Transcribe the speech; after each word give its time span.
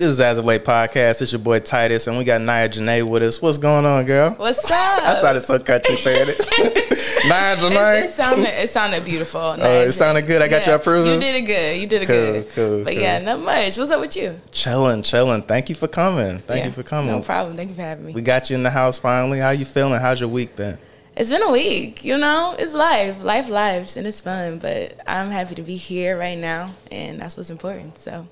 This 0.00 0.12
is 0.12 0.20
As 0.20 0.38
of 0.38 0.46
Late 0.46 0.64
Podcast. 0.64 1.20
It's 1.20 1.30
your 1.32 1.40
boy 1.40 1.58
Titus, 1.58 2.06
and 2.06 2.16
we 2.16 2.24
got 2.24 2.40
Nia 2.40 2.70
Zhane 2.70 3.06
with 3.06 3.22
us. 3.22 3.42
What's 3.42 3.58
going 3.58 3.84
on, 3.84 4.06
girl? 4.06 4.30
What's 4.30 4.64
up? 4.64 4.72
I 5.02 5.20
sounded 5.20 5.42
so 5.42 5.58
country 5.58 5.94
saying 5.96 6.26
it. 6.30 6.38
Nia 7.26 7.56
Zhane. 7.58 7.98
It, 7.98 8.04
it 8.06 8.08
sounded 8.08 8.46
it 8.62 8.70
sounded 8.70 9.04
beautiful. 9.04 9.40
Oh, 9.42 9.80
it 9.82 9.92
sounded 9.92 10.22
good. 10.26 10.40
I 10.40 10.48
got 10.48 10.66
you 10.66 10.72
approved. 10.72 11.10
You 11.10 11.20
did 11.20 11.34
it 11.34 11.42
good. 11.42 11.78
You 11.78 11.86
did 11.86 12.00
it 12.00 12.06
Cool, 12.06 12.16
good. 12.16 12.48
cool, 12.54 12.84
But 12.84 12.94
cool. 12.94 13.02
yeah, 13.02 13.18
not 13.18 13.40
much. 13.40 13.76
What's 13.76 13.90
up 13.90 14.00
with 14.00 14.16
you? 14.16 14.40
Chilling, 14.52 15.02
chilling. 15.02 15.42
Thank 15.42 15.68
you 15.68 15.74
for 15.74 15.86
coming. 15.86 16.38
Thank 16.38 16.60
Yeah, 16.60 16.66
you 16.68 16.72
for 16.72 16.82
coming. 16.82 17.08
No 17.10 17.20
problem. 17.20 17.58
Thank 17.58 17.68
you 17.68 17.74
for 17.76 17.82
having 17.82 18.06
me. 18.06 18.14
We 18.14 18.22
got 18.22 18.48
you 18.48 18.56
in 18.56 18.62
the 18.62 18.70
house 18.70 18.98
finally. 18.98 19.38
How 19.38 19.50
you 19.50 19.66
feeling? 19.66 20.00
How's 20.00 20.18
your 20.18 20.30
week 20.30 20.56
been? 20.56 20.78
It's 21.14 21.28
been 21.28 21.42
a 21.42 21.50
week. 21.52 22.06
You 22.06 22.16
know, 22.16 22.56
it's 22.58 22.72
life. 22.72 23.22
Life 23.22 23.50
lives, 23.50 23.98
and 23.98 24.06
it's 24.06 24.22
fun. 24.22 24.60
But 24.60 24.98
I'm 25.06 25.30
happy 25.30 25.56
to 25.56 25.62
be 25.62 25.76
here 25.76 26.16
right 26.18 26.38
now, 26.38 26.70
and 26.90 27.20
that's 27.20 27.36
what's 27.36 27.50
important. 27.50 27.98
So 27.98 28.26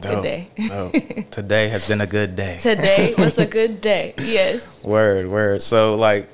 Dope, 0.00 0.22
day. 0.22 0.48
dope. 0.68 0.92
Today 1.30 1.68
has 1.68 1.86
been 1.86 2.00
a 2.00 2.06
good 2.06 2.34
day. 2.36 2.58
today 2.60 3.14
was 3.18 3.38
a 3.38 3.46
good 3.46 3.80
day. 3.80 4.14
Yes. 4.18 4.82
Word, 4.84 5.26
word. 5.26 5.62
So 5.62 5.94
like, 5.94 6.28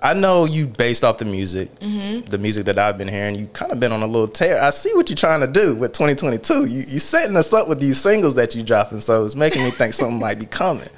I 0.00 0.14
know 0.14 0.46
you 0.46 0.66
based 0.66 1.04
off 1.04 1.18
the 1.18 1.24
music, 1.24 1.72
Mm-hmm. 1.78 2.28
the 2.30 2.38
music 2.38 2.64
that 2.66 2.78
I've 2.78 2.98
been 2.98 3.08
hearing. 3.08 3.34
You 3.36 3.46
kind 3.48 3.70
of 3.70 3.78
been 3.78 3.92
on 3.92 4.02
a 4.02 4.06
little 4.06 4.26
tear. 4.28 4.60
I 4.60 4.70
see 4.70 4.92
what 4.94 5.08
you're 5.10 5.16
trying 5.16 5.40
to 5.40 5.46
do 5.46 5.74
with 5.76 5.92
2022. 5.92 6.66
You 6.66 6.84
you 6.88 6.98
setting 6.98 7.36
us 7.36 7.52
up 7.52 7.68
with 7.68 7.78
these 7.80 8.00
singles 8.00 8.34
that 8.36 8.54
you 8.54 8.62
dropping, 8.64 9.00
so 9.00 9.24
it's 9.24 9.34
making 9.36 9.62
me 9.62 9.70
think 9.70 9.92
something 9.94 10.18
might 10.18 10.38
be 10.40 10.46
coming. 10.46 10.88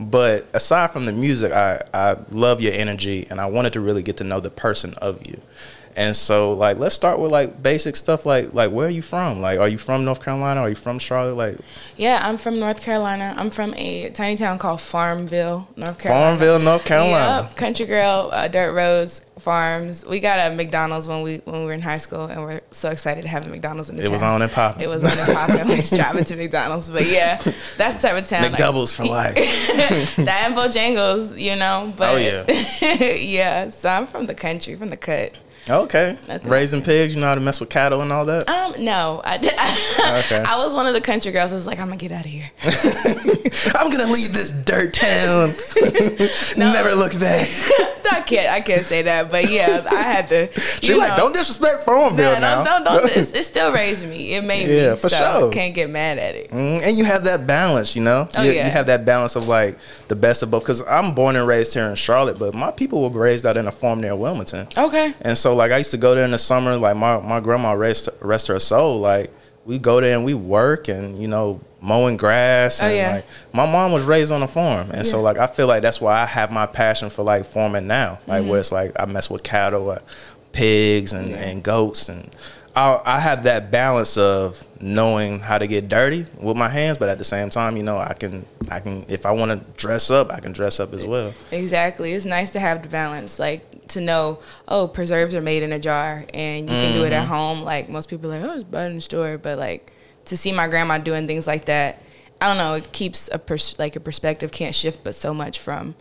But 0.00 0.46
aside 0.54 0.90
from 0.92 1.06
the 1.06 1.12
music, 1.12 1.52
I 1.52 1.82
I 1.94 2.16
love 2.30 2.60
your 2.60 2.72
energy, 2.72 3.26
and 3.30 3.40
I 3.40 3.46
wanted 3.46 3.74
to 3.74 3.80
really 3.80 4.02
get 4.02 4.16
to 4.18 4.24
know 4.24 4.40
the 4.40 4.50
person 4.50 4.94
of 4.94 5.24
you. 5.26 5.40
And 5.98 6.14
so, 6.14 6.52
like, 6.52 6.78
let's 6.78 6.94
start 6.94 7.18
with 7.18 7.32
like 7.32 7.60
basic 7.60 7.96
stuff. 7.96 8.24
Like, 8.24 8.54
like 8.54 8.70
where 8.70 8.86
are 8.86 8.90
you 8.90 9.02
from? 9.02 9.40
Like, 9.40 9.58
are 9.58 9.66
you 9.68 9.78
from 9.78 10.04
North 10.04 10.22
Carolina? 10.22 10.60
Are 10.60 10.68
you 10.68 10.76
from 10.76 11.00
Charlotte? 11.00 11.34
Like, 11.34 11.56
Yeah, 11.96 12.20
I'm 12.22 12.36
from 12.36 12.60
North 12.60 12.80
Carolina. 12.80 13.34
I'm 13.36 13.50
from 13.50 13.74
a 13.74 14.08
tiny 14.10 14.36
town 14.36 14.58
called 14.58 14.80
Farmville, 14.80 15.66
North 15.74 15.98
Carolina. 15.98 16.26
Farmville, 16.38 16.58
North 16.60 16.84
Carolina. 16.84 17.48
Yep, 17.48 17.56
country 17.56 17.86
girl, 17.86 18.30
uh, 18.32 18.46
dirt 18.46 18.74
roads, 18.74 19.22
farms. 19.40 20.04
We 20.06 20.20
got 20.20 20.38
a 20.52 20.54
McDonald's 20.54 21.08
when 21.08 21.22
we 21.22 21.38
when 21.38 21.60
we 21.62 21.66
were 21.66 21.72
in 21.72 21.80
high 21.82 21.98
school, 21.98 22.26
and 22.26 22.44
we're 22.44 22.60
so 22.70 22.90
excited 22.90 23.22
to 23.22 23.28
have 23.28 23.48
a 23.48 23.50
McDonald's 23.50 23.90
in 23.90 23.96
the 23.96 24.02
It 24.02 24.06
town. 24.06 24.12
was 24.12 24.22
on 24.22 24.42
and 24.42 24.52
popping. 24.52 24.82
It 24.84 24.88
was 24.88 25.02
on 25.02 25.10
and 25.18 25.36
popping. 25.36 25.66
We 25.68 25.76
was 25.78 25.90
driving 25.90 26.22
to 26.26 26.36
McDonald's, 26.36 26.90
but 26.92 27.06
yeah, 27.06 27.42
that's 27.76 27.96
the 27.96 28.02
type 28.06 28.22
of 28.22 28.28
town. 28.28 28.42
like- 28.44 28.52
McDoubles 28.52 28.94
for 28.94 29.04
life. 29.04 29.34
that 30.16 30.42
and 30.46 30.54
Bojangles, 30.54 31.40
you 31.40 31.56
know. 31.56 31.92
But 31.96 32.10
Oh, 32.14 32.16
yeah. 32.18 32.44
yeah. 33.16 33.70
So 33.70 33.88
I'm 33.88 34.06
from 34.06 34.26
the 34.26 34.34
country, 34.36 34.76
from 34.76 34.90
the 34.90 34.96
cut. 34.96 35.32
Okay. 35.70 36.16
Nothing 36.26 36.50
Raising 36.50 36.82
pigs, 36.82 37.14
you 37.14 37.20
know 37.20 37.26
how 37.26 37.34
to 37.34 37.40
mess 37.40 37.60
with 37.60 37.68
cattle 37.68 38.00
and 38.00 38.12
all 38.12 38.24
that? 38.26 38.48
Um, 38.48 38.74
no, 38.84 39.20
I 39.24 39.38
did. 39.38 39.52
Okay. 39.98 40.42
I 40.42 40.56
was 40.56 40.74
one 40.74 40.86
of 40.86 40.94
the 40.94 41.00
country 41.00 41.32
girls. 41.32 41.50
who 41.50 41.56
was 41.56 41.66
like, 41.66 41.78
I'm 41.78 41.86
gonna 41.86 41.96
get 41.96 42.12
out 42.12 42.24
of 42.24 42.30
here. 42.30 42.50
I'm 43.74 43.90
gonna 43.90 44.10
leave 44.10 44.32
this 44.32 44.50
dirt 44.64 44.94
town. 44.94 45.50
Never 46.56 46.94
look 46.94 47.18
back. 47.18 47.46
I 48.10 48.22
can't. 48.22 48.50
I 48.50 48.60
can't 48.60 48.84
say 48.86 49.02
that, 49.02 49.30
but 49.30 49.50
yeah, 49.50 49.84
I 49.90 50.02
had 50.02 50.28
to. 50.28 50.48
She 50.80 50.94
like, 50.94 51.14
don't 51.16 51.34
disrespect 51.34 51.84
Farmville 51.84 52.34
No, 52.34 52.38
now. 52.38 52.62
no, 52.62 52.84
don't, 52.84 53.02
don't. 53.02 53.16
It's, 53.16 53.32
it 53.34 53.44
still 53.44 53.70
raised 53.72 54.06
me. 54.08 54.34
It 54.34 54.44
made 54.44 54.68
Yeah, 54.68 54.92
me. 54.92 54.96
for 54.96 55.08
so 55.10 55.16
sure. 55.16 55.50
I 55.50 55.52
can't 55.52 55.74
get 55.74 55.90
mad 55.90 56.18
at 56.18 56.34
it. 56.34 56.50
Mm, 56.50 56.80
and 56.82 56.96
you 56.96 57.04
have 57.04 57.24
that 57.24 57.46
balance, 57.46 57.94
you 57.94 58.02
know. 58.02 58.26
Oh, 58.36 58.42
you, 58.42 58.52
yeah. 58.52 58.64
you 58.66 58.70
have 58.72 58.86
that 58.86 59.04
balance 59.04 59.36
of 59.36 59.46
like 59.46 59.76
the 60.08 60.16
best 60.16 60.42
of 60.42 60.50
both. 60.50 60.62
Because 60.62 60.82
I'm 60.88 61.14
born 61.14 61.36
and 61.36 61.46
raised 61.46 61.74
here 61.74 61.84
in 61.84 61.96
Charlotte, 61.96 62.38
but 62.38 62.54
my 62.54 62.70
people 62.70 63.02
were 63.02 63.10
raised 63.20 63.44
out 63.44 63.56
in 63.58 63.66
a 63.66 63.72
farm 63.72 64.00
near 64.00 64.16
Wilmington. 64.16 64.68
Okay. 64.76 65.12
And 65.20 65.36
so, 65.36 65.54
like, 65.58 65.72
I 65.72 65.78
used 65.78 65.90
to 65.90 65.98
go 65.98 66.14
there 66.14 66.24
in 66.24 66.30
the 66.30 66.38
summer. 66.38 66.76
Like, 66.76 66.96
my, 66.96 67.20
my 67.20 67.40
grandma 67.40 67.72
rest 67.72 68.08
rest 68.20 68.46
her 68.46 68.58
soul. 68.58 68.98
Like, 69.00 69.30
we 69.66 69.78
go 69.78 70.00
there 70.00 70.14
and 70.16 70.24
we 70.24 70.32
work 70.32 70.88
and 70.88 71.20
you 71.20 71.28
know 71.28 71.60
mowing 71.82 72.16
grass. 72.16 72.82
Oh, 72.82 72.88
yeah. 72.88 73.16
like, 73.16 73.26
my 73.52 73.70
mom 73.70 73.92
was 73.92 74.04
raised 74.06 74.32
on 74.32 74.42
a 74.42 74.48
farm, 74.48 74.90
and 74.92 75.06
so 75.06 75.20
like 75.20 75.36
I 75.36 75.46
feel 75.46 75.66
like 75.66 75.82
that's 75.82 76.00
why 76.00 76.20
I 76.22 76.24
have 76.24 76.50
my 76.50 76.64
passion 76.66 77.10
for 77.10 77.22
like 77.22 77.44
farming 77.44 77.86
now. 77.86 78.18
Like, 78.26 78.40
Mm-hmm. 78.40 78.48
where 78.50 78.60
it's 78.60 78.72
like 78.72 78.92
I 78.98 79.04
mess 79.04 79.28
with 79.28 79.42
cattle, 79.42 79.90
uh, 79.90 79.98
pigs, 80.52 81.12
and, 81.12 81.28
and 81.30 81.62
goats, 81.62 82.08
and 82.08 82.34
I, 82.74 83.00
I 83.04 83.20
have 83.20 83.44
that 83.44 83.70
balance 83.70 84.16
of 84.16 84.64
knowing 84.80 85.40
how 85.40 85.58
to 85.58 85.66
get 85.66 85.88
dirty 85.88 86.24
with 86.40 86.56
my 86.56 86.68
hands, 86.68 86.96
but 86.96 87.08
at 87.08 87.18
the 87.18 87.24
same 87.24 87.50
time, 87.50 87.76
you 87.76 87.82
know, 87.82 87.98
I 87.98 88.14
can 88.14 88.46
I 88.70 88.80
can 88.80 89.04
if 89.08 89.26
I 89.26 89.32
want 89.32 89.50
to 89.50 89.58
dress 89.82 90.10
up, 90.10 90.32
I 90.32 90.40
can 90.40 90.52
dress 90.52 90.80
up 90.80 90.94
as 90.94 91.04
well. 91.04 91.34
Exactly. 91.50 92.12
It's 92.14 92.24
nice 92.24 92.50
to 92.52 92.60
have 92.60 92.82
the 92.82 92.88
balance, 92.88 93.38
like 93.38 93.66
to 93.90 94.00
know, 94.00 94.38
oh, 94.66 94.86
preserves 94.88 95.34
are 95.34 95.40
made 95.40 95.62
in 95.62 95.72
a 95.72 95.78
jar, 95.78 96.24
and 96.34 96.68
you 96.68 96.74
can 96.74 96.92
do 96.94 97.04
it 97.04 97.12
Mm-hmm. 97.12 97.22
at 97.22 97.26
home. 97.28 97.62
Like 97.62 97.88
most 97.88 98.08
people 98.08 98.32
are 98.32 98.38
like, 98.40 98.48
oh, 98.50 98.54
it's 98.56 98.64
bought 98.64 98.88
in 98.90 98.96
the 98.96 99.00
store, 99.00 99.38
but 99.38 99.58
like 99.58 99.92
to 100.26 100.36
see 100.36 100.52
my 100.52 100.68
grandma 100.68 100.98
doing 100.98 101.26
things 101.26 101.46
like 101.46 101.64
that, 101.66 102.02
I 102.40 102.46
don't 102.48 102.58
know. 102.58 102.74
It 102.74 102.92
keeps 102.92 103.28
a 103.32 103.38
pers- 103.38 103.78
like 103.78 103.96
a 103.96 104.00
perspective 104.00 104.52
can't 104.52 104.74
shift, 104.74 105.02
but 105.04 105.14
so 105.14 105.32
much 105.34 105.58
from 105.58 105.94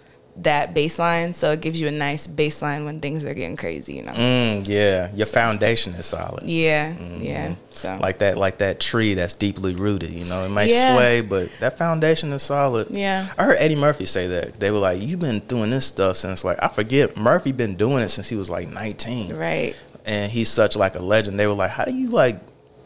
that 0.44 0.74
baseline. 0.76 1.34
So 1.34 1.52
it 1.52 1.62
gives 1.62 1.80
you 1.82 1.88
a 1.88 1.92
nice 1.92 2.28
baseline 2.28 2.86
when 2.86 3.00
things 3.02 3.26
are 3.26 3.34
getting 3.34 3.56
crazy. 3.58 3.94
You 3.96 4.04
know. 4.04 4.12
Mm, 4.12 4.68
yeah, 4.68 5.12
your 5.14 5.26
foundation 5.26 5.94
is 5.96 6.06
solid. 6.06 6.44
Yeah. 6.44 6.96
Yeah. 7.20 7.56
So 7.72 7.90
Mm-hmm. 7.90 8.02
like 8.02 8.20
that 8.20 8.38
like 8.38 8.58
that 8.60 8.80
tree 8.80 9.14
that's 9.14 9.36
deeply 9.36 9.76
rooted 9.76 10.10
you 10.12 10.26
know 10.26 10.44
it 10.44 10.50
might 10.50 10.70
Yeah. 10.70 10.96
sway 10.96 11.22
but 11.22 11.50
that 11.60 11.78
foundation 11.78 12.34
is 12.34 12.42
solid 12.42 12.88
Yeah. 12.90 13.28
i 13.38 13.44
heard 13.44 13.58
eddie 13.60 13.76
murphy 13.76 14.06
say 14.06 14.26
that 14.28 14.60
they 14.60 14.72
were 14.72 14.80
like 14.80 15.00
you've 15.00 15.20
been 15.20 15.40
doing 15.42 15.70
this 15.70 15.86
stuff 15.86 16.18
since 16.18 16.44
like 16.44 16.58
i 16.64 16.70
forget 16.70 17.16
murphy 17.16 17.52
been 17.52 17.76
doing 17.76 18.02
it 18.02 18.10
since 18.10 18.30
he 18.30 18.36
was 18.36 18.50
like 18.50 18.68
19 18.70 19.36
right. 19.36 19.76
and 20.06 20.32
he's 20.32 20.50
such 20.50 20.76
like 20.76 20.96
a 20.96 21.02
legend 21.04 21.40
they 21.40 21.46
were 21.46 21.54
like 21.54 21.70
how 21.70 21.86
do 21.86 21.94
you 21.96 22.10
like 22.10 22.40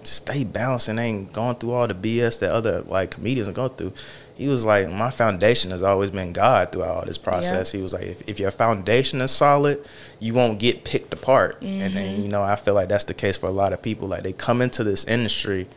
stay 0.08 0.44
balanced 0.44 0.88
and 0.88 1.00
ain't 1.00 1.34
going 1.34 1.56
through 1.56 1.72
all 1.72 1.88
the 1.88 1.94
bs 1.94 2.40
that 2.40 2.52
other 2.52 2.82
like 2.82 3.12
comedians 3.12 3.48
are 3.48 3.54
going 3.54 3.70
through. 3.72 3.94
He 4.36 4.48
was 4.48 4.66
like 4.66 4.90
my 4.90 5.12
foundation 5.12 5.70
has 5.72 5.84
always 5.84 6.10
been 6.12 6.34
god 6.34 6.72
throughout 6.72 6.96
all 6.98 7.06
this 7.06 7.18
process. 7.18 7.72
He 7.72 7.82
was 7.82 7.94
like 7.94 8.04
if, 8.04 8.28
if 8.28 8.40
your 8.40 8.52
foundation 8.52 9.22
is 9.22 9.32
solid 9.32 9.86
you 10.20 10.34
won't 10.34 10.58
get 10.60 10.84
picked 10.84 11.14
apart. 11.14 11.62
And 11.62 11.82
Mm-hmm. 11.82 11.96
then 11.96 12.22
you 12.24 12.28
know 12.30 12.42
i 12.42 12.56
feel 12.56 12.74
like 12.74 12.90
that's 12.90 13.04
the 13.06 13.14
case 13.14 13.38
for 13.38 13.48
a 13.48 13.52
lot 13.52 13.74
of 13.74 13.82
people. 13.82 14.08
Like 14.08 14.24
they 14.24 14.34
come 14.34 14.62
into 14.62 14.84
this 14.84 15.06
industry 15.06 15.68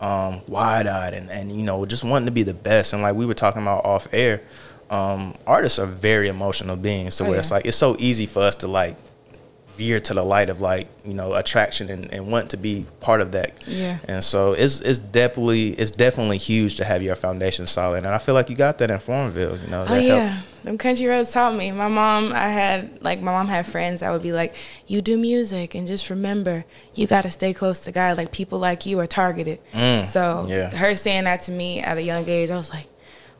um, 0.00 0.42
wide-eyed 0.46 1.14
and, 1.14 1.30
and 1.30 1.50
you 1.50 1.62
know 1.62 1.84
just 1.86 2.04
wanting 2.04 2.26
to 2.26 2.32
be 2.32 2.42
the 2.42 2.54
best. 2.54 2.92
And 2.92 3.02
like 3.02 3.14
we 3.14 3.24
were 3.26 3.34
talking 3.34 3.62
about 3.62 3.84
off 3.84 4.06
air 4.12 4.42
um, 4.90 5.34
artists 5.46 5.78
are 5.80 5.86
very 5.86 6.28
emotional 6.28 6.76
beings 6.76 7.14
so 7.14 7.24
Oh, 7.24 7.30
where 7.30 7.38
it's 7.40 7.50
like 7.50 7.66
it's 7.66 7.76
so 7.76 7.96
easy 7.98 8.26
for 8.26 8.42
us 8.42 8.54
to 8.56 8.68
like 8.68 8.96
veer 9.76 10.00
to 10.00 10.14
the 10.14 10.22
light 10.22 10.48
of 10.48 10.60
like 10.60 10.88
you 11.04 11.12
know 11.14 11.34
attraction 11.34 11.90
and, 11.90 12.12
and 12.12 12.26
want 12.32 12.50
to 12.50 12.56
be 12.56 12.86
part 13.00 13.20
of 13.20 13.32
that 13.32 13.52
Yeah. 13.66 13.98
and 14.08 14.24
so 14.24 14.52
it's 14.52 14.80
it's 14.80 14.98
definitely 14.98 15.70
it's 15.70 15.90
definitely 15.90 16.38
huge 16.38 16.76
to 16.76 16.84
have 16.84 17.02
your 17.02 17.14
foundation 17.16 17.66
solid 17.66 17.98
and 18.04 18.08
i 18.14 18.18
feel 18.18 18.34
like 18.34 18.48
you 18.48 18.56
got 18.56 18.78
that 18.78 18.90
in 18.90 18.98
farmville 18.98 19.58
you 19.58 19.68
know 19.68 19.84
Oh 19.88 19.94
yeah, 19.98 20.28
helped. 20.28 20.64
them 20.64 20.78
country 20.78 21.06
roads 21.06 21.30
taught 21.32 21.54
me. 21.54 21.70
My 21.72 21.88
mom, 21.88 22.32
I 22.32 22.48
had 22.48 23.02
like 23.02 23.20
my 23.20 23.32
mom 23.32 23.48
had 23.48 23.66
friends 23.66 24.00
that 24.00 24.10
would 24.12 24.22
be 24.22 24.32
like, 24.32 24.54
"You 24.88 25.00
do 25.00 25.16
music, 25.16 25.74
and 25.76 25.86
just 25.86 26.10
remember, 26.10 26.64
you 26.94 27.06
got 27.06 27.22
to 27.22 27.30
stay 27.30 27.52
close 27.54 27.78
to 27.80 27.92
God. 27.92 28.16
Like 28.16 28.32
people 28.32 28.58
like 28.58 28.84
you 28.86 28.98
are 28.98 29.06
targeted." 29.06 29.58
Mm. 29.72 30.04
so 30.04 30.46
yeah. 30.48 30.74
her 30.74 30.96
saying 30.96 31.24
that 31.24 31.42
to 31.42 31.52
me 31.52 31.80
at 31.80 31.96
a 31.98 32.02
young 32.02 32.28
age, 32.28 32.50
I 32.50 32.56
was 32.56 32.70
like, 32.70 32.86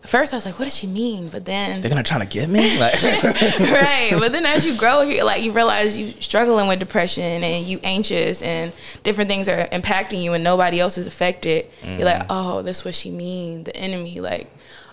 first 0.09 0.33
I 0.33 0.37
was 0.37 0.47
like, 0.47 0.59
"What 0.59 0.65
does 0.67 0.77
she 0.77 0.87
mean?" 0.87 1.29
But 1.29 1.45
then, 1.45 1.81
they're 1.81 1.89
gonna 1.91 2.03
try 2.03 2.19
to 2.19 2.27
get 2.27 2.49
me 2.49 2.79
like 2.81 3.01
right. 3.03 4.13
But 4.19 4.33
then 4.33 4.47
as 4.47 4.65
you 4.65 4.77
grow 4.79 5.07
here, 5.07 5.25
like 5.25 5.43
you 5.43 5.53
realize 5.53 5.99
you're 5.99 6.11
struggling 6.21 6.69
with 6.69 6.79
depression 6.79 7.43
and 7.45 7.67
you 7.67 7.81
anxious 7.83 8.43
and 8.43 8.73
different 9.03 9.29
things 9.31 9.49
are 9.49 9.67
impacting 9.69 10.23
you 10.23 10.33
and 10.35 10.43
nobody 10.45 10.81
else 10.81 10.99
is 10.99 11.07
affected. 11.07 11.67
You're 11.85 12.05
like, 12.05 12.17
Mm-hmm. 12.23 12.27
oh, 12.31 12.63
this 12.63 12.85
what 12.85 12.95
she 12.95 13.11
mean, 13.11 13.65
the 13.65 13.77
enemy. 13.77 14.21
Like, 14.21 14.51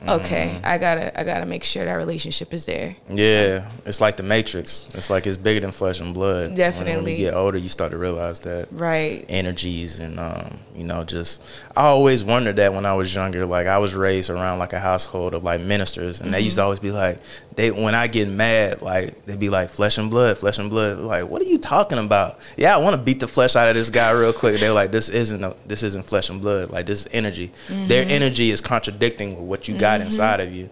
okay, 0.07 0.59
I 0.63 0.77
gotta, 0.77 1.17
I 1.19 1.23
gotta 1.23 1.45
make 1.45 1.63
sure 1.63 1.85
that 1.85 1.93
relationship 1.93 2.53
is 2.53 2.65
there. 2.65 2.95
yeah 3.09 3.69
it's 3.85 4.01
like 4.01 4.17
the 4.17 4.23
matrix 4.23 4.87
it's 4.95 5.09
like 5.09 5.27
it's 5.27 5.37
bigger 5.37 5.59
than 5.59 5.71
flesh 5.71 5.99
and 5.99 6.13
blood 6.13 6.33
When- 6.33 6.49
when, 6.51 6.55
Definitely. 6.55 7.11
you 7.15 7.25
get 7.25 7.33
older 7.33 7.57
you 7.57 7.69
start 7.69 7.91
to 7.91 7.97
realize 7.97 8.39
that 8.39 8.67
Right. 8.71 9.25
energies 9.29 9.99
and 9.99 10.19
um, 10.19 10.57
you 10.75 10.83
know 10.83 11.03
just 11.03 11.41
i 11.75 11.83
always 11.85 12.23
wondered 12.23 12.55
that 12.57 12.73
when 12.73 12.85
i 12.85 12.93
was 12.93 13.13
younger 13.13 13.45
like 13.45 13.67
i 13.67 13.77
was 13.77 13.93
raised 13.95 14.29
around 14.29 14.59
like 14.59 14.73
a 14.73 14.79
household 14.79 15.33
of 15.33 15.43
like 15.43 15.61
ministers 15.61 16.21
and 16.21 16.33
they 16.33 16.39
used 16.41 16.55
to 16.55 16.61
Mm-hmm. 16.61 16.65
always 16.65 16.79
be 16.79 16.91
like 16.91 17.19
they 17.55 17.71
when 17.71 17.93
i 17.95 18.07
get 18.07 18.27
mad 18.27 18.81
like 18.81 19.25
they'd 19.25 19.39
be 19.39 19.49
like 19.49 19.69
flesh 19.69 19.97
and 19.97 20.09
blood 20.09 20.37
flesh 20.37 20.57
and 20.57 20.69
blood 20.69 20.97
like 20.99 21.27
what 21.27 21.41
are 21.41 21.45
you 21.45 21.57
talking 21.57 21.97
about 21.99 22.39
yeah 22.57 22.73
i 22.75 22.77
want 22.77 22.95
to 22.95 23.01
beat 23.01 23.19
the 23.19 23.27
flesh 23.27 23.55
out 23.55 23.67
of 23.67 23.75
this 23.75 23.89
guy 23.89 24.11
real 24.11 24.33
quick 24.33 24.59
they're 24.59 24.71
like 24.73 24.91
this 24.91 25.09
isn't 25.09 25.43
a, 25.43 25.55
this 25.65 25.83
isn't 25.83 26.05
flesh 26.05 26.29
and 26.29 26.41
blood 26.41 26.69
like 26.71 26.85
this 26.85 27.05
is 27.05 27.07
energy 27.13 27.51
Mm-hmm. 27.67 27.87
their 27.87 28.05
energy 28.07 28.49
is 28.51 28.61
contradicting 28.61 29.35
with 29.35 29.45
what 29.45 29.67
you 29.67 29.77
got 29.77 29.92
inside 30.01 30.39
of 30.39 30.53
you 30.53 30.69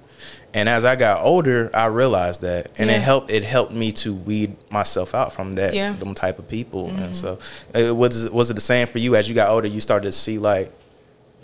and 0.54 0.68
as 0.68 0.84
I 0.84 0.96
got 0.96 1.24
older, 1.24 1.70
I 1.74 1.86
realized 1.86 2.42
that, 2.42 2.72
and 2.78 2.90
Yeah. 2.90 2.98
it 2.98 3.02
helped. 3.02 3.32
It 3.32 3.44
helped 3.44 3.72
me 3.72 3.92
to 3.94 4.14
weed 4.14 4.56
myself 4.70 5.16
out 5.16 5.32
from 5.34 5.56
that, 5.56 5.74
Yeah. 5.74 5.92
Mm-hmm. 5.92 6.00
them 6.00 6.14
type 6.14 6.40
of 6.40 6.48
people. 6.50 6.90
And 6.90 7.16
so, 7.16 7.40
it 7.74 7.96
was 7.96 8.30
was 8.30 8.50
it 8.50 8.56
the 8.56 8.62
same 8.62 8.88
for 8.88 8.98
you 8.98 9.16
as 9.16 9.30
you 9.30 9.36
got 9.36 9.50
older? 9.50 9.68
You 9.68 9.80
started 9.80 10.06
to 10.08 10.12
see 10.12 10.38
like, 10.38 10.72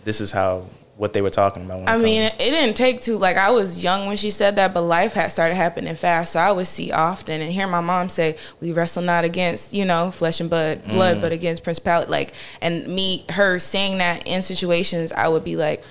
this 0.04 0.20
is 0.20 0.32
how 0.32 0.64
what 0.98 1.14
they 1.14 1.22
were 1.22 1.30
talking 1.30 1.64
about. 1.64 1.88
I 1.88 1.98
mean, 1.98 2.24
it 2.24 2.38
didn't 2.38 2.76
take 2.76 3.00
too. 3.02 3.18
Like 3.18 3.38
I 3.38 3.52
was 3.52 3.82
young 3.82 4.08
when 4.08 4.18
she 4.18 4.30
said 4.30 4.56
that, 4.58 4.74
but 4.74 4.82
life 4.82 5.14
had 5.14 5.32
started 5.32 5.56
happening 5.56 5.96
fast. 5.96 6.34
So 6.34 6.40
I 6.42 6.52
would 6.52 6.68
see 6.68 6.92
often 6.92 7.40
and 7.40 7.52
hear 7.52 7.68
my 7.68 7.82
mom 7.82 8.10
say, 8.10 8.36
"We 8.60 8.74
wrestle 8.74 9.04
not 9.04 9.24
against 9.24 9.74
you 9.74 9.86
know 9.86 10.12
flesh 10.12 10.42
and 10.42 10.50
blood, 10.50 10.84
blood, 10.86 11.22
but 11.22 11.32
against 11.32 11.64
principality." 11.64 12.12
Like, 12.12 12.34
and 12.62 12.86
me, 12.88 13.24
her 13.30 13.58
saying 13.60 14.00
that 14.00 14.28
in 14.28 14.44
situations, 14.44 15.14
I 15.14 15.30
would 15.30 15.46
be 15.46 15.56
like, 15.56 15.82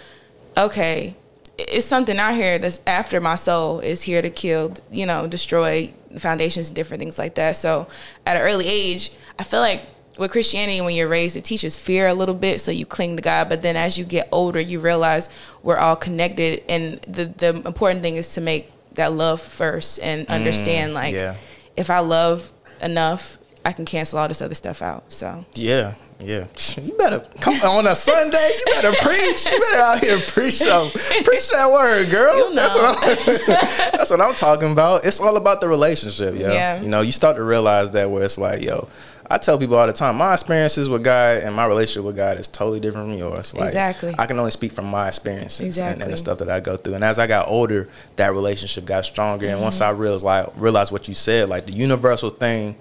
"Okay." 0.56 1.14
It's 1.58 1.86
something 1.86 2.18
out 2.18 2.34
here 2.34 2.58
that's 2.58 2.80
after 2.86 3.20
my 3.20 3.36
soul 3.36 3.80
is 3.80 4.02
here 4.02 4.22
to 4.22 4.30
kill, 4.30 4.74
you 4.90 5.06
know, 5.06 5.26
destroy 5.26 5.92
foundations 6.18 6.68
and 6.68 6.76
different 6.76 7.00
things 7.00 7.18
like 7.18 7.34
that. 7.36 7.56
So 7.56 7.88
at 8.26 8.36
an 8.36 8.42
early 8.42 8.66
age, 8.66 9.10
I 9.38 9.44
feel 9.44 9.60
like 9.60 9.82
with 10.18 10.30
Christianity, 10.30 10.80
when 10.80 10.94
you're 10.94 11.08
raised, 11.08 11.36
it 11.36 11.44
teaches 11.44 11.76
fear 11.76 12.06
a 12.06 12.14
little 12.14 12.34
bit, 12.34 12.60
so 12.60 12.70
you 12.70 12.86
cling 12.86 13.16
to 13.16 13.22
God. 13.22 13.48
But 13.48 13.62
then 13.62 13.76
as 13.76 13.98
you 13.98 14.04
get 14.04 14.28
older, 14.32 14.60
you 14.60 14.80
realize 14.80 15.28
we're 15.62 15.76
all 15.76 15.96
connected, 15.96 16.62
and 16.68 17.00
the 17.02 17.26
the 17.26 17.48
important 17.66 18.02
thing 18.02 18.16
is 18.16 18.32
to 18.34 18.40
make 18.40 18.72
that 18.94 19.12
love 19.12 19.40
first 19.40 20.00
and 20.00 20.26
mm, 20.26 20.30
understand 20.30 20.94
like 20.94 21.14
yeah. 21.14 21.36
if 21.76 21.90
I 21.90 21.98
love 21.98 22.50
enough, 22.80 23.38
I 23.64 23.72
can 23.72 23.84
cancel 23.84 24.18
all 24.18 24.28
this 24.28 24.40
other 24.40 24.54
stuff 24.54 24.80
out. 24.80 25.12
So 25.12 25.44
Yeah, 25.54 25.94
yeah. 26.20 26.46
You 26.76 26.92
better 26.94 27.20
come 27.40 27.60
on 27.62 27.86
a 27.86 27.94
Sunday. 27.94 28.50
You 28.58 28.72
better 28.72 28.92
preach. 29.02 29.46
You 29.50 29.60
better 29.60 29.82
out 29.82 29.98
here 30.00 30.18
preach 30.18 30.58
some, 30.58 30.90
preach 30.90 31.50
that 31.50 31.68
word, 31.70 32.10
girl. 32.10 32.50
You 32.50 32.54
That's 32.54 32.74
what 32.74 32.84
I'm. 32.98 33.90
that's 33.92 34.10
what 34.10 34.20
I'm 34.20 34.34
talking 34.34 34.72
about. 34.72 35.04
It's 35.04 35.20
all 35.20 35.36
about 35.36 35.60
the 35.60 35.68
relationship, 35.68 36.34
yo. 36.34 36.52
Yeah. 36.52 36.80
You 36.80 36.88
know, 36.88 37.00
you 37.02 37.12
start 37.12 37.36
to 37.36 37.42
realize 37.44 37.90
that 37.92 38.10
where 38.10 38.22
it's 38.22 38.38
like, 38.38 38.62
yo, 38.62 38.88
I 39.28 39.38
tell 39.38 39.58
people 39.58 39.76
all 39.76 39.86
the 39.86 39.92
time, 39.92 40.16
my 40.16 40.32
experiences 40.34 40.88
with 40.88 41.02
God 41.02 41.38
and 41.42 41.54
my 41.54 41.66
relationship 41.66 42.04
with 42.04 42.16
God 42.16 42.38
is 42.38 42.46
totally 42.48 42.78
different 42.80 43.08
from 43.10 43.18
yours. 43.18 43.52
Like, 43.54 43.66
Exactly. 43.66 44.14
I 44.18 44.26
can 44.26 44.38
only 44.38 44.52
speak 44.52 44.72
from 44.72 44.86
my 44.86 45.08
experiences 45.08 45.78
and, 45.78 46.00
and 46.02 46.12
the 46.12 46.16
stuff 46.16 46.38
that 46.38 46.48
I 46.48 46.60
go 46.60 46.76
through. 46.76 46.94
And 46.94 47.02
as 47.04 47.18
I 47.18 47.26
got 47.26 47.48
older, 47.48 47.88
that 48.16 48.32
relationship 48.32 48.84
got 48.84 49.04
stronger. 49.04 49.48
And 49.48 49.60
once 49.60 49.80
I 49.80 49.90
Mm-hmm. 49.90 50.00
realized, 50.00 50.24
like, 50.24 50.46
realized 50.56 50.92
what 50.92 51.08
you 51.08 51.14
said, 51.14 51.48
like 51.48 51.66
the 51.66 51.72
universal 51.72 52.30
thing 52.30 52.76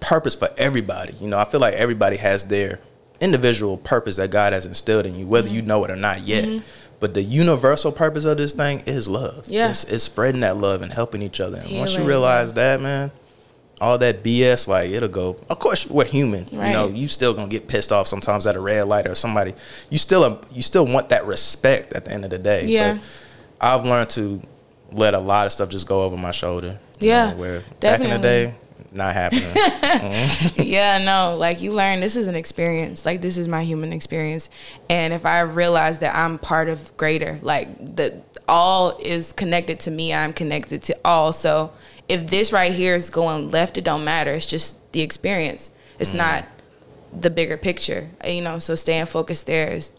purpose 0.00 0.34
for 0.34 0.50
everybody. 0.56 1.14
You 1.20 1.28
know, 1.28 1.38
I 1.38 1.44
feel 1.44 1.60
like 1.60 1.74
everybody 1.74 2.16
has 2.16 2.44
their 2.44 2.78
individual 3.20 3.76
purpose 3.76 4.16
that 4.16 4.30
God 4.30 4.52
has 4.52 4.64
instilled 4.66 5.06
in 5.06 5.14
you, 5.14 5.26
whether 5.26 5.48
Mm-hmm. 5.48 5.56
you 5.56 5.62
know 5.62 5.84
it 5.84 5.90
or 5.90 5.96
not 5.96 6.20
yet. 6.22 6.62
But 7.00 7.14
the 7.14 7.22
universal 7.22 7.92
purpose 7.92 8.24
of 8.24 8.36
this 8.36 8.52
thing 8.52 8.82
is 8.86 9.08
love. 9.08 9.46
Yeah. 9.48 9.70
It's, 9.70 9.84
it's 9.84 10.04
spreading 10.04 10.42
that 10.42 10.58
love 10.58 10.82
and 10.82 10.92
helping 10.92 11.22
each 11.22 11.40
other. 11.40 11.58
And 11.62 11.78
once 11.78 11.96
you 11.96 12.04
realize 12.04 12.52
that, 12.54 12.80
man, 12.80 13.10
all 13.80 13.96
that 13.96 14.22
BS, 14.22 14.68
like 14.68 14.90
it'll 14.90 15.08
go. 15.08 15.38
Of 15.48 15.58
course, 15.58 15.86
we're 15.88 16.04
human. 16.04 16.46
You 16.52 16.58
know, 16.58 16.88
you 16.88 17.08
still 17.08 17.32
gonna 17.32 17.48
get 17.48 17.66
pissed 17.68 17.90
off 17.92 18.06
sometimes 18.06 18.46
at 18.46 18.54
a 18.54 18.60
red 18.60 18.86
light 18.86 19.06
or 19.06 19.14
somebody. 19.14 19.54
You 19.88 19.96
still 19.96 20.44
you 20.52 20.60
still 20.60 20.86
want 20.86 21.08
that 21.08 21.24
respect 21.24 21.94
at 21.94 22.04
the 22.04 22.12
end 22.12 22.24
of 22.24 22.30
the 22.30 22.38
day. 22.38 22.64
Yeah. 22.66 22.94
But 22.96 23.02
I've 23.62 23.84
learned 23.86 24.10
to 24.10 24.42
let 24.92 25.14
a 25.14 25.18
lot 25.18 25.46
of 25.46 25.52
stuff 25.52 25.70
just 25.70 25.86
go 25.86 26.02
over 26.02 26.18
my 26.18 26.30
shoulder. 26.32 26.78
Yeah, 26.98 27.30
know, 27.30 27.36
where 27.38 27.62
back 27.80 28.00
in 28.02 28.10
the 28.10 28.18
day, 28.18 28.54
not 28.92 29.14
happening. 29.14 29.44
yeah, 30.66 30.98
no, 30.98 31.36
like 31.36 31.62
you 31.62 31.72
learn 31.72 32.00
this 32.00 32.16
is 32.16 32.26
an 32.26 32.34
experience. 32.34 33.06
Like 33.06 33.20
this 33.20 33.36
is 33.36 33.46
my 33.46 33.62
human 33.62 33.92
experience. 33.92 34.48
And 34.88 35.12
if 35.12 35.24
I 35.24 35.40
realize 35.40 36.00
that 36.00 36.14
I'm 36.14 36.38
part 36.38 36.68
of 36.68 36.96
greater, 36.96 37.38
like 37.42 37.96
the 37.96 38.20
all 38.48 38.98
is 39.00 39.32
connected 39.32 39.80
to 39.80 39.90
me, 39.90 40.12
I'm 40.12 40.32
connected 40.32 40.82
to 40.84 40.96
all. 41.04 41.32
So 41.32 41.72
if 42.08 42.26
this 42.26 42.52
right 42.52 42.72
here 42.72 42.94
is 42.94 43.10
going 43.10 43.50
left, 43.50 43.78
it 43.78 43.84
don't 43.84 44.04
matter. 44.04 44.32
It's 44.32 44.46
just 44.46 44.76
the 44.92 45.00
experience. 45.00 45.70
It's 45.98 46.14
not 46.14 46.46
the 47.12 47.30
bigger 47.30 47.56
picture. 47.56 48.08
You 48.26 48.42
know, 48.42 48.58
so 48.58 48.74
staying 48.74 49.06
focused 49.06 49.46
there 49.46 49.70
is 49.70 49.92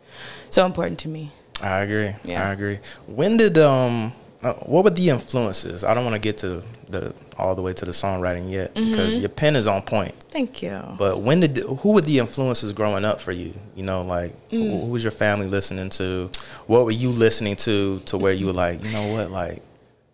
so 0.49 0.65
important 0.65 0.99
to 0.99 1.07
me. 1.07 1.31
I 1.61 1.79
agree. 1.81 2.15
Yeah. 2.23 2.49
I 2.49 2.53
agree. 2.53 2.79
When 3.05 3.37
did 3.37 3.57
um 3.57 4.13
uh, 4.41 4.53
what 4.53 4.83
were 4.83 4.89
the 4.89 5.09
influences? 5.09 5.83
I 5.83 5.94
don't 5.94 6.03
want 6.03 6.15
to 6.15 6.19
get 6.19 6.37
to 6.39 6.63
the 6.91 7.13
all 7.38 7.55
the 7.55 7.61
way 7.61 7.73
to 7.73 7.85
the 7.85 7.91
songwriting 7.91 8.51
yet 8.51 8.73
Mm-hmm. 8.75 8.91
because 8.91 9.17
your 9.17 9.29
pen 9.29 9.55
is 9.55 9.65
on 9.67 9.81
point. 9.81 10.13
Thank 10.29 10.61
you. 10.61 10.79
But 10.97 11.21
when 11.21 11.39
did 11.39 11.57
who 11.57 11.93
were 11.93 12.01
the 12.01 12.19
influences 12.19 12.71
growing 12.73 13.03
up 13.05 13.19
for 13.19 13.31
you? 13.31 13.53
You 13.75 13.83
know, 13.83 14.01
like 14.03 14.33
who, 14.51 14.57
Mm. 14.63 14.81
who 14.85 14.91
was 14.91 15.03
your 15.03 15.11
family 15.11 15.47
listening 15.47 15.89
to? 15.91 16.29
What 16.67 16.85
were 16.85 16.91
you 16.91 17.09
listening 17.09 17.55
to 17.57 17.99
to 18.05 18.17
where 18.17 18.33
you 18.33 18.45
were 18.47 18.53
like, 18.53 18.83
you 18.83 18.91
know 18.91 19.13
what, 19.13 19.31
like 19.31 19.61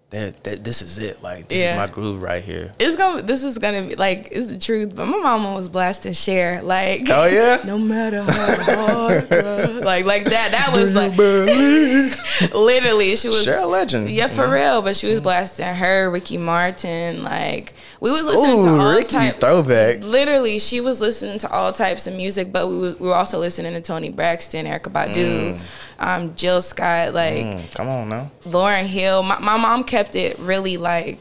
that, 0.10 0.42
that 0.46 0.64
this 0.64 0.82
is 0.82 0.98
it. 1.00 1.22
Like 1.22 1.50
this 1.50 1.60
Yeah. 1.60 1.74
is 1.74 1.90
my 1.90 1.94
groove 1.94 2.22
right 2.22 2.42
here. 2.42 2.74
It's 2.80 2.96
gonna. 2.96 3.22
This 3.22 3.44
is 3.44 3.58
gonna 3.58 3.82
be 3.82 3.96
like. 3.96 4.30
It's 4.32 4.48
the 4.48 4.58
truth. 4.58 4.96
But 4.96 5.08
my 5.08 5.18
mama 5.18 5.54
was 5.54 5.68
blasting 5.68 6.14
Cher. 6.14 6.62
Like. 6.62 7.08
Oh 7.10 7.26
yeah. 7.26 7.62
No 7.66 7.78
matter 7.78 8.24
how 8.24 8.56
hard. 8.64 9.28
Like 9.88 10.06
like 10.06 10.26
that. 10.26 10.52
That 10.52 10.72
was 10.74 10.96
like 10.96 11.18
literally. 12.54 13.16
She 13.16 13.28
was. 13.28 13.46
Cheryl 13.46 13.70
Legend. 13.70 14.10
Yeah, 14.10 14.28
for 14.28 14.50
real. 14.50 14.82
But 14.82 14.96
she 14.96 15.08
was 15.08 15.18
mm-hmm. 15.18 15.24
blasting 15.24 15.66
her, 15.66 16.10
Ricky 16.10 16.38
Martin. 16.38 17.24
Like 17.24 17.74
we 18.00 18.12
was 18.12 18.26
listening 18.26 18.66
to 18.66 18.72
all 18.72 18.96
Ricky 18.96 19.16
type. 19.16 19.40
throwback. 19.40 20.04
Literally, 20.04 20.60
she 20.60 20.82
was 20.82 21.02
listening 21.02 21.40
to 21.40 21.52
all 21.52 21.72
types 21.72 22.08
of 22.08 22.14
music, 22.14 22.52
but 22.52 22.68
we, 22.68 22.78
was, 22.78 23.00
we 23.00 23.08
were 23.08 23.16
also 23.16 23.40
listening 23.40 23.74
to 23.74 23.82
Toni 23.82 24.10
Braxton, 24.10 24.66
Erykah 24.66 24.92
Badu, 24.92 25.56
mm. 25.56 25.62
Um, 26.00 26.36
Jill 26.36 26.62
Scott, 26.62 27.14
like 27.14 27.34
Mm, 27.44 27.74
come 27.74 27.88
on 27.88 28.10
now. 28.10 28.32
Lauryn 28.46 28.86
Hill. 28.86 29.24
My, 29.24 29.40
my 29.40 29.58
mom 29.58 29.84
kept 29.84 30.16
it 30.16 30.38
really 30.40 30.78
like 30.78 31.18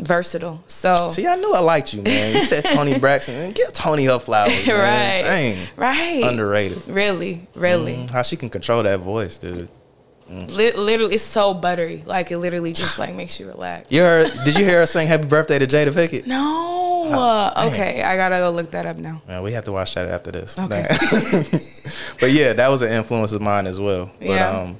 versatile. 0.00 0.62
So 0.66 1.10
See, 1.10 1.26
I 1.26 1.36
knew 1.36 1.52
I 1.54 1.60
liked 1.60 1.92
you, 1.94 2.02
man. 2.02 2.34
You 2.34 2.42
said 2.42 2.64
Toni 2.64 2.98
Braxton. 3.00 3.52
Give 3.52 3.72
Toni 3.72 4.04
her 4.04 4.18
flowers. 4.18 4.66
man. 4.66 4.78
right, 4.78 5.22
Dang. 5.24 5.68
right, 5.76 6.22
Underrated. 6.24 6.86
Really, 6.88 7.46
really. 7.54 8.06
How 8.06 8.22
she 8.22 8.36
can 8.36 8.48
control 8.50 8.82
that 8.82 9.00
voice, 9.00 9.38
dude. 9.38 9.68
Li- 10.28 10.72
literally, 10.72 11.14
it's 11.14 11.22
so 11.22 11.54
buttery. 11.54 12.02
Like 12.04 12.30
it 12.30 12.38
literally 12.38 12.72
just 12.72 12.98
like 12.98 13.14
makes 13.14 13.38
you 13.38 13.46
relax. 13.46 13.90
You 13.90 14.00
heard? 14.02 14.32
Did 14.44 14.58
you 14.58 14.64
hear 14.64 14.80
her 14.80 14.86
sing 14.86 15.06
"Happy 15.06 15.26
Birthday" 15.26 15.58
to 15.58 15.66
Jada 15.66 15.94
Pickett? 15.94 16.26
No. 16.26 17.08
uh, 17.12 17.68
okay, 17.68 18.02
I 18.02 18.16
gotta 18.16 18.36
go 18.38 18.50
look 18.50 18.72
that 18.72 18.84
up 18.86 18.96
now. 18.96 19.22
Man, 19.28 19.42
we 19.42 19.52
have 19.52 19.64
to 19.66 19.72
watch 19.72 19.94
that 19.94 20.08
after 20.08 20.32
this. 20.32 20.58
Okay. 20.58 20.86
but 22.20 22.32
yeah, 22.32 22.52
that 22.54 22.68
was 22.68 22.82
an 22.82 22.90
influence 22.92 23.30
of 23.32 23.40
mine 23.40 23.66
as 23.68 23.78
well. 23.78 24.10
But 24.18 24.28
Yeah. 24.28 24.50
um, 24.60 24.78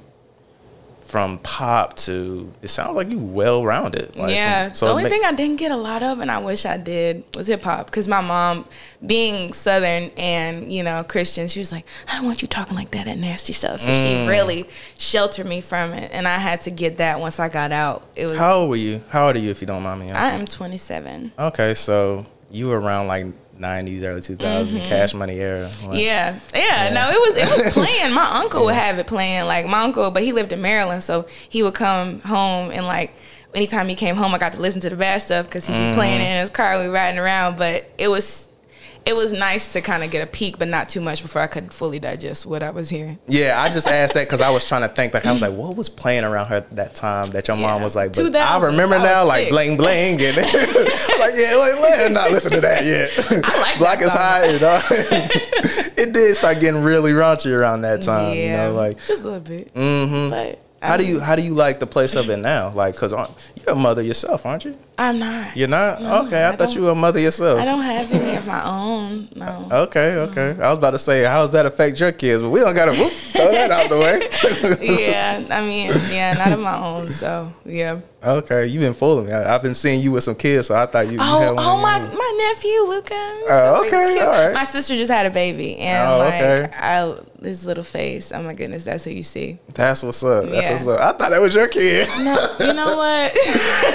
from 1.06 1.38
pop 1.38 1.94
to 1.97 2.53
it 2.62 2.69
sounds 2.69 2.97
like 2.97 3.11
you 3.11 3.19
well 3.19 3.64
rounded. 3.64 4.14
Like, 4.17 4.35
yeah. 4.35 4.73
so 4.73 4.87
the 4.87 4.93
only 4.93 5.05
ma- 5.05 5.08
thing 5.11 5.23
I 5.25 5.32
didn't 5.32 5.56
get 5.56 5.70
a 5.70 5.76
lot 5.76 6.03
of, 6.03 6.20
and 6.20 6.31
I 6.31 6.38
wish 6.38 6.67
I 6.67 6.76
did, 6.76 7.25
was 7.35 7.47
hip 7.47 7.62
hop. 7.62 7.87
Because 7.87 8.08
my 8.08 8.20
mom, 8.20 8.64
being 9.05 9.53
Southern 9.53 10.11
and 10.17 10.73
you 10.73 10.82
know 10.82 11.05
Christian, 11.05 11.49
she 11.49 11.61
was 11.61 11.70
like, 11.73 11.85
"I 12.08 12.14
don't 12.17 12.25
want 12.25 12.43
you 12.43 12.49
talking 12.49 12.75
like 12.76 12.91
that, 12.91 13.06
that 13.06 13.19
nasty 13.19 13.53
stuff." 13.53 13.81
So 13.81 13.88
Mm. 13.91 14.03
she 14.03 14.29
really 14.29 14.69
sheltered 14.99 15.47
me 15.47 15.61
from 15.61 15.93
it, 15.93 16.11
and 16.12 16.26
I 16.26 16.38
had 16.38 16.61
to 16.62 16.70
get 16.70 16.97
that 16.99 17.20
once 17.20 17.38
I 17.38 17.49
got 17.49 17.73
out. 17.73 18.05
It 18.17 18.25
was. 18.29 18.37
How 18.38 18.55
old 18.56 18.70
were 18.70 18.76
you? 18.76 19.03
How 19.11 19.26
old 19.29 19.37
are 19.37 19.38
you, 19.38 19.50
if 19.50 19.61
you 19.61 19.67
don't 19.67 19.82
mind 19.82 20.00
me? 20.00 20.06
Asking? 20.11 20.17
I 20.17 20.41
am 20.41 20.47
27. 20.47 21.32
okay, 21.38 21.75
so 21.75 22.26
you 22.50 22.69
were 22.69 22.81
around 22.81 23.06
like 23.08 23.26
'90s, 23.58 24.03
early 24.03 24.20
2000s, 24.20 24.85
Cash 24.85 25.14
Money 25.14 25.35
era. 25.38 25.64
Like, 25.64 25.73
Mm-hmm. 25.81 25.94
Yeah, 25.94 26.38
yeah, 26.55 26.93
No, 26.93 27.11
it 27.11 27.20
was 27.20 27.37
it 27.37 27.64
was 27.64 27.73
playing. 27.73 28.12
My 28.12 28.29
uncle 28.43 28.64
would 28.64 28.75
have 28.75 28.99
it 28.99 29.06
playing. 29.06 29.47
Like 29.47 29.67
my 29.67 29.81
uncle, 29.82 30.11
but 30.11 30.23
he 30.23 30.32
lived 30.32 30.53
in 30.53 30.61
Maryland, 30.62 31.03
so 31.03 31.26
he 31.49 31.62
would 31.62 31.75
come 31.75 32.20
home 32.20 32.70
and 32.70 32.87
like 32.87 33.13
anytime 33.55 33.89
he 33.89 33.94
came 33.94 34.17
home, 34.17 34.34
I 34.34 34.39
got 34.39 34.53
to 34.53 34.60
listen 34.60 34.81
to 34.82 34.91
the 34.91 34.96
bad 34.96 35.22
stuff 35.22 35.46
because 35.46 35.67
he'd 35.67 35.89
be 35.89 35.94
playing 35.94 36.20
it 36.20 36.25
in 36.25 36.41
his 36.41 36.51
car. 36.51 36.79
We 36.81 36.89
riding 36.89 37.19
around, 37.19 37.56
but 37.56 37.91
it 37.98 38.08
was 38.08 38.48
it 39.06 39.15
was 39.15 39.32
nice 39.32 39.72
to 39.72 39.81
kind 39.81 40.03
of 40.03 40.10
get 40.10 40.27
a 40.27 40.27
peek, 40.27 40.58
but 40.58 40.67
not 40.67 40.89
too 40.89 41.01
much 41.01 41.22
before 41.22 41.41
I 41.41 41.46
could 41.46 41.72
fully 41.72 42.01
digest 42.01 42.44
what 42.44 42.65
I 42.65 42.72
was 42.72 42.91
hearing. 42.91 43.20
Yeah, 43.29 43.55
I 43.56 43.70
just 43.70 43.86
asked 43.86 44.15
that 44.15 44.27
because 44.27 44.41
I 44.41 44.51
was 44.51 44.67
trying 44.67 44.82
to 44.82 44.89
think 44.89 45.13
back. 45.13 45.25
I 45.25 45.32
was 45.32 45.43
like, 45.43 45.53
what 45.56 45.77
was 45.77 45.89
playing 45.89 46.25
around 46.25 46.48
her 46.48 46.60
that 46.72 46.96
time 46.96 47.31
that 47.31 47.46
your 47.46 47.56
mom 47.56 47.82
was 47.82 47.94
like, 47.94 48.15
but 48.15 48.34
I 48.34 48.67
remember 48.67 48.96
I 48.96 49.05
now, 49.05 49.25
like 49.25 49.44
six. 49.44 49.53
bling 49.53 49.77
bling, 49.77 50.20
and 50.20 50.36
like, 50.36 51.34
yeah, 51.36 51.55
like, 51.55 51.81
let 51.81 52.10
not 52.10 52.32
listen 52.32 52.51
to 52.51 52.60
that 52.60 52.84
yet. 52.84 53.10
I 53.44 53.60
like 53.60 53.79
Black 53.79 54.03
is 54.03 54.10
high. 54.10 54.46
You 54.46 54.58
know? 54.58 54.81
it 54.91 56.13
did 56.13 56.34
start 56.34 56.58
getting 56.58 56.82
really 56.82 57.13
raunchy 57.13 57.56
around 57.56 57.82
that 57.82 58.03
time. 58.03 58.36
You 58.36 58.51
know, 58.51 58.72
like, 58.72 58.96
just 59.06 59.22
a 59.22 59.27
little 59.27 59.41
bit. 59.41 59.72
Mm-hmm. 59.72 60.31
But 60.31 60.66
how 60.82 60.96
do 60.96 61.06
you 61.06 61.20
how 61.20 61.36
do 61.36 61.42
you 61.42 61.54
like 61.54 61.80
the 61.80 61.86
place 61.86 62.14
of 62.14 62.28
it 62.30 62.36
now? 62.38 62.70
Like, 62.70 62.96
cause 62.96 63.12
aren't- 63.12 63.30
you're 63.56 63.74
a 63.74 63.78
mother 63.78 64.02
yourself, 64.02 64.44
aren't 64.46 64.64
you? 64.64 64.76
I'm 64.98 65.18
not. 65.18 65.56
You're 65.56 65.68
not. 65.68 66.00
No, 66.00 66.24
okay, 66.26 66.42
I, 66.42 66.52
I 66.52 66.56
thought 66.56 66.74
you 66.74 66.82
were 66.82 66.90
a 66.90 66.94
mother 66.94 67.18
yourself. 67.20 67.58
I 67.60 67.64
don't 67.64 67.82
have 67.82 68.10
any 68.12 68.36
of 68.36 68.46
my 68.46 68.64
own. 68.64 69.28
No. 69.36 69.68
Okay, 69.70 70.16
okay. 70.16 70.50
I 70.62 70.70
was 70.70 70.78
about 70.78 70.90
to 70.92 70.98
say, 70.98 71.24
how 71.24 71.42
does 71.42 71.50
that 71.50 71.66
affect 71.66 72.00
your 72.00 72.12
kids? 72.12 72.40
But 72.42 72.50
we 72.50 72.60
don't 72.60 72.74
gotta 72.74 72.94
throw 72.94 73.50
that 73.52 73.70
out 73.70 73.90
the 73.90 73.98
way. 73.98 74.96
yeah, 75.06 75.44
I 75.50 75.60
mean, 75.66 75.90
yeah, 76.10 76.34
not 76.34 76.52
of 76.52 76.60
my 76.60 76.78
own. 76.78 77.08
So 77.08 77.52
yeah. 77.64 78.00
Okay, 78.25 78.67
you've 78.67 78.81
been 78.81 78.94
fooling 78.94 79.27
me. 79.27 79.32
I, 79.32 79.53
have 79.53 79.63
been 79.63 79.75
seeing 79.75 80.01
you 80.03 80.11
with 80.11 80.25
some 80.25 80.35
kids, 80.35 80.69
so 80.69 80.75
I 80.75 80.87
thought 80.87 81.06
you. 81.06 81.13
you 81.13 81.19
oh, 81.20 81.39
had 81.39 81.51
Oh, 81.51 81.55
one 81.55 81.65
oh 81.67 81.77
my 81.82 81.99
my 82.01 82.53
nephew 82.55 82.81
Luca. 82.89 83.15
Oh, 83.15 83.46
so 83.82 83.87
okay, 83.87 84.19
all 84.20 84.31
right. 84.31 84.55
My 84.55 84.65
sister 84.65 84.96
just 84.96 85.13
had 85.13 85.27
a 85.27 85.31
baby, 85.31 85.77
and 85.77 86.11
Oh, 86.13 86.19
like 86.19 86.35
okay. 86.43 86.70
I 86.75 87.15
his 87.43 87.67
little 87.67 87.85
face. 87.85 88.32
Oh 88.32 88.43
my 88.43 88.55
goodness, 88.55 88.85
that's 88.85 89.05
who 89.05 89.11
you 89.11 89.23
see. 89.23 89.58
That's 89.75 90.03
what's 90.03 90.25
up. 90.25 90.46
That's 90.49 90.67
Yeah. 90.67 90.73
what's 90.73 90.87
up. 90.89 91.01
I 91.01 91.13
thought 91.17 91.31
that 91.31 91.41
was 91.41 91.55
your 91.55 91.69
kid. 91.69 92.08
No, 92.25 92.56
you 92.58 92.73
know 92.73 92.96
what? 92.96 93.32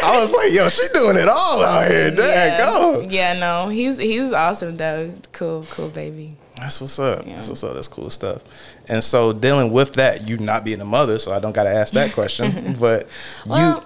I 0.04 0.18
was 0.22 0.32
like, 0.32 0.54
yo, 0.54 0.70
she 0.70 0.84
doing 0.94 1.18
it 1.18 1.28
all 1.28 1.63
out 1.63 1.90
here. 1.90 2.12
Dang, 2.12 2.18
yeah. 2.20 2.58
go. 2.60 3.01
yeah, 3.10 3.34
no, 3.40 3.70
he's 3.70 3.98
he's 3.98 4.32
awesome 4.32 4.78
though. 4.78 5.12
Cool, 5.34 5.66
cool 5.72 5.90
baby. 5.90 6.38
That's 6.56 6.80
what's 6.80 7.00
up. 7.00 7.25
Yeah. 7.25 7.38
That's 7.38 7.50
what's 7.50 7.63
up. 7.63 7.74
That's 7.74 7.88
cool 7.88 8.12
stuff. 8.12 8.44
And 8.88 9.04
so 9.04 9.34
dealing 9.34 9.72
with 9.72 9.94
that, 9.94 10.30
you 10.30 10.38
not 10.38 10.63
being 10.63 10.80
a 10.80 10.86
mother, 10.86 11.18
so 11.18 11.32
I 11.34 11.40
don't 11.40 11.54
gotta 11.54 11.72
ask 11.72 11.96
that 11.96 12.13
question. 12.13 12.75
but 12.80 13.08
Well, 13.48 13.84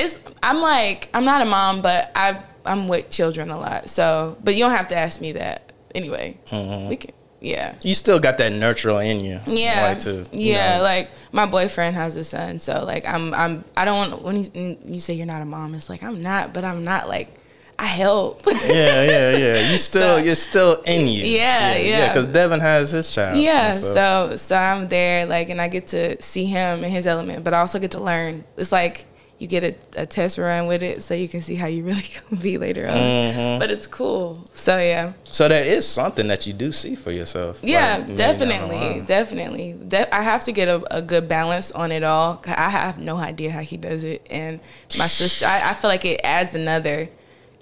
it's 0.00 0.18
I'm 0.42 0.60
like 0.60 1.08
I'm 1.14 1.24
not 1.24 1.42
a 1.42 1.44
mom, 1.46 1.82
but 1.82 2.10
I 2.14 2.42
I'm 2.64 2.88
with 2.88 3.10
children 3.10 3.50
a 3.50 3.58
lot. 3.58 3.88
So, 3.88 4.36
but 4.44 4.54
you 4.54 4.64
don't 4.64 4.72
have 4.76 4.88
to 4.88 4.96
ask 4.96 5.20
me 5.20 5.32
that 5.32 5.72
anyway. 5.94 6.38
Mm-hmm. 6.50 6.88
We 6.88 6.96
can 6.96 7.12
yeah. 7.40 7.74
You 7.82 7.94
still 7.94 8.20
got 8.20 8.36
that 8.38 8.52
nurturer 8.52 9.02
in 9.04 9.20
you. 9.20 9.40
Yeah, 9.46 9.88
Like 9.88 10.00
to, 10.00 10.26
you 10.30 10.52
yeah. 10.52 10.76
know. 10.76 10.82
Like 10.82 11.10
my 11.32 11.46
boyfriend 11.46 11.96
has 11.96 12.14
a 12.16 12.24
son, 12.24 12.58
so 12.58 12.84
like 12.84 13.06
I'm, 13.06 13.32
I'm, 13.32 13.64
I 13.76 13.86
don't 13.86 14.10
want 14.10 14.22
when, 14.22 14.36
he, 14.36 14.44
when 14.50 14.78
you 14.94 15.00
say 15.00 15.14
you're 15.14 15.26
not 15.26 15.40
a 15.40 15.46
mom, 15.46 15.74
it's 15.74 15.88
like 15.88 16.02
I'm 16.02 16.20
not, 16.22 16.52
but 16.52 16.64
I'm 16.64 16.84
not 16.84 17.08
like 17.08 17.34
I 17.78 17.86
help. 17.86 18.44
yeah, 18.46 19.02
yeah, 19.04 19.36
yeah. 19.38 19.70
You 19.72 19.78
still, 19.78 20.18
So- 20.18 20.22
you're 20.22 20.34
still 20.34 20.82
in 20.82 21.06
you. 21.08 21.24
Yeah, 21.24 21.76
yeah. 21.78 22.08
Because 22.08 22.26
Devin 22.26 22.60
has 22.60 22.90
his 22.90 23.08
child. 23.08 23.38
yeah, 23.38 23.72
and 23.74 23.82
so 23.82 24.36
so 24.36 24.54
I'm 24.54 24.88
there, 24.88 25.24
like, 25.24 25.48
and 25.48 25.62
I 25.62 25.68
get 25.68 25.86
to 25.88 26.20
see 26.20 26.44
him 26.44 26.84
in 26.84 26.90
his 26.90 27.06
element, 27.06 27.42
but 27.42 27.54
I 27.54 27.60
also 27.60 27.78
get 27.78 27.92
to 27.92 28.00
learn. 28.00 28.44
It's 28.58 28.70
like 28.70 29.06
you 29.40 29.46
get 29.48 29.64
a, 29.64 29.74
a 30.02 30.06
test 30.06 30.38
run 30.38 30.66
with 30.66 30.82
it, 30.82 31.02
so 31.02 31.14
you 31.14 31.26
can 31.28 31.40
see 31.40 31.54
how 31.56 31.66
you 31.66 31.82
really 31.82 32.02
can 32.28 32.38
be 32.38 32.58
later 32.58 32.86
on. 32.86 32.94
Mm-hmm. 32.96 33.58
But 33.58 33.70
it's 33.72 33.86
cool. 33.88 34.44
So 34.52 34.78
yeah, 34.78 35.14
So 35.24 35.48
that 35.48 35.66
is 35.66 35.88
something 35.88 36.28
that 36.28 36.46
you 36.46 36.52
do 36.52 36.70
see 36.72 36.94
for 36.94 37.10
yourself. 37.10 37.58
yeah, 37.62 37.96
like, 37.96 38.00
maybe 38.08 38.14
down 38.16 38.38
the 38.38 38.46
definitely, 38.46 39.00
definitely. 39.06 39.72
De- 39.88 40.14
I 40.14 40.22
have 40.22 40.44
to 40.44 40.52
get 40.52 40.68
a, 40.68 40.96
a 40.96 41.02
good 41.02 41.26
balance 41.26 41.72
on 41.72 41.90
it 41.90 42.04
all. 42.04 42.36
'cause 42.36 42.54
I 42.56 42.68
have 42.70 42.98
no 42.98 43.16
idea 43.16 43.50
how 43.50 43.60
he 43.62 43.76
does 43.78 44.04
it, 44.04 44.24
and 44.30 44.60
my 44.98 45.06
sister. 45.06 45.46
I, 45.46 45.70
I 45.70 45.74
feel 45.74 45.88
like 45.90 46.04
it 46.04 46.20
adds 46.22 46.54
another 46.54 47.08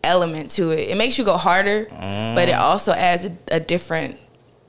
element 0.04 0.50
to 0.50 0.70
it. 0.70 0.88
It 0.90 0.96
makes 0.96 1.18
you 1.18 1.24
go 1.24 1.36
harder, 1.36 1.86
but 1.88 2.48
it 2.48 2.54
Mm. 2.54 2.60
also 2.60 2.92
adds 2.92 3.24
a, 3.24 3.32
a 3.52 3.60
different 3.60 4.16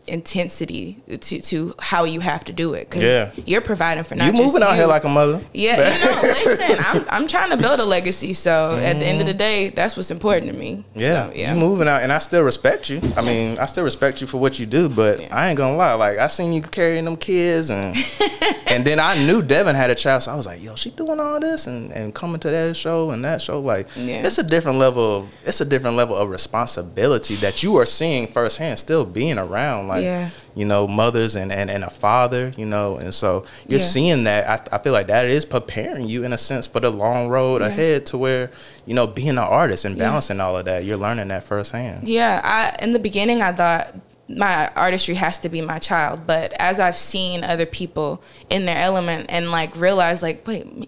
intensity 0.09 0.97
to, 1.07 1.41
to 1.41 1.73
how 1.79 2.03
you 2.03 2.19
have 2.19 2.43
to 2.45 2.53
do 2.53 2.73
it 2.73 2.89
because 2.89 3.03
Yeah. 3.03 3.31
you're 3.45 3.61
providing 3.61 4.03
for 4.03 4.15
not 4.15 4.35
You 4.35 4.43
moving 4.43 4.61
out 4.63 4.71
you. 4.71 4.75
here 4.77 4.87
like 4.87 5.03
a 5.03 5.09
mother. 5.09 5.41
yeah 5.53 5.77
you 5.77 6.05
know, 6.05 6.21
listen 6.45 6.77
I'm, 6.79 7.05
I'm 7.09 7.27
trying 7.27 7.49
to 7.51 7.57
build 7.57 7.79
a 7.79 7.85
legacy 7.85 8.33
so 8.33 8.75
at 8.77 8.93
the 8.99 9.05
end 9.05 9.21
of 9.21 9.27
the 9.27 9.33
mm-hmm. 9.33 9.37
day 9.37 9.69
that's 9.69 9.95
what's 9.97 10.11
important 10.11 10.51
to 10.51 10.57
me 10.57 10.83
Yeah, 10.95 11.27
So, 11.27 11.33
yeah 11.35 11.53
you 11.53 11.59
moving 11.59 11.87
out, 11.87 12.01
and 12.01 12.11
I 12.11 12.19
still 12.19 12.43
respect 12.43 12.89
you. 12.89 13.01
I 13.15 13.21
mean, 13.25 13.57
I 13.59 13.65
still 13.65 13.83
respect 13.83 14.21
you 14.21 14.27
for 14.27 14.37
what 14.37 14.59
you 14.59 14.65
do, 14.65 14.89
but 14.89 15.19
Yeah. 15.21 15.27
I 15.35 15.49
ain't 15.49 15.57
gonna 15.57 15.75
lie. 15.77 15.93
Like 15.93 16.17
I 16.17 16.27
seen 16.27 16.53
you 16.53 16.61
carrying 16.61 17.05
them 17.05 17.17
kids, 17.17 17.69
and 17.69 17.95
and 18.67 18.85
then 18.85 18.99
I 18.99 19.15
knew 19.25 19.41
Devin 19.41 19.75
had 19.75 19.89
a 19.89 19.95
child, 19.95 20.23
so 20.23 20.31
I 20.31 20.35
was 20.35 20.45
like, 20.45 20.61
yo, 20.63 20.75
she 20.75 20.91
doing 20.91 21.19
all 21.19 21.39
this 21.39 21.67
and 21.67 21.91
and 21.91 22.13
coming 22.13 22.39
to 22.41 22.49
that 22.49 22.75
show 22.77 23.11
and 23.11 23.23
that 23.25 23.41
show. 23.41 23.59
Like, 23.59 23.87
Yeah. 23.95 24.25
it's 24.25 24.37
a 24.37 24.43
different 24.43 24.77
level 24.79 25.15
of 25.17 25.29
it's 25.45 25.61
a 25.61 25.65
different 25.65 25.95
level 25.97 26.15
of 26.15 26.29
responsibility 26.29 27.35
that 27.37 27.63
you 27.63 27.75
are 27.77 27.85
seeing 27.85 28.27
firsthand, 28.27 28.79
still 28.79 29.05
being 29.05 29.37
around. 29.37 29.87
Like, 29.87 29.98
Yeah. 30.03 30.29
you 30.55 30.65
know, 30.65 30.87
mothers 30.87 31.35
and 31.35 31.51
and 31.51 31.69
and 31.69 31.83
a 31.83 31.89
father, 31.89 32.51
you 32.57 32.65
know, 32.65 32.97
and 32.97 33.13
so 33.13 33.45
you're 33.67 33.79
Yeah. 33.79 33.85
seeing 33.85 34.23
that. 34.25 34.69
I, 34.71 34.75
I 34.75 34.79
feel 34.79 34.93
like 34.93 35.07
that 35.07 35.25
is 35.25 35.45
preparing 35.45 36.07
you 36.07 36.23
in 36.23 36.33
a 36.33 36.37
sense 36.37 36.67
for 36.67 36.79
the 36.79 36.89
long 36.89 37.29
road 37.29 37.61
Yeah. 37.61 37.67
ahead 37.67 38.05
to 38.07 38.17
where 38.17 38.51
you 38.85 38.93
know 38.93 39.07
being 39.07 39.29
an 39.29 39.37
artist 39.39 39.85
and 39.85 39.97
balancing 39.97 40.39
all 40.39 40.57
of 40.57 40.65
that. 40.65 40.83
You're 40.85 40.97
learning 40.97 41.27
that 41.29 41.43
firsthand. 41.43 42.07
Yeah, 42.07 42.41
I 42.43 42.75
in 42.83 42.93
the 42.93 42.99
beginning 42.99 43.41
I 43.41 43.51
thought 43.51 43.95
my 44.31 44.69
artistry 44.75 45.15
has 45.15 45.39
to 45.39 45.49
be 45.49 45.59
my 45.59 45.79
child, 45.79 46.27
but 46.27 46.53
as 46.59 46.79
I've 46.79 46.95
seen 46.95 47.43
other 47.43 47.65
people 47.65 48.21
in 48.51 48.65
their 48.67 48.77
element 48.77 49.25
and 49.29 49.49
like 49.51 49.75
realize 49.75 50.21
like 50.21 50.47
wait, 50.47 50.71
me- 50.77 50.87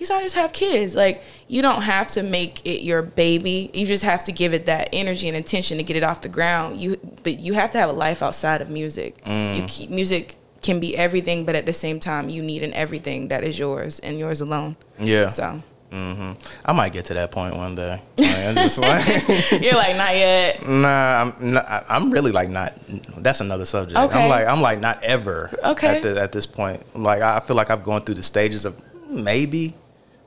these 0.00 0.10
artists 0.10 0.36
have 0.36 0.52
kids. 0.52 0.96
Like 0.96 1.22
you 1.46 1.60
don't 1.60 1.82
have 1.82 2.08
to 2.12 2.22
make 2.22 2.66
it 2.66 2.82
your 2.82 3.02
baby. 3.02 3.70
You 3.74 3.84
just 3.84 4.02
have 4.02 4.24
to 4.24 4.32
give 4.32 4.54
it 4.54 4.64
that 4.64 4.88
energy 4.94 5.28
and 5.28 5.36
attention 5.36 5.76
to 5.76 5.84
get 5.84 5.94
it 5.94 6.02
off 6.02 6.22
the 6.22 6.28
ground. 6.30 6.80
You 6.80 6.96
but 7.22 7.38
you 7.38 7.52
have 7.52 7.70
to 7.72 7.78
have 7.78 7.90
a 7.90 7.92
life 7.92 8.22
outside 8.22 8.62
of 8.62 8.70
music. 8.70 9.18
You 9.26 9.64
keep, 9.68 9.90
music 9.90 10.36
can 10.62 10.80
be 10.80 10.96
everything, 10.96 11.44
but 11.44 11.54
at 11.54 11.66
the 11.66 11.72
same 11.74 12.00
time 12.00 12.30
you 12.30 12.42
need 12.42 12.62
an 12.62 12.72
everything 12.72 13.28
that 13.28 13.44
is 13.44 13.58
yours 13.58 13.98
and 14.00 14.18
yours 14.18 14.40
alone. 14.40 14.76
Yeah. 14.98 15.26
So 15.26 15.62
hmm 15.92 16.32
I 16.64 16.72
might 16.72 16.92
get 16.92 17.04
to 17.06 17.14
that 17.14 17.30
point 17.30 17.54
one 17.54 17.74
day. 17.74 18.00
Like, 18.20 18.46
I'm 18.46 18.54
just 18.54 18.78
like, 18.78 19.06
you're 19.62 19.74
like 19.74 19.96
not 19.96 20.14
yet. 20.16 20.66
nah, 20.66 21.22
I'm 21.22 21.52
not, 21.52 21.84
I'm 21.90 22.10
really 22.10 22.32
like 22.32 22.48
not. 22.48 22.74
That's 23.18 23.40
another 23.40 23.66
subject. 23.66 23.98
Okay. 23.98 24.18
I'm 24.18 24.30
like 24.30 24.46
I'm 24.46 24.62
like 24.62 24.80
not 24.80 25.02
ever. 25.02 25.50
Okay. 25.62 25.96
At, 25.96 26.02
the, 26.02 26.20
at 26.22 26.32
this 26.32 26.46
point, 26.46 26.80
like 26.98 27.20
I 27.20 27.40
feel 27.40 27.56
like 27.56 27.68
I've 27.68 27.84
gone 27.84 28.00
through 28.00 28.14
the 28.14 28.22
stages 28.22 28.64
of 28.64 28.80
maybe, 29.10 29.74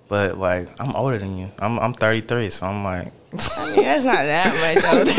but 0.08 0.38
like 0.38 0.70
I'm 0.80 0.96
older 0.96 1.18
than 1.18 1.38
you. 1.38 1.52
I'm 1.60 1.80
I'm 1.80 1.94
33, 1.94 2.50
so 2.50 2.66
I'm 2.68 2.84
like. 2.84 3.12
I 3.58 3.66
mean, 3.76 3.82
that's 3.82 4.06
not 4.06 4.18
that 4.30 4.54
much 4.62 4.84
older. 4.94 5.10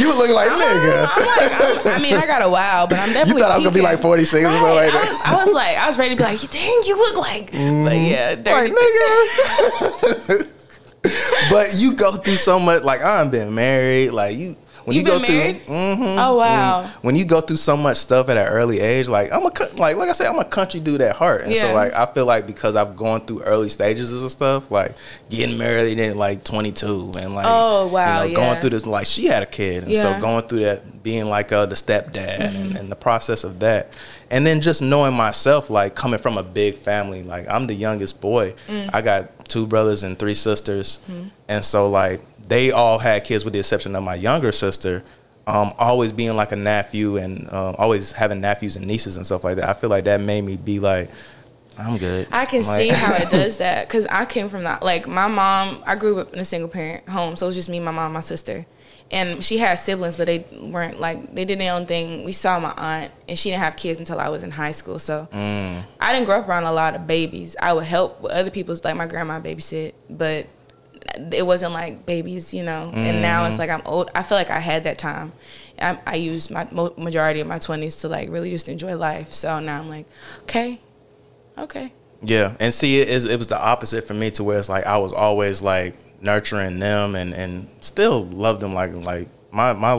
you 0.00 0.08
looking 0.18 0.34
like 0.34 0.50
nigga. 0.50 1.08
I'm 1.14 1.26
like, 1.26 1.86
I'm, 1.86 1.94
I 1.94 2.02
mean, 2.02 2.14
I 2.14 2.26
got 2.26 2.42
a 2.42 2.48
while, 2.48 2.88
but 2.88 2.98
I'm 2.98 3.12
definitely. 3.12 3.34
You 3.34 3.38
thought 3.38 3.52
I 3.52 3.54
was 3.54 3.62
gonna 3.62 3.74
be 3.74 3.80
like 3.80 4.00
46 4.00 4.34
or 4.34 4.50
something 4.50 4.62
Right. 4.64 4.74
like 4.74 4.94
I 4.94 4.98
that. 4.98 5.08
was, 5.08 5.20
I 5.24 5.34
was 5.44 5.52
like, 5.54 5.76
I 5.76 5.86
was 5.86 5.96
ready 5.96 6.16
to 6.16 6.20
be 6.20 6.24
like, 6.24 6.40
dang, 6.50 6.82
you 6.86 6.96
look 6.96 7.16
like. 7.18 7.52
But 7.52 7.58
mm-hmm. 7.58 8.10
yeah, 8.10 8.34
Like 8.52 8.72
30, 8.72 10.42
nigga. 10.42 10.52
but 11.50 11.74
you 11.74 11.94
go 11.94 12.12
through 12.16 12.34
so 12.36 12.58
much. 12.58 12.82
Like 12.82 13.00
I've 13.02 13.30
been 13.30 13.54
married. 13.54 14.10
Like 14.10 14.36
you. 14.36 14.56
When 14.84 14.96
You've 14.96 15.06
you 15.06 15.12
go 15.12 15.18
been 15.20 15.26
through, 15.26 15.36
married? 15.38 15.66
Mhm. 15.66 16.16
Oh 16.18 16.36
wow. 16.36 16.90
when 17.02 17.14
you 17.16 17.24
go 17.24 17.40
through 17.40 17.56
so 17.58 17.76
much 17.76 17.96
stuff 17.98 18.28
at 18.28 18.36
an 18.36 18.46
early 18.48 18.80
age, 18.80 19.08
like 19.08 19.30
I'm 19.32 19.42
a 19.46 19.50
like 19.76 19.96
like 19.96 20.08
I 20.08 20.12
said, 20.12 20.26
I'm 20.26 20.38
a 20.38 20.44
country 20.44 20.80
dude 20.80 21.00
at 21.00 21.14
heart, 21.16 21.42
and 21.42 21.52
Yeah. 21.52 21.68
so 21.68 21.74
like 21.74 21.92
I 21.92 22.06
feel 22.06 22.26
like 22.26 22.46
because 22.46 22.74
I've 22.76 22.96
gone 22.96 23.20
through 23.26 23.42
early 23.42 23.68
stages 23.68 24.10
of 24.22 24.30
stuff, 24.30 24.70
like 24.70 24.94
getting 25.30 25.56
married 25.56 25.98
at 26.00 26.16
like 26.16 26.42
22, 26.44 27.12
and 27.18 27.34
like 27.34 27.46
Oh, 27.48 27.86
wow, 27.88 28.22
you 28.24 28.30
know, 28.30 28.36
going 28.36 28.60
through 28.60 28.70
this 28.70 28.86
like 28.86 29.06
she 29.06 29.26
had 29.26 29.42
a 29.42 29.46
kid, 29.46 29.84
and 29.84 29.92
Yeah. 29.92 30.02
Mm-hmm. 30.04 30.14
so 30.20 30.20
going 30.20 30.46
through 30.48 30.60
that, 30.60 31.02
being 31.02 31.26
like 31.26 31.52
uh, 31.52 31.66
the 31.66 31.74
stepdad, 31.76 32.40
and, 32.40 32.76
and 32.76 32.90
the 32.90 32.96
process 32.96 33.44
of 33.44 33.60
that, 33.60 33.92
and 34.30 34.46
then 34.46 34.60
just 34.60 34.82
knowing 34.82 35.14
myself, 35.14 35.70
like 35.70 35.94
coming 35.94 36.18
from 36.18 36.38
a 36.38 36.42
big 36.42 36.76
family, 36.76 37.22
like 37.22 37.46
I'm 37.48 37.66
the 37.66 37.74
youngest 37.74 38.20
boy, 38.20 38.54
Mm. 38.68 38.90
I 38.92 39.00
got 39.02 39.48
two 39.48 39.66
brothers 39.66 40.02
and 40.02 40.18
three 40.18 40.34
sisters, 40.34 40.98
Mm-hmm. 41.10 41.28
and 41.48 41.64
so 41.64 41.88
like 41.88 42.20
they 42.48 42.70
all 42.72 42.98
had 42.98 43.24
kids 43.24 43.44
with 43.44 43.52
the 43.54 43.60
exception 43.60 43.94
of 43.96 44.02
my 44.02 44.14
younger 44.14 44.52
sister 44.52 45.02
um, 45.46 45.72
always 45.78 46.12
being 46.12 46.36
like 46.36 46.52
a 46.52 46.56
nephew 46.56 47.16
and 47.16 47.52
um, 47.52 47.74
always 47.78 48.12
having 48.12 48.40
nephews 48.40 48.76
and 48.76 48.86
nieces 48.86 49.16
and 49.16 49.26
stuff 49.26 49.42
like 49.42 49.56
that. 49.56 49.68
I 49.68 49.72
feel 49.72 49.90
like 49.90 50.04
that 50.04 50.20
made 50.20 50.42
me 50.42 50.56
be 50.56 50.78
like, 50.78 51.10
I'm 51.76 51.96
good. 51.98 52.28
I 52.30 52.44
can 52.46 52.62
Like- 52.64 52.76
see 52.78 52.88
how 52.92 53.14
it 53.14 53.28
does 53.30 53.58
that 53.58 53.88
because 53.88 54.06
I 54.06 54.24
came 54.24 54.48
from 54.48 54.64
that. 54.64 54.82
Like 54.84 55.08
my 55.08 55.26
mom, 55.26 55.82
I 55.86 55.96
grew 55.96 56.20
up 56.20 56.32
in 56.32 56.38
a 56.38 56.44
single 56.44 56.68
parent 56.68 57.08
home, 57.08 57.34
so 57.36 57.46
it 57.46 57.48
was 57.48 57.56
just 57.56 57.68
me, 57.68 57.80
my 57.80 57.90
mom, 57.90 58.12
my 58.12 58.20
sister, 58.20 58.66
and 59.10 59.44
she 59.44 59.58
had 59.58 59.74
siblings, 59.80 60.16
but 60.16 60.26
they 60.26 60.44
weren't 60.60 61.00
like 61.00 61.34
they 61.34 61.44
did 61.44 61.58
their 61.58 61.72
own 61.74 61.86
thing. 61.86 62.22
We 62.24 62.32
saw 62.32 62.60
my 62.60 62.72
aunt, 62.76 63.10
and 63.28 63.36
she 63.38 63.50
didn't 63.50 63.62
have 63.64 63.74
kids 63.76 63.98
until 63.98 64.20
I 64.20 64.28
was 64.28 64.42
in 64.44 64.50
high 64.52 64.72
school, 64.72 64.98
so 65.00 65.28
Mm. 65.32 65.82
I 65.98 66.12
didn't 66.12 66.26
grow 66.26 66.38
up 66.38 66.48
around 66.48 66.64
a 66.64 66.72
lot 66.72 66.94
of 66.94 67.06
babies. 67.08 67.56
I 67.60 67.72
would 67.72 67.84
help 67.84 68.20
with 68.20 68.30
other 68.32 68.50
people's, 68.50 68.84
like 68.84 68.94
my 68.96 69.06
grandma 69.06 69.40
babysit, 69.40 69.94
but 70.08 70.46
it 71.32 71.46
wasn't 71.46 71.72
like 71.72 72.06
babies, 72.06 72.52
you 72.54 72.62
know. 72.62 72.90
And 72.94 73.22
now 73.22 73.44
Mm. 73.44 73.48
it's 73.50 73.58
like 73.58 73.70
I'm 73.70 73.82
old. 73.86 74.10
I 74.14 74.22
feel 74.22 74.38
like 74.38 74.50
I 74.50 74.58
had 74.60 74.84
that 74.84 74.98
time. 74.98 75.32
I, 75.80 75.98
I 76.06 76.14
used 76.16 76.50
my 76.50 76.66
mo- 76.70 76.94
majority 76.96 77.40
of 77.40 77.46
my 77.46 77.58
twenties 77.58 77.96
to 77.96 78.08
like 78.08 78.30
really 78.30 78.50
just 78.50 78.68
enjoy 78.68 78.96
life. 78.96 79.32
So 79.32 79.58
now 79.60 79.80
I'm 79.80 79.88
like, 79.88 80.06
okay, 80.42 80.80
okay. 81.58 81.92
Yeah, 82.24 82.56
and 82.60 82.72
see, 82.72 83.00
it, 83.00 83.08
is- 83.08 83.24
it 83.24 83.36
was 83.38 83.48
the 83.48 83.60
opposite 83.60 84.04
for 84.06 84.14
me 84.14 84.30
to 84.32 84.44
where 84.44 84.58
it's 84.58 84.68
like 84.68 84.86
I 84.86 84.98
was 84.98 85.12
always 85.12 85.60
like 85.62 85.96
nurturing 86.20 86.78
them 86.78 87.16
and 87.16 87.34
and 87.34 87.68
still 87.80 88.24
love 88.26 88.60
them 88.60 88.74
like 88.74 88.94
like 89.04 89.28
my 89.50 89.72
my 89.72 89.94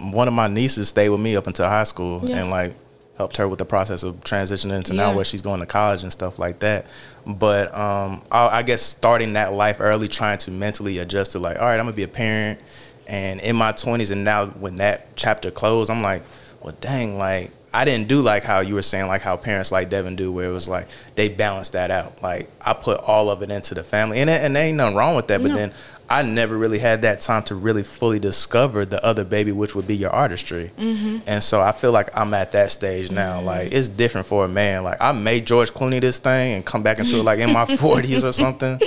one 0.00 0.26
of 0.26 0.32
my 0.34 0.48
nieces 0.48 0.88
stayed 0.88 1.10
with 1.10 1.20
me 1.20 1.36
up 1.36 1.46
until 1.46 1.66
high 1.66 1.84
school 1.84 2.20
Yeah. 2.24 2.38
and 2.38 2.50
like 2.50 2.74
helped 3.18 3.36
her 3.36 3.46
with 3.48 3.58
the 3.58 3.64
process 3.66 4.02
of 4.02 4.14
transitioning 4.20 4.76
into 4.76 4.94
now 4.94 5.12
where 5.14 5.24
she's 5.24 5.42
going 5.42 5.60
to 5.60 5.66
college 5.66 6.02
and 6.04 6.12
stuff 6.12 6.38
like 6.38 6.60
that. 6.60 6.86
But 7.28 7.74
um, 7.76 8.22
I, 8.32 8.48
I 8.58 8.62
guess 8.62 8.80
starting 8.80 9.34
that 9.34 9.52
life 9.52 9.76
early, 9.80 10.08
trying 10.08 10.38
to 10.38 10.50
mentally 10.50 10.98
adjust 10.98 11.32
to 11.32 11.38
like, 11.38 11.58
all 11.58 11.66
right, 11.66 11.78
I'm 11.78 11.84
gonna 11.84 11.92
be 11.92 12.02
a 12.02 12.08
parent, 12.08 12.58
and 13.06 13.38
in 13.40 13.54
my 13.54 13.72
20s, 13.72 14.10
and 14.10 14.24
now 14.24 14.46
when 14.46 14.76
that 14.76 15.14
chapter 15.14 15.50
closed, 15.50 15.90
I'm 15.90 16.02
like, 16.02 16.22
well, 16.62 16.74
dang, 16.80 17.18
like 17.18 17.50
I 17.72 17.84
didn't 17.84 18.08
do 18.08 18.22
like 18.22 18.44
how 18.44 18.60
you 18.60 18.74
were 18.74 18.82
saying, 18.82 19.08
like 19.08 19.20
how 19.20 19.36
parents 19.36 19.70
like 19.70 19.90
Devin 19.90 20.16
do, 20.16 20.32
where 20.32 20.48
it 20.48 20.52
was 20.52 20.68
like 20.70 20.88
they 21.16 21.28
balance 21.28 21.68
that 21.70 21.90
out. 21.90 22.22
Like 22.22 22.48
I 22.62 22.72
put 22.72 22.98
all 23.00 23.30
of 23.30 23.42
it 23.42 23.50
into 23.50 23.74
the 23.74 23.84
family, 23.84 24.20
and 24.20 24.30
and 24.30 24.56
there 24.56 24.64
ain't 24.64 24.78
nothing 24.78 24.96
wrong 24.96 25.14
with 25.14 25.28
that. 25.28 25.42
But 25.42 25.48
No. 25.50 25.54
then 25.56 25.74
I 26.10 26.22
never 26.22 26.56
really 26.56 26.78
had 26.78 27.02
that 27.02 27.20
time 27.20 27.42
to 27.44 27.54
really 27.54 27.82
fully 27.82 28.18
discover 28.18 28.86
the 28.86 29.04
other 29.04 29.24
baby, 29.24 29.52
which 29.52 29.74
would 29.74 29.86
be 29.86 29.94
your 29.94 30.10
artistry. 30.10 30.70
Mm-hmm. 30.78 31.18
And 31.26 31.42
so 31.42 31.60
I 31.60 31.72
feel 31.72 31.92
like 31.92 32.08
I'm 32.16 32.32
at 32.32 32.52
that 32.52 32.70
stage 32.70 33.10
now. 33.10 33.40
Like 33.40 33.72
it's 33.72 33.88
different 33.88 34.26
for 34.26 34.44
a 34.44 34.48
man. 34.48 34.84
Like 34.84 34.96
I 35.00 35.12
made 35.12 35.46
George 35.46 35.72
Clooney 35.72 36.00
this 36.00 36.18
thing 36.18 36.54
and 36.54 36.64
come 36.64 36.82
back 36.82 36.98
into 36.98 37.16
it 37.16 37.22
like 37.22 37.40
in 37.40 37.52
my 37.52 37.64
40s 37.66 38.24
or 38.24 38.32
something. 38.32 38.80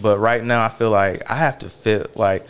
But 0.00 0.18
right 0.18 0.42
now 0.42 0.64
I 0.64 0.68
feel 0.68 0.90
like 0.90 1.30
I 1.30 1.36
have 1.36 1.58
to 1.58 1.70
feel 1.70 2.06
like 2.16 2.44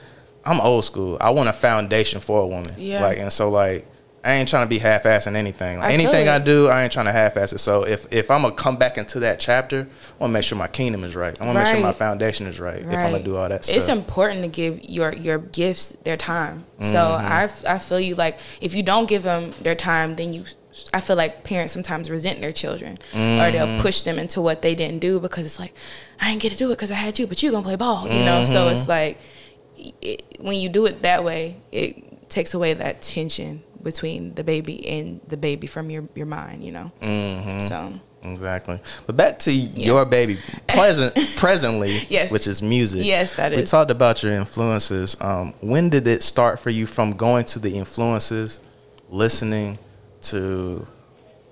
I'm 0.45 0.61
old 0.61 0.85
school. 0.85 1.19
I 1.21 1.31
want 1.31 1.50
a 1.50 1.52
foundation 1.52 2.21
for 2.21 2.40
a 2.40 2.47
woman. 2.47 2.73
Yeah. 2.78 3.02
Like 3.02 3.19
and 3.19 3.33
so 3.33 3.50
like 3.50 3.87
I 4.25 4.35
ain't 4.35 4.49
trying 4.49 4.64
to 4.64 4.69
be 4.71 4.78
half-assing 4.78 5.37
anything. 5.37 5.78
Like, 5.78 5.90
I 5.90 5.93
anything 5.93 6.28
I 6.28 6.38
do, 6.38 6.69
I 6.69 6.83
ain't 6.85 6.93
trying 6.93 7.07
to 7.07 7.12
half-ass 7.12 7.52
it. 7.52 7.59
So 7.59 7.83
if 7.87 8.07
if 8.11 8.31
I'm 8.31 8.43
gonna 8.43 8.54
come 8.54 8.76
back 8.76 8.97
into 8.97 9.21
that 9.21 9.38
chapter, 9.38 9.81
I 9.81 10.16
want 10.19 10.31
to 10.31 10.33
make 10.33 10.45
sure 10.45 10.57
my 10.57 10.66
kingdom 10.69 11.04
is 11.04 11.14
right. 11.14 11.37
I 11.40 11.45
want 11.45 11.57
to 11.57 11.61
make 11.64 11.69
sure 11.69 11.81
my 11.81 11.93
foundation 11.93 12.47
is 12.47 12.59
right, 12.59 12.78
if 12.81 12.87
I'm 12.87 13.12
gonna 13.12 13.23
do 13.23 13.37
all 13.37 13.49
that 13.49 13.64
stuff. 13.64 13.76
It's 13.76 13.88
important 13.88 14.43
to 14.43 14.49
give 14.49 14.83
your 14.88 15.12
your 15.14 15.38
gifts 15.38 15.90
their 16.04 16.16
time. 16.16 16.64
So 16.81 16.99
Mm-hmm. 16.99 17.26
I 17.69 17.75
I 17.75 17.78
feel 17.78 18.00
you 18.00 18.14
like 18.14 18.38
if 18.61 18.75
you 18.75 18.83
don't 18.83 19.09
give 19.09 19.25
them 19.25 19.52
their 19.62 19.75
time, 19.75 20.16
then 20.16 20.33
you. 20.33 20.45
I 20.93 21.00
feel 21.00 21.14
like 21.14 21.45
parents 21.45 21.73
sometimes 21.73 22.11
resent 22.11 22.40
their 22.40 22.50
children, 22.50 22.95
or 23.12 23.16
Mm-hmm. 23.16 23.52
they'll 23.52 23.81
push 23.81 24.02
them 24.02 24.19
into 24.19 24.40
what 24.40 24.61
they 24.62 24.75
didn't 24.75 24.99
do 24.99 25.21
because 25.21 25.47
it's 25.47 25.61
like, 25.61 25.73
I 26.21 26.31
didn't 26.31 26.43
get 26.43 26.50
to 26.50 26.59
do 26.59 26.66
it 26.71 26.75
because 26.75 26.90
I 26.90 26.95
had 26.95 27.16
you, 27.19 27.26
but 27.28 27.43
you're 27.43 27.52
gonna 27.52 27.62
play 27.62 27.76
ball, 27.76 28.09
you 28.09 28.25
know. 28.25 28.43
So 28.43 28.64
Mm-hmm. 28.64 28.73
it's 28.73 28.88
like, 28.88 29.19
it, 29.76 30.25
when 30.40 30.59
you 30.59 30.69
do 30.69 30.87
it 30.87 31.02
that 31.02 31.23
way, 31.25 31.59
it 31.71 32.28
takes 32.28 32.54
away 32.54 32.75
that 32.75 33.02
tension 33.02 33.62
between 33.84 34.34
the 34.34 34.42
baby 34.42 34.86
and 34.88 35.20
the 35.28 35.36
baby 35.36 35.66
from 35.66 35.90
your 35.90 36.04
your 36.14 36.26
mind. 36.26 36.64
You 36.64 36.72
know. 36.72 36.92
Mm-hmm. 37.00 37.58
So 37.60 37.92
Exactly. 38.24 38.80
But 39.06 39.16
back 39.16 39.38
to 39.40 39.52
your 39.52 40.04
baby 40.06 40.38
present 40.66 41.14
presently, 41.36 41.98
Yes. 42.08 42.30
which 42.30 42.46
is 42.46 42.62
music. 42.62 43.04
Yes, 43.04 43.36
that 43.36 43.52
We 43.52 43.62
talked 43.62 43.90
about 43.90 44.22
your 44.22 44.32
influences. 44.32 45.16
Um, 45.20 45.52
when 45.60 45.90
did 45.90 46.06
it 46.06 46.22
start 46.22 46.58
for 46.58 46.70
you 46.70 46.86
from 46.86 47.12
going 47.12 47.44
to 47.46 47.58
the 47.58 47.76
influences, 47.76 48.60
listening 49.10 49.78
to 50.22 50.86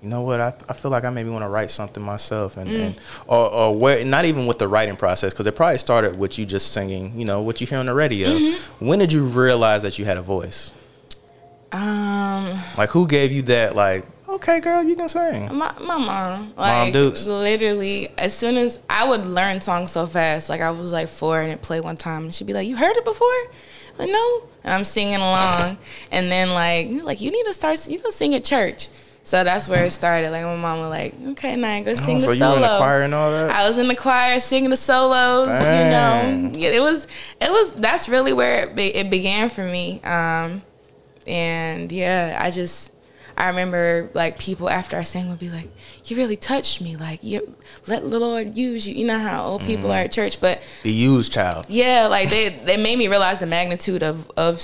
you 0.01 0.09
know 0.09 0.21
what, 0.21 0.41
I, 0.41 0.53
I 0.67 0.73
feel 0.73 0.91
like 0.91 1.05
I 1.05 1.09
maybe 1.09 1.29
want 1.29 1.43
to 1.43 1.47
write 1.47 1.69
something 1.69 2.03
myself 2.03 2.57
and, 2.57 2.69
and 2.69 2.99
or, 3.25 3.49
or 3.49 3.77
where 3.77 4.03
not 4.03 4.25
even 4.25 4.47
with 4.47 4.59
the 4.59 4.67
writing 4.67 4.97
process 4.97 5.31
because 5.31 5.45
it 5.47 5.55
probably 5.55 5.77
started 5.77 6.19
with 6.19 6.37
you 6.37 6.45
just 6.45 6.73
singing, 6.73 7.17
you 7.17 7.23
know, 7.23 7.41
what 7.41 7.61
you 7.61 7.67
hear 7.67 7.77
on 7.77 7.85
the 7.85 7.93
radio. 7.93 8.37
When 8.79 8.99
did 8.99 9.13
you 9.13 9.23
realize 9.23 9.83
that 9.83 9.97
you 9.97 10.03
had 10.03 10.17
a 10.17 10.21
voice? 10.21 10.71
Um. 11.73 12.57
Like 12.77 12.89
who 12.89 13.07
gave 13.07 13.31
you 13.31 13.41
that 13.43 13.75
like, 13.75 14.05
okay 14.29 14.59
girl, 14.59 14.83
you 14.83 14.95
can 14.95 15.09
sing. 15.09 15.53
My, 15.55 15.73
my 15.81 15.97
mom, 15.97 16.53
like 16.55 16.93
Dukes. 16.93 17.25
literally, 17.25 18.09
as 18.17 18.33
soon 18.35 18.57
as 18.57 18.79
I 18.89 19.07
would 19.07 19.25
learn 19.25 19.61
songs 19.61 19.91
so 19.91 20.05
fast, 20.05 20.49
like 20.49 20.61
I 20.61 20.71
was 20.71 20.91
like 20.91 21.07
four 21.07 21.41
and 21.41 21.51
it 21.51 21.61
played 21.61 21.81
one 21.81 21.97
time, 21.97 22.23
and 22.25 22.33
she'd 22.33 22.47
be 22.47 22.53
like, 22.53 22.67
"You 22.67 22.77
heard 22.77 22.95
it 22.97 23.05
before?" 23.05 23.27
Like 23.97 24.09
no, 24.09 24.43
and 24.63 24.73
I'm 24.73 24.85
singing 24.85 25.15
along, 25.15 25.77
and 26.11 26.31
then 26.31 26.53
like 26.53 26.89
like 27.03 27.21
you 27.21 27.31
need 27.31 27.45
to 27.45 27.53
start, 27.53 27.87
you 27.87 27.99
can 27.99 28.11
sing 28.11 28.33
at 28.35 28.43
church. 28.43 28.87
So 29.25 29.41
that's 29.43 29.69
where 29.69 29.85
it 29.85 29.91
started. 30.01 30.31
Like 30.31 30.43
my 30.43 30.55
mom 30.55 30.79
was 30.79 30.89
like, 30.89 31.13
"Okay, 31.31 31.55
now 31.55 31.81
go 31.83 31.95
sing 31.95 32.17
Oh, 32.17 32.19
the 32.19 32.25
so 32.25 32.31
you 32.33 32.39
solo." 32.39 32.51
were 32.51 32.55
in 32.57 32.61
the 32.61 32.77
choir 32.77 33.01
and 33.03 33.13
all 33.13 33.31
that? 33.31 33.49
I 33.51 33.67
was 33.67 33.77
in 33.77 33.87
the 33.87 33.95
choir 33.95 34.39
singing 34.39 34.69
the 34.69 34.77
solos. 34.77 35.47
Dang. 35.47 36.45
You 36.45 36.51
know, 36.51 36.59
yeah, 36.59 36.69
it 36.75 36.81
was 36.81 37.07
it 37.39 37.49
was 37.51 37.73
that's 37.73 38.09
really 38.09 38.33
where 38.33 38.63
it, 38.63 38.75
be, 38.75 38.87
it 38.93 39.09
began 39.09 39.49
for 39.49 39.63
me. 39.63 40.01
Um, 40.03 40.61
and 41.27 41.91
yeah, 41.91 42.37
I 42.41 42.51
just 42.51 42.91
I 43.35 43.47
remember 43.49 44.09
like 44.13 44.37
people 44.39 44.69
after 44.69 44.95
I 44.97 45.03
sang 45.03 45.29
would 45.29 45.39
be 45.39 45.49
like, 45.49 45.69
"You 46.05 46.17
really 46.17 46.35
touched 46.35 46.81
me. 46.81 46.95
Like 46.97 47.23
you 47.23 47.55
let 47.87 48.09
the 48.09 48.19
Lord 48.19 48.55
use 48.55 48.87
you." 48.87 48.93
You 48.95 49.05
know 49.05 49.19
how 49.19 49.43
old 49.45 49.61
people 49.63 49.85
Mm-hmm. 49.89 49.91
are 49.91 50.03
at 50.05 50.11
church, 50.11 50.39
but 50.39 50.61
The 50.83 50.91
used 50.91 51.31
child. 51.31 51.65
yeah, 51.69 52.07
like 52.07 52.29
they 52.29 52.49
they 52.49 52.77
made 52.77 52.97
me 52.99 53.07
realize 53.07 53.39
the 53.39 53.47
magnitude 53.47 54.03
of 54.03 54.29
of 54.37 54.61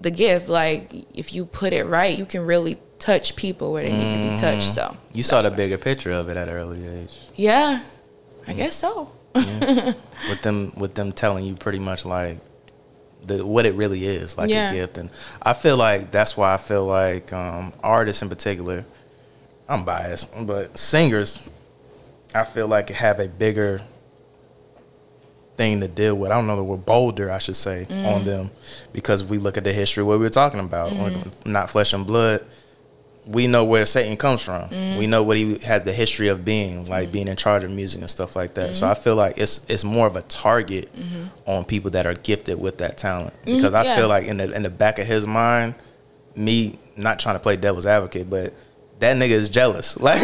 the 0.00 0.10
gift. 0.10 0.48
Like 0.48 0.92
if 1.14 1.34
you 1.34 1.46
put 1.46 1.72
it 1.72 1.84
right, 1.86 2.16
you 2.18 2.26
can 2.26 2.42
really 2.44 2.76
touch 2.98 3.34
people 3.36 3.72
where 3.72 3.82
they 3.82 3.92
need 3.96 4.22
to 4.24 4.30
be 4.34 4.36
touched. 4.40 4.74
So 4.74 4.82
Mm-hmm. 4.82 5.16
You 5.16 5.22
saw 5.22 5.40
the 5.42 5.50
why- 5.50 5.56
bigger 5.56 5.78
picture 5.78 6.10
of 6.12 6.28
it 6.28 6.36
at 6.36 6.48
an 6.48 6.54
early 6.54 6.86
age. 6.86 7.18
yeah, 7.36 7.82
I 8.46 8.52
guess 8.52 8.74
so. 8.74 9.10
with 9.34 10.42
them 10.42 10.72
with 10.76 10.94
them 10.94 11.12
telling 11.12 11.44
you 11.44 11.54
pretty 11.54 11.78
much 11.78 12.04
like 12.04 12.38
the 13.26 13.44
what 13.44 13.66
it 13.66 13.74
really 13.74 14.04
is 14.06 14.36
like 14.38 14.50
Yeah. 14.50 14.70
a 14.70 14.74
gift. 14.74 14.98
And 14.98 15.10
i 15.42 15.52
feel 15.52 15.76
like 15.76 16.10
that's 16.10 16.36
why 16.36 16.54
i 16.54 16.56
feel 16.56 16.84
like 16.86 17.32
um 17.32 17.72
artists 17.82 18.22
in 18.22 18.28
particular 18.28 18.84
i'm 19.68 19.84
biased 19.84 20.28
but 20.46 20.76
singers 20.78 21.40
i 22.34 22.44
feel 22.44 22.66
like 22.68 22.88
have 22.90 23.20
a 23.20 23.28
bigger 23.28 23.82
thing 25.56 25.80
to 25.80 25.88
deal 25.88 26.14
with. 26.14 26.30
I 26.30 26.34
don't 26.36 26.46
know 26.46 26.56
the 26.56 26.62
word 26.64 26.86
bolder 26.86 27.30
i 27.30 27.38
should 27.38 27.56
say 27.56 27.86
on 27.90 28.24
them 28.24 28.50
because 28.92 29.22
we 29.22 29.36
look 29.38 29.56
at 29.58 29.64
the 29.64 29.72
history 29.72 30.02
what 30.02 30.18
we 30.18 30.24
were 30.24 30.30
talking 30.30 30.60
about. 30.60 30.92
Not 31.44 31.68
flesh 31.68 31.92
and 31.92 32.06
blood 32.06 32.44
we 33.30 33.46
know 33.46 33.64
where 33.64 33.86
Satan 33.86 34.16
comes 34.16 34.42
from. 34.42 34.68
Mm-hmm. 34.68 34.98
We 34.98 35.06
know 35.06 35.22
what 35.22 35.36
he 35.36 35.58
had 35.58 35.84
the 35.84 35.92
history 35.92 36.28
of 36.28 36.44
being, 36.44 36.84
like 36.86 37.04
mm-hmm. 37.04 37.12
being 37.12 37.28
in 37.28 37.36
charge 37.36 37.62
of 37.62 37.70
music 37.70 38.00
and 38.00 38.10
stuff 38.10 38.34
like 38.34 38.54
that. 38.54 38.74
So 38.74 38.82
mm-hmm. 38.82 38.90
I 38.90 38.94
feel 38.94 39.14
like 39.14 39.38
it's 39.38 39.60
it's 39.68 39.84
more 39.84 40.06
of 40.06 40.16
a 40.16 40.22
target 40.22 40.90
on 41.46 41.64
people 41.64 41.90
that 41.92 42.06
are 42.06 42.14
gifted 42.14 42.60
with 42.60 42.78
that 42.78 42.98
talent. 42.98 43.34
Because 43.44 43.72
I 43.72 43.84
yeah. 43.84 43.96
feel 43.96 44.08
like 44.08 44.26
in 44.26 44.38
the 44.38 44.50
in 44.52 44.62
the 44.64 44.70
back 44.70 44.98
of 44.98 45.06
his 45.06 45.26
mind, 45.26 45.74
me 46.34 46.78
not 46.96 47.20
trying 47.20 47.36
to 47.36 47.40
play 47.40 47.56
devil's 47.56 47.86
advocate, 47.86 48.28
but 48.28 48.52
that 49.00 49.16
nigga 49.16 49.30
is 49.30 49.48
jealous. 49.48 49.96
Like 50.00 50.20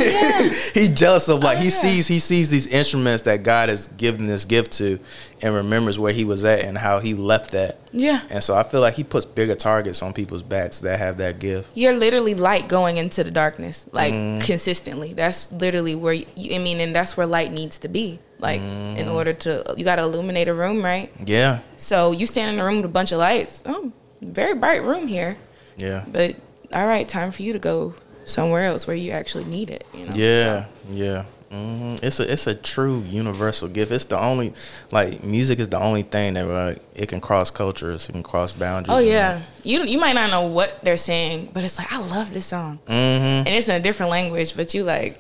he's 0.75 0.91
jealous 0.91 1.29
of 1.29 1.43
like 1.43 1.59
Oh, 1.59 1.61
he 1.61 1.67
yeah. 1.67 1.71
sees 1.71 2.07
he 2.07 2.19
sees 2.19 2.51
these 2.51 2.67
instruments 2.67 3.23
that 3.25 3.43
God 3.43 3.69
has 3.69 3.89
given 3.97 4.27
this 4.27 4.45
gift 4.45 4.73
to 4.73 4.99
and 5.43 5.55
remembers 5.55 5.99
where 5.99 6.13
he 6.13 6.25
was 6.25 6.45
at 6.45 6.61
and 6.61 6.77
how 6.79 6.99
he 7.01 7.15
left 7.15 7.53
that. 7.53 7.79
Yeah. 7.93 8.21
And 8.31 8.43
so 8.43 8.55
I 8.55 8.63
feel 8.63 8.81
like 8.81 8.95
he 8.95 9.05
puts 9.05 9.25
bigger 9.27 9.55
targets 9.55 10.03
on 10.03 10.13
people's 10.13 10.43
backs 10.43 10.81
that 10.81 10.99
have 10.99 11.19
that 11.19 11.39
gift. 11.39 11.69
You're 11.75 11.95
literally 11.97 12.35
light 12.35 12.69
going 12.69 12.97
into 12.99 13.25
the 13.25 13.31
darkness, 13.31 13.87
like 13.93 14.13
Mm-hmm. 14.15 14.41
consistently. 14.41 15.13
That's 15.15 15.51
literally 15.53 15.95
where 15.95 16.15
you, 16.15 16.55
I 16.55 16.59
mean, 16.59 16.81
and 16.81 16.95
that's 16.95 17.17
where 17.17 17.27
light 17.27 17.53
needs 17.53 17.79
to 17.81 17.89
be. 17.89 18.19
Like 18.39 18.61
Mm-hmm. 18.61 18.99
in 18.99 19.09
order 19.09 19.33
to, 19.33 19.75
you 19.77 19.85
got 19.85 19.97
to 19.97 20.03
illuminate 20.03 20.49
a 20.49 20.55
room, 20.55 20.85
right? 20.85 21.11
Yeah. 21.25 21.61
So 21.79 22.13
you 22.13 22.27
stand 22.27 22.53
in 22.55 22.61
a 22.61 22.65
room 22.65 22.77
with 22.77 22.85
a 22.85 22.89
bunch 22.89 23.13
of 23.13 23.19
lights. 23.19 23.63
Oh, 23.67 23.93
very 24.21 24.55
bright 24.55 24.83
room 24.83 25.07
here, 25.07 25.37
Yeah. 25.79 26.05
but 26.07 26.37
all 26.75 26.87
right, 26.87 27.09
time 27.09 27.31
for 27.33 27.43
you 27.43 27.53
to 27.55 27.59
go 27.59 27.95
somewhere 28.27 28.67
else 28.67 28.87
where 28.87 28.97
you 28.97 29.13
actually 29.13 29.45
need 29.45 29.71
it. 29.71 29.87
You 29.95 30.05
know? 30.07 30.13
Yeah, 30.15 30.43
So, 30.43 30.67
yeah. 30.93 31.25
hmm 31.51 31.97
It's 32.03 32.21
a 32.21 32.31
it's 32.31 32.47
a 32.47 32.55
true 32.55 33.01
universal 33.09 33.69
gift. 33.69 33.91
It's 33.93 34.05
the 34.07 34.19
only 34.21 34.53
like 34.91 35.23
music 35.25 35.59
is 35.61 35.69
the 35.69 35.79
only 35.81 36.03
thing 36.03 36.35
that 36.35 36.45
like 36.47 36.83
it 36.95 37.09
can 37.09 37.21
cross 37.21 37.51
cultures, 37.51 38.09
it 38.09 38.13
can 38.13 38.23
cross 38.23 38.53
boundaries. 38.53 38.95
oh 38.95 38.99
yeah, 38.99 39.41
you 39.63 39.83
you 39.85 39.99
might 39.99 40.15
not 40.15 40.29
know 40.31 40.47
what 40.47 40.83
they're 40.85 40.97
saying, 40.99 41.51
but 41.55 41.63
it's 41.65 41.79
like 41.79 41.91
I 41.93 41.99
love 41.99 42.33
this 42.35 42.47
song, 42.47 42.79
Mm-hmm. 42.87 43.47
and 43.47 43.49
it's 43.49 43.69
in 43.69 43.75
a 43.77 43.81
different 43.81 44.11
language, 44.11 44.57
but 44.57 44.75
you 44.75 44.83
like 44.85 45.19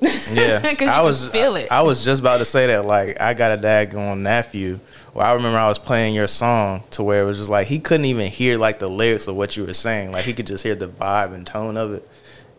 Yeah, 0.30 0.74
I 0.82 1.00
was 1.02 1.28
feel 1.30 1.56
it. 1.56 1.68
I, 1.70 1.78
I 1.78 1.82
was 1.82 2.04
just 2.04 2.20
about 2.20 2.38
to 2.38 2.44
say 2.44 2.66
that. 2.66 2.84
Like 2.84 3.20
I 3.20 3.34
got 3.34 3.52
a 3.52 3.56
dad 3.56 3.90
daggone 3.90 4.18
nephew. 4.18 4.78
Well, 5.14 5.26
I 5.26 5.32
remember 5.32 5.58
I 5.58 5.68
was 5.68 5.78
playing 5.78 6.14
your 6.14 6.26
song 6.26 6.82
to 6.90 7.02
where 7.02 7.22
it 7.22 7.24
was 7.24 7.38
just 7.38 7.50
like 7.50 7.66
he 7.66 7.78
couldn't 7.78 8.04
even 8.04 8.30
hear 8.30 8.58
like 8.58 8.78
the 8.78 8.90
lyrics 8.90 9.26
of 9.26 9.36
what 9.36 9.56
you 9.56 9.64
were 9.64 9.72
saying. 9.72 10.12
Like 10.12 10.24
he 10.24 10.34
could 10.34 10.46
just 10.46 10.62
hear 10.62 10.74
the 10.74 10.88
vibe 10.88 11.32
and 11.32 11.46
tone 11.46 11.76
of 11.76 11.94
it. 11.94 12.08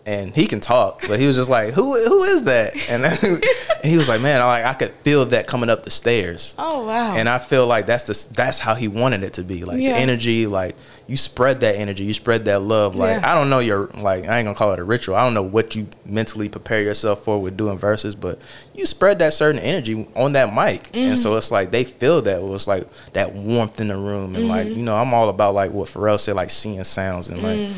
And 0.05 0.33
he 0.33 0.47
can 0.47 0.59
talk, 0.59 1.01
but 1.07 1.19
he 1.19 1.27
was 1.27 1.35
just 1.35 1.49
like, 1.51 1.73
"Who? 1.73 1.93
Who 1.93 2.23
is 2.23 2.43
that?" 2.43 2.73
And, 2.89 3.03
then, 3.03 3.41
he 3.83 3.95
was 3.95 4.09
like, 4.09 4.21
"Man, 4.21 4.41
I, 4.41 4.45
like 4.45 4.65
I 4.65 4.73
could 4.73 4.89
feel 4.89 5.23
that 5.27 5.45
coming 5.45 5.69
up 5.69 5.83
the 5.83 5.91
stairs." 5.91 6.55
oh 6.57 6.85
wow, 6.87 7.15
And 7.15 7.29
I 7.29 7.37
feel 7.37 7.67
like 7.67 7.85
that's 7.85 8.05
the 8.05 8.33
that's 8.33 8.57
how 8.57 8.73
he 8.73 8.87
wanted 8.87 9.23
it 9.23 9.33
to 9.33 9.43
be. 9.43 9.65
Like 9.65 9.77
Yeah. 9.79 9.93
the 9.93 9.99
energy, 9.99 10.47
like 10.47 10.75
you 11.05 11.15
spread 11.15 11.61
that 11.61 11.75
energy, 11.75 12.05
you 12.05 12.15
spread 12.15 12.45
that 12.45 12.61
love. 12.61 12.95
Like 12.95 13.21
Yeah. 13.21 13.31
I 13.31 13.35
don't 13.35 13.51
know 13.51 13.59
your 13.59 13.87
like 13.99 14.25
I 14.27 14.39
ain't 14.39 14.45
gonna 14.47 14.55
call 14.55 14.71
it 14.73 14.79
a 14.79 14.83
ritual. 14.83 15.15
I 15.15 15.23
don't 15.23 15.35
know 15.35 15.43
what 15.43 15.75
you 15.75 15.85
mentally 16.05 16.49
prepare 16.49 16.81
yourself 16.81 17.23
for 17.23 17.39
with 17.39 17.55
doing 17.55 17.77
verses, 17.77 18.15
but 18.15 18.41
you 18.73 18.87
spread 18.87 19.19
that 19.19 19.33
certain 19.33 19.59
energy 19.59 20.07
on 20.15 20.31
that 20.33 20.55
mic, 20.55 20.83
Mm-hmm. 20.85 20.97
and 21.09 21.19
so 21.19 21.35
it's 21.35 21.51
like 21.51 21.69
they 21.69 21.83
feel 21.83 22.21
that. 22.23 22.37
It 22.39 22.43
was 22.43 22.67
like 22.67 22.87
that 23.13 23.33
warmth 23.33 23.79
in 23.79 23.89
the 23.89 23.97
room, 23.97 24.35
and 24.35 24.47
like 24.47 24.67
Mm-hmm. 24.67 24.79
you 24.79 24.83
know 24.85 24.95
I'm 24.95 25.13
all 25.13 25.29
about 25.29 25.53
like 25.53 25.71
what 25.71 25.87
Pharrell 25.89 26.19
said, 26.19 26.35
like 26.35 26.49
seeing 26.49 26.83
sounds 26.83 27.27
and 27.27 27.43
like. 27.43 27.59
Mm. 27.59 27.73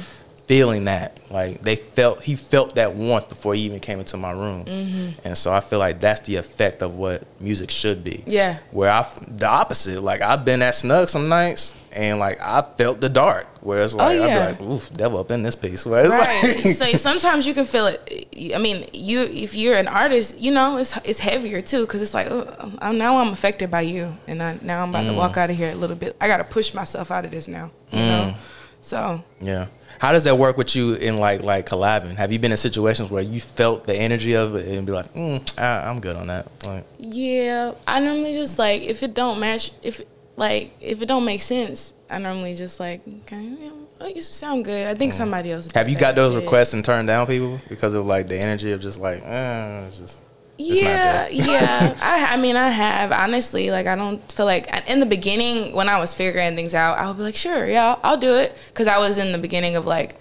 Feeling 0.52 0.84
that, 0.86 1.18
like 1.30 1.62
they 1.62 1.78
felt, 1.78 2.20
he 2.22 2.36
felt 2.36 2.76
that 2.76 2.94
warmth 2.94 3.30
before 3.30 3.54
he 3.56 3.62
even 3.62 3.80
came 3.80 4.00
into 4.00 4.18
my 4.18 4.32
room, 4.32 4.66
Mm-hmm. 4.66 5.26
and 5.26 5.38
so 5.38 5.54
I 5.54 5.62
feel 5.62 5.80
like 5.80 6.02
that's 6.02 6.20
the 6.22 6.36
effect 6.36 6.84
of 6.84 6.96
what 6.96 7.24
music 7.40 7.70
should 7.72 8.04
be 8.04 8.24
yeah. 8.28 8.58
where 8.72 8.90
I 8.92 9.06
the 9.30 9.48
opposite. 9.48 10.02
Like 10.02 10.22
I've 10.22 10.44
been 10.44 10.62
at 10.62 10.76
Snug 10.76 11.08
some 11.08 11.30
nights 11.30 11.72
and 11.94 12.20
like 12.20 12.38
I 12.42 12.62
felt 12.78 13.00
the 13.00 13.08
dark. 13.08 13.48
Where 13.64 13.82
it's 13.82 13.94
like 13.94 14.20
Oh, 14.20 14.26
yeah. 14.26 14.48
I'd 14.50 14.58
be 14.58 14.64
like, 14.66 14.72
oof, 14.74 14.92
devil 14.92 15.20
up 15.20 15.32
in 15.32 15.42
this 15.44 15.56
piece. 15.56 15.86
Where 15.86 16.02
it's 16.04 16.10
right. 16.14 16.66
like 16.66 16.76
so 16.76 16.98
sometimes 16.98 17.48
you 17.48 17.54
can 17.54 17.64
feel 17.66 17.86
it. 17.88 18.28
I 18.54 18.58
mean, 18.58 18.88
you 18.92 19.22
if 19.22 19.56
you're 19.56 19.78
an 19.78 19.88
artist, 19.88 20.38
you 20.38 20.52
know 20.52 20.78
it's 20.78 20.98
it's 21.06 21.20
heavier 21.20 21.62
too 21.62 21.86
because 21.86 22.02
it's 22.02 22.14
like 22.14 22.28
oh, 22.30 22.74
I'm, 22.82 22.98
now 22.98 23.18
I'm 23.22 23.32
affected 23.32 23.72
by 23.72 23.82
you, 23.82 24.14
and 24.28 24.44
I, 24.44 24.58
now 24.62 24.84
I'm 24.84 24.90
about 24.90 25.04
to 25.04 25.12
Mm. 25.12 25.16
walk 25.24 25.38
out 25.38 25.50
of 25.50 25.56
here 25.56 25.72
a 25.72 25.76
little 25.76 25.96
bit. 25.96 26.18
I 26.20 26.28
got 26.28 26.38
to 26.38 26.44
push 26.44 26.74
myself 26.74 27.10
out 27.10 27.24
of 27.24 27.32
this 27.32 27.48
now. 27.48 27.72
You 27.92 28.00
know, 28.00 28.36
so 28.82 29.24
Yeah. 29.40 29.68
How 30.00 30.12
does 30.12 30.24
that 30.24 30.38
work 30.38 30.58
with 30.58 30.76
you 30.76 30.96
in 30.96 31.18
like 31.18 31.44
like 31.44 31.68
collabing? 31.68 32.16
Have 32.16 32.32
you 32.32 32.40
been 32.40 32.52
in 32.52 32.58
situations 32.58 33.12
where 33.12 33.22
you 33.22 33.40
felt 33.40 33.86
the 33.86 33.94
energy 33.94 34.34
of 34.34 34.56
it 34.56 34.68
and 34.68 34.86
be 34.86 34.92
like, 34.92 35.14
mm, 35.14 35.60
I, 35.60 35.88
I'm 35.90 36.00
good 36.00 36.16
on 36.16 36.28
that? 36.28 36.48
Like, 36.66 36.86
yeah, 36.98 37.74
I 37.86 38.00
normally 38.00 38.34
just 38.34 38.58
like 38.58 38.82
if 38.82 39.04
it 39.04 39.14
don't 39.14 39.40
match, 39.40 39.72
if 39.84 40.02
like 40.38 40.76
if 40.82 41.02
it 41.02 41.06
don't 41.06 41.26
make 41.26 41.42
sense, 41.42 41.94
I 42.10 42.18
normally 42.18 42.56
just 42.56 42.80
like 42.80 43.02
okay, 43.24 43.44
yeah, 43.60 44.08
you 44.08 44.22
sound 44.22 44.66
good. 44.66 44.88
I 44.88 44.96
think 44.96 45.14
somebody 45.14 45.52
else. 45.52 45.68
Mm. 45.68 45.76
have 45.76 45.90
you 45.90 45.98
got 45.98 46.16
those 46.16 46.36
requests 46.36 46.74
and 46.74 46.84
turned 46.84 47.08
down 47.08 47.28
people 47.28 47.62
because 47.70 47.94
of 47.94 48.08
like 48.08 48.28
the 48.28 48.38
energy 48.40 48.72
of 48.72 48.82
just 48.82 49.00
like, 49.00 49.22
eh, 49.24 49.86
it's 49.86 49.98
just 50.00 50.20
It's 50.58 50.82
yeah, 50.82 51.28
yeah. 51.30 51.98
I, 52.02 52.34
I 52.34 52.38
mean, 52.38 52.56
I 52.56 52.70
have 52.70 53.12
honestly. 53.12 53.72
Like, 53.72 53.88
I 53.88 53.96
don't 53.96 54.32
feel 54.32 54.46
like 54.46 54.70
in 54.90 55.00
the 55.00 55.06
beginning 55.06 55.74
when 55.74 55.90
I 55.90 56.00
was 56.00 56.14
figuring 56.14 56.56
things 56.56 56.74
out, 56.74 56.98
I 56.98 57.08
would 57.08 57.18
be 57.18 57.24
like, 57.24 57.36
sure, 57.36 57.66
yeah, 57.66 57.96
I'll, 58.04 58.18
do 58.18 58.36
it, 58.36 58.56
because 58.68 58.88
I 58.88 59.00
was 59.00 59.18
in 59.18 59.32
the 59.32 59.38
beginning 59.38 59.76
of 59.76 59.86
like, 59.86 60.16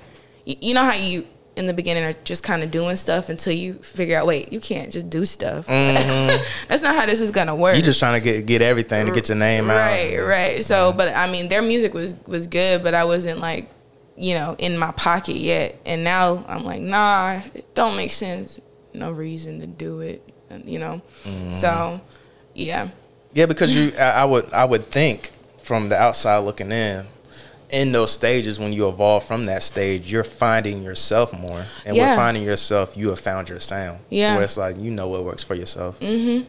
y- 0.46 0.56
you 0.60 0.74
know 0.74 0.84
how 0.84 0.94
you 0.94 1.26
in 1.56 1.66
the 1.66 1.74
beginning 1.74 2.04
are 2.04 2.14
just 2.24 2.42
kind 2.42 2.62
of 2.62 2.70
doing 2.70 2.96
stuff 2.96 3.28
until 3.28 3.52
you 3.52 3.74
figure 3.74 4.16
out, 4.16 4.26
wait, 4.26 4.52
you 4.52 4.60
can't 4.60 4.90
just 4.90 5.10
do 5.10 5.24
stuff. 5.24 5.66
Mm-hmm. 5.66 6.42
That's 6.68 6.82
not 6.82 6.94
how 6.94 7.06
this 7.06 7.20
is 7.20 7.30
gonna 7.30 7.54
work. 7.54 7.74
You're 7.74 7.82
just 7.82 8.00
trying 8.00 8.20
to 8.20 8.24
get 8.24 8.46
get 8.46 8.62
everything 8.62 9.06
to 9.06 9.12
get 9.12 9.28
your 9.28 9.36
name 9.36 9.70
out. 9.70 9.76
Right, 9.76 10.18
right. 10.18 10.64
So, 10.64 10.88
mm-hmm. 10.88 10.98
but 10.98 11.14
I 11.14 11.30
mean, 11.30 11.48
their 11.48 11.62
music 11.62 11.92
was 11.92 12.14
was 12.26 12.46
good, 12.46 12.82
but 12.82 12.94
I 12.94 13.04
wasn't 13.04 13.40
like, 13.40 13.68
you 14.16 14.34
know, 14.34 14.56
in 14.58 14.78
my 14.78 14.92
pocket 14.92 15.36
yet. 15.36 15.78
And 15.84 16.02
now 16.02 16.44
I'm 16.48 16.64
like, 16.64 16.80
nah, 16.80 17.42
it 17.54 17.74
don't 17.74 17.96
make 17.96 18.12
sense. 18.12 18.60
No 18.94 19.10
reason 19.10 19.60
to 19.60 19.66
do 19.66 20.00
it. 20.00 20.22
You 20.64 20.78
know. 20.78 21.00
Mm-hmm. 21.24 21.50
So, 21.50 22.00
yeah. 22.54 22.88
Yeah, 23.32 23.46
because 23.46 23.76
you, 23.76 23.92
I, 23.96 24.24
would, 24.24 24.52
I 24.52 24.64
would 24.64 24.86
think 24.86 25.30
from 25.62 25.88
the 25.88 25.96
outside 25.96 26.38
looking 26.38 26.72
in, 26.72 27.06
in 27.70 27.92
those 27.92 28.10
stages 28.10 28.58
when 28.58 28.72
you 28.72 28.88
evolve 28.88 29.22
from 29.24 29.44
that 29.44 29.62
stage, 29.62 30.10
you're 30.10 30.24
finding 30.24 30.82
yourself 30.82 31.32
more, 31.32 31.64
and 31.84 31.96
Yeah. 31.96 32.10
with 32.10 32.18
finding 32.18 32.42
yourself, 32.42 32.96
you 32.96 33.10
have 33.10 33.20
found 33.20 33.48
your 33.48 33.60
sound. 33.60 34.00
Yeah. 34.10 34.34
where 34.34 34.42
it's 34.42 34.56
like 34.56 34.76
you 34.76 34.90
know 34.90 35.06
what 35.06 35.24
works 35.24 35.44
for 35.44 35.54
yourself. 35.54 36.02
You 36.02 36.44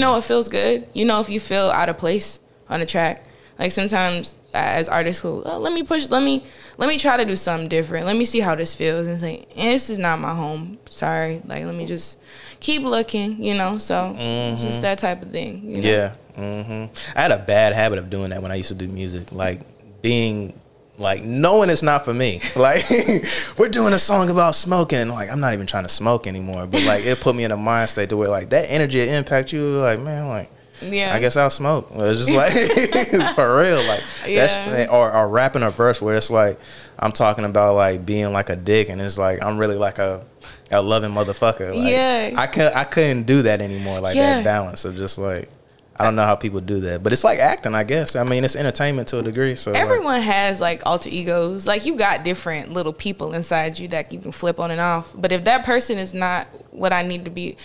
know 0.00 0.12
what 0.12 0.24
feels 0.24 0.48
good. 0.48 0.88
You 0.92 1.04
know 1.04 1.20
if 1.20 1.28
you 1.30 1.38
feel 1.38 1.70
out 1.70 1.88
of 1.88 1.98
place 1.98 2.40
on 2.68 2.80
a 2.80 2.86
track. 2.86 3.24
Like 3.56 3.70
sometimes 3.70 4.34
as 4.54 4.88
artists 4.88 5.20
who 5.20 5.42
oh, 5.44 5.58
let 5.58 5.72
me 5.72 5.82
push, 5.82 6.08
let 6.08 6.22
me 6.22 6.44
let 6.78 6.88
me 6.88 6.98
try 6.98 7.16
to 7.16 7.24
do 7.24 7.36
something 7.36 7.68
different. 7.68 8.06
Let 8.06 8.16
me 8.16 8.24
see 8.24 8.40
how 8.40 8.54
this 8.54 8.74
feels 8.74 9.06
and 9.06 9.20
say, 9.20 9.44
this 9.56 9.90
is 9.90 9.98
not 9.98 10.20
my 10.20 10.34
home. 10.34 10.78
Sorry. 10.86 11.42
Like 11.46 11.64
let 11.64 11.74
me 11.74 11.86
just 11.86 12.18
keep 12.60 12.82
looking. 12.82 13.42
You 13.42 13.54
know. 13.54 13.78
So 13.78 14.14
it's 14.18 14.62
just 14.62 14.82
that 14.82 14.98
type 14.98 15.22
of 15.22 15.30
thing. 15.30 15.62
You 15.68 15.82
know? 15.82 15.88
Yeah. 15.88 16.12
hmm 16.36 16.84
I 17.16 17.22
had 17.22 17.32
a 17.32 17.38
bad 17.38 17.74
habit 17.74 17.98
of 17.98 18.10
doing 18.10 18.30
that 18.30 18.42
when 18.42 18.52
I 18.52 18.56
used 18.56 18.68
to 18.68 18.74
do 18.74 18.86
music, 18.88 19.32
like 19.32 19.60
being 20.02 20.58
like 20.96 21.24
knowing 21.24 21.70
it's 21.70 21.82
not 21.82 22.04
for 22.04 22.14
me. 22.14 22.40
Like 22.56 22.84
we're 23.58 23.68
doing 23.68 23.92
a 23.94 23.98
song 23.98 24.30
about 24.30 24.54
smoking, 24.54 25.00
and 25.00 25.10
like 25.10 25.30
I'm 25.30 25.40
not 25.40 25.52
even 25.54 25.66
trying 25.66 25.84
to 25.84 25.88
smoke 25.90 26.26
anymore. 26.28 26.66
But 26.66 26.84
like 26.84 27.04
it 27.04 27.20
put 27.20 27.34
me 27.34 27.42
in 27.44 27.50
a 27.50 27.56
mind 27.56 27.90
state 27.90 28.10
to 28.10 28.16
where 28.16 28.28
like 28.28 28.50
that 28.50 28.70
energy 28.70 29.08
impact 29.08 29.52
you. 29.52 29.62
Like 29.78 29.98
man, 29.98 30.28
like 30.28 30.50
Yeah. 30.92 31.14
I 31.14 31.20
guess 31.20 31.36
I'll 31.36 31.50
smoke. 31.50 31.88
It's 31.92 32.26
just 32.26 32.32
like 32.32 32.52
for 33.34 33.58
real, 33.58 33.82
like 33.86 34.02
Yeah. 34.26 34.46
that's 34.46 34.90
or 34.92 35.12
or 35.12 35.28
rapping 35.28 35.62
a 35.62 35.70
verse 35.70 36.00
where 36.02 36.14
it's 36.14 36.30
like 36.30 36.58
I'm 36.98 37.12
talking 37.12 37.44
about 37.44 37.74
like 37.74 38.04
being 38.06 38.32
like 38.32 38.50
a 38.50 38.56
dick, 38.56 38.88
and 38.88 39.00
it's 39.00 39.18
like 39.18 39.42
I'm 39.42 39.58
really 39.58 39.76
like 39.76 39.98
a 39.98 40.24
a 40.70 40.80
loving 40.80 41.10
motherfucker. 41.12 41.74
Like, 41.74 41.90
Yeah. 41.92 42.34
I 42.36 42.46
could 42.46 42.72
I 42.72 42.84
couldn't 42.84 43.24
do 43.24 43.42
that 43.42 43.60
anymore. 43.60 44.00
Like 44.00 44.16
Yeah. 44.16 44.36
that 44.36 44.44
balance 44.44 44.84
of 44.84 44.96
just 44.96 45.18
like 45.18 45.48
I 45.96 46.02
don't 46.02 46.16
know 46.16 46.24
how 46.26 46.34
people 46.34 46.60
do 46.60 46.80
that, 46.80 47.04
but 47.04 47.12
it's 47.12 47.22
like 47.22 47.38
acting, 47.38 47.72
I 47.72 47.84
guess. 47.84 48.16
I 48.16 48.24
mean, 48.24 48.42
it's 48.42 48.56
entertainment 48.56 49.06
to 49.08 49.20
a 49.20 49.22
degree. 49.22 49.54
So 49.54 49.70
like, 49.70 49.80
Everyone 49.80 50.20
has 50.20 50.60
like 50.60 50.82
alter 50.84 51.08
egos. 51.08 51.68
Like 51.68 51.86
you 51.86 51.94
got 51.94 52.24
different 52.24 52.72
little 52.72 52.92
people 52.92 53.32
inside 53.32 53.78
you 53.78 53.86
that 53.88 54.12
you 54.12 54.18
can 54.18 54.32
flip 54.32 54.58
on 54.58 54.72
and 54.72 54.80
off. 54.80 55.12
But 55.16 55.30
if 55.30 55.44
that 55.44 55.64
person 55.64 55.98
is 55.98 56.12
not 56.12 56.48
what 56.72 56.92
I 56.92 57.02
need 57.02 57.24
to 57.26 57.30
be, 57.30 57.56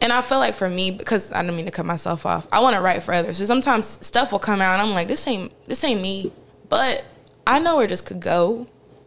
and 0.00 0.12
I 0.12 0.22
feel 0.22 0.38
like 0.38 0.54
for 0.54 0.68
me, 0.68 0.90
because 0.90 1.32
I 1.32 1.42
don't 1.42 1.56
mean 1.56 1.64
to 1.64 1.70
cut 1.70 1.86
myself 1.86 2.26
off, 2.26 2.46
I 2.52 2.60
want 2.60 2.76
to 2.76 2.82
write 2.82 3.02
for 3.02 3.12
others. 3.12 3.38
So 3.38 3.44
sometimes 3.44 4.04
stuff 4.06 4.32
will 4.32 4.38
come 4.38 4.60
out 4.60 4.74
and 4.74 4.82
I'm 4.82 4.94
like, 4.94 5.08
this 5.08 5.26
ain't 5.26 5.52
this 5.66 5.82
ain't 5.84 6.00
me. 6.00 6.32
But 6.68 7.04
I 7.46 7.58
know 7.58 7.76
where 7.76 7.86
this 7.86 8.00
could 8.00 8.20
go, 8.20 8.66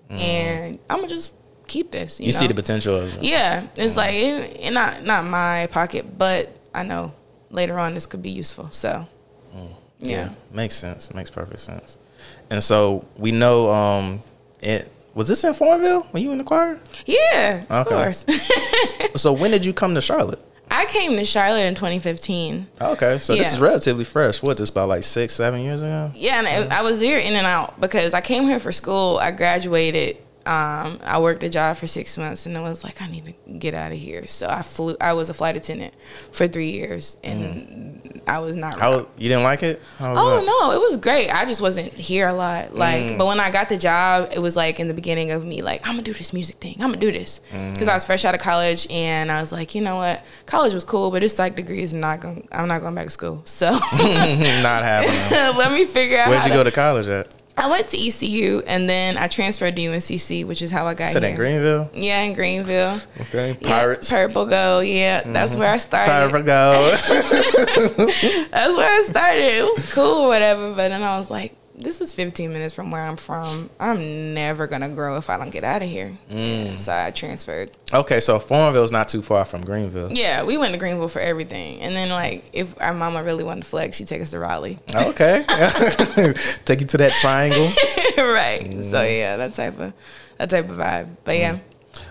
mm-hmm. 0.10 0.18
and 0.18 0.80
I'm 0.90 0.98
gonna 0.98 1.10
just 1.10 1.32
keep 1.68 1.92
this. 1.92 2.20
You, 2.20 2.28
you 2.28 2.34
know? 2.34 2.40
see 2.40 2.48
the 2.48 2.54
potential 2.54 2.96
of 2.96 3.16
it. 3.16 3.24
Yeah, 3.24 3.68
it's 3.76 3.92
mm-hmm. 3.92 3.98
like 3.98 4.14
it, 4.14 4.62
it 4.62 4.74
not 4.74 5.04
not 5.04 5.26
my 5.26 5.68
pocket, 5.72 6.18
but 6.18 6.50
I 6.74 6.84
know 6.84 7.14
later 7.52 7.78
on 7.78 7.94
this 7.94 8.06
could 8.06 8.22
be 8.22 8.32
useful. 8.32 8.70
So 8.72 9.08
mm. 9.56 9.70
yeah. 10.00 10.30
Makes 10.52 10.76
sense. 10.76 11.14
Makes 11.14 11.30
perfect 11.30 11.60
sense. 11.60 11.98
And 12.50 12.64
so 12.64 13.06
we 13.18 13.32
know 13.32 13.72
um 13.72 14.24
it 14.60 14.92
was 15.14 15.28
this 15.28 15.44
in 15.44 15.54
Farmville 15.54 16.04
when 16.12 16.24
you 16.24 16.32
in 16.32 16.38
the 16.38 16.44
choir? 16.44 16.80
Yeah, 17.06 17.64
of 17.70 17.88
Okay. 17.88 17.96
course. 17.96 18.26
So 19.18 19.34
when 19.34 19.52
did 19.52 19.66
you 19.66 19.74
come 19.74 19.94
to 19.96 20.02
Charlotte? 20.02 20.40
I 20.72 20.86
came 20.86 21.18
to 21.18 21.26
Charlotte 21.26 21.66
in 21.66 21.76
2015. 21.76 22.66
Okay, 22.80 23.20
so 23.20 23.36
this 23.36 23.54
is 23.54 23.60
relatively 23.60 24.06
fresh. 24.06 24.42
What 24.42 24.58
this 24.58 24.70
about 24.70 24.88
like 24.88 25.04
six, 25.04 25.34
seven 25.34 25.62
years 25.62 25.82
ago? 25.82 26.12
Yeah, 26.16 26.40
and 26.40 26.74
I, 26.74 26.80
I 26.80 26.82
was 26.82 27.02
here 27.02 27.20
in 27.20 27.36
and 27.36 27.46
out 27.46 27.80
because 27.82 28.14
I 28.14 28.22
came 28.22 28.44
here 28.44 28.60
for 28.60 28.72
school. 28.72 29.18
I 29.18 29.32
graduated. 29.32 30.18
Um, 30.46 31.00
I 31.04 31.20
worked 31.20 31.44
a 31.44 31.50
job 31.50 31.78
for 31.78 31.86
six 31.88 32.18
months, 32.18 32.46
and 32.48 32.58
I 32.58 32.62
was 32.62 32.84
like, 32.84 33.02
I 33.02 33.08
need 33.08 33.26
to 33.26 33.34
get 33.60 33.74
out 33.74 33.92
of 33.92 33.98
here. 33.98 34.26
So 34.26 34.48
I 34.48 34.62
flew. 34.64 34.96
I 35.00 35.14
was 35.14 35.30
a 35.30 35.34
flight 35.34 35.56
attendant 35.56 35.94
for 36.32 36.48
three 36.48 36.72
years, 36.72 37.16
and 37.24 38.22
I 38.28 38.40
was 38.40 38.56
not. 38.56 38.76
Mm. 38.76 38.80
How 38.80 38.98
you 39.18 39.30
didn't 39.30 39.44
like 39.44 39.62
it? 39.62 39.80
How 39.98 40.14
Oh 40.18 40.38
that? 40.40 40.46
no, 40.46 40.72
it 40.72 40.80
was 40.80 40.98
great. 40.98 41.30
I 41.30 41.46
just 41.46 41.62
wasn't 41.62 41.94
here 41.94 42.28
a 42.28 42.34
lot. 42.34 42.76
Like, 42.76 43.04
Mm. 43.04 43.18
but 43.20 43.28
when 43.28 43.40
I 43.40 43.52
got 43.52 43.70
the 43.70 43.78
job, 43.78 44.30
it 44.34 44.40
was 44.40 44.56
like 44.56 44.80
in 44.80 44.88
the 44.88 44.94
beginning 44.96 45.30
of 45.32 45.46
me, 45.46 45.62
like, 45.62 45.86
I'm 45.88 45.94
gonna 45.94 46.02
do 46.04 46.14
this 46.14 46.34
music 46.34 46.56
thing. 46.58 46.76
I'm 46.80 46.88
gonna 46.90 46.98
do 46.98 47.12
this 47.12 47.42
Mm. 47.54 47.74
because 47.74 47.88
I 47.88 47.94
was 47.94 48.04
fresh 48.06 48.26
out 48.26 48.34
of 48.34 48.42
college, 48.42 48.88
and 48.90 49.32
I 49.32 49.42
was 49.42 49.52
like, 49.52 49.76
you 49.76 49.82
know 49.82 49.98
what, 49.98 50.24
college 50.48 50.74
was 50.74 50.84
cool, 50.84 51.12
but 51.12 51.22
this 51.22 51.36
psych 51.36 51.56
degree 51.56 51.84
is 51.84 51.94
not 51.94 52.20
going. 52.20 52.48
I'm 52.52 52.68
not 52.68 52.82
going 52.82 52.96
back 52.96 53.06
to 53.06 53.12
school. 53.12 53.42
So 53.46 53.72
Not 53.72 54.84
happening. 54.84 55.58
let 55.58 55.72
me 55.72 55.86
figure 55.86 56.18
out. 56.18 56.30
Where'd 56.30 56.46
you 56.46 56.52
go 56.54 56.64
to 56.64 56.72
college 56.72 57.08
at? 57.08 57.34
I 57.58 57.70
went 57.70 57.90
to 57.90 57.98
ECU, 57.98 58.62
and 58.66 58.90
then 58.90 59.18
I 59.18 59.28
transferred 59.28 59.76
to 59.76 59.82
UNCC, 59.82 60.46
which 60.46 60.62
is 60.62 60.72
how 60.72 60.88
I 60.88 60.94
got 60.94 61.12
Said 61.12 61.24
here. 61.24 61.32
in 61.32 61.36
Greenville. 61.36 61.90
Yeah, 61.94 62.22
in 62.22 62.34
Greenville. 62.34 63.00
Okay. 63.20 63.58
Yeah, 63.62 63.68
Pirates. 63.68 64.10
Purple 64.10 64.46
Go. 64.46 64.80
Yeah, 64.80 65.22
that's 65.26 65.56
where 65.56 65.72
I 65.72 65.78
mm-hmm. 65.78 65.80
started. 65.80 66.32
Pirate 66.32 66.46
go. 66.46 66.92
That's 68.52 68.76
where 68.76 68.90
I 68.90 69.04
started. 69.04 69.42
It 69.42 69.64
was 69.64 69.94
cool, 69.94 70.28
whatever. 70.28 70.70
But 70.70 70.90
then 70.90 71.04
I 71.04 71.18
was 71.20 71.30
like, 71.30 71.56
this 71.82 72.00
is 72.02 72.14
15 72.14 72.52
minutes 72.54 72.74
from 72.74 72.92
where 72.92 73.02
I'm 73.02 73.18
from. 73.18 73.70
I'm 73.80 74.34
never 74.34 74.68
gonna 74.68 74.90
grow 74.90 75.18
if 75.18 75.30
I 75.30 75.38
don't 75.38 75.50
get 75.50 75.64
out 75.64 75.82
of 75.82 75.90
here. 75.90 76.18
Mm. 76.30 76.78
So 76.80 76.94
I 76.94 77.12
transferred. 77.12 77.72
okay, 77.94 78.20
so 78.20 78.40
Farmville's 78.40 78.92
not 78.92 79.10
too 79.10 79.22
far 79.22 79.46
from 79.46 79.64
Greenville. 79.66 80.12
Yeah, 80.12 80.44
we 80.44 80.58
went 80.58 80.74
to 80.74 80.80
Greenville 80.80 81.08
for 81.08 81.20
everything. 81.20 81.80
And 81.82 81.96
then 81.96 82.10
like, 82.10 82.44
if 82.54 82.80
our 82.82 82.94
mama 82.94 83.24
really 83.24 83.44
wanted 83.44 83.64
to 83.64 83.70
flex, 83.70 83.98
she'd 83.98 84.08
take 84.08 84.22
us 84.22 84.32
to 84.32 84.40
Raleigh. 84.40 84.80
Okay. 84.96 85.44
Take 86.66 86.82
you 86.82 86.88
to 86.88 86.98
that 86.98 87.12
triangle. 87.22 87.66
right. 88.32 88.70
Mm. 88.70 88.90
So 88.90 89.04
yeah, 89.04 89.38
that 89.38 89.54
type 89.54 89.80
of 89.80 89.94
that 90.38 90.50
type 90.50 90.70
of 90.70 90.78
vibe. 90.78 91.16
But 91.24 91.38
yeah, 91.38 91.60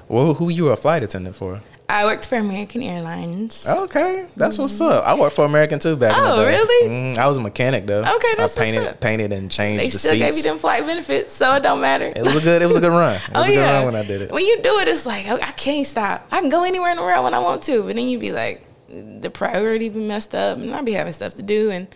Well, 0.08 0.34
who 0.34 0.48
you 0.50 0.64
were 0.64 0.72
a 0.72 0.76
flight 0.76 1.02
attendant 1.02 1.36
for? 1.36 1.60
I 1.90 2.04
worked 2.04 2.26
for 2.26 2.36
American 2.38 2.82
Airlines. 2.82 3.66
Okay, 3.68 4.26
that's 4.36 4.56
what's 4.58 4.80
up. 4.80 5.04
I 5.04 5.14
worked 5.18 5.34
for 5.34 5.44
American 5.44 5.78
too 5.78 5.96
back 5.96 6.16
in 6.16 6.22
Oh, 6.24 6.36
the 6.36 6.44
day. 6.44 6.56
really? 6.58 6.88
Mhm, 6.88 7.18
I 7.18 7.26
was 7.26 7.36
a 7.36 7.40
mechanic 7.40 7.86
though. 7.86 8.00
Okay, 8.02 8.34
that's 8.36 8.56
I 8.56 8.62
painted, 8.64 8.78
what's 8.78 8.90
up. 8.92 9.00
painted 9.00 9.32
and 9.32 9.50
changed 9.50 9.82
They 9.84 9.88
the 9.88 9.98
still 9.98 10.16
gave 10.16 10.36
you 10.36 10.42
them 10.42 10.58
flight 10.58 10.86
benefits, 10.86 11.34
so 11.34 11.54
it 11.56 11.62
don't 11.62 11.80
matter. 11.80 12.12
It 12.14 12.22
was 12.22 12.36
a 12.36 12.40
good. 12.40 12.62
It 12.62 12.66
was 12.66 12.76
a 12.76 12.80
good 12.80 12.90
run. 12.90 13.16
It 13.28 13.34
was 13.34 13.36
oh 13.36 13.42
a 13.42 13.46
good 13.48 13.54
yeah. 13.54 13.76
run 13.78 13.84
when 13.86 13.96
I 13.96 14.04
did 14.04 14.22
it. 14.22 14.30
When 14.30 14.44
you 14.44 14.60
do 14.62 14.78
it, 14.78 14.88
it's 14.88 15.04
like 15.06 15.26
oh, 15.28 15.38
I 15.42 15.50
can't 15.52 15.86
stop. 15.86 16.26
I 16.30 16.40
can 16.40 16.48
go 16.48 16.64
anywhere 16.64 16.90
in 16.92 16.96
the 16.96 17.02
world 17.02 17.24
when 17.24 17.34
I 17.34 17.38
want 17.40 17.62
to, 17.64 17.82
but 17.82 17.96
then 17.96 18.06
you'd 18.06 18.20
be 18.20 18.32
like, 18.32 18.64
the 18.88 19.30
priority 19.30 19.88
be 19.88 20.00
messed 20.00 20.34
up, 20.34 20.58
and 20.58 20.72
I'd 20.72 20.84
be 20.84 20.92
having 20.92 21.12
stuff 21.12 21.34
to 21.34 21.42
do, 21.42 21.70
and 21.70 21.86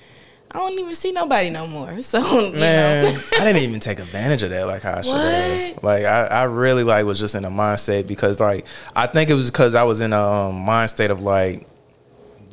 I 0.55 0.59
don't 0.59 0.79
even 0.79 0.95
see 0.95 1.11
nobody 1.11 1.51
no 1.51 1.67
more. 1.67 1.91
So 2.03 2.51
Man, 2.53 3.07
I 3.37 3.45
didn't 3.45 3.63
even 3.63 3.81
take 3.81 3.99
advantage 3.99 4.43
of 4.45 4.51
that 4.51 4.67
like 4.67 4.83
how 4.83 4.99
I 4.99 5.01
should 5.03 5.15
have. 5.17 5.83
Like 5.83 6.05
I, 6.05 6.27
I 6.27 6.45
really 6.45 6.85
like 6.85 7.05
was 7.07 7.19
just 7.19 7.35
in 7.35 7.45
a 7.45 7.51
mindset 7.51 8.07
because 8.07 8.39
like 8.39 8.65
I 8.95 9.07
think 9.09 9.31
it 9.31 9.35
was 9.35 9.51
because 9.51 9.75
I 9.75 9.83
was 9.83 10.01
in 10.01 10.13
a 10.13 10.23
um, 10.23 10.55
mind 10.61 10.91
state 10.91 11.11
of 11.11 11.21
like 11.23 11.67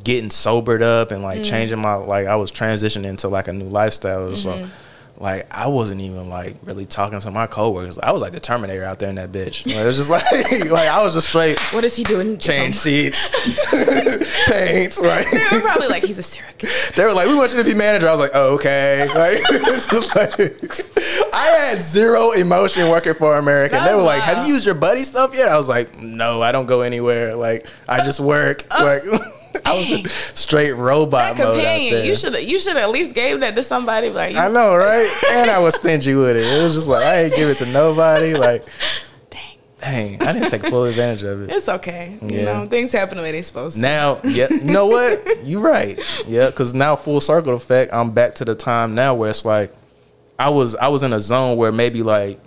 getting 0.04 0.32
sobered 0.32 0.82
up 0.82 1.12
and 1.12 1.22
like 1.22 1.44
changing 1.44 1.78
my 1.80 1.94
like 1.94 2.26
I 2.26 2.36
was 2.38 2.52
transitioning 2.52 3.06
into 3.06 3.28
like 3.28 3.48
a 3.48 3.54
new 3.54 3.70
lifestyle. 3.70 4.36
So 4.36 4.54
Mm-hmm. 4.54 4.70
Like 5.18 5.48
I 5.52 5.68
wasn't 5.68 6.02
even 6.02 6.30
like 6.30 6.56
really 6.64 6.86
talking 6.86 7.20
to 7.20 7.32
my 7.32 7.48
coworkers. 7.48 7.98
I 8.00 8.12
was 8.12 8.22
like 8.22 8.32
the 8.32 8.40
Terminator 8.40 8.84
out 8.84 9.00
there 9.00 9.10
in 9.10 9.16
that 9.16 9.32
bitch. 9.32 9.66
Like, 9.66 9.76
it 9.76 9.86
was 9.86 9.98
just 9.98 10.10
like 10.10 10.24
like 10.72 10.90
I 10.90 11.04
was 11.04 11.14
just 11.14 11.30
straight 11.30 11.60
what 11.74 11.84
is 11.84 11.96
he 11.96 12.04
doing? 12.04 12.38
change 12.38 12.76
seats, 12.76 13.30
paint, 14.50 14.98
right? 14.98 15.26
They 15.32 15.58
were 15.58 15.62
probably 15.62 15.88
like 15.88 16.04
he's 16.04 16.18
a 16.18 16.24
serial. 16.24 16.52
They 16.96 17.06
were 17.06 17.14
like, 17.14 17.28
"We 17.28 17.36
want 17.36 17.52
you 17.52 17.58
to 17.58 17.64
be 17.64 17.74
manager." 17.74 18.08
I 18.08 18.12
was 18.12 18.20
like, 18.20 18.32
oh, 18.34 18.56
"Okay." 18.56 19.08
Like, 19.08 19.40
it's 19.50 19.86
just 19.86 20.16
like 20.16 21.34
I 21.34 21.48
had 21.60 21.82
zero 21.82 22.32
emotion 22.32 22.90
working 22.90 23.14
for 23.14 23.38
American. 23.38 23.84
They 23.84 23.92
were 23.92 23.98
was 23.98 24.06
like, 24.06 24.22
"Have 24.22 24.46
you 24.46 24.54
used 24.54 24.66
your 24.66 24.76
buddy 24.76 25.04
stuff 25.04 25.34
yet?" 25.34 25.48
I 25.48 25.58
was 25.58 25.68
like, 25.70 26.00
"No, 26.00 26.42
I 26.42 26.52
don't 26.52 26.68
go 26.68 26.82
anywhere. 26.82 27.36
Like, 27.36 27.68
I 27.88 28.04
just 28.04 28.20
work." 28.20 28.66
Uh, 28.70 29.00
like, 29.10 29.22
I 29.66 29.78
was 29.78 29.90
a 29.92 30.08
straight 30.10 30.72
robot 30.74 31.36
That 31.36 31.44
companion, 31.46 32.06
you 32.06 32.16
should 32.16 32.36
you 32.44 32.60
should 32.60 32.78
at 32.78 32.90
least 32.90 33.14
gave 33.16 33.40
that 33.42 33.56
to 33.56 33.64
somebody. 33.64 34.10
Like, 34.10 34.36
I 34.36 34.48
know, 34.48 34.76
right? 34.76 35.12
And 35.32 35.50
I 35.52 35.60
was 35.60 35.76
stingy 35.76 36.16
with 36.16 36.38
it. 36.38 36.44
It 36.44 36.64
was 36.64 36.74
just 36.74 36.88
like 36.88 37.04
I 37.04 37.24
ain't 37.24 37.36
give 37.36 37.50
it 37.50 37.58
to 37.58 37.66
nobody. 37.72 38.34
Like, 38.42 38.64
dang, 39.30 39.58
dang, 40.18 40.22
I 40.28 40.34
didn't 40.34 40.50
take 40.50 40.66
full 40.66 40.86
advantage 40.86 41.24
of 41.24 41.44
it. 41.44 41.52
it's 41.52 41.68
okay. 41.70 42.18
You 42.22 42.40
Yeah. 42.40 42.46
know, 42.46 42.66
things 42.68 42.92
happen 42.92 43.18
the 43.18 43.24
way 43.24 43.32
they're 43.32 43.44
supposed 43.44 43.76
to. 43.76 43.82
Now, 43.82 44.20
yeah, 44.24 44.48
you 44.50 44.72
know 44.72 44.88
what? 44.88 45.20
You're 45.44 45.62
right. 45.62 46.00
Yeah, 46.28 46.48
because 46.48 46.74
now 46.74 46.96
full 46.96 47.20
circle 47.22 47.54
effect. 47.56 47.94
I'm 47.94 48.12
back 48.12 48.36
to 48.36 48.46
the 48.46 48.56
time 48.56 48.96
now 48.96 49.14
where 49.16 49.30
it's 49.30 49.46
like 49.46 49.74
I 50.40 50.50
was 50.50 50.76
I 50.76 50.88
was 50.88 51.04
in 51.04 51.14
a 51.14 51.20
zone 51.20 51.58
where 51.58 51.72
maybe 51.72 52.02
like 52.04 52.40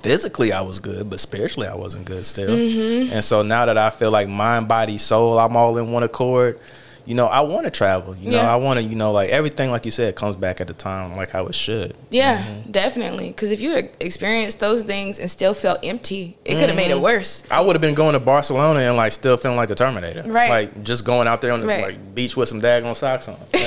physically 0.00 0.52
I 0.52 0.62
was 0.62 0.78
good, 0.78 1.08
but 1.10 1.20
spiritually 1.20 1.68
I 1.68 1.74
wasn't 1.74 2.06
good 2.06 2.24
still. 2.26 2.50
Mm-hmm. 2.50 3.12
And 3.12 3.24
so 3.24 3.42
now 3.42 3.66
that 3.66 3.78
I 3.78 3.90
feel 3.90 4.10
like 4.10 4.28
mind, 4.28 4.68
body, 4.68 4.98
soul, 4.98 5.38
I'm 5.38 5.56
all 5.56 5.76
in 5.78 5.92
one 5.92 6.02
accord. 6.02 6.58
You 7.06 7.14
know, 7.14 7.26
I 7.26 7.40
want 7.40 7.64
to 7.64 7.70
travel. 7.70 8.14
You 8.16 8.30
know, 8.30 8.36
Yeah. 8.38 8.52
I 8.52 8.56
want 8.56 8.78
to. 8.78 8.82
You 8.84 8.96
know, 8.96 9.12
like 9.12 9.30
everything, 9.30 9.70
like 9.70 9.84
you 9.84 9.90
said, 9.90 10.14
comes 10.16 10.36
back 10.36 10.60
at 10.60 10.66
the 10.66 10.74
time, 10.74 11.16
like 11.16 11.30
how 11.30 11.46
it 11.46 11.54
should. 11.54 11.96
Yeah, 12.10 12.38
Mm-hmm. 12.42 12.70
definitely. 12.70 13.28
Because 13.28 13.50
if 13.50 13.60
you 13.60 13.76
experienced 14.00 14.60
those 14.60 14.82
things 14.84 15.18
and 15.18 15.30
still 15.30 15.54
felt 15.54 15.78
empty, 15.84 16.36
it 16.44 16.54
could 16.56 16.68
have 16.68 16.76
made 16.76 16.90
Mm-hmm. 16.90 16.98
it 16.98 17.02
worse. 17.02 17.42
I 17.50 17.60
would 17.60 17.74
have 17.76 17.80
been 17.82 17.94
going 17.94 18.12
to 18.14 18.20
Barcelona 18.20 18.80
and 18.80 18.96
like 18.96 19.12
still 19.12 19.36
feeling 19.36 19.56
like 19.56 19.68
the 19.68 19.74
Terminator. 19.74 20.22
Right. 20.26 20.48
Like 20.50 20.82
just 20.84 21.04
going 21.04 21.26
out 21.28 21.40
there 21.40 21.52
on 21.52 21.60
the 21.60 21.66
Right. 21.66 21.82
like 21.82 22.14
beach 22.14 22.36
with 22.36 22.48
some 22.48 22.60
daggone 22.60 22.96
socks 22.96 23.28
on. 23.28 23.36
now 23.54 23.60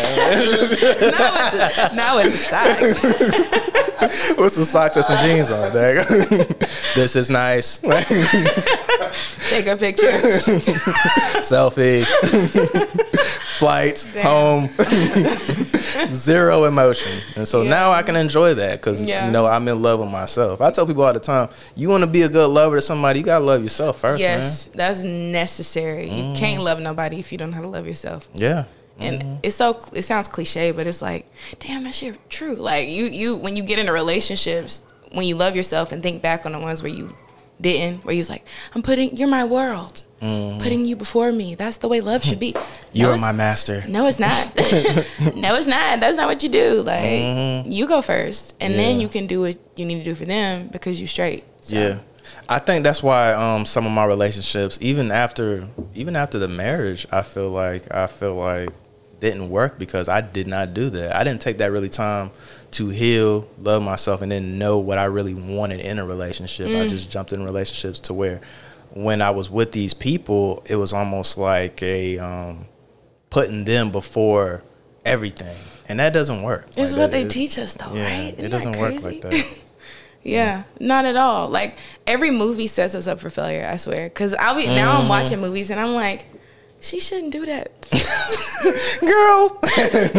with 0.55 0.71
the, 0.71 1.91
now 1.95 2.15
with 2.17 2.31
the 2.31 2.37
socks. 2.37 3.03
with 4.37 4.51
some 4.53 4.63
socks 4.65 4.95
and 4.95 5.05
some 5.05 5.17
jeans 5.25 5.49
on. 5.51 5.71
Dag. 5.73 6.05
this 6.95 7.15
is 7.15 7.29
nice. 7.29 7.77
Take 9.49 9.67
a 9.67 9.77
picture. 9.77 10.11
Selfie. 11.41 12.03
Flights, 13.63 14.05
Damn. 14.13 14.25
home, 14.25 14.69
zero 16.11 16.65
emotion. 16.65 17.11
And 17.35 17.47
so 17.47 17.61
Yeah. 17.63 17.69
now 17.69 17.91
I 17.91 18.03
can 18.03 18.15
enjoy 18.15 18.53
that 18.55 18.79
because 18.79 19.03
Yeah. 19.03 19.25
you 19.25 19.31
know 19.31 19.45
I'm 19.45 19.67
in 19.67 19.81
love 19.81 19.99
with 19.99 20.09
myself. 20.09 20.61
I 20.61 20.69
tell 20.71 20.85
people 20.85 21.03
all 21.03 21.13
the 21.13 21.19
time, 21.19 21.49
you 21.75 21.89
want 21.89 22.01
to 22.03 22.07
be 22.09 22.21
a 22.23 22.29
good 22.29 22.47
lover 22.47 22.75
to 22.77 22.81
somebody, 22.81 23.19
you 23.19 23.25
gotta 23.25 23.45
love 23.45 23.63
yourself 23.63 23.99
first, 23.99 24.19
yes, 24.21 24.69
that's 24.73 25.03
necessary. 25.03 26.07
Mm-hmm. 26.07 26.29
You 26.29 26.35
can't 26.35 26.63
love 26.63 26.79
nobody 26.79 27.19
if 27.19 27.31
you 27.31 27.37
don't 27.37 27.51
know 27.51 27.55
how 27.57 27.61
to 27.63 27.67
love 27.69 27.87
yourself. 27.87 28.27
Yeah. 28.33 28.65
And 28.99 29.21
Mm-hmm. 29.21 29.35
it's 29.43 29.55
so 29.55 29.79
it 29.93 30.03
sounds 30.03 30.27
cliche, 30.27 30.71
but 30.71 30.85
it's 30.87 31.01
like, 31.01 31.25
damn, 31.59 31.83
that 31.85 31.95
shit 31.95 32.17
true. 32.29 32.55
Like 32.55 32.87
you 32.89 33.05
you 33.05 33.35
when 33.35 33.55
you 33.55 33.63
get 33.63 33.79
into 33.79 33.91
relationships, 33.91 34.81
when 35.13 35.25
you 35.25 35.35
love 35.35 35.55
yourself 35.55 35.91
and 35.91 36.01
think 36.03 36.21
back 36.21 36.45
on 36.45 36.51
the 36.51 36.59
ones 36.59 36.83
where 36.83 36.91
you 36.91 37.15
didn't, 37.63 38.05
where 38.05 38.13
he 38.13 38.19
was 38.19 38.29
like, 38.29 38.45
I'm 38.75 38.83
putting 38.83 39.17
you're 39.17 39.27
my 39.27 39.45
world, 39.45 40.03
putting 40.19 40.85
you 40.85 40.95
before 40.95 41.31
me. 41.31 41.55
That's 41.55 41.77
the 41.77 41.87
way 41.87 41.99
love 42.01 42.23
should 42.23 42.39
be. 42.39 42.53
No, 42.55 42.59
Mm-hmm. 42.61 42.97
You're 42.99 43.17
my 43.17 43.31
master. 43.31 43.83
No, 43.87 44.05
it's 44.07 44.19
not. 44.19 44.53
no, 45.35 45.55
it's 45.55 45.65
not. 45.67 45.99
That's 45.99 46.15
not 46.17 46.27
what 46.27 46.43
you 46.43 46.49
do. 46.49 46.83
Like 46.83 47.65
you 47.65 47.87
go 47.87 48.01
first, 48.03 48.53
and 48.61 48.73
then 48.75 48.91
Mm-hmm. 48.93 49.01
You 49.01 49.07
can 49.09 49.25
do 49.27 49.41
what 49.41 49.57
you 49.75 49.85
need 49.85 49.97
to 49.99 50.05
do 50.05 50.13
for 50.15 50.25
them 50.25 50.67
because 50.71 51.01
you 51.01 51.07
straight. 51.07 51.43
So, 51.61 51.75
Yeah. 51.75 51.97
I 52.47 52.59
think 52.59 52.83
that's 52.83 53.01
why 53.03 53.33
um, 53.33 53.65
some 53.65 53.85
of 53.85 53.91
my 53.91 54.05
relationships, 54.05 54.77
even 54.79 55.11
after 55.11 55.67
even 55.95 56.15
after 56.15 56.37
the 56.39 56.47
marriage, 56.47 57.07
I 57.11 57.21
feel 57.23 57.49
like 57.49 57.83
I 57.93 58.05
feel 58.07 58.35
like 58.35 58.69
didn't 59.19 59.49
work 59.49 59.79
because 59.79 60.07
I 60.07 60.21
did 60.21 60.47
not 60.47 60.73
do 60.73 60.89
that. 60.91 61.15
I 61.15 61.23
didn't 61.23 61.41
take 61.41 61.57
that 61.59 61.71
really 61.71 61.89
time 61.89 62.31
to 62.73 62.89
heal, 62.89 63.47
love 63.59 63.81
myself, 63.81 64.21
and 64.21 64.31
then 64.31 64.57
know 64.59 64.77
what 64.77 64.97
I 64.97 65.05
really 65.05 65.33
wanted 65.33 65.79
in 65.79 65.99
a 65.99 66.05
relationship. 66.05 66.67
Mm. 66.67 66.85
I 66.85 66.87
just 66.87 67.09
jumped 67.09 67.33
in 67.33 67.43
relationships 67.43 67.99
to 68.01 68.13
where 68.13 68.41
when 68.91 69.21
I 69.21 69.31
was 69.31 69.49
with 69.49 69.71
these 69.71 69.93
people, 69.93 70.63
it 70.67 70.75
was 70.75 70.93
almost 70.93 71.37
like 71.37 71.81
a 71.81 72.19
um, 72.19 72.65
putting 73.29 73.65
them 73.65 73.91
before 73.91 74.63
everything, 75.05 75.55
and 75.89 75.99
that 75.99 76.13
doesn't 76.13 76.43
work. 76.43 76.69
This 76.71 76.91
is 76.91 76.95
Like, 76.95 77.01
what 77.05 77.11
that- 77.11 77.17
they 77.17 77.23
it- 77.23 77.29
teach 77.29 77.57
us, 77.57 77.73
though, 77.75 77.93
Yeah, 77.93 78.03
right? 78.05 78.33
it 78.33 78.39
Isn't 78.39 78.51
doesn't 78.51 78.71
that 78.73 78.81
work 78.81 79.01
like 79.03 79.21
that. 79.21 79.57
Yeah, 80.25 80.63
not 80.79 81.03
at 81.03 81.17
all. 81.17 81.49
Like 81.49 81.77
every 82.07 82.31
movie 82.31 82.67
sets 82.67 82.95
us 82.95 83.07
up 83.07 83.19
for 83.19 83.29
failure. 83.29 83.67
I 83.69 83.75
swear. 83.75 84.07
Because 84.07 84.33
I'll 84.35 84.55
be 84.55 84.65
now 84.67 84.93
Mm-hmm. 84.93 85.01
I'm 85.01 85.09
watching 85.09 85.41
movies 85.41 85.69
and 85.69 85.77
I'm 85.81 85.93
like, 85.95 86.25
she 86.83 86.99
shouldn't 86.99 87.31
do 87.31 87.45
that. 87.45 87.71
Girl. 89.01 89.59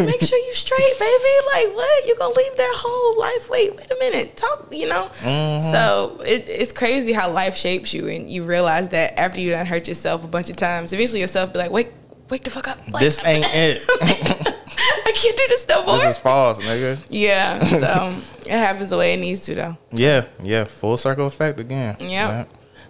Make 0.04 0.20
sure 0.20 0.38
you 0.38 0.52
straight, 0.54 0.98
baby. 0.98 1.34
Like 1.54 1.76
what? 1.76 2.06
You 2.06 2.16
gonna 2.16 2.34
leave 2.34 2.56
that 2.56 2.74
whole 2.76 3.18
life? 3.20 3.50
Wait, 3.50 3.76
wait 3.76 3.90
a 3.90 3.96
minute. 4.00 4.36
Talk. 4.36 4.68
You 4.70 4.88
know. 4.88 5.10
Mm-hmm. 5.20 5.72
So 5.72 6.20
it, 6.24 6.48
it's 6.48 6.72
crazy 6.72 7.12
how 7.12 7.30
life 7.30 7.56
shapes 7.56 7.92
you, 7.94 8.08
and 8.08 8.28
you 8.28 8.44
realize 8.44 8.88
that 8.90 9.18
after 9.18 9.40
you 9.40 9.50
done 9.50 9.66
hurt 9.66 9.86
yourself 9.88 10.24
a 10.24 10.28
bunch 10.28 10.50
of 10.50 10.56
times, 10.56 10.92
eventually 10.92 11.20
yourself 11.20 11.52
be 11.52 11.58
like, 11.58 11.70
wake, 11.70 11.92
wake 12.30 12.44
the 12.44 12.50
fuck 12.50 12.68
up. 12.68 12.78
Like, 12.90 13.02
this 13.02 13.24
ain't 13.24 13.46
it. 13.52 13.82
I 14.00 15.12
can't 15.14 15.36
do 15.36 15.44
this 15.48 15.68
no 15.68 15.84
more. 15.84 15.98
This 15.98 16.16
is 16.16 16.18
false, 16.18 16.58
nigga. 16.60 16.98
yeah. 17.08 17.62
So 17.64 18.16
it 18.46 18.58
happens 18.58 18.90
the 18.90 18.96
way 18.98 19.14
it 19.14 19.20
needs 19.20 19.40
to, 19.46 19.54
though. 19.54 19.78
Yeah, 19.92 20.24
yeah. 20.42 20.64
Full 20.64 20.96
circle 20.96 21.26
effect 21.26 21.60
again. 21.60 21.96
Yeah. 22.00 22.44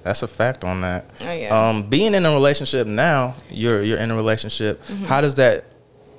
That's 0.05 0.23
a 0.23 0.29
fact 0.29 0.65
on 0.65 0.83
that. 0.83 1.11
Oh, 1.23 1.33
yeah. 1.33 1.69
Um, 1.69 1.89
being 1.89 2.15
in 2.15 2.27
a 2.27 2.31
relationship 2.31 2.87
now, 2.87 3.35
you're 3.51 3.83
you're 3.83 3.99
in 3.99 4.11
a 4.11 4.17
relationship. 4.17 4.85
Mm-hmm. 4.85 5.05
How 5.05 5.23
does 5.23 5.35
that, 5.37 5.65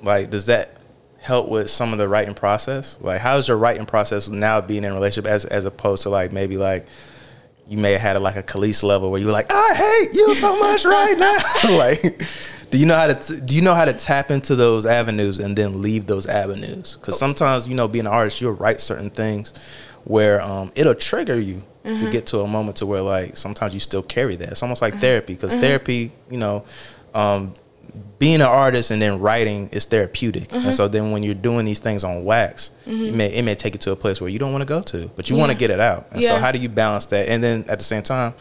like, 0.02 0.28
does 0.28 0.46
that 0.46 0.76
help 1.20 1.48
with 1.48 1.70
some 1.70 1.92
of 1.92 1.98
the 1.98 2.08
writing 2.08 2.34
process? 2.34 2.98
Like, 3.00 3.20
how's 3.20 3.46
your 3.46 3.56
writing 3.56 3.86
process 3.86 4.28
now 4.28 4.60
being 4.60 4.82
in 4.82 4.90
a 4.90 4.94
relationship 4.94 5.30
as 5.30 5.44
as 5.44 5.64
opposed 5.66 6.02
to 6.02 6.10
like 6.10 6.32
maybe 6.32 6.56
like 6.56 6.86
you 7.68 7.78
may 7.78 7.92
have 7.92 8.00
had 8.00 8.16
a, 8.16 8.20
like 8.20 8.36
a 8.36 8.42
Khalees 8.42 8.82
level 8.82 9.10
where 9.10 9.20
you 9.20 9.26
were 9.26 9.32
like, 9.32 9.52
I 9.52 9.74
hate 9.74 10.14
you 10.14 10.34
so 10.34 10.58
much 10.58 10.84
right 10.84 11.16
now. 11.16 11.76
like, 11.76 12.22
do 12.70 12.78
you 12.78 12.86
know 12.86 12.96
how 12.96 13.06
to 13.06 13.14
t- 13.14 13.40
do 13.40 13.54
you 13.54 13.62
know 13.62 13.74
how 13.74 13.84
to 13.84 13.92
tap 13.92 14.32
into 14.32 14.56
those 14.56 14.84
avenues 14.84 15.38
and 15.38 15.56
then 15.56 15.80
leave 15.80 16.06
those 16.06 16.26
avenues? 16.26 16.96
Because 17.00 17.20
sometimes 17.20 17.68
you 17.68 17.76
know, 17.76 17.86
being 17.86 18.06
an 18.06 18.12
artist, 18.12 18.40
you'll 18.40 18.52
write 18.52 18.80
certain 18.80 19.10
things 19.10 19.52
where 20.02 20.40
um, 20.42 20.72
it'll 20.74 20.94
trigger 20.94 21.38
you 21.38 21.62
to 21.86 21.92
mm-hmm. 21.92 22.10
get 22.10 22.26
to 22.26 22.40
a 22.40 22.46
moment 22.46 22.78
to 22.78 22.86
where 22.86 23.00
like 23.00 23.36
sometimes 23.36 23.74
you 23.74 23.80
still 23.80 24.02
carry 24.02 24.36
that. 24.36 24.50
It's 24.50 24.62
almost 24.62 24.82
like 24.82 24.94
mm-hmm. 24.94 25.00
therapy 25.00 25.34
because 25.34 25.52
mm-hmm. 25.52 25.60
therapy, 25.60 26.12
you 26.30 26.38
know. 26.38 26.64
Um, 27.14 27.54
being 28.18 28.36
an 28.36 28.42
artist 28.42 28.90
and 28.90 29.00
then 29.00 29.20
writing 29.20 29.68
is 29.70 29.86
therapeutic, 29.86 30.52
and 30.52 30.74
so 30.74 30.86
then 30.86 31.12
when 31.12 31.22
you're 31.22 31.34
doing 31.34 31.64
these 31.64 31.78
things 31.78 32.04
on 32.04 32.24
wax, 32.24 32.70
it 32.84 33.14
may 33.14 33.32
it 33.32 33.42
may 33.42 33.54
take 33.54 33.74
you 33.74 33.78
to 33.78 33.92
a 33.92 33.96
place 33.96 34.20
where 34.20 34.28
you 34.28 34.38
don't 34.38 34.52
want 34.52 34.62
to 34.62 34.66
go 34.66 34.82
to, 34.82 35.10
but 35.16 35.30
you 35.30 35.36
want 35.36 35.50
to 35.50 35.56
get 35.56 35.70
it 35.70 35.80
out. 35.80 36.08
And 36.10 36.22
so, 36.22 36.36
how 36.36 36.52
do 36.52 36.58
you 36.58 36.68
balance 36.68 37.06
that? 37.06 37.28
And 37.28 37.42
then 37.42 37.64
at 37.68 37.78
the 37.78 37.84
same 37.84 38.02
time, 38.02 38.34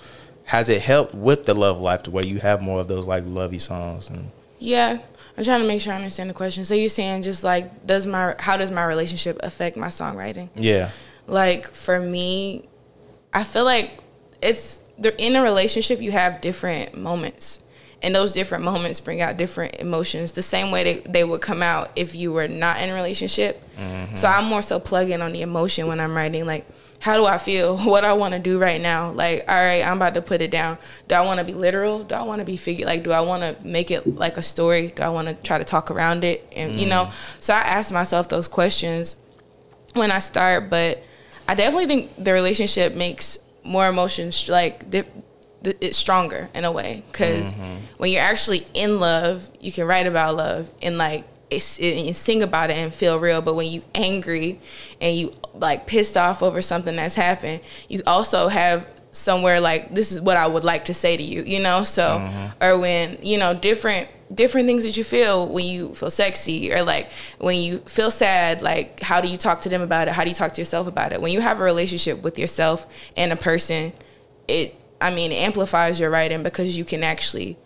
has 0.45 0.69
it 0.69 0.81
helped 0.81 1.13
with 1.13 1.45
the 1.45 1.53
love 1.53 1.79
life 1.79 2.03
to 2.03 2.11
where 2.11 2.25
you 2.25 2.39
have 2.39 2.61
more 2.61 2.79
of 2.79 2.87
those 2.87 3.05
like 3.05 3.23
lovey 3.25 3.59
songs 3.59 4.09
and 4.09 4.31
Yeah. 4.59 4.99
I'm 5.37 5.43
trying 5.43 5.59
to 5.59 5.67
make 5.67 5.81
sure 5.81 5.91
I 5.91 5.97
understand 5.97 6.29
the 6.29 6.33
question. 6.33 6.63
So 6.63 6.75
you're 6.75 6.87
saying 6.87 7.23
just 7.23 7.43
like 7.43 7.85
does 7.85 8.07
my 8.07 8.35
how 8.39 8.55
does 8.55 8.71
my 8.71 8.85
relationship 8.85 9.37
affect 9.43 9.75
my 9.75 9.87
songwriting? 9.87 10.49
yeah, 10.55 10.91
Like 11.27 11.73
for 11.73 11.99
me, 11.99 12.69
I 13.35 13.43
feel 13.43 13.65
like 13.65 13.99
it's 14.41 14.79
they're 14.97 15.11
in 15.17 15.35
a 15.35 15.43
relationship 15.43 16.01
you 16.01 16.11
have 16.11 16.41
different 16.41 16.97
moments. 16.97 17.59
And 18.01 18.13
those 18.13 18.33
different 18.33 18.63
moments 18.63 18.99
bring 18.99 19.21
out 19.21 19.35
different 19.37 19.75
emotions 19.75 20.33
the 20.33 20.43
same 20.43 20.69
way 20.69 20.83
they, 20.83 21.11
they 21.11 21.23
would 21.23 21.41
come 21.41 21.63
out 21.63 21.91
if 21.95 22.13
you 22.13 22.31
were 22.31 22.47
not 22.47 22.79
in 22.79 22.89
a 22.89 22.93
relationship. 22.93 23.63
Mm-hmm. 23.77 24.15
So 24.15 24.27
I'm 24.27 24.45
more 24.45 24.61
so 24.61 24.79
plugging 24.79 25.21
on 25.21 25.31
the 25.31 25.41
emotion 25.41 25.87
when 25.87 25.99
I'm 25.99 26.15
writing 26.15 26.45
like 26.45 26.65
how 26.99 27.17
do 27.17 27.25
I 27.25 27.37
feel? 27.37 27.77
What 27.95 28.03
I 28.03 28.13
want 28.13 28.33
to 28.33 28.39
do 28.39 28.57
right 28.57 28.81
now? 28.81 29.11
Like, 29.11 29.45
all 29.47 29.63
right, 29.63 29.85
I'm 29.85 29.97
about 29.97 30.15
to 30.15 30.21
put 30.21 30.41
it 30.41 30.49
down. 30.49 30.77
Do 31.07 31.15
I 31.15 31.21
want 31.21 31.39
to 31.39 31.45
be 31.45 31.53
literal? 31.53 32.03
Do 32.03 32.15
I 32.15 32.23
want 32.23 32.39
to 32.39 32.45
be 32.45 32.57
figure? 32.57 32.85
Like, 32.85 33.03
do 33.03 33.11
I 33.11 33.21
want 33.21 33.43
to 33.43 33.55
make 33.67 33.91
it 33.91 34.15
like 34.15 34.37
a 34.37 34.41
story? 34.41 34.87
Do 34.95 35.03
I 35.03 35.09
want 35.09 35.27
to 35.27 35.35
try 35.35 35.57
to 35.57 35.63
talk 35.63 35.91
around 35.91 36.23
it? 36.23 36.47
And 36.55 36.79
you 36.79 36.87
know, 36.87 37.05
mm-hmm. 37.05 37.39
so 37.41 37.53
I 37.53 37.59
ask 37.59 37.93
myself 37.93 38.29
those 38.29 38.47
questions 38.47 39.15
when 39.93 40.09
I 40.09 40.19
start. 40.19 40.69
But 40.69 41.03
I 41.47 41.55
definitely 41.55 41.87
think 41.87 42.23
the 42.23 42.33
relationship 42.33 42.95
makes 42.95 43.37
more 43.63 43.87
emotions 43.87 44.47
like 44.47 44.83
it's 45.63 45.97
stronger 45.97 46.49
in 46.53 46.65
a 46.65 46.71
way 46.71 47.03
because 47.11 47.53
mm-hmm. 47.53 47.77
when 47.97 48.11
you're 48.11 48.21
actually 48.21 48.65
in 48.73 48.99
love, 48.99 49.49
you 49.59 49.71
can 49.71 49.85
write 49.85 50.07
about 50.07 50.35
love 50.35 50.69
and 50.81 50.97
like 50.97 51.25
it's, 51.49 51.79
and 51.79 52.15
sing 52.15 52.43
about 52.43 52.69
it 52.69 52.77
and 52.77 52.93
feel 52.93 53.19
real. 53.19 53.41
But 53.41 53.55
when 53.55 53.67
you 53.67 53.83
angry 53.93 54.59
and 55.01 55.15
you 55.15 55.33
like 55.53 55.87
pissed 55.87 56.17
off 56.17 56.41
over 56.43 56.61
something 56.61 56.95
that's 56.95 57.15
happened, 57.15 57.61
you 57.87 58.01
also 58.05 58.47
have 58.47 58.87
somewhere 59.11 59.61
like 59.61 59.93
this 59.93 60.11
is 60.11 60.21
what 60.21 60.37
I 60.37 60.47
would 60.47 60.63
like 60.63 60.85
to 60.85 60.93
say 60.93 61.15
to 61.15 61.23
you, 61.23 61.43
you 61.43 61.59
know. 61.59 61.83
So 61.83 62.03
mm-hmm. 62.03 62.63
or 62.63 62.77
when 62.77 63.17
you 63.21 63.37
know 63.37 63.53
different 63.53 64.09
different 64.33 64.67
things 64.67 64.83
that 64.83 64.97
you 64.97 65.03
feel 65.03 65.47
when 65.47 65.65
you 65.65 65.93
feel 65.93 66.09
sexy 66.09 66.73
or 66.73 66.83
like 66.83 67.11
when 67.37 67.57
you 67.57 67.77
feel 67.79 68.09
sad 68.09 68.61
like 68.61 68.99
how 68.99 69.21
do 69.21 69.27
you 69.27 69.37
talk 69.37 69.61
to 69.61 69.69
them 69.69 69.81
about 69.81 70.07
it? 70.07 70.13
How 70.13 70.23
do 70.23 70.29
you 70.29 70.35
talk 70.35 70.53
to 70.53 70.61
yourself 70.61 70.87
about 70.87 71.13
it? 71.13 71.21
When 71.21 71.31
you 71.31 71.41
have 71.41 71.59
a 71.59 71.63
relationship 71.63 72.23
with 72.23 72.39
yourself 72.39 72.87
and 73.15 73.31
a 73.31 73.35
person 73.35 73.93
it 74.47 74.75
i 75.01 75.13
mean 75.13 75.31
it 75.31 75.35
amplifies 75.35 75.99
your 75.99 76.09
writing 76.09 76.43
because 76.43 76.77
you 76.77 76.85
can 76.85 77.03
actually 77.03 77.57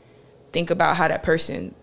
think 0.51 0.69
about 0.69 0.95
how 0.95 1.07
that 1.07 1.23
person 1.23 1.75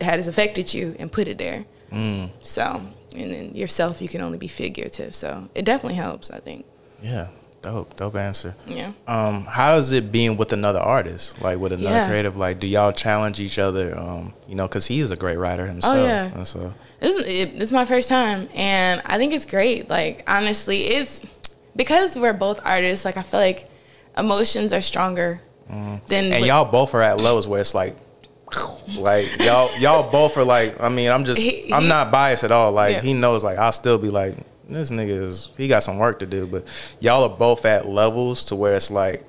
has 0.00 0.28
affected 0.28 0.72
you 0.72 0.94
and 0.98 1.10
put 1.10 1.28
it 1.28 1.38
there. 1.38 1.64
Mm. 1.90 2.30
So 2.40 2.80
and 3.14 3.32
then 3.32 3.54
yourself 3.54 4.00
you 4.00 4.08
can 4.08 4.20
only 4.20 4.38
be 4.38 4.48
figurative. 4.48 5.14
So 5.14 5.48
it 5.54 5.64
definitely 5.64 5.96
helps 5.96 6.30
i 6.30 6.38
think. 6.38 6.64
Yeah, 7.02 7.28
dope, 7.62 7.96
dope 7.96 8.16
answer. 8.16 8.54
yeah 8.66 8.92
Um, 9.06 9.44
how 9.44 9.74
is 9.76 9.92
it 9.92 10.10
being 10.12 10.36
with 10.36 10.52
another 10.52 10.78
artist, 10.78 11.40
like 11.42 11.58
with 11.58 11.72
another 11.72 11.96
Yeah. 11.96 12.08
creative? 12.08 12.36
Like, 12.36 12.58
do 12.60 12.66
y'all 12.66 12.92
challenge 12.92 13.40
each 13.40 13.58
other? 13.58 13.98
Um, 13.98 14.34
you 14.46 14.54
know, 14.54 14.66
because 14.68 14.86
he 14.86 15.00
is 15.00 15.10
a 15.10 15.16
great 15.16 15.36
writer 15.38 15.66
himself. 15.66 15.96
Oh, 15.96 16.04
yeah. 16.04 16.30
And 16.34 16.46
so 16.46 16.72
This 17.00 17.16
is 17.16 17.26
it, 17.26 17.58
this 17.58 17.68
is 17.68 17.72
my 17.72 17.84
first 17.84 18.08
time, 18.08 18.48
and 18.54 19.02
I 19.06 19.18
think 19.18 19.32
it's 19.32 19.44
great. 19.44 19.88
Like 19.90 20.22
honestly, 20.26 20.82
it's 20.84 21.22
because 21.76 22.18
we're 22.18 22.32
both 22.32 22.60
artists. 22.64 23.04
Like 23.04 23.16
I 23.16 23.22
feel 23.22 23.40
like 23.40 23.68
emotions 24.16 24.72
are 24.72 24.80
stronger 24.82 25.40
than 25.68 26.00
Mm. 26.08 26.10
and 26.10 26.30
what- 26.40 26.46
y'all 26.46 26.64
both 26.64 26.94
are 26.94 27.02
at 27.02 27.18
lows 27.18 27.46
where 27.46 27.60
it's 27.60 27.74
like 27.74 27.96
like 28.96 29.26
y'all 29.40 29.68
y'all 29.78 30.10
both 30.10 30.38
are 30.38 30.44
like 30.44 30.80
i 30.80 30.88
mean 30.88 31.10
i'm 31.10 31.22
just 31.24 31.38
He- 31.38 31.70
i'm 31.70 31.86
not 31.86 32.10
biased 32.10 32.42
at 32.44 32.50
all 32.50 32.72
like 32.72 32.94
Yeah. 32.94 33.00
he 33.02 33.12
knows 33.12 33.44
like 33.44 33.58
i'll 33.58 33.72
still 33.72 33.98
be 33.98 34.08
like 34.08 34.34
this 34.68 34.90
nigga 34.90 35.22
is 35.24 35.50
he 35.56 35.68
got 35.68 35.82
some 35.82 35.98
work 35.98 36.18
to 36.18 36.26
do 36.26 36.46
but 36.46 36.66
y'all 37.00 37.22
are 37.22 37.36
both 37.36 37.64
at 37.64 37.86
levels 37.86 38.44
to 38.44 38.54
where 38.54 38.74
it's 38.74 38.90
like 38.90 39.24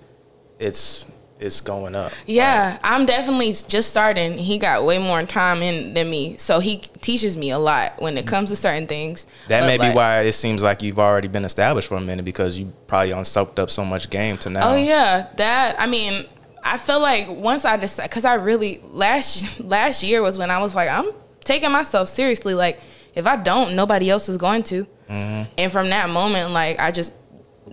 it's 0.59 1.05
it's 1.39 1.61
going 1.61 1.95
up 1.95 2.11
Yeah, 2.25 2.77
I'm 2.83 3.05
definitely 3.05 3.53
just 3.53 3.89
starting. 3.89 4.37
He 4.37 4.57
got 4.57 4.83
way 4.83 4.97
more 4.99 5.23
time 5.23 5.61
in 5.61 5.93
than 5.93 6.09
me, 6.09 6.35
so 6.35 6.59
he 6.59 6.79
teaches 7.01 7.37
me 7.37 7.51
a 7.51 7.57
lot 7.57 8.01
when 8.01 8.17
it 8.17 8.27
comes 8.27 8.49
to 8.49 8.57
certain 8.57 8.87
things. 8.87 9.25
that 9.47 9.61
But, 9.61 9.67
may 9.67 9.77
be 9.77 9.95
why 9.95 10.23
it 10.23 10.33
seems 10.33 10.61
like 10.61 10.81
you've 10.81 10.99
already 10.99 11.29
been 11.29 11.45
established 11.45 11.87
for 11.87 11.95
a 11.95 12.01
minute 12.01 12.25
because 12.25 12.59
you 12.59 12.73
probably 12.87 13.13
on 13.13 13.23
soaked 13.23 13.57
up 13.57 13.69
so 13.69 13.85
much 13.85 14.09
game 14.09 14.37
to 14.39 14.49
now 14.49 14.73
Oh 14.73 14.75
yeah, 14.75 15.27
that 15.37 15.77
I 15.79 15.87
mean, 15.87 16.25
I 16.61 16.77
feel 16.77 16.99
like 16.99 17.29
once 17.29 17.63
I 17.63 17.77
decided, 17.77 18.09
because 18.09 18.25
I 18.25 18.33
really 18.33 18.81
last 18.91 19.59
last 19.75 20.03
year 20.03 20.21
was 20.21 20.37
when 20.37 20.51
I 20.51 20.59
was 20.59 20.75
like, 20.75 20.89
I'm 20.89 21.09
taking 21.45 21.71
myself 21.71 22.09
seriously. 22.09 22.53
Like, 22.53 22.81
if 23.15 23.25
I 23.25 23.37
don't, 23.37 23.75
nobody 23.77 24.09
else 24.09 24.27
is 24.27 24.35
going 24.35 24.63
to. 24.63 24.85
Mm-hmm. 25.09 25.51
And 25.57 25.71
from 25.71 25.89
that 25.89 26.09
moment, 26.09 26.51
like 26.51 26.79
I 26.79 26.91
just 26.91 27.13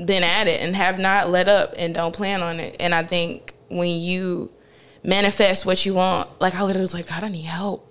been 0.04 0.22
at 0.22 0.46
it 0.46 0.60
and 0.60 0.74
have 0.76 0.98
not 0.98 1.30
let 1.30 1.48
up 1.48 1.74
and 1.78 1.94
don't 1.94 2.14
plan 2.14 2.42
on 2.42 2.60
it. 2.60 2.76
And 2.80 2.94
I 2.94 3.02
think 3.02 3.54
when 3.68 3.98
you 3.98 4.50
manifest 5.02 5.66
what 5.66 5.84
you 5.86 5.94
want, 5.94 6.28
like 6.40 6.54
I 6.54 6.62
literally 6.62 6.82
was 6.82 6.94
like, 6.94 7.08
God, 7.08 7.24
I 7.24 7.28
need 7.28 7.44
help. 7.44 7.82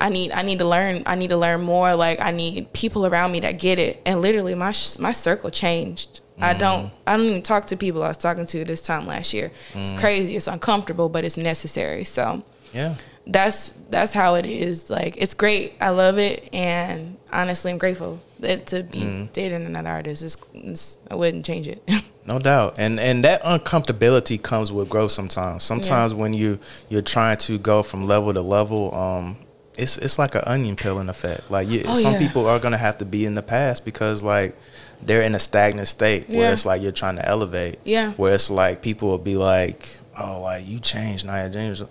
I 0.00 0.08
need 0.08 0.32
I 0.32 0.42
need 0.42 0.60
to 0.60 0.64
learn 0.64 1.02
I 1.06 1.14
need 1.14 1.28
to 1.28 1.36
learn 1.36 1.60
more. 1.62 1.94
Like 1.94 2.20
I 2.20 2.30
need 2.30 2.72
people 2.72 3.06
around 3.06 3.32
me 3.32 3.40
that 3.40 3.58
get 3.58 3.78
it. 3.78 4.00
And 4.06 4.22
literally 4.22 4.54
my 4.54 4.72
sh- 4.72 4.98
my 4.98 5.12
circle 5.12 5.50
changed. 5.50 6.20
I 6.38 6.50
mm-hmm. 6.50 6.58
don't 6.58 6.92
I 7.06 7.16
don't 7.16 7.26
even 7.26 7.42
talk 7.42 7.66
to 7.66 7.76
people 7.76 8.02
I 8.02 8.08
was 8.08 8.16
talking 8.16 8.46
to 8.46 8.64
this 8.64 8.80
time 8.80 9.06
last 9.06 9.34
year. 9.34 9.52
It's 9.74 9.90
mm. 9.90 9.98
crazy. 9.98 10.36
It's 10.36 10.46
uncomfortable 10.46 11.10
but 11.10 11.24
it's 11.24 11.36
necessary. 11.36 12.04
So 12.04 12.42
Yeah. 12.72 12.94
that's 13.26 13.74
that's 13.90 14.14
how 14.14 14.36
it 14.36 14.46
is. 14.46 14.88
Like 14.88 15.16
it's 15.18 15.34
great. 15.34 15.74
I 15.82 15.90
love 15.90 16.18
it. 16.18 16.48
And 16.54 17.18
honestly 17.30 17.70
I'm 17.70 17.78
grateful 17.78 18.20
that 18.40 18.66
to 18.68 18.82
be 18.82 19.28
dating 19.32 19.64
another 19.66 19.90
artist 19.90 20.22
is, 20.22 20.36
is 20.54 20.98
I 21.10 21.14
wouldn't 21.14 21.44
change 21.44 21.68
it 21.68 21.82
No 22.26 22.38
doubt, 22.38 22.74
and 22.78 23.00
and 23.00 23.24
that 23.24 23.42
uncomfortability 23.42 24.40
comes 24.40 24.70
with 24.70 24.88
growth. 24.88 25.10
Sometimes, 25.10 25.64
sometimes 25.64 26.12
when 26.14 26.32
you 26.34 26.58
you're 26.88 27.02
trying 27.02 27.38
to 27.38 27.58
go 27.58 27.82
from 27.82 28.06
level 28.06 28.32
to 28.32 28.42
level, 28.42 28.94
um, 28.94 29.38
it's 29.76 29.96
it's 29.98 30.18
like 30.18 30.34
an 30.34 30.42
onion 30.46 30.76
peeling 30.76 31.08
effect. 31.08 31.50
Like 31.50 31.66
you, 31.66 31.82
Oh, 31.88 31.94
some 31.94 32.12
yeah. 32.12 32.18
people 32.18 32.46
are 32.46 32.58
gonna 32.60 32.76
have 32.76 32.98
to 32.98 33.04
be 33.06 33.24
in 33.24 33.34
the 33.34 33.42
past 33.42 33.84
because 33.86 34.22
like 34.22 34.54
they're 35.02 35.22
in 35.22 35.34
a 35.34 35.38
stagnant 35.38 35.88
state 35.88 36.28
where 36.28 36.52
it's 36.52 36.66
like 36.66 36.82
you're 36.82 36.92
trying 36.92 37.16
to 37.16 37.26
elevate. 37.26 37.78
Yeah. 37.84 38.12
Where 38.12 38.34
it's 38.34 38.50
like 38.50 38.82
people 38.82 39.08
will 39.08 39.18
be 39.18 39.36
like, 39.36 39.98
oh, 40.16 40.42
like 40.42 40.68
you 40.68 40.78
changed, 40.78 41.24
Nia 41.24 41.48
Zhane. 41.50 41.88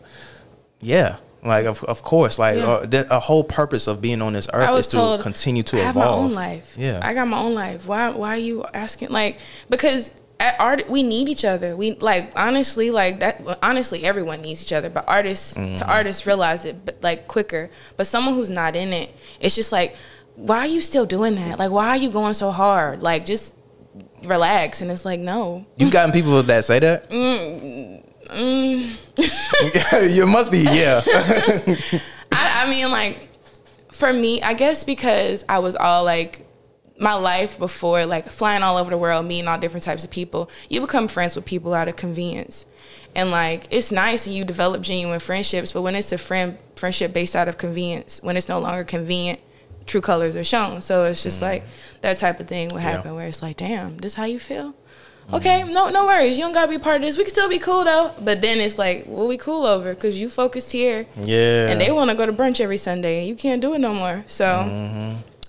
Yeah. 0.79 1.17
Like 1.43 1.65
of, 1.65 1.83
of 1.85 2.03
course, 2.03 2.37
like 2.37 2.57
Yeah. 2.57 2.67
uh, 2.67 2.85
the, 2.85 3.07
a 3.15 3.19
whole 3.19 3.43
purpose 3.43 3.87
of 3.87 4.01
being 4.01 4.21
on 4.21 4.33
this 4.33 4.47
earth 4.53 4.69
I 4.69 4.75
is 4.75 4.87
to 4.87 4.97
told 4.97 5.21
continue 5.21 5.63
to 5.63 5.77
I 5.77 5.81
have 5.81 5.95
evolve. 5.95 6.19
my 6.19 6.25
own 6.27 6.33
life. 6.33 6.75
Yeah, 6.77 6.99
I 7.01 7.13
got 7.13 7.27
my 7.27 7.39
own 7.39 7.55
life. 7.55 7.87
Why 7.87 8.09
why 8.09 8.35
are 8.35 8.37
you 8.37 8.65
asking 8.73 9.09
like 9.09 9.37
because 9.69 10.13
at 10.41 10.55
art 10.59 10.89
we 10.89 11.01
need 11.03 11.27
each 11.29 11.43
other. 11.45 11.75
We 11.77 11.95
like 11.95 12.31
honestly 12.35 12.91
like 12.91 13.19
that 13.21 13.41
well, 13.41 13.57
honestly 13.63 14.03
everyone 14.05 14.41
needs 14.41 14.61
each 14.61 14.73
other, 14.73 14.89
but 14.89 15.05
artists 15.07 15.53
Mm-hmm. 15.55 15.75
to 15.75 15.87
artists 15.89 16.27
realize 16.27 16.65
it 16.65 16.85
but 16.85 16.97
like 17.01 17.27
quicker. 17.27 17.69
But 17.97 18.07
someone 18.07 18.35
who's 18.35 18.49
not 18.49 18.75
in 18.75 18.91
it, 18.93 19.15
it's 19.39 19.55
just 19.55 19.71
like 19.71 19.95
why 20.35 20.59
are 20.59 20.67
you 20.67 20.81
still 20.81 21.05
doing 21.05 21.35
that? 21.35 21.57
Like 21.59 21.71
why 21.71 21.89
are 21.89 21.97
you 21.97 22.09
going 22.09 22.33
so 22.33 22.51
hard? 22.51 23.01
Like 23.01 23.25
just 23.25 23.55
relax 24.23 24.81
and 24.81 24.91
it's 24.91 25.05
like 25.05 25.19
no. 25.21 25.65
You've 25.77 25.91
gotten 25.91 26.11
people 26.11 26.43
that 26.43 26.65
say 26.65 26.79
that. 26.79 27.09
you 30.09 30.25
must 30.25 30.51
be, 30.51 30.59
yeah. 30.59 31.01
I, 32.31 32.65
I 32.65 32.69
mean, 32.69 32.91
like, 32.91 33.29
for 33.91 34.11
me, 34.13 34.41
I 34.41 34.53
guess 34.53 34.83
because 34.83 35.43
I 35.49 35.59
was 35.59 35.75
all 35.75 36.03
like, 36.03 36.45
my 36.99 37.13
life 37.13 37.57
before, 37.57 38.05
like 38.05 38.25
flying 38.25 38.61
all 38.61 38.77
over 38.77 38.89
the 38.89 38.97
world, 38.97 39.25
meeting 39.25 39.47
all 39.47 39.57
different 39.57 39.83
types 39.83 40.03
of 40.03 40.11
people, 40.11 40.49
you 40.67 40.81
become 40.81 41.07
friends 41.07 41.35
with 41.35 41.45
people 41.45 41.73
out 41.73 41.87
of 41.87 41.95
convenience. 41.95 42.65
And 43.15 43.31
like, 43.31 43.67
it's 43.71 43.91
nice 43.91 44.27
and 44.27 44.35
you 44.35 44.43
develop 44.43 44.81
genuine 44.81 45.19
friendships, 45.19 45.71
but 45.71 45.81
when 45.81 45.95
it's 45.95 46.11
a 46.11 46.17
friend 46.17 46.57
friendship 46.75 47.13
based 47.13 47.35
out 47.35 47.47
of 47.47 47.57
convenience, 47.57 48.21
when 48.21 48.37
it's 48.37 48.49
no 48.49 48.59
longer 48.59 48.83
convenient, 48.83 49.39
true 49.85 50.01
colors 50.01 50.35
are 50.35 50.43
shown. 50.43 50.81
So 50.81 51.05
it's 51.05 51.23
just 51.23 51.39
mm. 51.39 51.43
like 51.43 51.63
that 52.01 52.17
type 52.17 52.39
of 52.39 52.47
thing 52.47 52.69
would 52.69 52.81
Yeah. 52.81 52.91
happen 52.91 53.15
where 53.15 53.27
it's 53.27 53.41
like, 53.41 53.57
damn, 53.57 53.97
this 53.97 54.13
how 54.13 54.25
you 54.25 54.39
feel? 54.39 54.75
Okay, 55.33 55.63
no, 55.63 55.89
no 55.89 56.05
worries. 56.05 56.37
You 56.37 56.43
don't 56.45 56.53
gotta 56.53 56.69
be 56.69 56.77
part 56.79 56.97
of 56.97 57.01
this. 57.03 57.17
We 57.17 57.23
can 57.23 57.31
still 57.31 57.49
be 57.49 57.59
cool 57.59 57.83
though. 57.83 58.13
But 58.19 58.41
then 58.41 58.59
it's 58.59 58.77
like, 58.77 59.05
what 59.05 59.27
we 59.27 59.37
cool 59.37 59.65
over? 59.65 59.93
Because 59.93 60.19
you 60.19 60.29
focused 60.29 60.71
here, 60.71 61.05
yeah. 61.17 61.69
and 61.69 61.79
they 61.79 61.91
want 61.91 62.09
to 62.09 62.15
go 62.15 62.25
to 62.25 62.33
brunch 62.33 62.59
every 62.59 62.77
Sunday, 62.77 63.19
and 63.19 63.27
you 63.27 63.35
can't 63.35 63.61
do 63.61 63.73
it 63.73 63.79
no 63.79 63.93
more. 63.93 64.23
So 64.27 64.65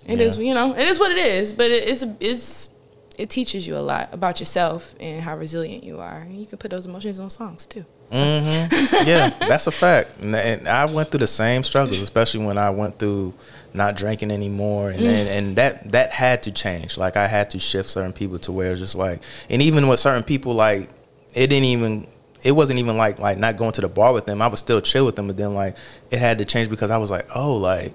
it 0.06 0.20
is, 0.20 0.36
Yeah. 0.36 0.44
you 0.44 0.54
know, 0.54 0.74
it 0.76 0.86
is 0.86 0.98
what 0.98 1.10
it 1.12 1.18
is. 1.18 1.52
But 1.52 1.70
it, 1.70 1.88
it's 1.88 2.04
it's 2.20 2.70
it 3.18 3.28
teaches 3.30 3.66
you 3.66 3.76
a 3.76 3.80
lot 3.80 4.08
about 4.12 4.40
yourself 4.40 4.94
and 4.98 5.22
how 5.22 5.36
resilient 5.36 5.84
you 5.84 5.98
are. 5.98 6.18
And 6.20 6.38
you 6.38 6.46
can 6.46 6.58
put 6.58 6.70
those 6.70 6.86
emotions 6.86 7.18
on 7.20 7.28
songs 7.30 7.66
too. 7.66 7.84
Mm-hmm. 8.10 9.08
yeah, 9.08 9.30
that's 9.46 9.66
a 9.66 9.70
fact. 9.70 10.20
And, 10.20 10.34
and 10.34 10.68
I 10.68 10.84
went 10.86 11.10
through 11.10 11.20
the 11.20 11.26
same 11.26 11.62
struggles, 11.62 11.98
especially 12.00 12.44
when 12.44 12.58
I 12.58 12.70
went 12.70 12.98
through 12.98 13.34
not 13.74 13.96
drinking 13.96 14.30
anymore, 14.30 14.90
and, 14.90 15.02
and 15.02 15.28
and 15.28 15.56
that 15.56 15.92
that 15.92 16.10
had 16.10 16.42
to 16.44 16.52
change. 16.52 16.96
Like 16.96 17.16
I 17.16 17.26
had 17.26 17.50
to 17.50 17.58
shift 17.58 17.88
certain 17.90 18.12
people 18.12 18.38
to 18.40 18.52
where 18.52 18.74
just 18.74 18.94
like, 18.94 19.20
and 19.48 19.62
even 19.62 19.88
with 19.88 20.00
certain 20.00 20.22
people, 20.22 20.54
like 20.54 20.90
it 21.34 21.48
didn't 21.48 21.64
even. 21.64 22.06
It 22.42 22.52
wasn't 22.52 22.78
even 22.78 22.96
like 22.96 23.18
like 23.18 23.36
not 23.36 23.58
going 23.58 23.72
to 23.72 23.82
the 23.82 23.88
bar 23.88 24.14
with 24.14 24.24
them. 24.24 24.40
I 24.40 24.46
was 24.46 24.60
still 24.60 24.80
chill 24.80 25.04
with 25.04 25.14
them, 25.14 25.26
but 25.26 25.36
then 25.36 25.54
like 25.54 25.76
it 26.10 26.20
had 26.20 26.38
to 26.38 26.46
change 26.46 26.70
because 26.70 26.90
I 26.90 26.96
was 26.96 27.10
like, 27.10 27.26
oh, 27.34 27.54
like 27.54 27.92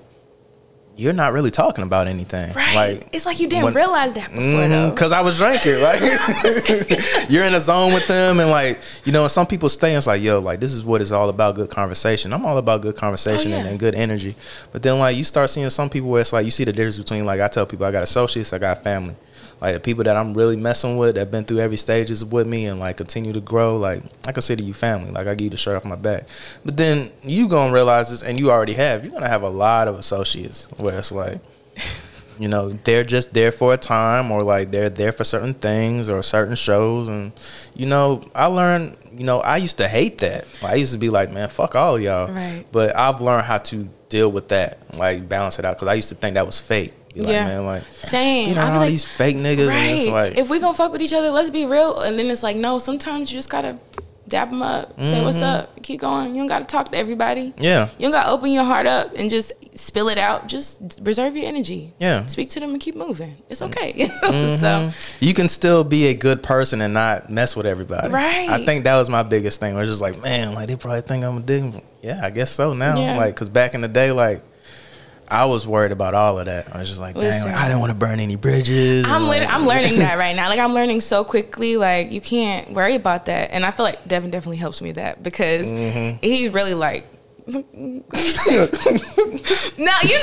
you're 0.97 1.13
not 1.13 1.33
really 1.33 1.51
talking 1.51 1.83
about 1.83 2.07
anything. 2.07 2.53
Right. 2.53 2.75
Like 2.75 3.09
it's 3.11 3.25
like 3.25 3.39
you 3.39 3.47
didn't 3.47 3.65
when- 3.65 3.73
realize 3.73 4.13
that 4.13 4.29
before 4.29 4.43
mm-hmm, 4.43 4.71
though. 4.71 4.89
because 4.91 5.11
I 5.11 5.21
was 5.21 5.37
drinking, 5.37 5.81
right? 5.81 7.25
You're 7.29 7.43
in 7.45 7.53
a 7.53 7.59
zone 7.59 7.93
with 7.93 8.07
them, 8.07 8.39
and 8.39 8.49
like 8.49 8.79
you 9.03 9.11
know, 9.11 9.27
some 9.27 9.45
people 9.45 9.67
stay 9.69 9.89
and 9.89 9.97
it's 9.97 10.07
like, 10.07 10.21
yo, 10.21 10.39
like 10.39 10.59
this 10.59 10.71
is 10.73 10.83
what 10.83 11.01
it's 11.01 11.11
all 11.11 11.29
about. 11.29 11.55
Good 11.55 11.69
conversation. 11.69 12.33
I'm 12.33 12.45
all 12.45 12.57
about 12.57 12.81
good 12.81 12.95
conversation 12.95 13.51
Oh, 13.53 13.57
and, 13.57 13.67
and 13.67 13.79
good 13.79 13.95
energy. 13.95 14.35
But 14.71 14.83
then 14.83 14.99
like 14.99 15.17
you 15.17 15.23
start 15.23 15.49
seeing 15.49 15.69
some 15.69 15.89
people 15.89 16.09
where 16.09 16.21
it's 16.21 16.31
like 16.33 16.45
you 16.45 16.51
see 16.51 16.63
the 16.63 16.73
difference 16.73 16.97
between 16.97 17.25
like 17.25 17.41
I 17.41 17.47
tell 17.47 17.65
people 17.65 17.85
I 17.85 17.91
got 17.91 18.03
associates, 18.03 18.53
I 18.53 18.57
got 18.59 18.81
family. 18.83 19.15
Like 19.61 19.73
the 19.73 19.79
people 19.79 20.03
that 20.03 20.15
I'm 20.17 20.33
really 20.33 20.55
messing 20.57 20.97
with, 20.97 21.15
that 21.15 21.31
been 21.31 21.45
through 21.45 21.59
every 21.59 21.77
stages 21.77 22.23
with 22.23 22.45
me 22.45 22.65
and 22.65 22.79
like 22.79 22.97
continue 22.97 23.33
to 23.33 23.41
grow. 23.41 23.77
Like 23.77 24.03
I 24.27 24.31
consider 24.31 24.61
you 24.63 24.73
family. 24.73 25.11
Like 25.11 25.27
I 25.27 25.33
give 25.35 25.45
you 25.45 25.49
the 25.51 25.57
shirt 25.57 25.75
off 25.75 25.85
my 25.85 25.95
back. 25.95 26.27
But 26.63 26.77
then 26.77 27.11
you 27.23 27.47
gonna 27.47 27.73
realize 27.73 28.09
this, 28.11 28.21
and 28.21 28.37
you 28.39 28.51
already 28.51 28.73
have. 28.73 29.03
You're 29.03 29.13
gonna 29.13 29.29
have 29.29 29.43
a 29.43 29.49
lot 29.49 29.87
of 29.87 29.97
associates 29.97 30.67
where 30.77 30.99
it's 30.99 31.11
like 31.11 31.39
you 32.37 32.49
know 32.49 32.69
they're 32.83 33.05
just 33.05 33.33
there 33.33 33.49
for 33.51 33.73
a 33.73 33.77
time 33.77 34.29
or 34.29 34.41
like 34.41 34.69
they're 34.71 34.89
there 34.89 35.13
for 35.13 35.23
certain 35.23 35.53
things 35.53 36.09
or 36.09 36.21
certain 36.21 36.53
shows 36.55 37.07
and 37.07 37.31
you 37.75 37.85
know 37.85 38.21
i 38.35 38.45
learned 38.45 38.97
you 39.15 39.23
know 39.23 39.39
i 39.39 39.55
used 39.55 39.77
to 39.77 39.87
hate 39.87 40.17
that 40.17 40.45
i 40.61 40.75
used 40.75 40.91
to 40.91 40.97
be 40.99 41.09
like 41.09 41.31
man 41.31 41.47
fuck 41.47 41.75
all 41.75 41.95
of 41.95 42.01
y'all 42.01 42.29
Right. 42.29 42.65
but 42.73 42.93
i've 42.93 43.21
learned 43.21 43.45
how 43.45 43.59
to 43.59 43.87
deal 44.09 44.29
with 44.29 44.49
that 44.49 44.79
like 44.97 45.29
balance 45.29 45.59
it 45.59 45.63
out 45.63 45.77
because 45.77 45.87
i 45.87 45.93
used 45.93 46.09
to 46.09 46.15
think 46.15 46.33
that 46.33 46.45
was 46.45 46.59
fake 46.59 46.93
be 47.15 47.21
like 47.21 47.31
Yeah. 47.31 47.45
man 47.47 47.65
like 47.65 47.83
Same. 48.03 48.49
you 48.49 48.55
know 48.55 48.61
all 48.61 48.77
like, 48.77 48.89
these 48.89 49.05
fake 49.05 49.37
niggas 49.37 49.69
and 49.69 49.89
it's 49.99 50.09
Right. 50.09 50.29
like 50.31 50.37
if 50.37 50.49
we 50.49 50.59
gonna 50.59 50.73
fuck 50.75 50.91
with 50.91 51.01
each 51.01 51.13
other, 51.13 51.31
let's 51.31 51.49
be 51.49 51.65
real. 51.65 52.01
And 52.01 52.19
then 52.19 52.27
it's 52.29 52.43
like, 52.43 52.55
no. 52.55 52.77
Sometimes 52.77 53.31
you 53.31 53.37
just 53.37 53.49
gotta 53.49 53.77
dap 54.27 54.49
them 54.49 54.63
up, 54.63 54.91
say 55.05 55.23
what's 55.23 55.41
up, 55.43 55.81
keep 55.83 55.99
going. 56.01 56.33
You 56.33 56.41
don't 56.41 56.47
gotta 56.47 56.65
talk 56.65 56.91
to 56.91 56.97
everybody. 56.97 57.53
yeah 57.59 57.89
You 57.99 58.05
don't 58.07 58.11
gotta 58.11 58.31
open 58.31 58.51
your 58.51 58.63
heart 58.63 58.87
up 58.87 59.11
and 59.15 59.29
just 59.29 59.53
spill 59.77 60.09
it 60.09 60.17
out. 60.17 60.47
Just 60.47 60.99
reserve 61.03 61.35
your 61.37 61.45
energy. 61.45 61.93
Yeah. 61.99 62.25
Speak 62.25 62.49
to 62.51 62.59
them 62.59 62.71
and 62.71 62.79
keep 62.79 62.95
moving. 62.95 63.37
It's 63.49 63.61
okay. 63.61 64.09
Mm-hmm. 64.25 64.55
so 64.59 64.91
you 65.19 65.33
can 65.35 65.47
still 65.47 65.83
be 65.83 66.07
a 66.07 66.13
good 66.15 66.41
person 66.41 66.81
and 66.81 66.93
not 66.93 67.29
mess 67.29 67.55
with 67.55 67.65
everybody. 67.67 68.09
Right. 68.09 68.49
I 68.49 68.65
think 68.65 68.83
that 68.85 68.95
was 68.97 69.09
my 69.09 69.21
biggest 69.23 69.59
thing. 69.59 69.75
I 69.75 69.79
Was 69.79 69.89
just 69.89 70.01
like, 70.01 70.19
man, 70.21 70.53
like 70.55 70.67
they 70.67 70.75
probably 70.75 71.01
think 71.01 71.23
I'm 71.23 71.37
a 71.37 71.41
dick. 71.41 71.63
Yeah, 72.01 72.19
I 72.23 72.31
guess 72.31 72.49
so 72.51 72.73
now. 72.73 72.99
Yeah. 72.99 73.17
Like, 73.17 73.35
cause 73.35 73.49
back 73.49 73.73
in 73.75 73.81
the 73.81 73.87
day, 73.87 74.11
like 74.11 74.41
I 75.27 75.45
was 75.45 75.65
worried 75.65 75.91
about 75.91 76.13
all 76.13 76.37
of 76.39 76.45
that. 76.45 76.73
I 76.75 76.79
was 76.79 76.87
just 76.87 77.01
like, 77.01 77.15
dang, 77.15 77.43
like, 77.43 77.55
I 77.55 77.67
didn't 77.67 77.79
want 77.79 77.91
to 77.91 77.97
burn 77.97 78.19
any 78.19 78.35
bridges. 78.35 79.05
I'm 79.07 79.23
like- 79.27 79.51
I'm 79.51 79.65
learning 79.65 79.97
that 79.99 80.17
right 80.17 80.35
now. 80.35 80.49
Like 80.49 80.59
I'm 80.59 80.73
learning 80.73 81.01
so 81.01 81.23
quickly. 81.23 81.77
Like 81.77 82.11
you 82.11 82.21
can't 82.21 82.71
worry 82.71 82.95
about 82.95 83.25
that. 83.25 83.51
And 83.51 83.65
I 83.65 83.71
feel 83.71 83.85
like 83.85 84.07
Devin 84.07 84.31
definitely 84.31 84.57
helps 84.57 84.81
me 84.81 84.91
that 84.93 85.23
because 85.23 85.71
Mm-hmm. 85.71 86.17
he's 86.21 86.53
really 86.53 86.73
like. 86.75 87.07
no, 87.47 87.63
you 87.63 88.03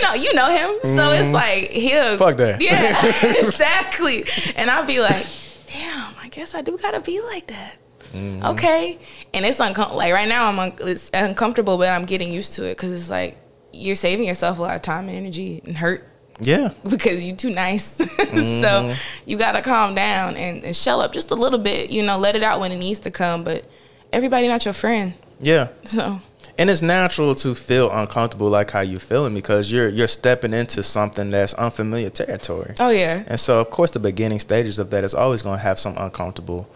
know, 0.02 0.14
you 0.14 0.34
know 0.34 0.50
him, 0.50 0.70
so 0.82 1.10
it's 1.10 1.30
like 1.30 1.70
he'll 1.70 2.02
Mm-hmm. 2.02 2.18
Fuck 2.18 2.36
that. 2.38 2.60
Yeah, 2.60 2.96
exactly. 3.46 4.24
And 4.56 4.70
I'll 4.70 4.84
be 4.86 5.00
like, 5.00 5.24
damn, 5.66 6.14
I 6.20 6.28
guess 6.28 6.54
I 6.54 6.62
do 6.62 6.76
gotta 6.78 7.00
be 7.00 7.20
like 7.20 7.46
that. 7.48 7.74
Mm-hmm. 8.12 8.44
Okay, 8.46 8.98
and 9.32 9.44
it's 9.44 9.60
uncomfortable. 9.60 9.98
Like 9.98 10.12
right 10.12 10.28
now, 10.28 10.48
I'm 10.48 10.58
un- 10.58 10.72
it's 10.80 11.10
uncomfortable, 11.14 11.78
but 11.78 11.88
I'm 11.90 12.04
getting 12.04 12.32
used 12.32 12.54
to 12.54 12.64
it 12.66 12.76
because 12.76 12.92
it's 12.92 13.08
like 13.08 13.36
you're 13.72 13.96
saving 13.96 14.26
yourself 14.26 14.58
a 14.58 14.62
lot 14.62 14.76
of 14.76 14.82
time 14.82 15.08
and 15.08 15.16
energy 15.16 15.62
and 15.64 15.76
hurt 15.76 16.06
Yeah. 16.40 16.72
because 16.88 17.24
you're 17.24 17.36
too 17.36 17.50
nice. 17.50 17.98
Mm-hmm. 18.32 18.62
so 18.62 18.94
you 19.26 19.36
gotta 19.36 19.60
calm 19.62 19.94
down 19.94 20.36
and, 20.36 20.64
and 20.64 20.74
shell 20.74 21.00
up 21.02 21.12
just 21.12 21.30
a 21.30 21.34
little 21.34 21.58
bit. 21.58 21.90
You 21.90 22.02
know, 22.02 22.16
let 22.18 22.34
it 22.36 22.42
out 22.42 22.60
when 22.60 22.72
it 22.72 22.76
needs 22.78 23.00
to 23.00 23.10
come. 23.10 23.44
But 23.44 23.64
everybody 24.12 24.48
not 24.48 24.64
your 24.64 24.72
friend. 24.74 25.12
Yeah. 25.40 25.68
So 25.84 26.20
And 26.58 26.70
it's 26.70 26.80
natural 26.82 27.34
to 27.36 27.54
feel 27.54 27.90
uncomfortable 27.90 28.48
like 28.48 28.70
how 28.70 28.80
you're 28.80 29.00
feeling 29.00 29.34
because 29.34 29.70
you're 29.72 29.88
you're 29.88 30.08
stepping 30.08 30.52
into 30.54 30.82
something 30.82 31.30
that's 31.30 31.52
unfamiliar 31.54 32.10
territory. 32.10 32.74
oh 32.78 32.90
yeah, 32.90 33.24
And 33.26 33.38
so, 33.40 33.60
of 33.60 33.70
course, 33.70 33.90
the 33.90 33.98
beginning 34.00 34.38
stages 34.40 34.78
of 34.78 34.88
that 34.90 35.04
is 35.04 35.14
always 35.14 35.42
going 35.42 35.56
to 35.58 35.62
have 35.62 35.78
some 35.78 35.96
uncomfortable 35.98 36.68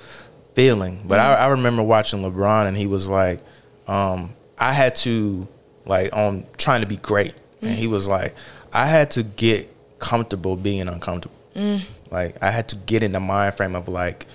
feeling. 0.55 1.03
But 1.07 1.21
I, 1.21 1.35
I 1.35 1.47
remember 1.49 1.83
watching 1.83 2.21
LeBron, 2.23 2.67
and 2.67 2.77
he 2.77 2.87
was 2.87 3.09
like, 3.09 3.41
um, 3.87 4.35
I 4.59 4.73
had 4.73 4.95
to, 4.97 5.47
like, 5.87 6.13
on 6.13 6.45
trying 6.59 6.83
to 6.83 6.87
be 6.87 6.97
great. 6.97 7.35
And 7.63 7.71
he 7.71 7.87
mm. 7.87 7.91
was 7.91 8.07
like, 8.07 8.35
I 8.73 8.87
had 8.87 9.11
to 9.13 9.23
get 9.23 9.75
comfortable 9.99 10.57
being 10.57 10.89
uncomfortable. 10.89 11.37
Mm. 11.55 11.81
Like, 12.11 12.37
I 12.43 12.51
had 12.51 12.69
to 12.69 12.77
get 12.77 13.03
in 13.03 13.13
the 13.13 13.21
mind 13.21 13.55
frame 13.55 13.75
of, 13.75 13.89
like, 13.89 14.27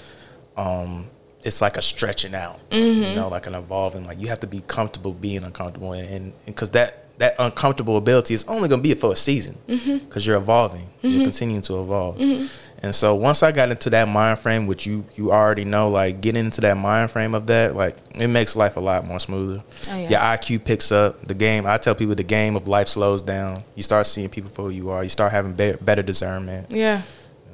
um, 0.57 1.07
it's 1.43 1.61
like 1.61 1.77
a 1.77 1.81
stretching 1.81 2.35
out, 2.35 2.59
you 2.71 2.79
mm-hmm. 2.79 3.15
know, 3.15 3.27
like 3.27 3.47
an 3.47 3.55
evolving. 3.55 4.03
Like, 4.03 4.19
you 4.19 4.27
have 4.27 4.39
to 4.41 4.47
be 4.47 4.61
comfortable 4.67 5.13
being 5.13 5.43
uncomfortable. 5.43 5.93
And 5.93 6.33
because 6.45 6.71
that, 6.71 7.17
that 7.19 7.35
uncomfortable 7.39 7.97
ability 7.97 8.33
is 8.33 8.43
only 8.45 8.69
going 8.69 8.81
to 8.81 8.87
be 8.87 8.93
for 8.93 9.13
a 9.13 9.15
season 9.15 9.57
because 9.67 9.87
Mm-hmm. 9.87 10.19
you're 10.19 10.37
evolving. 10.37 10.89
You're 11.01 11.13
mm-hmm. 11.13 11.23
continuing 11.23 11.61
to 11.63 11.81
evolve. 11.81 12.17
Mm-hmm. 12.17 12.45
And 12.83 12.95
so 12.95 13.13
once 13.13 13.43
I 13.43 13.51
got 13.51 13.69
into 13.69 13.91
that 13.91 14.07
mind 14.07 14.39
frame, 14.39 14.65
which 14.65 14.87
you 14.87 15.05
you 15.15 15.31
already 15.31 15.65
know, 15.65 15.89
like 15.89 16.19
getting 16.19 16.45
into 16.45 16.61
that 16.61 16.77
mind 16.77 17.11
frame 17.11 17.35
of 17.35 17.45
that, 17.47 17.75
like 17.75 17.95
it 18.15 18.27
makes 18.27 18.55
life 18.55 18.75
a 18.75 18.79
lot 18.79 19.05
more 19.05 19.19
smoother. 19.19 19.63
Oh, 19.89 19.97
yeah. 19.97 20.09
Your 20.09 20.19
IQ 20.19 20.63
picks 20.65 20.91
up. 20.91 21.27
The 21.27 21.35
game. 21.35 21.67
I 21.67 21.77
tell 21.77 21.93
people 21.93 22.15
the 22.15 22.23
game 22.23 22.55
of 22.55 22.67
life 22.67 22.87
slows 22.87 23.21
down. 23.21 23.57
You 23.75 23.83
start 23.83 24.07
seeing 24.07 24.29
people 24.29 24.49
for 24.49 24.63
who 24.63 24.69
you 24.69 24.89
are. 24.89 25.03
You 25.03 25.09
start 25.09 25.31
having 25.31 25.53
be- 25.53 25.75
better 25.79 26.01
discernment. 26.01 26.71
Yeah. 26.71 27.03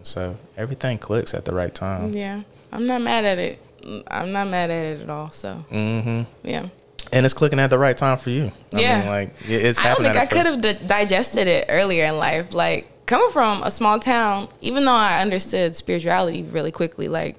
So 0.03 0.37
everything 0.55 0.97
clicks 0.97 1.33
at 1.33 1.43
the 1.43 1.53
right 1.53 1.75
time. 1.75 2.13
Yeah. 2.13 2.43
I'm 2.71 2.87
not 2.87 3.01
mad 3.01 3.25
at 3.25 3.37
it. 3.37 3.59
I'm 4.07 4.31
not 4.31 4.47
mad 4.47 4.69
at 4.71 4.85
it 4.85 5.01
at 5.01 5.09
all. 5.09 5.29
So 5.31 5.65
Mm-hmm. 5.71 6.21
yeah. 6.47 6.67
And 7.11 7.25
it's 7.25 7.33
clicking 7.33 7.59
at 7.59 7.69
the 7.69 7.77
right 7.79 7.95
time 7.97 8.17
for 8.17 8.29
you. 8.29 8.51
I 8.73 8.79
Yeah. 8.79 8.99
mean, 8.99 9.07
like 9.09 9.33
it- 9.45 9.65
it's 9.65 9.79
I 9.79 9.93
don't 9.93 10.03
think 10.03 10.15
I 10.15 10.25
could 10.25 10.45
have 10.45 10.61
di- 10.61 10.87
digested 10.87 11.47
it 11.47 11.65
earlier 11.67 12.05
in 12.05 12.17
life. 12.17 12.53
Like 12.53 12.89
coming 13.07 13.29
from 13.31 13.63
a 13.63 13.71
small 13.71 13.97
town, 13.99 14.47
even 14.61 14.85
though 14.85 14.91
I 14.93 15.21
understood 15.21 15.75
spirituality 15.75 16.43
really 16.43 16.71
quickly, 16.71 17.07
like 17.07 17.35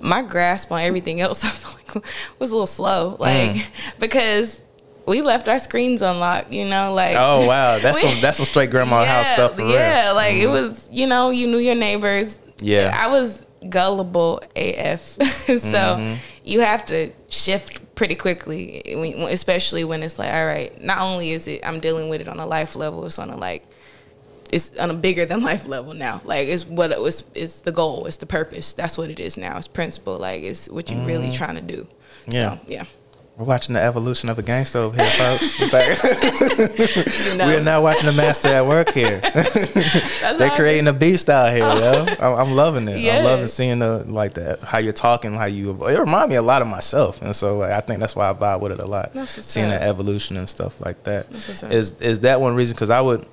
my 0.00 0.22
grasp 0.22 0.70
on 0.70 0.80
everything 0.80 1.20
else, 1.20 1.44
I 1.44 1.48
felt 1.48 1.76
like 1.96 2.04
was 2.38 2.50
a 2.50 2.54
little 2.54 2.66
slow. 2.66 3.16
Like 3.18 3.50
Mm. 3.50 3.66
because 3.98 4.62
we 5.06 5.22
left 5.22 5.48
our 5.48 5.58
screens 5.58 6.02
unlocked. 6.02 6.52
You 6.52 6.64
know, 6.68 6.92
like 6.94 7.14
Oh 7.16 7.46
wow, 7.46 7.78
that's 7.82 8.02
we- 8.02 8.10
some 8.10 8.20
that's 8.20 8.36
some 8.36 8.46
straight 8.46 8.70
grandma 8.70 9.04
house 9.04 9.28
stuff 9.32 9.52
for 9.56 9.62
real. 9.62 9.70
Mm-hmm. 9.72 9.74
yeah, 10.06 10.12
like 10.12 10.34
it 10.36 10.46
was, 10.48 10.88
you 10.92 11.06
know, 11.06 11.30
you 11.30 11.46
knew 11.48 11.58
your 11.58 11.74
neighbors. 11.74 12.38
Yeah. 12.60 12.96
I 12.98 13.08
was 13.08 13.44
gullible 13.68 14.40
AF. 14.54 15.00
so 15.00 15.18
Mm-hmm. 15.18 16.14
you 16.44 16.60
have 16.60 16.84
to 16.86 17.10
shift 17.28 17.80
pretty 17.94 18.14
quickly, 18.14 18.82
especially 19.30 19.82
when 19.84 20.02
it's 20.02 20.18
like, 20.18 20.32
all 20.32 20.44
right, 20.46 20.82
not 20.84 21.00
only 21.00 21.30
is 21.30 21.46
it 21.48 21.64
I'm 21.66 21.80
dealing 21.80 22.08
with 22.10 22.20
it 22.20 22.28
on 22.28 22.38
a 22.38 22.46
life 22.46 22.76
level, 22.76 23.06
it's 23.06 23.18
on 23.18 23.30
a 23.30 23.36
like 23.36 23.64
it's 24.52 24.76
on 24.78 24.90
a 24.90 24.94
bigger 24.94 25.26
than 25.26 25.42
life 25.42 25.66
level 25.66 25.94
now. 25.94 26.20
Like 26.24 26.48
it's 26.48 26.66
what 26.66 26.90
it 26.90 27.00
was 27.00 27.24
it's 27.34 27.60
the 27.60 27.72
goal, 27.72 28.06
it's 28.06 28.16
the 28.18 28.26
purpose. 28.26 28.74
That's 28.74 28.96
what 28.98 29.10
it 29.10 29.20
is 29.20 29.36
now. 29.36 29.56
It's 29.58 29.68
principle. 29.68 30.16
Like 30.18 30.42
it's 30.42 30.68
what 30.68 30.90
you're 30.90 31.04
really 31.04 31.30
trying 31.30 31.56
to 31.56 31.62
do. 31.62 31.86
Mm-hmm. 32.26 32.32
Yeah. 32.32 32.56
So 32.56 32.60
yeah. 32.66 32.84
We're 33.36 33.44
watching 33.44 33.74
the 33.74 33.82
evolution 33.82 34.30
of 34.30 34.38
a 34.38 34.42
gangster 34.42 34.78
over 34.78 34.96
here, 34.96 35.10
folks. 35.10 35.60
In 37.28 37.32
You 37.32 37.36
know, 37.36 37.46
We're 37.46 37.60
now 37.60 37.82
watching 37.82 38.06
the 38.06 38.14
master 38.16 38.48
at 38.48 38.66
work 38.66 38.92
here. 38.92 39.20
They're 40.38 40.48
creating 40.52 40.88
a 40.88 40.94
beast 40.94 41.28
out 41.28 41.50
here, 41.50 41.58
yo. 41.58 42.06
I'm, 42.18 42.46
I'm 42.46 42.52
loving 42.52 42.88
it. 42.88 42.98
Yeah. 42.98 43.18
I'm 43.18 43.24
loving 43.24 43.46
seeing 43.46 43.80
the 43.80 44.04
like 44.08 44.34
that 44.34 44.62
how 44.62 44.78
you're 44.78 44.94
talking, 44.94 45.34
how 45.34 45.44
you. 45.44 45.72
It 45.86 45.98
remind 45.98 46.30
me 46.30 46.36
a 46.36 46.42
lot 46.42 46.62
of 46.62 46.68
myself, 46.68 47.20
and 47.20 47.36
so 47.36 47.58
like 47.58 47.72
I 47.72 47.80
think 47.80 48.00
that's 48.00 48.16
why 48.16 48.30
I 48.30 48.32
vibe 48.32 48.60
with 48.60 48.72
it 48.72 48.80
a 48.80 48.86
lot. 48.86 49.12
That's 49.12 49.44
seeing 49.44 49.68
that 49.68 49.82
evolution 49.82 50.38
and 50.38 50.48
stuff 50.48 50.80
like 50.80 51.02
that. 51.04 51.30
That's. 51.30 51.62
Is 51.64 52.00
is 52.00 52.20
that 52.20 52.40
one 52.40 52.54
reason? 52.54 52.74
Because 52.74 52.88
I 52.88 53.02
would, 53.02 53.26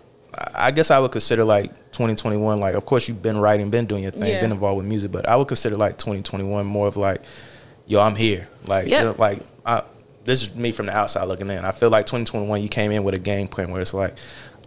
I 0.55 0.71
guess 0.71 0.89
I 0.91 0.99
would 0.99 1.11
consider 1.11 1.43
like 1.43 1.71
2021. 1.91 2.59
Like, 2.59 2.75
of 2.75 2.85
course, 2.85 3.07
you've 3.07 3.21
been 3.21 3.37
writing, 3.37 3.69
been 3.69 3.85
doing 3.85 4.03
your 4.03 4.11
thing, 4.11 4.29
Yeah. 4.29 4.41
been 4.41 4.51
involved 4.51 4.77
with 4.77 4.85
music, 4.87 5.11
but 5.11 5.27
I 5.29 5.35
would 5.35 5.47
consider 5.47 5.75
like 5.75 5.97
2021 5.97 6.65
more 6.65 6.87
of 6.87 6.97
like, 6.97 7.21
yo, 7.85 7.99
I'm 8.01 8.15
here. 8.15 8.47
Like, 8.65 8.87
Yeah. 8.87 8.99
you 8.99 9.05
know, 9.09 9.15
like 9.17 9.39
I, 9.65 9.83
this 10.25 10.41
is 10.41 10.55
me 10.55 10.71
from 10.71 10.87
the 10.87 10.95
outside 10.95 11.25
looking 11.25 11.49
in. 11.49 11.63
I 11.65 11.71
feel 11.71 11.89
like 11.89 12.05
2021, 12.05 12.61
you 12.61 12.69
came 12.69 12.91
in 12.91 13.03
with 13.03 13.13
a 13.13 13.19
game 13.19 13.47
plan 13.47 13.71
where 13.71 13.81
it's 13.81 13.93
like, 13.93 14.15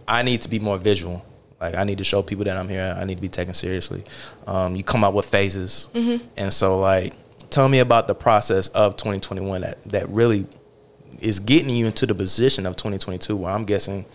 I 0.07 0.21
need 0.23 0.41
to 0.43 0.49
be 0.49 0.59
more 0.59 0.77
visual. 0.77 1.25
Like 1.59 1.75
I 1.75 1.83
need 1.83 1.97
to 1.97 2.03
show 2.03 2.21
people 2.21 2.45
that 2.45 2.55
I'm 2.55 2.69
here. 2.69 2.95
I 2.97 3.03
need 3.05 3.15
to 3.15 3.21
be 3.21 3.29
taken 3.29 3.53
seriously. 3.55 4.03
Um, 4.45 4.75
you 4.75 4.83
come 4.83 5.03
out 5.03 5.13
with 5.15 5.25
phases, 5.25 5.89
and 6.37 6.53
so 6.53 6.79
like, 6.79 7.13
tell 7.49 7.67
me 7.67 7.79
about 7.79 8.07
the 8.07 8.13
process 8.13 8.67
of 8.69 8.95
2021 8.95 9.61
that 9.61 9.83
that 9.85 10.07
really 10.09 10.45
is 11.19 11.39
getting 11.39 11.71
you 11.71 11.87
into 11.87 12.05
the 12.05 12.13
position 12.13 12.67
of 12.67 12.75
2022. 12.75 13.35
Where 13.35 13.51
I'm 13.51 13.65
guessing 13.65 14.05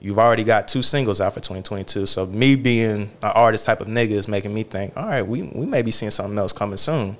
you've 0.00 0.18
already 0.18 0.44
got 0.44 0.68
two 0.68 0.82
singles 0.82 1.20
out 1.20 1.32
for 1.32 1.40
2022. 1.40 2.06
So 2.06 2.26
me 2.26 2.54
being 2.54 3.10
an 3.22 3.32
artist 3.34 3.66
type 3.66 3.80
of 3.80 3.88
nigga 3.88 4.10
is 4.12 4.28
making 4.28 4.54
me 4.54 4.62
think, 4.62 4.96
all 4.96 5.06
right, 5.06 5.22
we 5.22 5.42
we 5.42 5.66
may 5.66 5.82
be 5.82 5.90
seeing 5.90 6.10
something 6.10 6.38
else 6.38 6.52
coming 6.52 6.76
soon. 6.76 7.16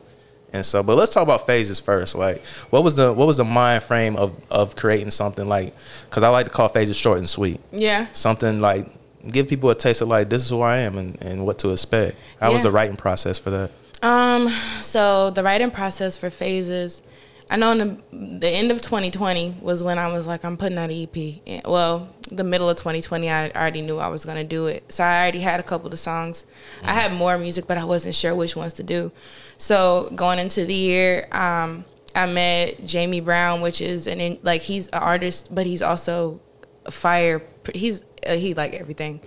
And 0.53 0.65
so, 0.65 0.83
but 0.83 0.97
let's 0.97 1.13
talk 1.13 1.23
about 1.23 1.47
phases 1.47 1.79
first. 1.79 2.15
Like, 2.15 2.43
what 2.71 2.83
was 2.83 2.97
the 2.97 3.13
what 3.13 3.27
was 3.27 3.37
the 3.37 3.45
mind 3.45 3.83
frame 3.83 4.17
of 4.17 4.41
of 4.51 4.77
creating 4.77 5.11
something 5.11 5.47
like? 5.47 5.75
Because 6.07 6.23
I 6.23 6.29
like 6.29 6.47
to 6.47 6.53
call 6.53 6.69
phases 6.69 6.97
short 6.97 7.19
and 7.19 7.29
sweet. 7.29 7.61
Yeah. 7.71 8.07
Something 8.13 8.61
like 8.61 8.89
give 9.27 9.49
people 9.49 9.69
a 9.69 9.75
taste 9.75 10.01
of 10.01 10.09
like 10.09 10.31
this 10.31 10.43
is 10.43 10.49
who 10.49 10.63
I 10.63 10.79
am 10.79 10.97
and, 10.97 11.21
and 11.21 11.45
what 11.45 11.59
to 11.61 11.71
expect. 11.71 12.17
How 12.41 12.53
was 12.53 12.63
the 12.63 12.71
writing 12.71 12.97
process 12.97 13.39
for 13.39 13.51
that? 13.51 13.71
Um, 14.01 14.49
so 14.81 15.31
the 15.31 15.43
writing 15.43 15.71
process 15.71 16.17
for 16.17 16.31
phases, 16.31 17.03
I 17.51 17.57
know 17.57 17.73
in 17.73 17.79
the, 17.79 17.97
the 18.41 18.49
end 18.49 18.71
of 18.71 18.83
2020 18.83 19.57
was 19.63 19.83
when 19.83 19.99
I 19.99 20.13
was 20.13 20.27
like, 20.27 20.45
I'm 20.45 20.57
putting 20.57 20.77
out 20.79 20.91
an 20.91 21.03
EP. 21.03 21.41
And- 21.47 21.63
Well, 21.67 22.09
the 22.31 22.45
middle 22.45 22.69
of 22.69 22.77
2020, 22.77 23.31
I 23.31 23.49
already 23.51 23.81
knew 23.81 23.99
I 23.99 24.09
was 24.09 24.25
gonna 24.25 24.45
do 24.45 24.67
it. 24.67 24.85
So 24.93 25.03
I 25.03 25.23
already 25.23 25.41
had 25.41 25.59
a 25.61 25.63
couple 25.63 25.87
of 25.87 25.91
the 25.93 25.97
songs. 25.97 26.45
I 26.85 26.93
had 26.93 27.13
more 27.13 27.39
music, 27.39 27.67
but 27.67 27.79
I 27.79 27.85
wasn't 27.85 28.15
sure 28.15 28.35
which 28.35 28.55
ones 28.55 28.75
to 28.75 28.83
do. 28.83 29.13
So 29.57 30.11
going 30.15 30.39
into 30.39 30.67
the 30.67 30.75
year, 30.75 31.27
um, 31.33 31.85
I 32.15 32.27
met 32.27 32.85
Jamie 32.85 33.21
Brown, 33.21 33.61
which 33.61 33.81
is 33.81 34.07
an 34.07 34.21
in, 34.21 34.39
like 34.43 34.61
he's 34.63 34.89
an 34.89 35.01
artist, 35.01 35.55
but 35.55 35.65
he's 35.67 35.83
also 35.83 36.41
a 36.85 36.91
fire. 36.91 37.43
He's 37.75 38.03
uh, 38.27 38.35
he 38.35 38.55
like 38.55 38.75
everything, 38.75 39.21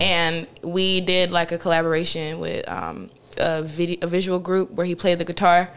and 0.00 0.46
we 0.62 1.00
did 1.00 1.32
like 1.32 1.50
a 1.52 1.58
collaboration 1.58 2.38
with 2.38 2.68
um, 2.70 3.10
a 3.38 3.62
video, 3.62 3.98
a 4.02 4.06
visual 4.06 4.38
group 4.38 4.70
where 4.70 4.86
he 4.86 4.94
played 4.94 5.18
the 5.18 5.24
guitar, 5.24 5.70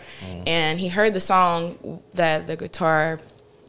and 0.47 0.79
he 0.79 0.87
heard 0.87 1.13
the 1.13 1.19
song 1.19 2.01
that 2.13 2.47
the 2.47 2.55
guitar 2.55 3.19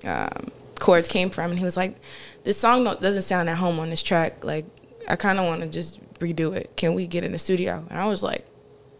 um, 0.05 0.51
chords 0.79 1.09
came 1.09 1.31
from, 1.31 1.51
and 1.51 1.59
he 1.59 1.65
was 1.65 1.77
like, 1.77 1.97
"This 2.45 2.57
song 2.57 2.85
don't, 2.85 3.01
doesn't 3.01 3.23
sound 3.23 3.49
at 3.49 3.59
home 3.59 3.79
on 3.81 3.91
this 3.91 4.03
track. 4.03 4.45
Like, 4.45 4.67
I 5.09 5.17
kind 5.17 5.39
of 5.39 5.47
want 5.47 5.63
to 5.63 5.69
just 5.69 6.01
redo 6.19 6.55
it. 6.55 6.77
Can 6.77 6.95
we 6.95 7.07
get 7.07 7.25
in 7.25 7.33
the 7.33 7.39
studio?" 7.39 7.85
And 7.91 7.99
I 7.99 8.07
was 8.07 8.23
like, 8.23 8.47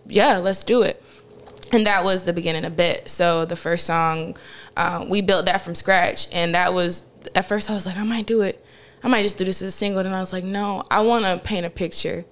"Yeah, 0.07 0.39
let's 0.39 0.65
do 0.65 0.83
it." 0.83 1.03
and 1.73 1.87
that 1.87 2.05
was 2.05 2.25
the 2.25 2.33
beginning 2.33 2.65
of 2.65 2.77
bit 2.77 3.09
so 3.09 3.45
the 3.45 3.57
first 3.57 3.87
song 3.87 4.37
um, 4.77 5.09
we 5.09 5.21
built 5.21 5.47
that 5.47 5.63
from 5.63 5.75
scratch 5.75 6.29
and 6.33 6.55
that 6.55 6.75
was 6.75 7.05
at 7.35 7.45
first 7.45 7.71
i 7.71 7.75
was 7.75 7.87
like 7.87 7.97
i 7.97 8.05
might 8.05 8.27
do 8.27 8.43
it 8.43 8.65
i 9.03 9.09
might 9.09 9.23
just 9.23 9.39
do 9.39 9.45
this 9.45 9.63
as 9.63 9.69
a 9.69 9.71
single 9.71 10.01
and 10.01 10.15
i 10.15 10.21
was 10.21 10.33
like 10.33 10.45
no 10.45 10.83
i 10.91 11.01
want 11.01 11.25
to 11.25 11.39
paint 11.47 11.65
a 11.65 11.71
picture 11.71 12.25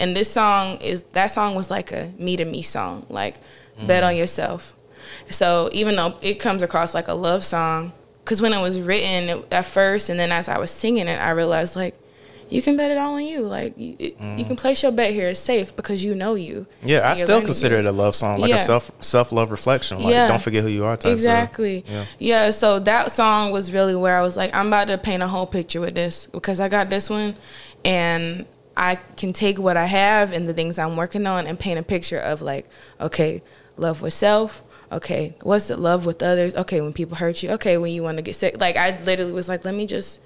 and 0.00 0.16
this 0.16 0.30
song 0.30 0.78
is 0.78 1.04
that 1.12 1.28
song 1.28 1.54
was 1.54 1.70
like 1.70 1.92
a 1.92 2.12
me 2.18 2.36
to 2.36 2.44
me 2.44 2.62
song 2.62 3.06
like 3.08 3.36
bet 3.86 4.02
on 4.02 4.14
mm. 4.14 4.18
yourself 4.18 4.74
so 5.30 5.68
even 5.72 5.96
though 5.96 6.16
it 6.22 6.34
comes 6.34 6.62
across 6.62 6.94
like 6.94 7.08
a 7.08 7.14
love 7.14 7.44
song 7.44 7.92
because 8.24 8.40
when 8.42 8.52
it 8.52 8.60
was 8.60 8.80
written 8.80 9.44
at 9.50 9.66
first 9.66 10.08
and 10.08 10.18
then 10.18 10.32
as 10.32 10.48
i 10.48 10.58
was 10.58 10.70
singing 10.70 11.06
it 11.08 11.20
i 11.20 11.30
realized 11.30 11.76
like 11.76 11.94
you 12.48 12.62
can 12.62 12.76
bet 12.76 12.90
it 12.90 12.96
all 12.96 13.14
on 13.14 13.24
you 13.24 13.40
like 13.40 13.76
you, 13.76 13.96
it, 13.98 14.12
you 14.20 14.44
can 14.44 14.56
mm. 14.56 14.58
place 14.58 14.82
your 14.82 14.92
bet 14.92 15.12
here 15.12 15.28
it's 15.28 15.40
safe 15.40 15.74
because 15.74 16.04
you 16.04 16.14
know 16.14 16.34
you 16.34 16.66
Yeah, 16.82 17.08
I 17.08 17.14
still 17.14 17.42
consider 17.42 17.78
it. 17.78 17.86
a 17.86 17.92
love 17.92 18.14
song, 18.14 18.40
like 18.40 18.50
Yeah. 18.50 18.54
a 18.54 18.58
self 18.58 18.90
self 19.00 19.32
love 19.32 19.50
reflection. 19.50 19.98
Like, 19.98 20.12
Yeah. 20.12 20.28
don't 20.28 20.40
forget 20.40 20.62
who 20.62 20.68
you 20.68 20.84
are. 20.84 20.96
Type 20.96 21.12
Exactly. 21.12 21.84
Yeah. 21.88 22.04
Yeah. 22.18 22.50
So 22.52 22.78
that 22.78 23.10
song 23.10 23.50
was 23.50 23.72
really 23.72 23.96
where 23.96 24.16
I 24.16 24.22
was 24.22 24.36
like, 24.36 24.54
I'm 24.54 24.68
about 24.68 24.86
to 24.88 24.98
paint 24.98 25.24
a 25.24 25.28
whole 25.28 25.46
picture 25.46 25.80
with 25.80 25.96
this 25.96 26.28
because 26.30 26.60
I 26.60 26.68
got 26.68 26.88
this 26.88 27.10
one, 27.10 27.34
and 27.84 28.46
I 28.76 28.96
can 29.16 29.32
take 29.32 29.58
what 29.58 29.76
I 29.76 29.86
have 29.86 30.32
and 30.32 30.48
the 30.48 30.52
things 30.52 30.78
I'm 30.78 30.96
working 30.96 31.26
on 31.26 31.46
and 31.46 31.58
paint 31.58 31.78
a 31.78 31.82
picture 31.82 32.18
of 32.18 32.42
like, 32.42 32.66
okay, 33.00 33.42
love 33.76 34.02
with 34.02 34.12
self. 34.14 34.62
Okay, 34.92 35.34
what's 35.42 35.70
it? 35.70 35.78
Love 35.78 36.06
with 36.06 36.22
others. 36.22 36.54
Okay, 36.54 36.80
when 36.80 36.92
people 36.92 37.16
hurt 37.16 37.42
you. 37.42 37.50
Okay, 37.52 37.76
when 37.76 37.92
you 37.92 38.02
want 38.02 38.18
to 38.18 38.22
get 38.22 38.36
sick. 38.36 38.60
Like 38.60 38.76
I 38.76 38.98
literally 39.02 39.32
was 39.32 39.48
like, 39.48 39.64
let 39.64 39.74
me 39.74 39.86
just 39.86 40.20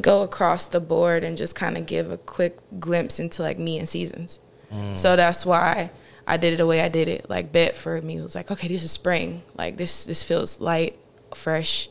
go 0.00 0.22
across 0.22 0.66
the 0.66 0.80
board 0.80 1.24
and 1.24 1.36
just 1.36 1.54
kind 1.54 1.76
of 1.76 1.86
give 1.86 2.10
a 2.10 2.16
quick 2.16 2.58
glimpse 2.78 3.18
into 3.18 3.42
like 3.42 3.58
me 3.58 3.78
and 3.78 3.88
seasons. 3.88 4.38
Mm. 4.72 4.96
So 4.96 5.16
that's 5.16 5.44
why 5.44 5.90
I 6.26 6.36
did 6.36 6.54
it 6.54 6.56
the 6.56 6.66
way 6.66 6.80
I 6.80 6.88
did 6.88 7.08
it. 7.08 7.28
Like 7.28 7.52
bet 7.52 7.76
for 7.76 8.00
me 8.02 8.20
was 8.20 8.34
like, 8.34 8.50
okay, 8.50 8.68
this 8.68 8.82
is 8.82 8.90
spring. 8.90 9.42
Like 9.56 9.76
this 9.76 10.04
this 10.04 10.22
feels 10.22 10.60
light, 10.60 10.98
fresh, 11.34 11.88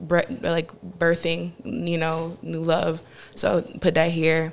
bre- 0.00 0.20
like 0.40 0.70
birthing, 0.98 1.52
you 1.64 1.98
know, 1.98 2.36
new 2.42 2.60
love. 2.60 3.02
So 3.36 3.62
put 3.80 3.94
that 3.94 4.10
here. 4.10 4.52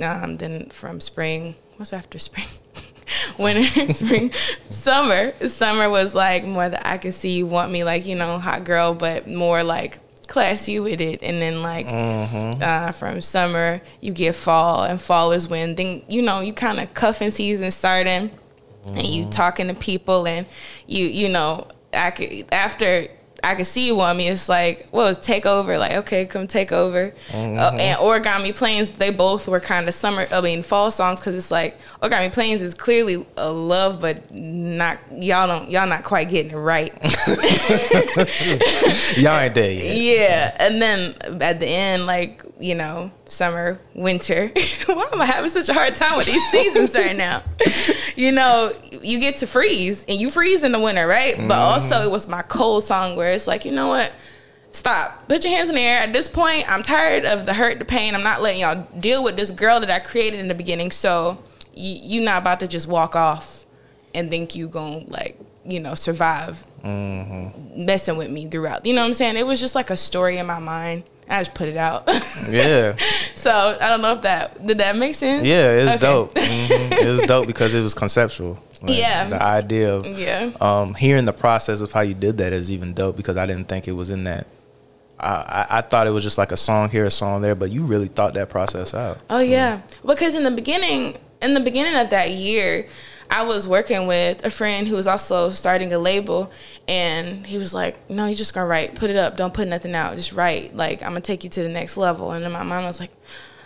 Um, 0.00 0.36
then 0.38 0.68
from 0.70 1.00
spring, 1.00 1.54
what's 1.76 1.92
after 1.92 2.18
spring? 2.18 2.46
Winter, 3.38 3.64
spring, 3.92 4.32
summer. 4.68 5.32
Summer 5.48 5.90
was 5.90 6.14
like 6.14 6.44
more 6.44 6.68
that 6.68 6.86
I 6.86 6.98
could 6.98 7.14
see 7.14 7.32
you 7.32 7.46
want 7.46 7.70
me 7.72 7.84
like 7.84 8.06
you 8.06 8.14
know 8.16 8.38
hot 8.38 8.64
girl, 8.64 8.94
but 8.94 9.28
more 9.28 9.62
like 9.62 9.98
classy 10.28 10.80
with 10.80 11.00
it. 11.00 11.22
And 11.22 11.42
then 11.42 11.62
like 11.62 11.86
uh, 12.62 12.92
from 12.92 13.20
summer 13.20 13.80
you 14.00 14.12
get 14.12 14.34
fall, 14.34 14.84
and 14.84 15.00
fall 15.00 15.32
is 15.32 15.48
when 15.48 15.74
then 15.74 16.02
you 16.08 16.22
know 16.22 16.40
you 16.40 16.52
kind 16.52 16.80
of 16.80 16.94
cuffing 16.94 17.30
season 17.30 17.70
starting, 17.70 18.30
and 18.86 19.06
you 19.06 19.28
talking 19.30 19.68
to 19.68 19.74
people, 19.74 20.26
and 20.26 20.46
you 20.86 21.06
you 21.06 21.28
know 21.28 21.68
I 21.92 22.10
could 22.12 22.46
after. 22.52 23.08
I 23.44 23.56
could 23.56 23.66
see 23.66 23.86
you 23.86 23.96
want 23.96 24.18
me. 24.18 24.28
It's 24.28 24.48
like, 24.48 24.86
well, 24.92 25.08
it's 25.08 25.18
take 25.18 25.46
over. 25.46 25.76
Like, 25.76 25.92
okay, 25.92 26.26
come 26.26 26.46
take 26.46 26.70
over. 26.70 27.12
Uh, 27.32 27.76
and 27.78 27.98
Origami 27.98 28.54
Planes, 28.54 28.90
they 28.90 29.10
both 29.10 29.48
were 29.48 29.58
kind 29.58 29.88
of 29.88 29.94
summer, 29.94 30.26
I 30.30 30.40
mean, 30.40 30.62
fall 30.62 30.90
songs 30.92 31.18
because 31.18 31.36
it's 31.36 31.50
like 31.50 31.76
Origami 32.00 32.32
Planes 32.32 32.62
is 32.62 32.74
clearly 32.74 33.26
a 33.36 33.50
love, 33.50 34.00
but 34.00 34.32
not 34.32 34.98
y'all 35.10 35.46
don't 35.46 35.70
y'all 35.70 35.88
not 35.88 36.04
quite 36.04 36.28
getting 36.28 36.52
it 36.52 36.56
right. 36.56 36.92
Y'all 39.16 39.38
ain't 39.38 39.54
there 39.54 39.72
yet. 39.72 39.96
Yeah, 39.96 40.56
and 40.58 40.80
then 40.80 41.14
at 41.42 41.58
the 41.58 41.66
end, 41.66 42.06
like 42.06 42.42
you 42.62 42.74
know, 42.76 43.10
summer, 43.26 43.78
winter. 43.94 44.48
Why 44.86 45.08
am 45.12 45.20
I 45.20 45.26
having 45.26 45.50
such 45.50 45.68
a 45.68 45.74
hard 45.74 45.94
time 45.94 46.16
with 46.16 46.26
these 46.26 46.44
seasons 46.50 46.94
right 46.94 47.16
now? 47.16 47.42
You 48.14 48.30
know, 48.30 48.70
you 49.02 49.18
get 49.18 49.38
to 49.38 49.46
freeze 49.46 50.04
and 50.06 50.20
you 50.20 50.28
freeze 50.28 50.62
in 50.62 50.70
the 50.70 50.78
winter, 50.78 51.06
right? 51.06 51.34
But 51.34 51.42
mm-hmm. 51.42 51.52
also, 51.52 52.02
it 52.02 52.10
was 52.10 52.28
my 52.28 52.42
cold 52.42 52.84
song 52.84 53.16
where 53.16 53.32
it's 53.32 53.46
like, 53.46 53.64
you 53.64 53.72
know 53.72 53.88
what? 53.88 54.12
Stop. 54.72 55.28
Put 55.28 55.44
your 55.44 55.56
hands 55.56 55.70
in 55.70 55.76
the 55.76 55.80
air. 55.80 56.02
At 56.02 56.12
this 56.12 56.28
point, 56.28 56.70
I'm 56.70 56.82
tired 56.82 57.24
of 57.24 57.46
the 57.46 57.54
hurt, 57.54 57.78
the 57.78 57.86
pain. 57.86 58.14
I'm 58.14 58.22
not 58.22 58.42
letting 58.42 58.60
y'all 58.60 58.86
deal 59.00 59.24
with 59.24 59.36
this 59.36 59.50
girl 59.50 59.80
that 59.80 59.90
I 59.90 59.98
created 59.98 60.40
in 60.40 60.48
the 60.48 60.54
beginning. 60.54 60.90
So 60.90 61.42
you 61.74 62.18
you 62.18 62.20
not 62.20 62.42
about 62.42 62.60
to 62.60 62.68
just 62.68 62.86
walk 62.86 63.16
off 63.16 63.64
and 64.14 64.28
think 64.28 64.54
you 64.54 64.68
gonna 64.68 65.04
like 65.08 65.38
you 65.64 65.80
know 65.80 65.94
survive 65.94 66.64
mm-hmm. 66.84 67.84
messing 67.84 68.16
with 68.16 68.30
me 68.30 68.46
throughout. 68.46 68.84
You 68.84 68.94
know 68.94 69.00
what 69.00 69.08
I'm 69.08 69.14
saying? 69.14 69.36
It 69.36 69.46
was 69.46 69.60
just 69.60 69.74
like 69.74 69.90
a 69.90 69.96
story 69.96 70.38
in 70.38 70.46
my 70.46 70.58
mind. 70.58 71.04
I 71.28 71.40
just 71.40 71.54
put 71.54 71.68
it 71.68 71.76
out. 71.76 72.08
Yeah. 72.48 72.96
so 73.36 73.78
I 73.80 73.88
don't 73.88 74.02
know 74.02 74.14
if 74.14 74.22
that 74.22 74.66
did 74.66 74.78
that 74.78 74.96
make 74.96 75.14
sense. 75.14 75.46
Yeah, 75.46 75.70
it's 75.72 75.90
Okay. 75.92 75.98
dope. 76.00 76.32
hmm 76.38 76.92
It 76.92 77.06
was 77.06 77.22
dope 77.22 77.46
because 77.46 77.72
it 77.72 77.80
was 77.82 77.94
conceptual. 77.94 78.58
Like, 78.82 78.98
Yeah. 78.98 79.28
The 79.28 79.40
idea 79.42 79.94
of 79.94 80.06
Yeah. 80.18 80.50
um, 80.60 80.94
hearing 80.94 81.24
the 81.24 81.32
process 81.32 81.80
of 81.80 81.92
how 81.92 82.00
you 82.00 82.14
did 82.14 82.38
that 82.38 82.52
is 82.52 82.70
even 82.70 82.94
dope 82.94 83.16
because 83.16 83.36
I 83.36 83.46
didn't 83.46 83.68
think 83.68 83.86
it 83.86 83.92
was 83.92 84.10
in 84.10 84.24
that. 84.24 84.46
I, 85.20 85.66
I, 85.70 85.78
I 85.78 85.80
thought 85.82 86.06
it 86.08 86.10
was 86.10 86.24
just 86.24 86.36
like 86.36 86.50
a 86.50 86.56
song 86.56 86.90
here, 86.90 87.04
a 87.04 87.10
song 87.10 87.42
there, 87.42 87.54
but 87.54 87.70
you 87.70 87.84
really 87.84 88.08
thought 88.08 88.34
that 88.34 88.48
process 88.48 88.92
out. 88.92 89.18
Oh 89.30 89.38
yeah, 89.38 89.82
because 90.04 90.34
in 90.34 90.42
the 90.42 90.50
beginning, 90.50 91.16
in 91.40 91.54
the 91.54 91.60
beginning 91.60 91.94
of 91.94 92.10
that 92.10 92.32
year, 92.32 92.88
I 93.32 93.44
was 93.44 93.66
working 93.66 94.06
with 94.06 94.44
a 94.44 94.50
friend 94.50 94.86
who 94.86 94.94
was 94.94 95.06
also 95.06 95.48
starting 95.48 95.90
a 95.94 95.98
label, 95.98 96.52
and 96.86 97.46
he 97.46 97.56
was 97.56 97.72
like, 97.72 98.10
"No, 98.10 98.26
you're 98.26 98.34
just 98.34 98.52
gonna 98.52 98.66
write. 98.66 98.94
Put 98.94 99.08
it 99.08 99.16
up. 99.16 99.38
Don't 99.38 99.54
put 99.54 99.66
nothing 99.66 99.94
out. 99.94 100.14
Just 100.16 100.32
write. 100.32 100.76
Like 100.76 101.02
I'm 101.02 101.08
gonna 101.08 101.22
take 101.22 101.42
you 101.42 101.48
to 101.48 101.62
the 101.62 101.70
next 101.70 101.96
level." 101.96 102.32
And 102.32 102.44
in 102.44 102.52
my 102.52 102.60
I 102.60 102.84
was 102.84 103.00
like. 103.00 103.10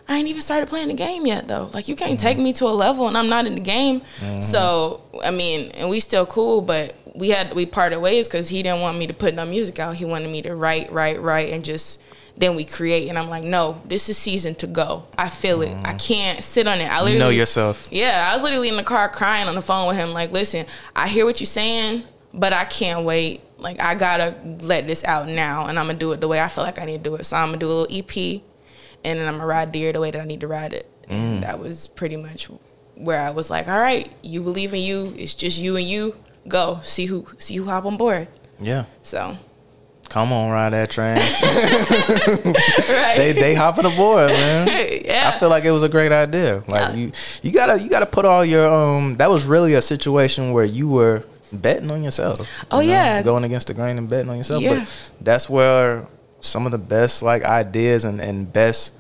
I 0.09 0.19
ain't 0.19 0.29
even 0.29 0.41
started 0.41 0.69
playing 0.69 0.87
the 0.87 0.95
game 0.95 1.27
yet, 1.27 1.49
though. 1.49 1.69
Like 1.75 1.89
you 1.89 1.97
can't 1.97 2.13
mm-hmm. 2.13 2.29
take 2.29 2.39
me 2.39 2.53
to 2.53 2.67
a 2.67 2.71
level, 2.71 3.09
and 3.09 3.19
I'm 3.19 3.29
not 3.29 3.45
in 3.45 3.57
the 3.57 3.61
game. 3.61 4.03
Mm-hmm. 4.21 4.41
So 4.41 5.03
I 5.25 5.33
mean, 5.33 5.73
and 5.73 5.89
we 5.89 5.99
still 5.99 6.25
cool, 6.27 6.61
but 6.61 6.95
we 7.17 7.31
had 7.31 7.55
we 7.55 7.67
parted 7.67 7.99
ways 7.99 8.29
because 8.29 8.49
he 8.49 8.63
didn't 8.63 8.83
want 8.83 8.99
me 8.99 9.09
to 9.09 9.15
put 9.15 9.35
no 9.35 9.45
music 9.45 9.81
out. 9.81 9.97
He 9.97 10.05
wanted 10.05 10.31
me 10.31 10.43
to 10.43 10.55
write, 10.55 10.93
write, 10.93 11.21
write, 11.21 11.51
and 11.51 11.65
just 11.65 12.01
then 12.37 12.55
we 12.55 12.65
create. 12.65 13.09
And 13.09 13.19
I'm 13.19 13.29
like, 13.29 13.45
no, 13.45 13.81
this 13.85 14.09
is 14.09 14.19
season 14.19 14.55
to 14.57 14.67
go. 14.67 15.05
I 15.17 15.29
feel 15.29 15.63
it. 15.63 15.75
I 15.85 15.95
mm. 15.95 16.07
can't 16.07 16.45
sit 16.45 16.67
on 16.67 16.81
it. 16.81 16.85
I 16.85 16.97
literally 16.97 17.13
You 17.15 17.19
know 17.19 17.29
yourself. 17.31 17.89
yeah, 17.91 18.29
I 18.31 18.35
was 18.35 18.43
literally 18.43 18.69
in 18.69 18.77
the 18.77 18.83
car 18.83 19.09
crying 19.09 19.49
on 19.49 19.55
the 19.55 19.63
phone 19.63 19.89
with 19.89 19.97
him. 19.97 20.13
Like, 20.13 20.33
listen, 20.33 20.67
I 20.95 21.09
hear 21.09 21.25
what 21.25 21.41
you're 21.41 21.47
saying, 21.47 22.05
but 22.35 22.53
I 22.53 22.65
can't 22.65 23.05
wait. 23.05 23.43
Like, 23.59 23.83
I 23.83 23.95
gotta 23.95 24.35
let 24.61 24.87
this 24.87 25.03
out 25.05 25.29
now, 25.29 25.67
and 25.67 25.79
I'm 25.79 25.87
gonna 25.87 25.99
do 25.99 26.13
it 26.13 26.21
the 26.21 26.29
way 26.29 26.41
I 26.41 26.49
feel 26.49 26.65
like 26.65 26.79
I 26.79 26.85
need 26.85 27.03
to 27.03 27.11
do 27.11 27.17
it. 27.17 27.25
So 27.25 27.37
I'm 27.37 27.49
gonna 27.49 27.59
do 27.59 27.69
a 27.69 27.73
little 27.73 27.97
EP, 27.99 28.43
and 29.03 29.19
then 29.19 29.27
I'm 29.27 29.37
gonna 29.37 29.47
ride 29.47 29.73
Deer 29.73 29.93
the 29.93 30.01
way 30.01 30.11
that 30.11 30.21
I 30.21 30.25
need 30.25 30.41
to 30.41 30.47
ride 30.47 30.75
it. 30.75 30.91
And 31.09 31.39
mm. 31.39 31.41
that 31.47 31.59
was 31.59 31.87
pretty 31.87 32.17
much 32.17 32.51
where 32.97 33.21
I 33.21 33.31
was 33.31 33.49
like, 33.49 33.69
all 33.69 33.79
right, 33.79 34.11
you 34.23 34.43
believe 34.43 34.75
in 34.75 34.81
you. 34.81 35.15
It's 35.17 35.35
just 35.35 35.59
you 35.59 35.77
and 35.77 35.87
you. 35.87 36.17
Go 36.49 36.81
see 36.83 37.07
who 37.07 37.27
see 37.39 37.57
who 37.57 37.65
hop 37.65 37.87
on 37.87 37.97
board. 37.97 38.29
Yeah. 38.61 38.85
So 39.03 39.37
Come 40.09 40.33
on, 40.33 40.51
ride 40.51 40.73
that 40.73 40.91
train. 40.91 41.17
right, 41.97 43.17
they 43.17 43.33
they 43.33 43.55
hopping 43.55 43.85
aboard, 43.85 44.29
man. 44.31 44.69
yeah. 45.05 45.33
I 45.35 45.39
feel 45.39 45.49
like 45.49 45.65
it 45.65 45.71
was 45.71 45.83
a 45.83 45.89
great 45.89 46.13
idea. 46.13 46.63
Like 46.69 46.91
Yeah. 46.91 46.95
you, 46.95 47.13
you 47.43 47.53
gotta 47.53 47.81
you 47.83 47.89
gotta 47.91 48.07
put 48.07 48.25
all 48.25 48.45
your 48.45 48.69
um. 48.69 49.17
That 49.17 49.31
was 49.31 49.45
really 49.47 49.75
a 49.75 49.83
situation 49.83 50.53
where 50.53 50.65
you 50.65 50.89
were 50.89 51.25
betting 51.53 51.91
on 51.91 52.03
yourself. 52.03 52.39
you 52.41 52.47
Oh, 52.71 52.81
yeah. 52.81 53.23
going 53.23 53.45
against 53.45 53.67
the 53.69 53.75
grain 53.75 53.99
and 53.99 54.09
betting 54.09 54.31
on 54.31 54.37
yourself. 54.39 54.63
Yeah. 54.63 54.81
But 54.81 55.11
that's 55.21 55.49
where 55.51 56.07
some 56.41 56.67
of 56.67 56.73
the 56.73 56.79
best 56.79 57.23
like 57.23 57.43
ideas 57.45 58.05
and 58.05 58.21
and 58.21 58.53
best 58.53 58.93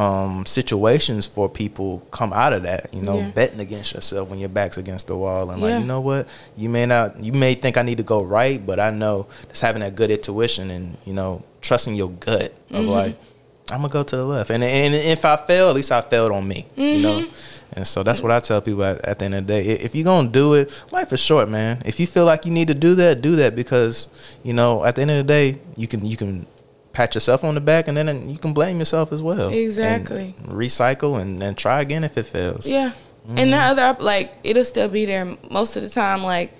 um 0.00 0.46
situations 0.46 1.26
for 1.26 1.48
people 1.48 2.00
come 2.10 2.32
out 2.32 2.52
of 2.52 2.62
that. 2.62 2.92
You 2.94 3.02
know, 3.02 3.18
Yeah. 3.18 3.30
betting 3.30 3.60
against 3.60 3.92
yourself 3.94 4.30
when 4.30 4.38
your 4.38 4.48
back's 4.48 4.78
against 4.78 5.06
the 5.08 5.16
wall 5.16 5.50
and 5.50 5.60
like 5.60 5.78
you 5.80 5.86
know 5.86 6.00
what 6.00 6.26
you 6.56 6.68
may 6.68 6.86
not 6.86 7.22
you 7.22 7.32
may 7.32 7.54
think 7.54 7.76
I 7.76 7.82
need 7.82 7.98
to 7.98 8.02
go 8.14 8.20
right, 8.24 8.64
but 8.64 8.80
I 8.80 8.90
know 8.90 9.26
just 9.48 9.62
having 9.62 9.82
that 9.82 9.94
good 9.94 10.10
intuition 10.10 10.70
and 10.70 10.96
you 11.04 11.12
know 11.12 11.42
trusting 11.60 11.94
your 11.94 12.10
gut 12.10 12.52
of 12.70 12.76
Mm-hmm. 12.80 12.88
like. 12.88 13.16
I'm 13.72 13.82
gonna 13.82 13.92
go 13.92 14.02
to 14.02 14.16
the 14.16 14.24
left, 14.24 14.50
and 14.50 14.64
and 14.64 14.94
if 14.96 15.24
I 15.24 15.36
fail, 15.36 15.68
at 15.68 15.76
least 15.76 15.92
I 15.92 16.00
failed 16.00 16.32
on 16.32 16.42
me, 16.48 16.66
you 16.74 16.98
know. 17.06 17.20
Mm-hmm. 17.20 17.76
And 17.76 17.86
so 17.86 18.02
that's 18.02 18.20
what 18.20 18.32
I 18.32 18.40
tell 18.40 18.60
people 18.60 18.82
at, 18.82 18.98
at 19.04 19.20
the 19.20 19.26
end 19.26 19.34
of 19.36 19.46
the 19.46 19.52
day. 19.52 19.62
If 19.86 19.94
you're 19.94 20.02
gonna 20.12 20.26
do 20.28 20.54
it, 20.54 20.72
life 20.90 21.12
is 21.12 21.20
short, 21.20 21.48
man. 21.48 21.80
If 21.84 22.00
you 22.00 22.06
feel 22.08 22.24
like 22.24 22.44
you 22.46 22.50
need 22.50 22.66
to 22.66 22.74
do 22.74 22.96
that, 22.96 23.22
do 23.22 23.36
that 23.36 23.54
because 23.54 24.08
you 24.42 24.54
know 24.54 24.84
at 24.84 24.96
the 24.96 25.02
end 25.02 25.12
of 25.12 25.18
the 25.18 25.28
day, 25.38 25.60
you 25.76 25.86
can 25.86 26.04
you 26.04 26.16
can 26.16 26.46
pat 26.92 27.14
yourself 27.14 27.44
on 27.44 27.54
the 27.54 27.60
back, 27.60 27.88
and 27.88 27.96
then 27.96 28.30
you 28.30 28.38
can 28.38 28.52
blame 28.52 28.78
yourself 28.78 29.12
as 29.12 29.22
well. 29.22 29.48
And 29.48 29.54
Exactly. 29.54 30.34
recycle 30.46 31.20
and 31.20 31.42
and 31.42 31.56
try 31.56 31.80
again 31.80 32.04
if 32.04 32.18
it 32.18 32.24
fails. 32.24 32.66
Yeah. 32.66 32.92
And 33.28 33.38
mm-hmm. 33.38 33.50
that 33.50 33.78
other 33.78 34.02
like 34.02 34.32
it'll 34.42 34.64
still 34.64 34.88
be 34.88 35.04
there 35.04 35.36
most 35.50 35.76
of 35.76 35.82
the 35.82 35.88
time. 35.88 36.22
Like 36.22 36.52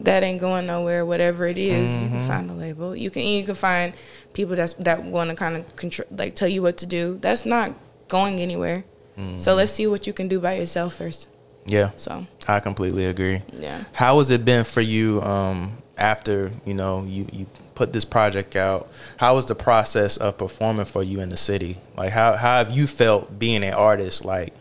that 0.00 0.22
ain't 0.22 0.40
going 0.40 0.66
nowhere. 0.66 1.04
Whatever 1.06 1.46
it 1.46 1.58
is, 1.58 1.90
you 2.02 2.08
can 2.08 2.18
mm-hmm. 2.18 2.28
find 2.28 2.50
the 2.50 2.54
label. 2.54 2.94
You 2.94 3.10
can 3.10 3.22
you 3.22 3.44
can 3.44 3.54
find 3.54 3.94
people 4.32 4.56
that's 4.56 4.74
that 4.74 5.04
want 5.04 5.30
to 5.30 5.36
kind 5.36 5.56
of 5.56 5.76
control, 5.76 6.06
like 6.10 6.34
tell 6.34 6.48
you 6.48 6.62
what 6.62 6.78
to 6.78 6.86
do. 6.86 7.18
That's 7.20 7.46
not 7.46 7.72
going 8.08 8.40
anywhere. 8.40 8.84
So 9.16 9.22
mm-hmm. 9.22 9.50
let's 9.56 9.72
see 9.72 9.86
what 9.86 10.06
you 10.08 10.12
can 10.12 10.26
do 10.26 10.40
by 10.40 10.54
yourself 10.54 10.96
first. 10.96 11.28
yeah, 11.66 11.92
So 11.96 12.26
I 12.48 12.58
completely 12.58 13.06
agree. 13.06 13.42
yeah. 13.52 13.84
How 13.92 14.18
has 14.18 14.30
it 14.30 14.44
been 14.44 14.64
for 14.64 14.80
you 14.80 15.22
um, 15.22 15.78
after 15.96 16.50
you 16.64 16.74
know 16.74 17.04
you, 17.04 17.26
you 17.32 17.46
put 17.74 17.92
this 17.92 18.04
project 18.04 18.56
out? 18.56 18.90
How 19.16 19.34
was 19.34 19.46
the 19.46 19.54
process 19.54 20.16
of 20.16 20.38
performing 20.38 20.86
for 20.86 21.02
you 21.02 21.20
in 21.20 21.28
the 21.28 21.36
city? 21.36 21.78
Like 21.96 22.10
how 22.10 22.34
how 22.34 22.58
have 22.58 22.70
you 22.70 22.86
felt 22.86 23.38
being 23.38 23.64
an 23.64 23.74
artist? 23.74 24.24
Like 24.24 24.54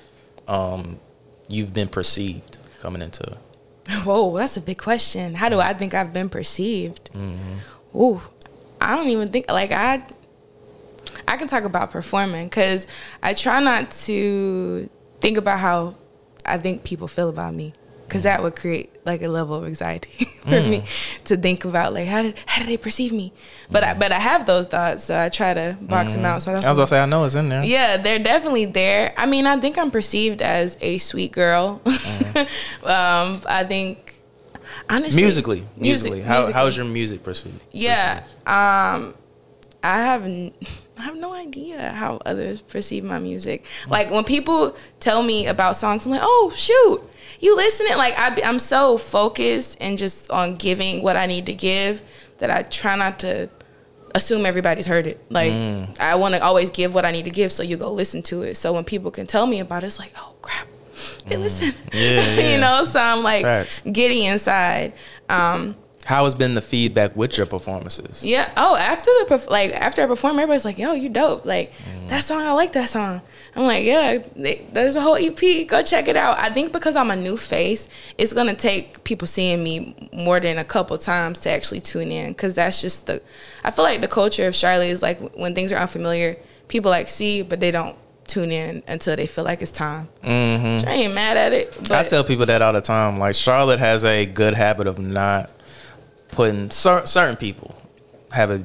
um, 0.47 0.99
you've 1.47 1.74
been 1.74 1.89
perceived 1.89 2.57
coming 2.82 3.01
into 3.01 3.24
it? 3.24 3.38
Whoa, 4.03 4.38
that's 4.38 4.57
a 4.57 4.61
big 4.61 4.78
question. 4.78 5.34
How 5.34 5.49
do 5.49 5.59
I 5.59 5.74
think 5.74 5.93
I've 5.93 6.14
been 6.14 6.30
perceived? 6.30 7.09
Ooh, 7.95 8.22
I 8.80 8.95
don't 8.95 9.09
even 9.09 9.28
think 9.30 9.49
like 9.49 9.72
I. 9.72 10.03
I 11.28 11.38
can 11.38 11.47
talk 11.47 11.64
about 11.64 11.91
performing 11.91 12.47
because 12.47 12.86
I 13.22 13.34
try 13.34 13.61
not 13.61 13.91
to 13.91 14.89
think 15.22 15.38
about 15.38 15.59
how 15.59 15.95
I 16.45 16.57
think 16.57 16.84
people 16.84 17.07
feel 17.07 17.30
about 17.30 17.53
me 17.53 17.74
because 18.14 18.24
that 18.24 18.43
would 18.43 18.55
create 18.55 18.91
like 19.07 19.24
a 19.24 19.28
level 19.28 19.55
of 19.55 19.66
anxiety 19.66 20.26
for 20.43 20.61
me 20.61 20.84
to 21.24 21.36
think 21.36 21.66
about 21.66 21.93
like 21.95 22.07
how 22.07 22.22
did 22.22 22.38
how 22.45 22.61
do 22.61 22.68
they 22.68 22.78
perceive 22.78 23.11
me? 23.11 23.34
But 23.72 23.84
I 23.84 23.93
but 23.95 24.11
I 24.11 24.20
have 24.20 24.45
those 24.45 24.68
thoughts, 24.68 25.05
so 25.05 25.18
I 25.20 25.30
try 25.30 25.55
to 25.55 25.76
box 25.82 26.14
them 26.14 26.24
out. 26.24 26.43
So 26.43 26.53
that's 26.53 26.64
I 26.64 26.70
was 26.70 26.78
gonna 26.78 26.88
say 26.88 27.01
I 27.01 27.07
know 27.07 27.24
it's 27.24 27.34
in 27.34 27.49
there. 27.49 27.64
yeah, 27.64 27.97
they're 27.97 28.20
definitely 28.20 28.66
there. 28.66 29.16
I 29.18 29.26
mean, 29.26 29.47
I 29.47 29.59
think 29.59 29.80
I'm 29.80 29.89
perceived 29.89 30.43
as 30.43 30.78
a 30.80 30.99
sweet 30.99 31.32
girl. 31.32 31.82
um, 32.84 33.41
I 33.47 33.66
think 33.68 34.14
honestly, 34.88 35.24
Musically, 35.24 35.57
music- 35.57 35.78
musically, 35.78 36.22
how 36.22 36.36
musically. 36.41 36.53
how's 36.53 36.78
your 36.78 36.86
music 36.86 37.24
perceived? 37.24 37.64
Yeah, 37.72 38.24
um, 38.45 39.16
I 39.84 39.97
have 40.03 40.24
n- 40.24 40.53
I 40.97 41.01
have 41.01 41.15
no 41.17 41.33
idea 41.33 41.91
how 41.91 42.19
others 42.25 42.61
perceive 42.61 43.03
my 43.03 43.19
music. 43.19 43.65
Like 43.89 44.11
when 44.11 44.23
people 44.23 44.75
tell 44.99 45.23
me 45.23 45.47
about 45.47 45.75
songs, 45.75 46.05
I'm 46.05 46.11
like, 46.11 46.21
oh 46.23 46.51
shoot, 46.55 47.01
you 47.39 47.55
listening? 47.55 47.97
Like 47.97 48.13
I, 48.17 48.39
I'm 48.43 48.59
so 48.59 48.97
focused 48.97 49.77
and 49.81 49.97
just 49.97 50.29
on 50.29 50.55
giving 50.55 51.01
what 51.01 51.17
I 51.17 51.25
need 51.25 51.45
to 51.47 51.53
give 51.53 52.01
that 52.37 52.51
I 52.51 52.63
try 52.63 52.95
not 52.95 53.19
to 53.19 53.49
assume 54.15 54.45
everybody's 54.45 54.85
heard 54.85 55.07
it. 55.07 55.19
Like 55.29 55.53
I 55.99 56.15
want 56.15 56.35
to 56.35 56.43
always 56.43 56.69
give 56.69 56.93
what 56.93 57.05
I 57.05 57.11
need 57.11 57.25
to 57.25 57.31
give, 57.31 57.51
so 57.51 57.63
you 57.63 57.77
go 57.77 57.91
listen 57.91 58.21
to 58.23 58.43
it. 58.43 58.55
So 58.55 58.73
when 58.73 58.83
people 58.83 59.11
can 59.11 59.27
tell 59.27 59.45
me 59.47 59.59
about 59.59 59.83
it, 59.83 59.87
it's 59.87 59.99
like, 59.99 60.13
oh 60.17 60.35
crap, 60.41 60.67
they 61.25 61.37
listen. 61.37 61.73
Yeah, 61.91 62.21
yeah. 62.35 62.51
you 62.53 62.61
know. 62.61 62.83
So 62.83 62.99
I'm 62.99 63.23
like 63.23 63.43
Facts. 63.43 63.81
giddy 63.81 64.25
inside. 64.25 64.93
Um, 65.29 65.75
How 66.05 66.25
has 66.25 66.35
been 66.35 66.53
the 66.53 66.61
feedback 66.61 67.15
with 67.15 67.37
your 67.37 67.45
performances? 67.45 68.23
yeah. 68.25 68.51
Oh, 68.57 68.75
after 68.75 69.09
the 69.27 69.45
like 69.49 69.71
after 69.73 70.01
I 70.03 70.05
perform, 70.05 70.37
everybody's 70.37 70.65
like, 70.65 70.77
"Yo, 70.77 70.93
you 70.93 71.07
dope!" 71.09 71.45
Like 71.45 71.71
Mm. 71.95 72.09
that 72.09 72.23
song, 72.23 72.41
I 72.41 72.51
like 72.51 72.73
that 72.73 72.89
song. 72.89 73.21
I'm 73.55 73.65
like, 73.67 73.85
yeah, 73.85 74.17
they, 74.35 74.65
there's 74.73 74.95
a 74.95 75.01
whole 75.01 75.15
EP. 75.15 75.67
Go 75.67 75.81
check 75.83 76.07
it 76.07 76.17
out. 76.17 76.37
I 76.39 76.49
think 76.49 76.73
because 76.73 76.95
I'm 76.95 77.09
a 77.11 77.15
new 77.15 77.37
face, 77.37 77.87
it's 78.17 78.33
gonna 78.33 78.55
take 78.55 79.03
people 79.05 79.27
seeing 79.27 79.63
me 79.63 79.95
more 80.11 80.39
than 80.39 80.57
a 80.57 80.63
couple 80.65 80.97
times 80.97 81.39
to 81.39 81.51
actually 81.51 81.79
tune 81.81 82.11
in. 82.11 82.29
Because 82.33 82.55
that's 82.55 82.81
just 82.81 83.07
the. 83.07 83.21
I 83.63 83.71
feel 83.71 83.85
like 83.85 84.01
the 84.01 84.07
culture 84.07 84.47
of 84.47 84.55
Charlotte 84.55 84.87
is 84.89 85.01
like 85.01 85.19
when 85.35 85.55
things 85.55 85.71
are 85.71 85.77
unfamiliar, 85.77 86.35
people 86.67 86.91
like 86.91 87.07
see, 87.07 87.43
but 87.43 87.59
they 87.59 87.71
don't 87.71 87.95
tune 88.27 88.51
in 88.51 88.81
until 88.87 89.15
they 89.15 89.27
feel 89.27 89.43
like 89.43 89.61
it's 89.61 89.71
time. 89.71 90.07
hmm 90.23 90.75
Which 90.75 90.85
I 90.85 90.93
ain't 90.93 91.13
mad 91.13 91.37
at 91.37 91.53
it. 91.53 91.75
But 91.79 91.91
I 91.91 92.03
tell 92.05 92.23
people 92.23 92.45
that 92.47 92.61
all 92.61 92.73
the 92.73 92.81
time. 92.81 93.17
Like 93.19 93.35
Charlotte 93.35 93.79
has 93.79 94.03
a 94.03 94.25
good 94.25 94.53
habit 94.53 94.87
of 94.87 94.97
not 94.99 95.49
putting 96.34 96.71
cer- 96.71 97.05
certain 97.05 97.36
people 97.38 97.75
have 98.31 98.51
a 98.51 98.63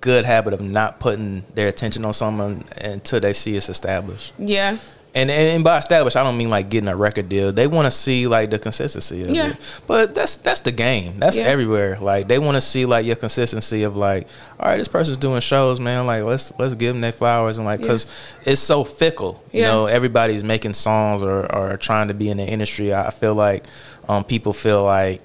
good 0.00 0.24
habit 0.24 0.52
of 0.52 0.60
not 0.60 1.00
putting 1.00 1.44
their 1.54 1.66
attention 1.68 2.04
on 2.04 2.12
someone 2.12 2.64
until 2.76 3.20
they 3.20 3.32
see 3.32 3.56
it's 3.56 3.68
established. 3.68 4.32
yeah, 4.38 4.76
And, 5.14 5.30
and 5.30 5.62
by 5.64 5.78
established, 5.78 6.16
I 6.16 6.22
don't 6.24 6.36
mean 6.36 6.50
like 6.50 6.68
getting 6.68 6.88
a 6.88 6.96
record 6.96 7.28
deal. 7.28 7.52
They 7.52 7.66
want 7.68 7.86
to 7.86 7.90
see 7.90 8.26
like 8.26 8.50
the 8.50 8.58
consistency 8.58 9.22
of 9.22 9.30
Yeah. 9.30 9.50
it. 9.50 9.56
But 9.86 10.14
that's 10.14 10.36
that's 10.38 10.60
the 10.60 10.72
game. 10.72 11.20
That's 11.20 11.36
Yeah. 11.36 11.44
everywhere. 11.44 11.96
Like 12.00 12.26
they 12.28 12.38
want 12.40 12.56
to 12.56 12.60
see 12.60 12.84
like 12.84 13.06
your 13.06 13.14
consistency 13.16 13.84
of 13.84 13.96
like, 13.96 14.26
all 14.58 14.68
right, 14.68 14.76
this 14.76 14.88
person's 14.88 15.16
doing 15.16 15.40
shows, 15.40 15.78
man. 15.80 16.04
Like 16.06 16.24
let's 16.24 16.52
let's 16.58 16.74
give 16.74 16.92
them 16.94 17.00
their 17.00 17.12
flowers 17.12 17.56
and 17.58 17.64
like 17.64 17.78
Yeah. 17.80 17.86
because 17.86 18.06
it's 18.44 18.60
so 18.60 18.82
fickle. 18.84 19.40
You 19.52 19.62
know, 19.62 19.86
everybody's 19.86 20.42
making 20.44 20.74
songs 20.74 21.22
or 21.22 21.50
or 21.54 21.76
trying 21.76 22.08
to 22.08 22.14
be 22.14 22.28
in 22.28 22.36
the 22.38 22.44
industry. 22.44 22.92
I 22.92 23.06
I 23.06 23.10
feel 23.10 23.34
like 23.36 23.64
um, 24.08 24.24
people 24.24 24.52
feel 24.52 24.82
like 24.84 25.20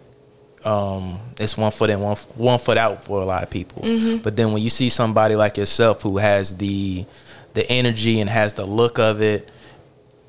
um, 0.66 1.20
it's 1.40 1.58
one 1.58 1.72
foot 1.72 1.90
in 1.90 2.00
one 2.00 2.16
one 2.36 2.60
foot 2.60 2.78
out 2.78 3.04
for 3.04 3.22
a 3.22 3.26
lot 3.26 3.44
of 3.44 3.50
people. 3.50 3.82
Mm-hmm. 3.84 4.18
But 4.18 4.36
then 4.36 4.52
when 4.54 4.62
you 4.62 4.70
see 4.70 4.90
somebody 4.90 5.36
like 5.36 5.58
yourself 5.58 6.02
who 6.02 6.18
has 6.18 6.58
the 6.58 7.06
the 7.54 7.70
energy 7.70 8.20
and 8.20 8.30
has 8.30 8.54
the 8.54 8.66
look 8.66 9.00
of 9.00 9.22
it 9.22 9.50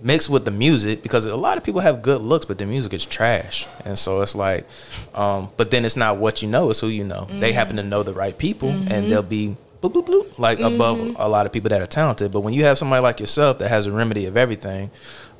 mixed 0.02 0.30
with 0.30 0.46
the 0.46 0.50
music 0.50 1.02
because 1.02 1.26
a 1.26 1.36
lot 1.36 1.58
of 1.58 1.64
people 1.64 1.80
have 1.82 2.00
good 2.00 2.22
looks 2.22 2.46
but 2.46 2.56
the 2.56 2.64
music 2.66 2.94
is 2.94 3.04
trash. 3.04 3.66
And 3.84 3.98
so 3.98 4.22
it's 4.22 4.34
like 4.34 4.66
um, 5.14 5.50
but 5.56 5.70
then 5.70 5.84
it's 5.84 5.96
not 5.96 6.16
what 6.16 6.42
you 6.42 6.48
know 6.48 6.70
it's 6.70 6.80
who 6.80 6.88
you 6.88 7.04
know. 7.04 7.26
They 7.30 7.52
happen 7.52 7.76
to 7.76 7.82
know 7.82 8.02
the 8.02 8.14
right 8.14 8.36
people 8.36 8.70
and 8.70 9.10
they'll 9.10 9.22
be 9.22 9.56
bloop, 9.82 9.92
bloop, 9.92 10.06
bloop, 10.06 10.38
like 10.38 10.60
above 10.60 10.98
a 11.18 11.28
lot 11.28 11.46
of 11.46 11.52
people 11.52 11.70
that 11.70 11.82
are 11.82 11.86
talented. 11.86 12.32
But 12.32 12.40
when 12.40 12.54
you 12.54 12.64
have 12.64 12.78
somebody 12.78 13.02
like 13.02 13.18
yourself 13.18 13.58
that 13.58 13.68
has 13.68 13.86
a 13.86 13.92
remedy 13.92 14.26
of 14.26 14.36
everything 14.36 14.90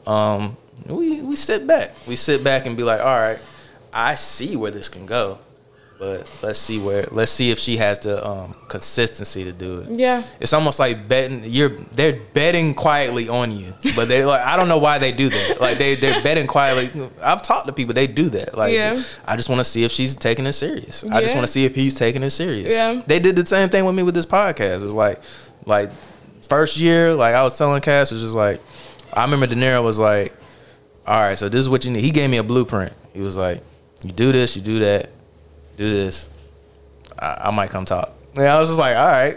um, 0.06 0.56
we 0.86 1.20
we 1.20 1.36
sit 1.36 1.66
back. 1.66 1.94
We 2.08 2.16
sit 2.16 2.42
back 2.42 2.66
and 2.66 2.76
be 2.76 2.82
like 2.82 3.00
all 3.00 3.06
right 3.06 3.38
i 3.92 4.14
see 4.14 4.56
where 4.56 4.70
this 4.70 4.88
can 4.88 5.06
go 5.06 5.38
but 5.98 6.26
let's 6.42 6.58
see 6.58 6.78
where 6.78 7.06
let's 7.10 7.30
see 7.30 7.50
if 7.50 7.58
she 7.58 7.76
has 7.76 7.98
the 7.98 8.26
um, 8.26 8.56
consistency 8.68 9.44
to 9.44 9.52
do 9.52 9.80
it 9.80 9.90
Yeah. 9.90 10.22
it's 10.40 10.54
almost 10.54 10.78
like 10.78 11.06
betting. 11.06 11.42
You're 11.44 11.68
they're 11.92 12.18
betting 12.32 12.72
quietly 12.72 13.28
on 13.28 13.50
you, 13.50 13.74
but 13.94 14.08
they're 14.08 14.24
like 14.24 14.40
I 14.40 14.56
don't 14.56 14.68
know 14.68 14.78
why 14.78 14.96
they 14.96 15.12
do 15.12 15.28
that. 15.28 15.60
Like 15.60 15.76
they 15.76 15.96
they're 15.96 16.22
betting 16.22 16.46
quietly. 16.46 16.88
I've 17.22 17.42
talked 17.42 17.66
to 17.66 17.74
people. 17.74 17.92
They 17.92 18.06
do 18.06 18.30
that. 18.30 18.56
Like 18.56 18.72
Yeah. 18.72 18.98
I 19.26 19.36
just 19.36 19.50
want 19.50 19.60
to 19.60 19.64
see 19.64 19.84
if 19.84 19.92
she's 19.92 20.14
taking 20.14 20.46
it 20.46 20.54
serious. 20.54 21.04
I 21.04 21.20
just 21.20 21.34
want 21.34 21.46
to 21.46 21.52
see 21.52 21.66
if 21.66 21.74
he's 21.74 21.92
taking 21.92 22.22
it 22.22 22.30
serious. 22.30 22.72
Yeah. 22.72 23.02
They 23.06 23.20
did 23.20 23.36
the 23.36 23.44
same 23.44 23.68
thing 23.68 23.84
with 23.84 23.94
me 23.94 24.02
with 24.02 24.14
this 24.14 24.24
podcast. 24.24 24.82
It's 24.82 24.94
like 24.94 25.20
like 25.66 25.90
first 26.48 26.78
year, 26.78 27.12
like 27.12 27.34
I 27.34 27.42
was 27.42 27.58
telling 27.58 27.82
Cass, 27.82 28.10
it 28.10 28.14
was 28.14 28.22
just 28.22 28.34
like 28.34 28.62
I 29.12 29.22
remember 29.24 29.46
De 29.46 29.54
Niro 29.54 29.82
was 29.82 29.98
like, 29.98 30.34
all 31.06 31.20
right, 31.20 31.38
so 31.38 31.50
this 31.50 31.60
is 31.60 31.68
what 31.68 31.84
you 31.84 31.90
need. 31.90 32.00
He 32.02 32.10
gave 32.10 32.30
me 32.30 32.38
a 32.38 32.42
blueprint. 32.42 32.94
He 33.12 33.20
was 33.20 33.36
like, 33.36 33.62
you 34.04 34.10
do 34.10 34.32
this, 34.32 34.56
you 34.56 34.62
do 34.62 34.78
that, 34.80 35.10
do 35.76 35.90
this. 35.90 36.30
I, 37.18 37.42
I 37.44 37.50
might 37.50 37.70
come 37.70 37.84
talk. 37.84 38.12
And 38.36 38.46
I 38.46 38.58
was 38.58 38.68
just 38.68 38.78
like, 38.78 38.96
all 38.96 39.06
right. 39.06 39.34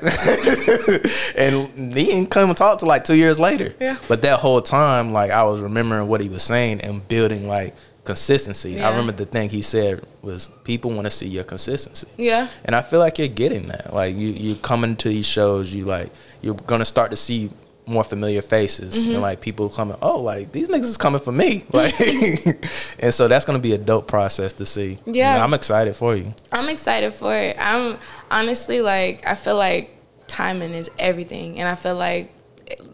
and 1.36 1.93
he 1.93 2.05
didn't 2.05 2.30
come 2.30 2.49
and 2.49 2.57
talk 2.57 2.80
till 2.80 2.88
like 2.88 3.03
two 3.03 3.16
years 3.16 3.39
later. 3.39 3.74
Yeah. 3.80 3.97
But 4.07 4.22
that 4.22 4.39
whole 4.39 4.61
time, 4.61 5.11
like 5.14 5.32
I 5.32 5.43
was 5.43 5.61
remembering 5.61 6.07
what 6.07 6.22
he 6.22 6.30
was 6.30 6.43
saying 6.43 6.82
and 6.82 7.05
building 7.07 7.47
like 7.47 7.76
consistency. 8.03 8.74
Yeah. 8.74 8.88
I 8.88 8.91
remember 8.91 9.14
the 9.14 9.26
thing 9.26 9.49
he 9.49 9.61
said 9.61 10.05
was 10.22 10.49
people 10.64 10.91
want 10.91 11.05
to 11.05 11.11
see 11.11 11.28
your 11.28 11.43
consistency. 11.43 12.07
Yeah. 12.18 12.47
And 12.66 12.76
I 12.76 12.82
feel 12.82 12.99
like 12.99 13.18
you're 13.18 13.28
getting 13.28 13.68
that. 13.70 13.93
Like 13.93 14.16
you 14.16 14.30
you 14.30 14.55
coming 14.55 14.95
to 14.97 15.09
these 15.09 15.26
shows, 15.26 15.74
you 15.74 15.86
like 15.86 16.11
you're 16.41 16.53
gonna 16.53 16.86
start 16.86 17.11
to 17.11 17.18
see 17.18 17.49
more 17.86 18.03
familiar 18.03 18.41
faces 18.41 18.95
Mm-hmm. 19.03 19.11
and 19.13 19.21
like 19.21 19.41
people 19.41 19.67
coming. 19.69 19.97
Oh, 20.01 20.19
like 20.21 20.51
these 20.51 20.69
niggas 20.69 20.84
is 20.86 20.97
coming 20.97 21.19
for 21.21 21.31
me. 21.31 21.65
Like, 21.73 21.93
and 22.99 23.13
so 23.13 23.27
that's 23.27 23.45
gonna 23.45 23.59
be 23.59 23.73
a 23.73 23.77
dope 23.77 24.07
process 24.07 24.53
to 24.53 24.65
see. 24.65 24.97
You 25.05 25.13
Yeah. 25.13 25.38
know, 25.38 25.43
I'm 25.43 25.53
excited 25.53 25.95
for 25.95 26.15
you. 26.15 26.34
I'm 26.51 26.69
excited 26.69 27.13
for 27.13 27.36
it. 27.36 27.57
I'm 27.59 27.97
honestly 28.31 28.81
like 28.81 29.27
I 29.27 29.36
feel 29.36 29.55
like 29.57 29.89
timing 30.27 30.73
is 30.73 30.89
everything, 30.97 31.59
and 31.59 31.67
I 31.67 31.75
feel 31.75 31.95
like 31.95 32.31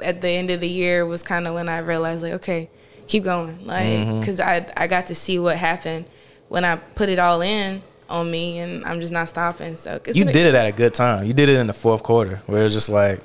at 0.02 0.22
the 0.22 0.30
end 0.30 0.50
of 0.50 0.60
the 0.60 0.68
year 0.68 1.06
was 1.06 1.22
kind 1.24 1.48
of 1.48 1.54
when 1.54 1.70
I 1.70 1.80
realized 1.80 2.22
like 2.24 2.34
okay, 2.34 2.70
keep 3.08 3.24
going, 3.24 3.66
like 3.68 3.86
Mm-hmm. 3.86 4.20
because 4.22 4.40
I 4.40 4.66
I 4.76 4.88
got 4.88 5.08
to 5.08 5.16
see 5.16 5.38
what 5.40 5.56
happened 5.58 6.06
when 6.48 6.66
I 6.66 6.78
put 6.78 7.10
it 7.10 7.20
all 7.20 7.42
in 7.42 7.84
on 8.10 8.32
me, 8.32 8.58
and 8.58 8.84
I'm 8.86 9.00
just 9.02 9.14
not 9.14 9.30
stopping. 9.30 9.76
So 9.76 10.00
'cause 10.00 10.16
You 10.16 10.26
did 10.26 10.48
it 10.48 10.56
at 10.56 10.66
a 10.66 10.72
good 10.72 10.96
time. 10.96 11.26
You 11.28 11.34
did 11.34 11.48
it 11.48 11.58
in 11.60 11.68
the 11.68 11.74
fourth 11.74 12.02
quarter 12.02 12.42
where 12.48 12.62
it 12.62 12.64
was 12.64 12.74
just 12.74 12.90
like, 12.90 13.22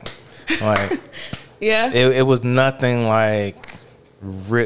like 0.61 1.01
yeah, 1.65 1.91
it, 1.93 2.17
it 2.19 2.23
was 2.23 2.45
nothing 2.45 3.07
like. 3.07 3.57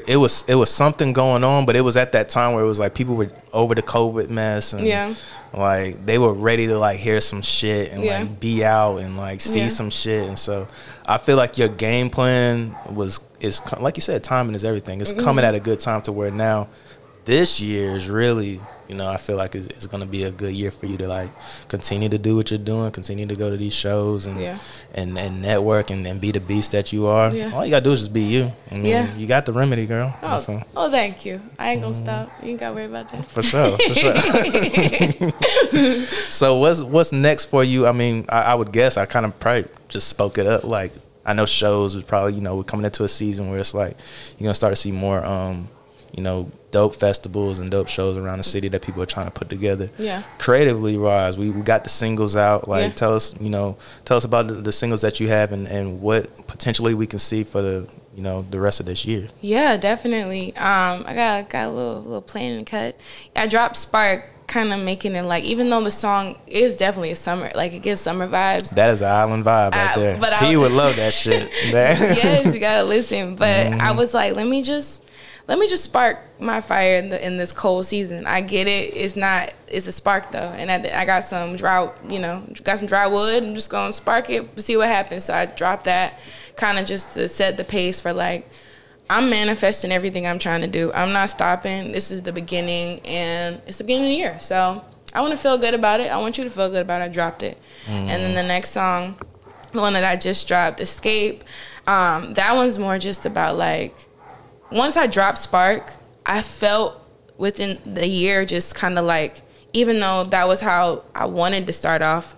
It 0.06 0.16
was 0.16 0.44
it 0.46 0.54
was 0.54 0.70
something 0.70 1.12
going 1.12 1.42
on, 1.42 1.66
but 1.66 1.74
it 1.74 1.80
was 1.80 1.96
at 1.96 2.12
that 2.12 2.28
time 2.28 2.54
where 2.54 2.62
it 2.62 2.66
was 2.68 2.78
like 2.78 2.94
people 2.94 3.16
were 3.16 3.28
over 3.52 3.74
the 3.74 3.82
COVID 3.82 4.30
mess 4.30 4.72
and 4.72 4.86
Yeah. 4.86 5.12
like 5.52 6.06
they 6.06 6.16
were 6.16 6.32
ready 6.32 6.68
to 6.68 6.78
like 6.78 7.00
hear 7.00 7.20
some 7.20 7.42
shit 7.42 7.90
and 7.90 8.04
Yeah. 8.04 8.20
like 8.20 8.38
be 8.38 8.64
out 8.64 8.98
and 8.98 9.16
like 9.16 9.40
see 9.40 9.62
Yeah. 9.62 9.68
some 9.68 9.90
shit, 9.90 10.28
and 10.28 10.38
so 10.38 10.68
I 11.06 11.18
feel 11.18 11.36
like 11.36 11.58
your 11.58 11.66
game 11.68 12.08
plan 12.08 12.76
was 12.88 13.18
is 13.40 13.60
like 13.80 13.96
you 13.96 14.00
said, 14.00 14.22
timing 14.22 14.54
is 14.54 14.64
everything. 14.64 15.00
It's 15.00 15.12
coming 15.12 15.42
Mm-hmm. 15.42 15.54
at 15.54 15.54
a 15.56 15.60
good 15.60 15.80
time 15.80 16.02
to 16.02 16.12
where 16.12 16.30
now 16.30 16.68
this 17.24 17.60
year 17.60 17.96
is 17.96 18.08
really 18.08 18.60
you 18.88 18.94
know 18.96 19.06
I 19.08 19.16
feel 19.18 19.36
like 19.36 19.54
it's, 19.54 19.66
it's 19.68 19.86
going 19.86 20.00
to 20.00 20.06
be 20.06 20.24
a 20.24 20.30
good 20.30 20.54
year 20.54 20.70
for 20.70 20.86
you 20.86 20.96
to 20.98 21.06
like 21.06 21.30
continue 21.68 22.08
to 22.08 22.18
do 22.18 22.36
what 22.36 22.50
you're 22.50 22.58
doing, 22.58 22.90
continue 22.90 23.26
to 23.26 23.36
go 23.36 23.50
to 23.50 23.56
these 23.56 23.74
shows 23.74 24.26
and 24.26 24.40
Yeah. 24.40 24.58
and, 24.94 25.18
and 25.18 25.42
network 25.42 25.90
and, 25.90 26.06
and 26.06 26.20
be 26.20 26.32
the 26.32 26.40
beast 26.40 26.72
that 26.72 26.92
you 26.92 27.06
are. 27.06 27.30
Yeah. 27.34 27.52
All 27.54 27.64
you 27.64 27.70
gotta 27.70 27.84
do 27.84 27.92
is 27.92 28.00
just 28.00 28.12
be 28.12 28.22
you. 28.22 28.52
I 28.70 28.74
mean, 28.74 28.84
Yeah. 28.86 29.14
you 29.16 29.26
got 29.26 29.44
the 29.46 29.52
remedy, 29.52 29.86
girl. 29.86 30.14
Oh, 30.22 30.38
So, 30.38 30.62
oh, 30.76 30.90
thank 30.90 31.24
you. 31.26 31.40
I 31.58 31.72
ain't 31.72 31.82
gonna 31.82 31.94
Mm-hmm. 31.94 32.04
stop. 32.04 32.30
You 32.42 32.50
ain't 32.50 32.60
gotta 32.60 32.74
worry 32.74 32.84
about 32.86 33.08
that. 33.12 33.30
for 33.30 33.42
sure, 33.42 33.70
for 33.76 33.94
sure. 33.94 34.14
so 36.12 36.56
what's 36.58 36.80
what's 36.82 37.12
next 37.12 37.44
for 37.46 37.62
you? 37.64 37.86
I 37.86 37.92
mean, 37.92 38.24
I, 38.28 38.42
I 38.42 38.54
would 38.54 38.72
guess 38.72 38.96
I 38.96 39.06
kind 39.06 39.26
of 39.26 39.38
probably 39.38 39.66
just 39.88 40.08
spoke 40.08 40.38
it 40.38 40.46
up. 40.46 40.64
Like 40.64 40.92
I 41.26 41.34
know 41.34 41.46
shows 41.46 41.94
was 41.94 42.04
probably 42.04 42.34
you 42.34 42.40
know 42.40 42.56
we're 42.56 42.64
coming 42.64 42.84
into 42.86 43.04
a 43.04 43.08
season 43.08 43.50
where 43.50 43.58
it's 43.58 43.74
like 43.74 43.96
you're 44.38 44.46
gonna 44.46 44.54
start 44.54 44.72
to 44.72 44.76
see 44.76 44.92
more 44.92 45.24
um 45.24 45.68
you 46.16 46.22
know 46.22 46.50
dope 46.70 46.94
festivals 46.94 47.58
and 47.58 47.70
dope 47.70 47.88
shows 47.88 48.16
around 48.16 48.38
the 48.38 48.44
city 48.44 48.68
that 48.68 48.82
people 48.82 49.02
are 49.02 49.06
trying 49.06 49.24
to 49.26 49.30
put 49.30 49.48
together. 49.48 49.88
Yeah. 49.98 50.22
Creatively 50.38 50.98
wise, 50.98 51.38
we, 51.38 51.48
we 51.50 51.62
got 51.62 51.84
the 51.84 51.90
singles 51.90 52.36
out. 52.36 52.68
Like 52.68 52.82
Yeah. 52.84 52.90
tell 52.94 53.14
us 53.14 53.34
you 53.40 53.50
know 53.50 53.76
tell 54.04 54.16
us 54.16 54.24
about 54.24 54.48
the, 54.48 54.54
the 54.54 54.72
singles 54.72 55.00
that 55.02 55.20
you 55.20 55.28
have 55.28 55.52
and 55.52 55.66
and 55.66 56.00
what 56.00 56.46
potentially 56.46 56.94
we 56.94 57.06
can 57.06 57.18
see 57.18 57.44
for 57.44 57.62
the 57.62 57.88
you 58.14 58.22
know 58.22 58.42
the 58.50 58.60
rest 58.60 58.80
of 58.80 58.86
this 58.86 59.04
year. 59.04 59.28
Yeah, 59.40 59.76
definitely. 59.76 60.54
Um, 60.56 61.04
I 61.06 61.14
got 61.14 61.48
got 61.50 61.66
a 61.68 61.70
little 61.70 62.02
little 62.02 62.22
planning 62.22 62.64
cut. 62.64 62.96
I 63.36 63.46
dropped 63.46 63.76
Spark, 63.76 64.24
kind 64.46 64.72
of 64.72 64.80
making 64.80 65.14
it 65.14 65.22
like 65.24 65.44
even 65.44 65.70
though 65.70 65.82
the 65.84 65.90
song 65.90 66.36
is 66.46 66.76
definitely 66.76 67.12
a 67.12 67.16
summer, 67.16 67.50
like 67.54 67.72
it 67.72 67.80
gives 67.82 68.00
summer 68.00 68.26
vibes. 68.28 68.70
That 68.70 68.90
is 68.90 69.02
an 69.02 69.08
island 69.10 69.44
vibe 69.44 69.72
right 69.74 69.94
there. 69.94 70.18
but 70.18 70.32
I- 70.32 70.46
he 70.48 70.56
would 70.56 70.72
love 70.72 70.96
that 70.96 71.14
shit. 71.14 71.50
Yes, 71.72 72.52
you 72.52 72.58
gotta 72.60 72.82
listen. 72.84 73.36
But 73.36 73.68
Mm-hmm. 73.68 73.80
I 73.80 73.92
was 73.92 74.12
like, 74.14 74.34
let 74.34 74.46
me 74.46 74.62
just 74.62 75.02
let 75.48 75.58
me 75.58 75.66
just 75.66 75.82
spark 75.82 76.18
my 76.38 76.60
fire 76.60 76.98
in 76.98 77.08
the 77.08 77.26
in 77.26 77.38
this 77.38 77.52
cold 77.52 77.86
season. 77.86 78.26
I 78.26 78.42
get 78.42 78.68
it. 78.68 78.94
It's 78.94 79.16
not. 79.16 79.54
It's 79.66 79.86
a 79.86 79.92
spark 79.92 80.30
though, 80.30 80.38
and 80.38 80.70
I, 80.70 81.00
I 81.00 81.04
got 81.06 81.24
some 81.24 81.56
dry. 81.56 81.90
You 82.08 82.20
know, 82.20 82.44
got 82.62 82.78
some 82.78 82.86
dry 82.86 83.06
wood. 83.06 83.42
I'm 83.42 83.54
just 83.54 83.70
gonna 83.70 83.92
spark 83.92 84.28
it, 84.28 84.60
see 84.60 84.76
what 84.76 84.88
happens. 84.88 85.24
So 85.24 85.32
I 85.32 85.46
dropped 85.46 85.86
that, 85.86 86.20
kind 86.56 86.78
of 86.78 86.84
just 86.84 87.14
to 87.14 87.28
set 87.28 87.56
the 87.56 87.64
pace 87.64 88.00
for 88.00 88.12
like. 88.12 88.48
I'm 89.10 89.30
manifesting 89.30 89.90
everything 89.90 90.26
I'm 90.26 90.38
trying 90.38 90.60
to 90.60 90.66
do. 90.66 90.92
I'm 90.92 91.14
not 91.14 91.30
stopping. 91.30 91.92
This 91.92 92.10
is 92.10 92.20
the 92.20 92.32
beginning, 92.32 93.00
and 93.06 93.58
it's 93.66 93.78
the 93.78 93.84
beginning 93.84 94.08
of 94.08 94.10
the 94.10 94.16
year. 94.16 94.38
So 94.38 94.84
I 95.14 95.22
want 95.22 95.30
to 95.32 95.38
feel 95.38 95.56
good 95.56 95.72
about 95.72 96.00
it. 96.00 96.12
I 96.12 96.18
want 96.18 96.36
you 96.36 96.44
to 96.44 96.50
feel 96.50 96.68
good 96.68 96.82
about 96.82 97.00
it. 97.00 97.06
I 97.06 97.08
dropped 97.08 97.42
it, 97.42 97.56
and 97.86 98.10
then 98.10 98.34
the 98.34 98.42
next 98.42 98.72
song, 98.72 99.16
the 99.72 99.80
one 99.80 99.94
that 99.94 100.04
I 100.04 100.16
just 100.16 100.46
dropped, 100.46 100.80
Escape. 100.80 101.42
Um, 101.86 102.32
that 102.32 102.54
one's 102.54 102.78
more 102.78 102.98
just 102.98 103.24
about 103.24 103.56
like 103.56 103.96
once 104.70 104.96
I 104.96 105.06
dropped 105.06 105.38
Spark, 105.38 105.92
I 106.26 106.42
felt 106.42 107.00
within 107.36 107.78
the 107.86 108.06
year 108.06 108.44
just 108.44 108.74
kind 108.74 108.98
of 108.98 109.04
like 109.04 109.42
even 109.72 110.00
though 110.00 110.24
that 110.24 110.48
was 110.48 110.60
how 110.60 111.04
I 111.14 111.26
wanted 111.26 111.66
to 111.66 111.72
start 111.72 112.02
off, 112.02 112.34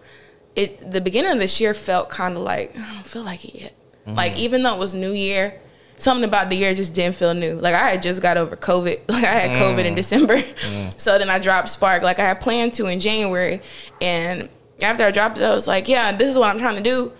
it 0.56 0.90
the 0.90 1.00
beginning 1.00 1.32
of 1.32 1.38
this 1.38 1.60
year 1.60 1.74
felt 1.74 2.10
kind 2.10 2.36
of 2.36 2.42
like 2.42 2.76
I 2.76 2.94
don't 2.94 3.06
feel 3.06 3.22
like 3.22 3.44
it 3.44 3.54
yet. 3.54 3.74
Mm-hmm. 4.06 4.14
Like 4.14 4.36
even 4.38 4.62
though 4.62 4.74
it 4.74 4.78
was 4.78 4.94
New 4.94 5.12
Year, 5.12 5.60
something 5.96 6.24
about 6.24 6.50
the 6.50 6.56
year 6.56 6.74
just 6.74 6.94
didn't 6.94 7.14
feel 7.14 7.34
new. 7.34 7.54
Like 7.54 7.74
I 7.74 7.90
had 7.90 8.02
just 8.02 8.22
got 8.22 8.36
over 8.36 8.56
COVID. 8.56 9.00
Like 9.08 9.24
I 9.24 9.32
had 9.32 9.50
COVID 9.50 9.84
in 9.84 9.94
mm. 9.94 9.96
December, 9.96 10.36
mm. 10.36 10.94
so 10.98 11.18
then 11.18 11.30
I 11.30 11.38
dropped 11.38 11.68
Spark. 11.68 12.02
Like 12.02 12.18
I 12.18 12.26
had 12.26 12.40
planned 12.40 12.74
to 12.74 12.86
in 12.86 13.00
January, 13.00 13.60
and 14.00 14.48
after 14.82 15.04
I 15.04 15.10
dropped 15.10 15.38
it, 15.38 15.44
I 15.44 15.54
was 15.54 15.68
like, 15.68 15.88
yeah, 15.88 16.12
this 16.12 16.28
is 16.28 16.38
what 16.38 16.48
I'm 16.48 16.58
trying 16.58 16.76
to 16.76 16.82
do, 16.82 17.12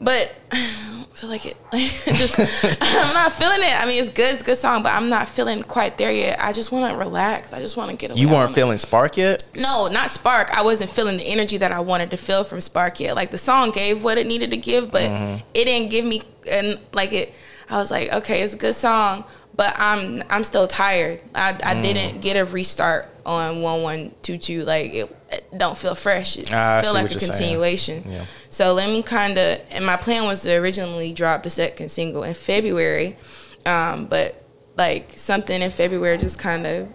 but. 0.00 0.34
I 1.16 1.18
feel 1.18 1.30
like 1.30 1.46
it. 1.46 1.56
just, 2.14 2.38
I'm 2.62 3.14
not 3.14 3.32
feeling 3.32 3.60
it. 3.60 3.72
I 3.72 3.86
mean, 3.86 3.98
it's 3.98 4.10
good. 4.10 4.34
It's 4.34 4.42
a 4.42 4.44
good 4.44 4.58
song, 4.58 4.82
but 4.82 4.92
I'm 4.92 5.08
not 5.08 5.26
feeling 5.26 5.62
quite 5.62 5.96
there 5.96 6.12
yet. 6.12 6.38
I 6.38 6.52
just 6.52 6.70
want 6.72 6.92
to 6.92 6.98
relax. 6.98 7.54
I 7.54 7.60
just 7.60 7.74
want 7.74 7.90
to 7.90 7.96
get 7.96 8.10
away. 8.10 8.20
you 8.20 8.28
weren't 8.28 8.54
feeling 8.54 8.76
spark 8.76 9.16
yet? 9.16 9.42
no, 9.56 9.88
not 9.88 10.10
Spark. 10.10 10.50
I 10.50 10.60
wasn't 10.60 10.90
feeling 10.90 11.16
the 11.16 11.24
energy 11.24 11.56
that 11.56 11.72
I 11.72 11.80
wanted 11.80 12.10
to 12.10 12.18
feel 12.18 12.44
from 12.44 12.60
Spark 12.60 13.00
yet. 13.00 13.16
Like 13.16 13.30
the 13.30 13.38
song 13.38 13.70
gave 13.70 14.04
what 14.04 14.18
it 14.18 14.26
needed 14.26 14.50
to 14.50 14.58
give, 14.58 14.92
but 14.92 15.04
mm-hmm. 15.04 15.42
it 15.54 15.64
didn't 15.64 15.88
give 15.88 16.04
me 16.04 16.20
and 16.50 16.78
like 16.92 17.14
it. 17.14 17.32
I 17.70 17.78
was 17.78 17.90
like, 17.90 18.12
okay, 18.12 18.42
it's 18.42 18.52
a 18.52 18.58
good 18.58 18.74
song, 18.74 19.24
but 19.56 19.74
I'm 19.76 20.22
I'm 20.30 20.44
still 20.44 20.66
tired. 20.66 21.20
I, 21.34 21.58
I 21.64 21.80
didn't 21.80 22.20
get 22.20 22.36
a 22.36 22.44
restart 22.44 23.08
on 23.24 23.62
one 23.62 23.82
one 23.82 24.14
two 24.22 24.38
two. 24.38 24.64
Like 24.64 24.92
it, 24.94 25.16
it 25.30 25.58
don't 25.58 25.76
feel 25.76 25.94
fresh. 25.94 26.36
It 26.36 26.50
Ah, 26.52 26.78
I 26.78 26.82
feel 26.82 26.94
like 26.94 27.10
a 27.10 27.18
continuation. 27.18 28.04
Yeah. 28.08 28.24
So 28.50 28.74
let 28.74 28.88
me 28.88 29.02
kind 29.02 29.38
of 29.38 29.60
and 29.70 29.84
my 29.84 29.96
plan 29.96 30.24
was 30.24 30.42
to 30.42 30.54
originally 30.56 31.12
drop 31.12 31.42
the 31.42 31.50
second 31.50 31.90
single 31.90 32.22
in 32.22 32.34
February. 32.34 33.16
Um, 33.64 34.06
but 34.06 34.42
like 34.76 35.12
something 35.16 35.62
in 35.62 35.70
February 35.70 36.18
just 36.18 36.38
kind 36.38 36.66
of 36.66 36.88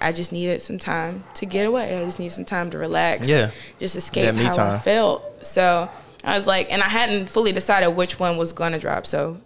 I 0.00 0.12
just 0.12 0.32
needed 0.32 0.60
some 0.60 0.78
time 0.78 1.24
to 1.34 1.46
get 1.46 1.66
away. 1.66 1.96
I 2.00 2.04
just 2.04 2.18
need 2.18 2.30
some 2.30 2.44
time 2.44 2.70
to 2.70 2.78
relax. 2.78 3.28
Yeah. 3.28 3.50
Just 3.78 3.96
escape 3.96 4.34
how 4.34 4.74
I 4.74 4.78
felt. 4.78 5.46
So 5.46 5.88
I 6.24 6.36
was 6.36 6.46
like, 6.46 6.70
and 6.72 6.82
I 6.82 6.88
hadn't 6.88 7.28
fully 7.28 7.52
decided 7.52 7.90
which 7.90 8.18
one 8.18 8.36
was 8.36 8.52
going 8.52 8.72
to 8.72 8.78
drop. 8.78 9.06
So 9.06 9.38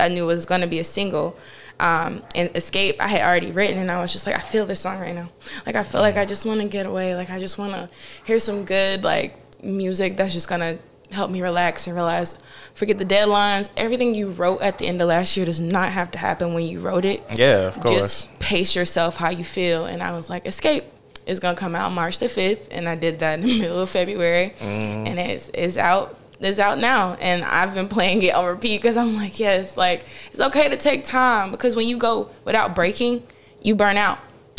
I 0.00 0.08
knew 0.08 0.24
it 0.24 0.34
was 0.34 0.46
going 0.46 0.62
to 0.62 0.66
be 0.66 0.78
a 0.78 0.84
single. 0.84 1.36
Um, 1.82 2.22
and 2.36 2.54
Escape, 2.56 2.96
I 3.00 3.08
had 3.08 3.22
already 3.22 3.50
written, 3.50 3.78
and 3.78 3.90
I 3.90 4.00
was 4.00 4.12
just 4.12 4.24
like, 4.26 4.36
I 4.36 4.40
feel 4.40 4.66
this 4.66 4.80
song 4.80 5.00
right 5.00 5.14
now. 5.14 5.28
Like, 5.66 5.74
I 5.74 5.82
feel 5.82 6.00
like 6.00 6.16
I 6.16 6.24
just 6.24 6.46
want 6.46 6.60
to 6.60 6.68
get 6.68 6.86
away. 6.86 7.16
Like, 7.16 7.28
I 7.30 7.38
just 7.40 7.58
want 7.58 7.72
to 7.72 7.88
hear 8.24 8.38
some 8.38 8.64
good, 8.64 9.02
like, 9.02 9.36
music 9.62 10.16
that's 10.16 10.32
just 10.32 10.48
going 10.48 10.60
to 10.60 10.78
help 11.14 11.30
me 11.30 11.42
relax 11.42 11.86
and 11.88 11.96
realize, 11.96 12.38
forget 12.74 12.98
the 12.98 13.04
deadlines. 13.04 13.68
Everything 13.76 14.14
you 14.14 14.30
wrote 14.30 14.60
at 14.62 14.78
the 14.78 14.86
end 14.86 15.02
of 15.02 15.08
last 15.08 15.36
year 15.36 15.44
does 15.44 15.60
not 15.60 15.90
have 15.90 16.10
to 16.12 16.18
happen 16.18 16.54
when 16.54 16.64
you 16.66 16.78
wrote 16.80 17.04
it 17.04 17.22
Yeah, 17.34 17.66
of 17.68 17.80
course. 17.80 17.96
just 18.26 18.38
pace 18.38 18.74
yourself 18.76 19.16
how 19.16 19.30
you 19.30 19.44
feel. 19.44 19.84
And 19.86 20.02
I 20.02 20.12
was 20.16 20.30
like, 20.30 20.46
Escape 20.46 20.84
is 21.26 21.38
gonna 21.40 21.56
come 21.56 21.74
out 21.74 21.92
March 21.92 22.18
the 22.18 22.28
fifth, 22.28 22.68
and 22.70 22.88
I 22.88 22.94
did 22.96 23.18
that 23.18 23.40
in 23.40 23.46
the 23.46 23.58
middle 23.60 23.80
of 23.80 23.90
February, 23.90 24.54
Mm-hmm. 24.60 25.06
and 25.08 25.18
it's 25.18 25.50
it's 25.52 25.76
out. 25.76 26.16
It's 26.44 26.58
out 26.58 26.78
now, 26.78 27.14
and 27.14 27.44
I've 27.44 27.74
been 27.74 27.88
playing 27.88 28.22
it 28.22 28.34
on 28.34 28.46
repeat 28.46 28.78
because 28.78 28.96
I'm 28.96 29.14
like, 29.14 29.38
yes, 29.38 29.76
like 29.76 30.04
it's 30.30 30.40
okay 30.40 30.68
to 30.68 30.76
take 30.76 31.04
time 31.04 31.50
because 31.50 31.76
when 31.76 31.86
you 31.86 31.96
go 31.96 32.30
without 32.44 32.74
breaking, 32.74 33.22
you 33.62 33.74
burn 33.74 33.96
out 33.96 34.18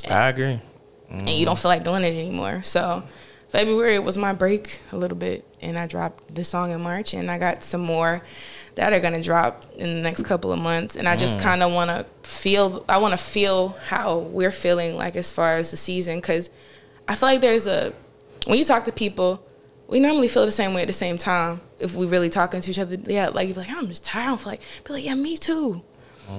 I 0.09 0.29
agree. 0.29 0.61
and 1.09 1.29
you 1.29 1.45
don't 1.45 1.57
feel 1.57 1.69
like 1.69 1.83
doing 1.83 2.03
it 2.03 2.13
anymore. 2.13 2.63
So 2.63 3.03
February 3.49 3.99
was 3.99 4.17
my 4.17 4.33
break 4.33 4.79
a 4.91 4.97
little 4.97 5.17
bit, 5.17 5.45
and 5.61 5.77
I 5.77 5.87
dropped 5.87 6.33
this 6.33 6.49
song 6.49 6.71
in 6.71 6.81
March, 6.81 7.13
and 7.13 7.29
I 7.29 7.37
got 7.37 7.63
some 7.63 7.81
more 7.81 8.21
that 8.75 8.93
are 8.93 8.99
gonna 8.99 9.21
drop 9.21 9.65
in 9.75 9.93
the 9.95 10.01
next 10.01 10.23
couple 10.23 10.51
of 10.51 10.59
months. 10.59 10.95
And 10.95 11.07
I 11.07 11.15
just 11.15 11.37
mm. 11.37 11.41
kind 11.41 11.61
of 11.61 11.71
want 11.71 11.89
to 11.89 12.05
feel. 12.27 12.83
I 12.89 12.97
want 12.97 13.11
to 13.11 13.17
feel 13.17 13.69
how 13.87 14.17
we're 14.17 14.51
feeling, 14.51 14.95
like 14.95 15.15
as 15.15 15.31
far 15.31 15.53
as 15.53 15.71
the 15.71 15.77
season, 15.77 16.17
because 16.17 16.49
I 17.07 17.15
feel 17.15 17.29
like 17.29 17.41
there's 17.41 17.67
a 17.67 17.93
when 18.47 18.57
you 18.57 18.65
talk 18.65 18.85
to 18.85 18.91
people. 18.91 19.45
We 19.93 19.99
normally 19.99 20.27
feel 20.27 20.47
the 20.47 20.51
same 20.51 20.73
way 20.73 20.81
at 20.81 20.87
the 20.87 20.93
same 20.93 21.19
time 21.19 21.61
if 21.77 21.93
we're 21.93 22.07
really 22.07 22.31
talking 22.31 22.61
to 22.61 22.71
each 22.71 22.79
other. 22.79 22.97
Yeah, 23.05 23.29
like 23.29 23.47
you're 23.47 23.57
like, 23.57 23.69
I'm 23.69 23.87
just 23.87 24.03
tired. 24.03 24.23
I 24.23 24.27
don't 24.29 24.43
like, 24.43 24.61
be 24.83 24.93
like, 24.93 25.05
yeah, 25.05 25.13
me 25.13 25.37
too. 25.37 25.83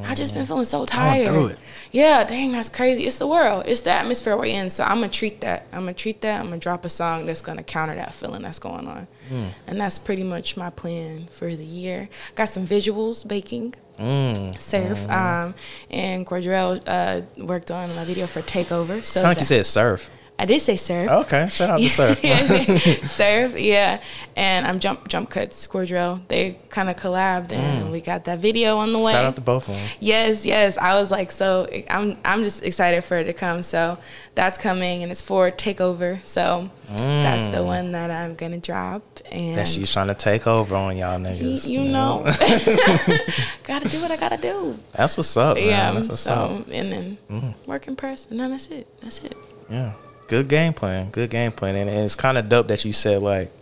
I 0.02 0.16
just 0.16 0.34
been 0.34 0.44
feeling 0.44 0.64
so 0.64 0.84
tired. 0.86 1.56
Yeah, 1.92 2.24
dang, 2.24 2.50
that's 2.50 2.68
crazy. 2.68 3.04
It's 3.04 3.18
the 3.18 3.28
world. 3.28 3.62
It's 3.66 3.82
the 3.82 3.92
atmosphere 3.92 4.36
we're 4.36 4.46
in. 4.46 4.70
So 4.70 4.82
I'm 4.82 4.96
gonna 4.96 5.08
treat 5.08 5.42
that. 5.42 5.68
I'm 5.70 5.82
gonna 5.82 5.94
treat 5.94 6.20
that. 6.22 6.40
I'm 6.40 6.46
gonna 6.46 6.58
drop 6.58 6.84
a 6.84 6.88
song 6.88 7.26
that's 7.26 7.42
gonna 7.42 7.62
counter 7.62 7.94
that 7.94 8.12
feeling 8.12 8.42
that's 8.42 8.58
going 8.58 8.88
on. 8.88 9.06
Hmm. 9.28 9.44
And 9.68 9.80
that's 9.80 10.00
pretty 10.00 10.24
much 10.24 10.56
my 10.56 10.70
plan 10.70 11.28
for 11.30 11.54
the 11.54 11.64
year. 11.64 12.08
Got 12.34 12.48
some 12.48 12.66
visuals 12.66 13.24
baking. 13.24 13.74
Mm. 14.00 14.60
Surf. 14.60 15.08
Um, 15.08 15.54
and 15.90 16.26
Cordell 16.26 16.82
uh, 16.88 17.20
worked 17.44 17.70
on 17.70 17.94
my 17.94 18.04
video 18.04 18.26
for 18.26 18.42
Takeover. 18.42 18.96
So 19.04 19.20
Sound 19.20 19.28
like 19.28 19.38
you 19.38 19.44
said 19.44 19.64
surf. 19.64 20.10
I 20.36 20.46
did 20.46 20.60
say 20.60 20.74
surf. 20.76 21.08
Okay, 21.08 21.48
shout 21.48 21.70
out 21.70 21.78
to 21.80 21.88
surf. 21.90 22.18
surf, 23.10 23.56
yeah. 23.58 24.02
And 24.34 24.66
I'm 24.66 24.80
jump 24.80 25.06
jump 25.06 25.30
cuts, 25.30 25.66
Cordell. 25.68 26.26
They 26.26 26.58
kind 26.70 26.90
of 26.90 26.96
collabed, 26.96 27.52
and 27.52 27.92
we 27.92 28.00
got 28.00 28.24
that 28.24 28.40
video 28.40 28.78
on 28.78 28.92
the 28.92 28.98
way. 28.98 29.12
Mm. 29.12 29.14
Shout 29.14 29.24
out 29.26 29.36
to 29.36 29.42
both 29.42 29.68
of 29.68 29.76
them. 29.76 29.88
Yes, 30.00 30.44
yes. 30.44 30.76
I 30.76 30.94
was 30.94 31.12
like, 31.12 31.30
so 31.30 31.68
I'm 31.88 32.18
I'm 32.24 32.42
just 32.42 32.64
excited 32.64 33.04
for 33.04 33.16
it 33.16 33.24
to 33.24 33.32
come. 33.32 33.62
So 33.62 33.96
that's 34.34 34.58
coming, 34.58 35.04
and 35.04 35.12
it's 35.12 35.22
for 35.22 35.52
Takeover. 35.52 36.20
So 36.22 36.68
that's 36.88 37.54
the 37.54 37.62
one 37.62 37.92
that 37.92 38.10
I'm 38.10 38.34
gonna 38.34 38.58
drop. 38.58 39.02
And 39.30 39.44
Mm. 39.54 39.54
That 39.56 39.68
she's 39.68 39.92
trying 39.92 40.08
to 40.08 40.14
take 40.14 40.46
over 40.48 40.74
on 40.74 40.96
y'all 40.96 41.18
you, 41.18 41.26
niggas. 41.26 41.68
you 41.68 41.84
know, 41.84 42.22
gotta 43.64 43.88
do 43.88 44.00
what 44.02 44.10
I 44.10 44.16
gotta 44.16 44.36
do. 44.36 44.76
That's 44.92 45.16
what's 45.16 45.36
up, 45.36 45.56
man. 45.56 45.66
Yeah. 45.66 45.92
That's 45.92 46.08
what's 46.08 46.20
So 46.20 46.32
up. 46.32 46.66
And 46.70 46.92
then 46.92 47.54
work 47.66 47.86
in 47.88 47.94
press, 47.96 48.26
and 48.30 48.40
then 48.40 48.50
that's 48.50 48.66
it. 48.66 48.88
That's 49.00 49.18
it. 49.20 49.36
Yeah. 49.70 49.92
Good 50.28 50.48
game 50.48 50.72
plan. 50.72 51.10
Good 51.10 51.30
game 51.30 51.52
plan. 51.52 51.74
And, 51.76 51.88
and 51.90 52.00
it's 52.00 52.14
kind 52.14 52.38
of 52.38 52.48
dope 52.48 52.68
that 52.68 52.84
you 52.84 52.92
said 52.92 53.22
like 53.22 53.52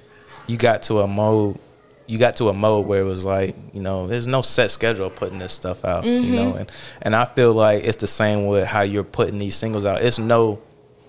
you 0.46 0.56
got 0.56 0.82
to 0.84 1.00
a 1.00 1.06
mode 1.06 1.58
you 2.08 2.18
got 2.18 2.36
to 2.36 2.48
a 2.48 2.52
mode 2.52 2.84
where 2.86 3.00
it 3.00 3.04
was 3.04 3.24
like, 3.24 3.54
you 3.72 3.80
know, 3.80 4.06
there's 4.08 4.26
no 4.26 4.42
set 4.42 4.70
schedule 4.72 5.08
putting 5.08 5.38
this 5.38 5.52
stuff 5.52 5.84
out, 5.84 6.04
you 6.04 6.10
Mm-hmm. 6.10 6.34
know. 6.34 6.54
And 6.54 6.72
and 7.00 7.16
I 7.16 7.24
feel 7.24 7.52
like 7.54 7.84
it's 7.84 7.98
the 7.98 8.06
same 8.08 8.46
with 8.46 8.66
how 8.66 8.82
you're 8.82 9.04
putting 9.04 9.38
these 9.38 9.54
singles 9.54 9.84
out. 9.84 10.02
It's 10.02 10.18
no 10.18 10.60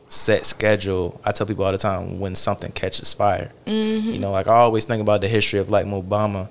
set 0.07 0.45
schedule. 0.45 1.19
I 1.25 1.31
tell 1.31 1.47
people 1.47 1.65
all 1.65 1.71
the 1.71 1.77
time 1.79 2.19
when 2.19 2.35
something 2.35 2.71
catches 2.71 3.11
fire. 3.13 3.51
Mm-hmm. 3.65 4.09
You 4.11 4.19
know, 4.19 4.31
like 4.31 4.47
I 4.47 4.53
always 4.55 4.85
think 4.85 5.01
about 5.01 5.21
the 5.21 5.27
history 5.27 5.59
of 5.59 5.71
like 5.71 5.87
Mo 5.87 6.01
Bamba. 6.03 6.49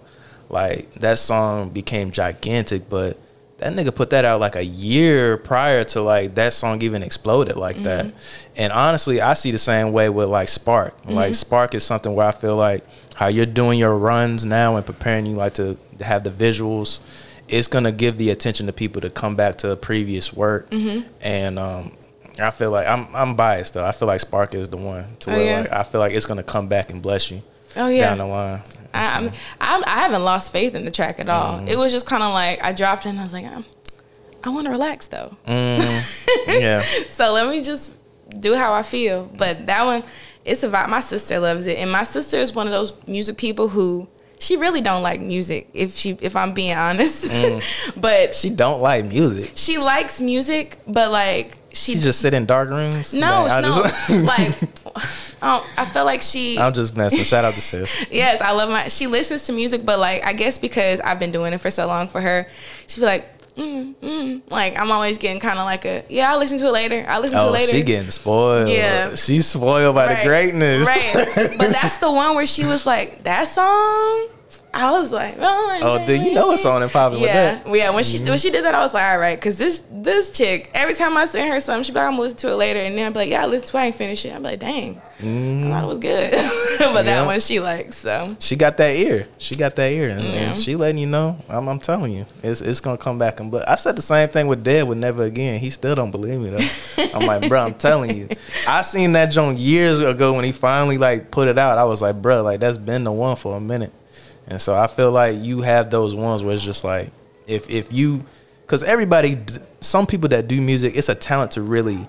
Like 0.51 0.93
that 0.95 1.19
song 1.19 1.71
became 1.71 2.11
gigantic, 2.11 2.89
but 2.91 3.17
that 3.63 3.73
nigga 3.73 3.95
put 3.95 4.11
that 4.11 4.25
out 4.25 4.41
like 4.41 4.57
a 4.57 4.65
year 4.65 5.37
prior 5.37 5.85
to 5.85 6.03
like 6.03 6.35
that 6.35 6.53
song 6.53 6.83
even 6.83 7.03
exploded 7.03 7.57
like 7.57 7.77
mm-hmm. 7.77 7.85
that. 7.85 8.15
And 8.57 8.73
honestly, 8.73 9.21
I 9.21 9.35
see 9.35 9.53
the 9.53 9.59
same 9.59 9.93
way 9.93 10.09
with 10.09 10.29
like 10.29 10.49
Spark. 10.49 11.01
Mm-hmm. 11.03 11.13
Like 11.13 11.35
Spark 11.35 11.75
is 11.75 11.85
something 11.85 12.13
where 12.15 12.27
I 12.27 12.33
feel 12.33 12.57
like 12.57 12.85
how 13.15 13.29
you're 13.29 13.47
doing 13.47 13.79
your 13.79 13.97
runs 13.97 14.45
now 14.45 14.77
and 14.77 14.85
preparing 14.85 15.27
you 15.27 15.37
like 15.37 15.55
to 15.55 15.79
have 16.01 16.25
the 16.25 16.31
visuals. 16.31 16.99
It's 17.47 17.69
gonna 17.69 17.93
give 17.93 18.19
the 18.19 18.31
attention 18.31 18.67
to 18.67 18.73
people 18.73 19.01
to 19.03 19.11
come 19.11 19.37
back 19.37 19.57
to 19.59 19.69
the 19.69 19.77
previous 19.77 20.33
work, 20.33 20.71
mm-hmm. 20.71 21.07
and 21.21 21.59
um, 21.59 21.93
I 22.41 22.51
feel 22.51 22.71
like 22.71 22.87
I'm 22.87 23.15
I'm 23.15 23.37
biased 23.37 23.75
though. 23.75 23.85
I 23.85 23.93
feel 23.93 24.09
like 24.09 24.21
Spark 24.21 24.55
is 24.55 24.71
the 24.71 24.77
one 24.77 25.17
to 25.21 25.31
Oh, 25.31 25.35
where 25.35 25.45
yeah? 25.45 25.61
like 25.61 25.73
I 25.73 25.83
feel 25.83 26.01
like 26.01 26.15
it's 26.15 26.27
gonna 26.27 26.43
come 26.43 26.69
back 26.69 26.91
and 26.91 27.03
bless 27.03 27.31
you 27.31 27.43
Oh 27.77 27.89
yeah. 27.89 28.09
down 28.09 28.19
the 28.19 28.27
line. 28.27 28.63
I, 28.95 29.31
I'm, 29.61 29.85
I 29.87 30.01
haven't 30.03 30.23
lost 30.25 30.53
faith 30.53 30.75
in 30.75 30.85
the 30.85 30.91
track 30.91 31.19
at 31.19 31.29
all. 31.29 31.59
Mm-hmm. 31.59 31.69
It 31.69 31.79
was 31.79 31.93
just 31.93 32.07
kind 32.07 32.23
of 32.23 32.33
like 32.35 32.63
I 32.63 32.73
dropped 32.73 33.07
it 33.07 33.11
and 33.11 33.19
I 33.19 33.23
was 33.23 33.33
like, 33.33 33.47
um, 33.47 33.65
I 34.45 34.51
want 34.51 34.67
to 34.67 34.71
relax 34.71 35.07
though. 35.07 35.37
yeah. 35.47 36.81
so 37.09 37.33
let 37.33 37.49
me 37.49 37.63
just 37.63 37.93
do 38.39 38.55
how 38.55 38.73
I 38.73 38.83
feel. 38.83 39.31
But 39.39 39.67
that 39.67 39.85
one, 39.85 40.05
it's 40.45 40.63
a 40.63 40.69
vibe. 40.69 40.89
My 40.89 41.01
sister 41.01 41.39
loves 41.39 41.67
it, 41.67 41.79
and 41.79 41.91
my 41.91 42.05
sister 42.05 42.37
is 42.37 42.55
one 42.55 42.67
of 42.67 42.73
those 42.73 42.93
music 43.07 43.37
people 43.37 43.69
who 43.69 44.09
she 44.43 44.57
really 44.57 44.81
don't 44.81 45.03
like 45.03 45.21
music. 45.21 45.69
If 45.73 45.95
she, 45.97 46.11
if 46.21 46.35
I'm 46.37 46.53
being 46.53 46.77
honest, 46.77 47.31
but 48.01 48.35
she, 48.35 48.51
don't 48.51 48.81
like 48.83 49.05
music. 49.05 49.53
she 49.55 49.79
likes 49.79 50.21
music, 50.21 50.79
but 50.87 51.11
like 51.13 51.57
she, 51.73 51.95
She 51.95 52.01
just 52.01 52.21
sit 52.21 52.35
in 52.35 52.45
dark 52.45 52.69
rooms. 52.71 53.15
no, 53.15 53.21
Like, 53.49 53.51
I 53.53 53.61
no, 53.61 53.83
just- 53.83 54.11
like. 54.11 54.63
Um, 55.43 55.61
I 55.77 55.85
feel 55.87 56.05
like 56.05 56.23
she. 56.23 56.57
I'm 56.59 56.73
just 56.73 56.97
messing. 56.97 57.25
Shout 57.25 57.45
out 57.45 57.55
to 57.55 57.61
sis. 57.61 58.05
Yes, 58.13 58.41
I 58.41 58.53
love 58.53 58.69
my. 58.69 58.87
She 58.89 59.07
listens 59.09 59.43
to 59.45 59.53
music, 59.53 59.85
but 59.85 59.99
like 59.99 60.25
I 60.25 60.35
guess 60.35 60.57
because 60.59 61.01
I've 61.01 61.19
been 61.19 61.33
doing 61.33 61.53
it 61.53 61.59
for 61.59 61.71
so 61.71 61.87
long 61.89 62.07
for 62.09 62.21
her, 62.21 62.47
she 62.87 63.01
be 63.01 63.07
like, 63.07 63.32
mm, 63.57 63.95
mm. 63.97 64.43
like 64.51 64.79
I'm 64.79 64.91
always 64.91 65.19
getting 65.19 65.41
kind 65.41 65.59
of 65.59 65.65
like 65.65 65.85
a 65.85 66.05
yeah. 66.09 66.33
I'll 66.33 66.39
listen 66.39 66.59
to 66.59 66.67
it 66.67 66.73
later. 66.73 67.05
I'll 67.09 67.21
listen 67.21 67.39
to 67.39 67.45
it 67.45 67.49
Oh, 67.49 67.53
later. 67.53 67.73
she 67.73 67.83
getting 67.83 68.11
spoiled. 68.11 68.69
Yeah. 68.69 69.15
She's 69.15 69.47
spoiled 69.47 69.95
by 69.95 70.15
the 70.15 70.25
greatness. 70.25 70.87
right? 70.87 71.55
But 71.59 71.71
that's 71.73 71.99
the 71.99 72.11
one 72.11 72.35
where 72.37 72.47
she 72.47 72.65
was 72.67 72.87
like 72.87 73.25
that 73.25 73.45
song. 73.49 74.29
I 74.75 74.91
was 74.93 75.13
like, 75.13 75.37
oh, 75.39 75.79
Oh, 75.83 76.07
dude, 76.07 76.23
you 76.23 76.33
know 76.33 76.47
what's 76.47 76.65
on 76.65 76.83
and 76.83 76.91
popping 76.91 77.21
with 77.21 77.29
Yeah, 77.29 77.35
that. 77.57 77.65
Mm-hmm. 77.67 77.75
yeah. 77.75 77.91
When 77.91 78.03
she 78.05 78.19
when 78.25 78.39
she 78.39 78.51
did 78.51 78.65
that, 78.65 78.75
I 78.75 78.81
was 78.81 78.95
like, 78.95 79.05
all 79.13 79.19
right, 79.19 79.37
because 79.39 79.59
this 79.59 79.83
this 79.91 80.31
chick, 80.31 80.71
every 80.73 80.95
time 80.95 81.15
I 81.17 81.27
send 81.27 81.53
her 81.53 81.61
something, 81.61 81.85
she 81.85 81.93
be 81.93 81.97
like, 81.99 82.09
I'm 82.09 82.19
listen 82.19 82.39
to 82.39 82.53
it 82.53 82.55
later, 82.57 82.81
and 82.81 82.97
then 82.97 83.07
I'm 83.09 83.13
like, 83.13 83.29
yeah, 83.29 83.43
I 83.43 83.47
listen 83.47 83.69
to 83.69 83.77
it, 83.77 83.81
I 83.81 83.87
ain't 83.87 83.95
finished 83.97 84.25
it. 84.25 84.35
I'm 84.35 84.43
like, 84.43 84.61
dang, 84.61 84.97
I 85.21 85.71
thought 85.71 85.85
it 85.85 85.87
was 85.87 85.99
good, 85.99 86.31
but 86.33 86.39
Mm-hmm. 86.39 86.97
Yeah. 86.97 87.03
that 87.03 87.27
one 87.27 87.39
she 87.41 87.61
likes. 87.61 87.99
So 87.99 88.35
She 88.41 88.57
got 88.57 88.77
that 88.79 88.97
ear. 88.97 89.29
She 89.39 89.57
got 89.57 89.77
that 89.77 89.93
ear, 89.93 90.09
and, 90.09 90.23
Yeah. 90.23 90.29
and 90.31 90.59
she 90.59 90.75
letting 90.75 90.99
you 90.99 91.07
know. 91.07 91.37
I'm, 91.51 91.69
I'm 91.69 91.79
telling 91.79 92.13
you, 92.13 92.25
it's 92.43 92.63
it's 92.63 92.81
gonna 92.81 92.97
come 92.97 93.19
back. 93.19 93.41
And 93.41 93.51
but 93.51 93.69
I 93.69 93.77
said 93.77 93.95
the 93.97 94.03
same 94.03 94.31
thing 94.31 94.47
with 94.47 94.65
Dead 94.65 94.89
with 94.89 94.97
Never 94.97 95.25
Again. 95.25 95.61
He 95.61 95.69
still 95.69 95.95
don't 95.95 96.11
believe 96.11 96.41
me 96.41 96.49
though. 96.49 97.05
I'm 97.15 97.27
like, 97.27 97.47
bro, 97.49 97.61
I'm 97.61 97.75
telling 97.75 98.17
you. 98.17 98.29
I 98.67 98.81
seen 98.83 99.13
that 99.13 99.27
joint 99.27 99.59
years 99.59 99.99
ago 100.01 100.33
when 100.33 100.45
he 100.47 100.53
finally 100.53 100.97
like 100.97 101.31
put 101.31 101.47
it 101.49 101.59
out. 101.59 101.77
I 101.77 101.85
was 101.85 102.01
like, 102.01 102.23
bro, 102.23 102.43
like 102.43 102.61
that's 102.61 102.79
been 102.79 103.05
the 103.05 103.13
one 103.13 103.37
for 103.37 103.55
a 103.57 103.61
minute. 103.61 103.93
And 104.47 104.61
so 104.61 104.75
I 104.75 104.87
feel 104.87 105.11
like 105.11 105.37
you 105.39 105.63
have 105.63 105.91
those 105.91 106.15
ones 106.15 106.43
where 106.43 106.55
it's 106.55 106.65
just 106.65 106.85
like 106.85 107.11
if 107.47 107.69
if 107.71 107.93
you 107.93 108.25
because 108.63 108.83
everybody 108.83 109.39
some 109.81 110.07
people 110.07 110.29
that 110.31 110.49
do 110.49 110.61
music 110.61 110.97
it's 110.97 111.09
a 111.09 111.15
talent 111.15 111.53
to 111.53 111.63
really 111.63 112.07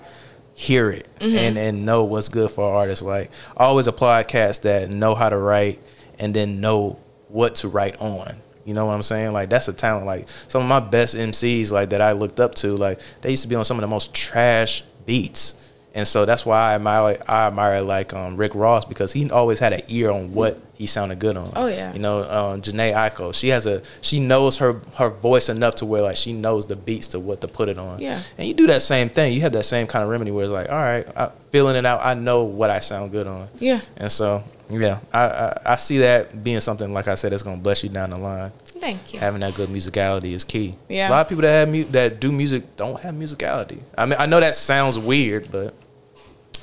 hear 0.54 0.90
it 0.90 1.08
mm-hmm. 1.18 1.36
and 1.36 1.58
and 1.58 1.84
know 1.84 2.04
what's 2.04 2.28
good 2.28 2.50
for 2.50 2.64
artists. 2.64 3.02
like 3.02 3.30
I 3.56 3.64
always 3.64 3.86
applaud 3.86 4.28
cats 4.28 4.60
that 4.60 4.90
know 4.90 5.14
how 5.14 5.28
to 5.28 5.36
write 5.36 5.80
and 6.18 6.34
then 6.34 6.60
know 6.60 6.98
what 7.28 7.56
to 7.56 7.68
write 7.68 8.00
on. 8.00 8.36
You 8.64 8.72
know 8.72 8.86
what 8.86 8.94
I'm 8.94 9.02
saying? 9.02 9.32
Like 9.32 9.50
that's 9.50 9.68
a 9.68 9.72
talent. 9.72 10.06
Like 10.06 10.28
some 10.48 10.62
of 10.62 10.68
my 10.68 10.80
best 10.80 11.16
MCs 11.16 11.70
like 11.70 11.90
that 11.90 12.00
I 12.00 12.12
looked 12.12 12.40
up 12.40 12.54
to 12.56 12.76
like 12.76 13.00
they 13.22 13.30
used 13.30 13.42
to 13.42 13.48
be 13.48 13.56
on 13.56 13.64
some 13.64 13.76
of 13.76 13.82
the 13.82 13.88
most 13.88 14.14
trash 14.14 14.84
beats 15.06 15.54
and 15.94 16.06
so 16.08 16.24
that's 16.24 16.44
why 16.44 16.72
I 16.72 16.74
admire 16.74 17.18
I 17.28 17.46
admire 17.46 17.80
like 17.80 18.12
um, 18.12 18.36
Rick 18.36 18.54
Ross 18.54 18.84
because 18.84 19.12
he 19.12 19.30
always 19.30 19.58
had 19.60 19.72
an 19.72 19.82
ear 19.88 20.10
on 20.10 20.32
what 20.34 20.60
he 20.74 20.86
sounded 20.86 21.20
good 21.20 21.36
on. 21.36 21.52
Oh, 21.54 21.68
yeah. 21.68 21.92
You 21.92 22.00
know, 22.00 22.24
um, 22.28 22.60
Jhené 22.62 22.92
Aiko, 22.92 23.32
she 23.32 23.48
has 23.50 23.64
a 23.64 23.80
she 24.00 24.18
knows 24.18 24.58
her 24.58 24.80
her 24.96 25.08
voice 25.08 25.48
enough 25.48 25.76
to 25.76 25.86
where 25.86 26.02
like 26.02 26.16
she 26.16 26.32
knows 26.32 26.66
the 26.66 26.74
beats 26.74 27.08
to 27.08 27.20
what 27.20 27.40
to 27.42 27.48
put 27.48 27.68
it 27.68 27.78
on. 27.78 28.00
Yeah. 28.00 28.20
And 28.36 28.48
you 28.48 28.54
do 28.54 28.66
that 28.66 28.82
same 28.82 29.08
thing. 29.08 29.32
You 29.34 29.40
have 29.42 29.52
that 29.52 29.64
same 29.64 29.86
kind 29.86 30.02
of 30.02 30.08
remedy 30.10 30.32
where 30.32 30.44
it's 30.44 30.52
like, 30.52 30.68
all 30.68 30.76
right, 30.76 31.06
I, 31.16 31.30
feeling 31.50 31.76
it 31.76 31.86
out. 31.86 32.04
I 32.04 32.14
know 32.14 32.42
what 32.42 32.70
I 32.70 32.80
sound 32.80 33.12
good 33.12 33.28
on. 33.28 33.48
yeah, 33.60 33.80
And 33.96 34.10
so 34.10 34.42
yeah, 34.70 34.98
I, 35.12 35.20
I 35.28 35.60
I 35.66 35.76
see 35.76 35.98
that 35.98 36.42
being 36.42 36.58
something 36.58 36.92
like 36.92 37.06
I 37.06 37.14
said 37.14 37.30
that's 37.30 37.44
gonna 37.44 37.56
bless 37.58 37.84
you 37.84 37.88
down 37.90 38.10
the 38.10 38.18
line. 38.18 38.50
Thank 38.64 39.14
you. 39.14 39.20
Having 39.20 39.40
that 39.42 39.54
good 39.54 39.68
musicality 39.68 40.32
is 40.32 40.42
key. 40.42 40.74
Yeah. 40.88 41.08
A 41.08 41.10
lot 41.10 41.20
of 41.20 41.28
people 41.28 41.42
that 41.42 41.52
have 41.52 41.68
mu- 41.68 41.84
that 41.84 42.18
do 42.18 42.32
music 42.32 42.74
don't 42.76 43.00
have 43.00 43.14
musicality. 43.14 43.80
I 43.96 44.06
mean, 44.06 44.16
I 44.18 44.26
know 44.26 44.40
that 44.40 44.56
sounds 44.56 44.98
weird, 44.98 45.50
but 45.52 45.72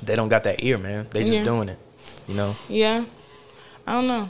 they 0.04 0.16
don't 0.16 0.30
got 0.30 0.44
that 0.44 0.64
ear, 0.64 0.78
man. 0.78 1.08
They 1.12 1.24
just 1.24 1.40
Yeah. 1.40 1.44
doing 1.44 1.70
it. 1.70 1.78
You 2.28 2.36
know, 2.36 2.56
Yeah. 2.70 3.04
I 3.88 3.94
don't 3.94 4.08
know. 4.08 4.30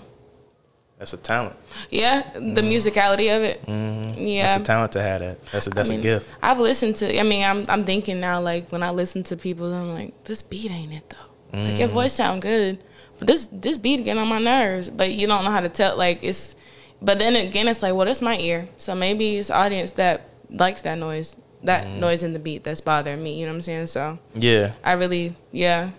that's 0.97 1.13
a 1.13 1.17
talent. 1.17 1.55
Yeah, 1.89 2.24
the 2.34 2.61
musicality 2.61 3.36
of 3.36 3.41
it. 3.43 3.61
Yeah. 3.67 4.47
That's 4.47 4.61
a 4.61 4.65
talent 4.65 4.91
to 4.93 5.01
have 5.01 5.22
that. 5.22 5.45
That's 5.51 5.67
a 5.67 5.69
that's 5.72 5.89
I 5.89 5.93
mean, 5.93 5.99
a 5.99 6.03
gift. 6.03 6.30
I've 6.41 6.59
listened 6.59 6.95
to. 6.97 7.19
I 7.19 7.24
mean, 7.24 7.43
I'm 7.43 7.65
I'm 7.69 7.84
thinking 7.84 8.19
now. 8.19 8.39
Like 8.39 8.72
when 8.72 8.84
I 8.84 8.91
listen 8.91 9.24
to 9.24 9.38
people, 9.38 9.74
I'm 9.74 9.93
like, 9.93 10.24
this 10.26 10.41
beat 10.41 10.69
ain't 10.72 10.93
it 10.93 11.09
though. 11.09 11.57
Like 11.59 11.74
Mm. 11.76 11.80
your 11.80 11.88
voice 11.89 12.13
sound 12.13 12.41
good, 12.43 12.84
but 13.17 13.28
this 13.28 13.49
this 13.51 13.78
beat 13.78 14.03
getting 14.05 14.22
on 14.22 14.28
my 14.30 14.39
nerves. 14.39 14.89
But 14.89 15.11
you 15.11 15.28
don't 15.28 15.43
know 15.43 15.51
how 15.51 15.59
to 15.61 15.69
tell. 15.69 15.97
Like 15.97 16.24
it's. 16.24 16.55
But 17.01 17.17
then 17.17 17.36
again, 17.36 17.67
it's 17.67 17.82
like, 17.82 17.95
well, 17.95 18.05
that's 18.05 18.22
my 18.22 18.38
ear. 18.38 18.69
So 18.78 18.93
maybe 18.93 19.38
it's 19.38 19.49
audience 19.49 19.93
that 19.93 20.22
likes 20.51 20.82
that 20.84 20.99
noise, 20.99 21.36
that 21.64 21.86
Mm. 21.86 21.99
noise 21.99 22.24
in 22.24 22.34
the 22.34 22.39
beat 22.39 22.64
that's 22.64 22.82
bothering 22.82 23.22
me. 23.24 23.39
You 23.39 23.45
know 23.45 23.51
what 23.51 23.57
I'm 23.57 23.62
saying? 23.62 23.88
So 23.88 24.18
Yeah. 24.36 24.74
I 24.84 24.93
really, 24.93 25.36
yeah. 25.51 25.89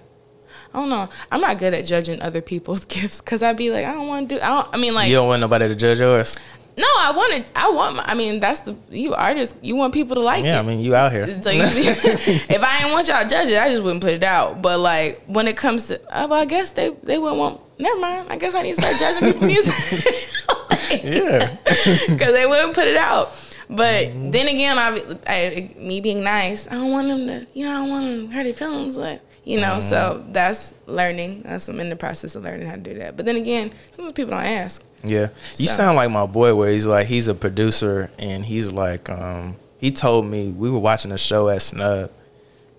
I 0.75 0.79
don't 0.81 0.89
know. 0.89 1.09
I'm 1.31 1.41
not 1.41 1.59
good 1.59 1.75
at 1.75 1.85
judging 1.87 2.21
other 2.23 2.41
people's 2.41 2.85
gifts 2.97 3.21
because 3.21 3.43
I'd 3.43 3.57
be 3.57 3.71
like, 3.71 3.85
I 3.87 3.93
don't 3.93 4.07
want 4.09 4.29
to 4.29 4.35
do. 4.37 4.41
I 4.41 4.49
don't. 4.49 4.69
I 4.73 4.77
mean, 4.79 4.95
like, 4.95 5.09
you 5.09 5.15
don't 5.15 5.29
want 5.29 5.41
nobody 5.41 5.69
to 5.69 5.75
judge 5.75 5.99
yours. 6.01 6.37
no, 6.77 6.87
I 6.99 7.13
want 7.15 7.47
to. 7.47 7.53
I 7.59 7.71
want. 7.71 7.97
my- 7.97 8.05
I 8.07 8.15
mean, 8.15 8.41
that's 8.41 8.61
the 8.61 8.75
you 8.91 9.13
artist. 9.15 9.55
You 9.61 9.77
want 9.77 9.93
people 9.93 10.15
to 10.17 10.23
like 10.23 10.45
Yeah, 10.45 10.57
it. 10.57 10.61
I 10.61 10.63
mean, 10.63 10.81
you 10.81 10.95
out 10.95 11.13
here. 11.13 11.27
So 11.43 11.51
you, 11.51 11.63
if 11.65 12.63
I 12.63 12.79
didn't 12.81 12.93
want 12.93 13.07
y'all 13.09 13.23
to 13.23 13.29
judge 13.29 13.49
it, 13.51 13.59
I 13.59 13.69
just 13.69 13.83
wouldn't 13.83 14.03
put 14.03 14.15
it 14.15 14.25
out. 14.25 14.63
But 14.63 14.81
like 14.81 15.23
when 15.27 15.47
it 15.49 15.57
comes 15.57 15.89
to, 15.89 16.01
oh, 16.11 16.27
well, 16.29 16.41
I 16.41 16.45
guess 16.47 16.71
they 16.73 16.91
they 17.03 17.19
wouldn't 17.19 17.39
want. 17.39 17.61
Never 17.79 17.99
mind. 18.01 18.29
I 18.31 18.37
guess 18.37 18.55
I 18.55 18.63
need 18.63 18.75
to 18.77 18.81
start 18.81 18.97
judging 18.99 19.33
people's 19.33 19.47
music 19.47 21.05
yeah. 21.05 21.57
because 22.09 22.33
they 22.33 22.47
wouldn't 22.47 22.75
put 22.75 22.87
it 22.89 22.97
out. 22.97 23.33
But 23.77 24.09
Mm-hmm. 24.09 24.31
then 24.31 24.49
again, 24.49 24.79
I, 24.79 25.03
I 25.27 25.75
me 25.79 26.01
being 26.01 26.23
nice, 26.23 26.67
I 26.69 26.73
don't 26.73 26.91
want 26.91 27.09
them 27.09 27.27
to. 27.27 27.47
You 27.55 27.65
know, 27.67 27.71
I 27.71 27.75
don't 27.75 27.89
want 27.91 28.05
them 28.05 28.29
to 28.29 28.35
hurt 28.35 28.45
their 28.45 28.53
feelings. 28.53 28.97
But 28.99 29.21
you 29.45 29.61
know, 29.61 29.81
so 29.81 29.97
Mm-hmm. 30.21 30.33
that's 30.33 30.75
learning. 30.87 31.43
That's 31.43 31.69
I'm 31.69 31.81
in 31.81 31.89
the 31.89 31.97
process 31.97 32.35
of 32.35 32.45
learning 32.45 32.67
how 32.67 32.75
to 32.75 32.81
do 32.81 32.95
that. 32.99 33.17
But 33.17 33.27
then 33.27 33.37
again, 33.37 33.73
sometimes 33.93 34.13
people 34.13 34.33
don't 34.33 34.45
ask. 34.45 34.83
Yeah. 35.05 35.29
You 35.57 35.67
So- 35.69 35.73
sound 35.75 35.97
like 35.97 36.11
my 36.11 36.27
boy 36.27 36.55
where 36.55 36.71
he's 36.71 36.87
like 36.87 37.07
he's 37.07 37.29
a 37.29 37.35
producer 37.35 38.11
and 38.19 38.45
he's 38.45 38.71
like 38.73 39.11
um 39.11 39.57
he 39.79 39.91
told 39.91 40.27
me 40.27 40.51
we 40.53 40.71
were 40.71 40.79
watching 40.79 41.11
a 41.13 41.19
show 41.19 41.49
at 41.49 41.61
Snub 41.63 42.11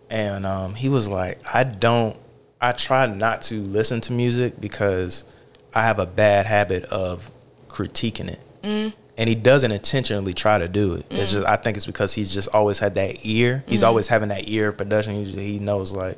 and 0.10 0.46
um 0.46 0.74
he 0.76 0.88
was 0.90 1.10
like 1.10 1.40
I 1.54 1.64
don't 1.66 2.16
I 2.62 2.72
try 2.72 3.06
not 3.08 3.42
to 3.44 3.56
listen 3.62 4.00
to 4.02 4.14
music 4.14 4.62
because 4.62 5.26
I 5.74 5.82
have 5.84 6.00
a 6.00 6.06
bad 6.06 6.46
habit 6.46 6.86
of 6.86 7.30
critiquing 7.68 8.30
it. 8.30 8.40
Mm. 8.64 8.94
And 9.18 9.30
he 9.30 9.36
doesn't 9.36 9.72
intentionally 9.72 10.34
try 10.34 10.58
to 10.58 10.68
do 10.68 10.96
it. 10.96 11.06
It's 11.12 11.32
just 11.34 11.46
I 11.48 11.56
think 11.56 11.78
it's 11.78 11.86
because 11.86 12.14
he's 12.14 12.34
just 12.34 12.50
always 12.54 12.80
had 12.80 12.96
that 12.96 13.26
ear. 13.26 13.64
He's 13.68 13.82
Mm-hmm. 13.82 13.88
always 13.88 14.08
having 14.08 14.30
that 14.30 14.48
ear 14.50 14.70
of 14.70 14.78
production. 14.78 15.16
Usually 15.20 15.46
he 15.54 15.60
knows 15.60 15.94
like 15.94 16.18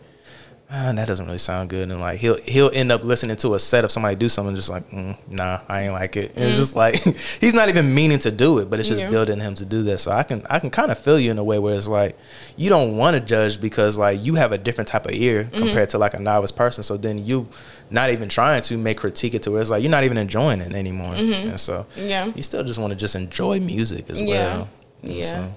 ah, 0.71 0.91
that 0.93 1.07
doesn't 1.07 1.25
really 1.25 1.37
sound 1.37 1.69
good, 1.69 1.89
and 1.89 1.99
like 2.01 2.19
he'll 2.19 2.35
he'll 2.41 2.71
end 2.73 2.91
up 2.91 3.03
listening 3.03 3.35
to 3.37 3.53
a 3.53 3.59
set 3.59 3.83
of 3.83 3.91
somebody 3.91 4.15
do 4.15 4.27
something, 4.27 4.55
just 4.55 4.69
like 4.69 4.89
mm, 4.91 5.15
nah, 5.31 5.59
I 5.69 5.83
ain't 5.83 5.93
like 5.93 6.17
it. 6.17 6.31
And 6.35 6.45
It's 6.45 6.57
just 6.57 6.75
like 6.75 6.95
he's 7.41 7.53
not 7.53 7.69
even 7.69 7.93
meaning 7.93 8.19
to 8.19 8.31
do 8.31 8.59
it, 8.59 8.69
but 8.69 8.79
it's 8.79 8.89
just 8.89 9.01
Yeah. 9.01 9.09
building 9.09 9.39
him 9.39 9.55
to 9.55 9.65
do 9.65 9.83
that. 9.83 9.99
So 9.99 10.11
I 10.11 10.23
can 10.23 10.45
I 10.49 10.59
can 10.59 10.69
kind 10.69 10.91
of 10.91 10.97
feel 10.99 11.19
you 11.19 11.31
in 11.31 11.37
a 11.37 11.43
way 11.43 11.59
where 11.59 11.75
it's 11.75 11.87
like 11.87 12.17
you 12.57 12.69
don't 12.69 12.97
want 12.97 13.15
to 13.15 13.19
judge 13.19 13.61
because 13.61 13.97
like 13.97 14.23
you 14.23 14.35
have 14.35 14.51
a 14.51 14.57
different 14.57 14.87
type 14.87 15.05
of 15.05 15.13
ear 15.13 15.43
Mm-hmm. 15.45 15.57
compared 15.57 15.89
to 15.89 15.97
like 15.97 16.13
a 16.13 16.19
novice 16.19 16.51
person. 16.51 16.83
So 16.83 16.97
then 16.97 17.23
you 17.23 17.47
not 17.91 18.09
even 18.09 18.27
trying 18.29 18.61
to 18.63 18.77
make 18.77 18.97
critique 18.97 19.35
it 19.35 19.43
to 19.43 19.51
where 19.51 19.61
it's 19.61 19.69
like 19.69 19.83
you're 19.83 19.91
not 19.91 20.03
even 20.03 20.17
enjoying 20.17 20.61
it 20.61 20.73
anymore, 20.73 21.13
and 21.15 21.59
so 21.59 21.85
Mm-hmm. 21.95 22.07
Yeah. 22.09 22.31
you 22.35 22.41
still 22.41 22.63
just 22.63 22.79
want 22.79 22.91
to 22.91 22.95
just 22.97 23.15
enjoy 23.15 23.59
music 23.59 24.09
as 24.09 24.19
Yeah. 24.19 24.25
well. 24.57 24.69
Yeah. 25.03 25.23
so- 25.31 25.53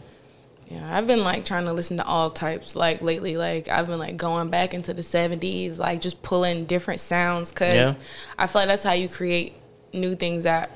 Yeah, 0.69 0.97
I've 0.97 1.07
been 1.07 1.23
like 1.23 1.47
trying 1.47 1.65
to 1.65 1.73
listen 1.73 1.97
to 1.97 2.05
all 2.05 2.31
types 2.31 2.77
like 2.77 3.01
lately. 3.01 3.37
Like 3.37 3.69
I've 3.69 3.87
been 3.87 3.99
like 3.99 4.17
going 4.17 4.51
back 4.51 4.75
into 4.75 4.93
the 4.93 5.03
'70s, 5.03 5.79
like 5.79 6.01
just 6.01 6.23
pulling 6.23 6.67
different 6.67 7.01
sounds 7.01 7.51
because 7.51 7.75
Yeah. 7.75 7.95
I 8.39 8.47
feel 8.47 8.63
like 8.63 8.69
that's 8.69 8.83
how 8.83 8.93
you 8.93 9.09
create 9.09 9.55
new 9.93 10.15
things 10.15 10.43
that 10.43 10.71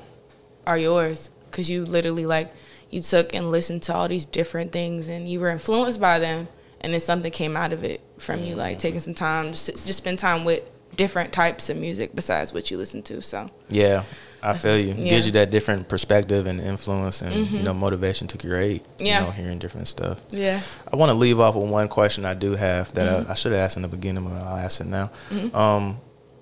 are 0.65 0.77
yours. 0.77 1.29
Because 1.51 1.69
you 1.69 1.85
literally 1.85 2.25
like 2.25 2.51
you 2.89 3.01
took 3.01 3.35
and 3.35 3.51
listened 3.51 3.83
to 3.83 3.93
all 3.93 4.07
these 4.07 4.25
different 4.25 4.71
things 4.71 5.07
and 5.07 5.27
you 5.27 5.39
were 5.39 5.49
influenced 5.49 6.01
by 6.01 6.17
them, 6.17 6.47
and 6.81 6.93
then 6.93 6.99
something 6.99 7.31
came 7.31 7.55
out 7.55 7.71
of 7.71 7.83
it 7.83 8.01
from 8.17 8.43
you. 8.43 8.55
Like 8.55 8.73
mm-hmm. 8.73 8.79
taking 8.79 8.99
some 8.99 9.13
time, 9.13 9.51
just 9.51 9.85
just 9.85 9.97
spend 9.97 10.17
time 10.17 10.43
with 10.43 10.63
different 10.95 11.31
types 11.33 11.69
of 11.69 11.77
music 11.77 12.15
besides 12.15 12.51
what 12.51 12.71
you 12.71 12.77
listen 12.77 13.03
to. 13.03 13.21
So 13.21 13.51
Yeah, 13.69 14.05
I 14.45 14.53
feel 14.53 14.77
you. 14.77 14.87
Yeah. 14.87 14.93
Mm-hmm. 14.93 15.09
Gives 15.09 15.25
you 15.25 15.31
that 15.33 15.51
different 15.51 15.87
perspective 15.87 16.45
and 16.47 16.59
influence 16.59 17.21
and 17.21 17.47
you 17.47 17.63
know 17.63 17.73
motivation 17.73 18.27
to 18.27 18.37
create. 18.37 18.83
Yeah. 18.99 19.21
You 19.21 19.25
know, 19.25 19.31
hearing 19.31 19.59
different 19.59 19.87
stuff. 19.87 20.19
yeah, 20.29 20.59
I 20.91 20.95
want 20.97 21.11
to 21.11 21.17
leave 21.17 21.39
off 21.39 21.55
with 21.55 21.69
one 21.69 21.87
question 21.87 22.25
I 22.25 22.33
do 22.33 22.51
have 22.55 22.93
that 22.95 23.07
Mm-hmm. 23.07 23.29
I, 23.29 23.31
I 23.31 23.35
should 23.35 23.53
have 23.53 23.61
asked 23.61 23.77
in 23.77 23.83
the 23.83 23.87
beginning, 23.87 24.25
but 24.25 24.33
I'll 24.33 24.57
ask 24.57 24.81
it 24.81 24.87
now. 24.87 25.11
Um, 25.53 25.97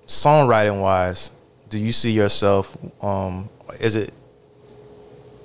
songwriting 0.07 0.81
wise, 0.81 1.31
do 1.69 1.77
you 1.77 1.91
see 1.93 2.11
yourself? 2.11 2.75
Um, 3.03 3.49
is 3.79 3.95
it? 3.95 4.13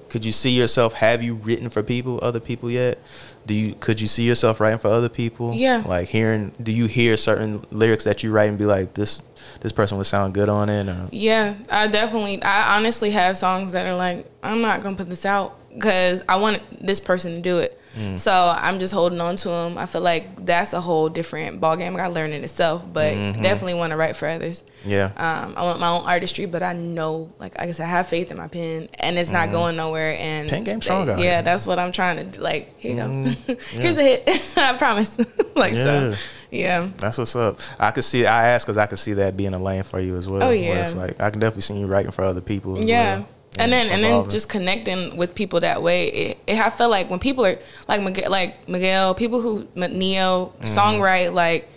Could 0.09 0.25
you 0.25 0.33
see 0.33 0.51
yourself? 0.51 0.95
Have 0.95 1.23
you 1.23 1.35
written 1.35 1.69
for 1.69 1.83
people, 1.83 2.21
other 2.23 2.41
people 2.41 2.71
yet? 2.71 2.99
Do 3.45 3.55
you? 3.55 3.75
Could 3.75 4.01
you 4.01 4.07
see 4.09 4.23
yourself 4.27 4.61
writing 4.61 4.79
for 4.79 4.89
other 4.89 5.09
people? 5.09 5.53
Yeah. 5.55 5.83
Like 5.87 6.09
hearing, 6.09 6.53
do 6.63 6.73
you 6.73 6.87
hear 6.87 7.17
certain 7.17 7.67
lyrics 7.71 8.05
that 8.05 8.23
you 8.23 8.33
write 8.33 8.49
and 8.49 8.57
be 8.59 8.65
like, 8.67 8.95
this, 8.95 9.21
this 9.61 9.73
person 9.73 9.97
would 9.99 10.07
sound 10.07 10.35
good 10.35 10.49
on 10.49 10.69
it, 10.69 10.89
or 10.89 11.09
Yeah, 11.13 11.55
I 11.71 11.87
definitely. 11.87 12.43
I 12.43 12.77
honestly 12.77 13.11
have 13.11 13.37
songs 13.39 13.73
that 13.73 13.87
are 13.87 13.97
like, 13.97 14.31
I'm 14.43 14.61
not 14.61 14.83
gonna 14.83 14.97
put 14.97 15.09
this 15.09 15.25
out 15.25 15.59
because 15.73 16.23
I 16.29 16.37
want 16.37 16.63
this 16.85 17.01
person 17.01 17.33
to 17.33 17.41
do 17.41 17.59
it. 17.59 17.81
Mm. 17.97 18.19
So 18.19 18.55
I'm 18.57 18.79
just 18.79 18.93
holding 18.93 19.21
on 19.21 19.37
to 19.37 19.49
them. 19.49 19.79
I 19.79 19.87
feel 19.87 20.03
like 20.03 20.45
that's 20.45 20.73
a 20.75 20.81
whole 20.81 21.09
different 21.09 21.61
ball 21.61 21.77
game. 21.77 21.95
I 21.95 21.99
got 21.99 22.09
to 22.09 22.13
learn 22.15 22.33
it 22.33 22.45
itself, 22.45 22.85
but 22.93 23.15
Mm-hmm. 23.15 23.43
definitely 23.43 23.75
want 23.75 23.91
to 23.93 23.97
write 23.97 24.17
for 24.17 24.29
others. 24.29 24.63
yeah, 24.85 25.07
Um, 25.17 25.55
I 25.57 25.63
want 25.65 25.81
my 25.81 25.89
own 25.89 26.05
artistry, 26.05 26.45
but 26.47 26.63
I 26.63 26.73
know, 26.75 27.33
like, 27.39 27.59
I 27.59 27.67
guess 27.67 27.81
I 27.81 27.87
have 27.87 28.07
faith 28.07 28.31
in 28.31 28.37
my 28.37 28.49
pen, 28.49 28.89
and 28.99 29.17
it's 29.19 29.31
not 29.31 29.51
going 29.51 29.77
nowhere. 29.77 30.17
And. 30.19 30.49
Pen 30.49 30.63
game 30.65 30.81
strong 30.81 31.09
out 31.09 31.19
Yeah, 31.19 31.41
that's 31.43 31.67
what 31.67 31.79
I'm 31.79 31.91
trying 31.93 32.17
to 32.19 32.25
do. 32.25 32.41
Like, 32.41 32.79
here 32.79 32.91
you 32.93 32.97
go. 32.99 33.07
Mm, 33.09 33.61
Here's 33.81 33.97
a 33.97 34.03
hit. 34.03 34.53
I 34.59 34.77
promise. 34.77 35.17
like 35.57 35.73
Yeah. 35.73 35.85
so. 36.13 36.15
Yeah. 36.51 36.89
That's 36.99 37.19
what's 37.19 37.35
up. 37.35 37.59
I 37.79 37.91
could 37.91 38.05
see. 38.05 38.25
I 38.25 38.49
asked 38.51 38.67
because 38.67 38.77
I 38.79 38.87
could 38.87 38.99
see 39.01 39.15
that 39.15 39.37
being 39.37 39.53
a 39.53 39.59
lane 39.59 39.83
for 39.83 39.99
you 40.01 40.17
as 40.17 40.29
well. 40.29 40.43
Oh, 40.45 40.51
yeah. 40.51 40.85
it's 40.85 40.95
like 40.95 41.21
I 41.21 41.31
can 41.31 41.41
definitely 41.41 41.63
see 41.63 41.79
you 41.79 41.87
writing 41.87 42.13
for 42.13 42.23
other 42.25 42.41
people. 42.41 42.81
Yeah. 42.83 43.17
well, 43.19 43.29
And 43.59 43.73
then 43.73 43.89
and 43.89 44.03
then 44.05 44.29
just 44.29 44.49
connecting 44.49 45.17
with 45.17 45.35
people 45.35 45.61
that 45.61 45.83
way. 45.83 46.09
It, 46.09 46.39
it 46.47 46.59
I 46.59 46.71
feel 46.71 46.89
like 46.89 47.09
when 47.11 47.19
people 47.19 47.45
are 47.47 47.59
like 47.89 48.03
Miguel, 48.03 48.31
like 48.31 48.69
Miguel, 48.69 49.15
people 49.15 49.41
who 49.41 49.67
Ne-Yo 49.75 50.53
Mm-hmm. 50.61 50.65
songwrite 50.67 51.33
like 51.33 51.69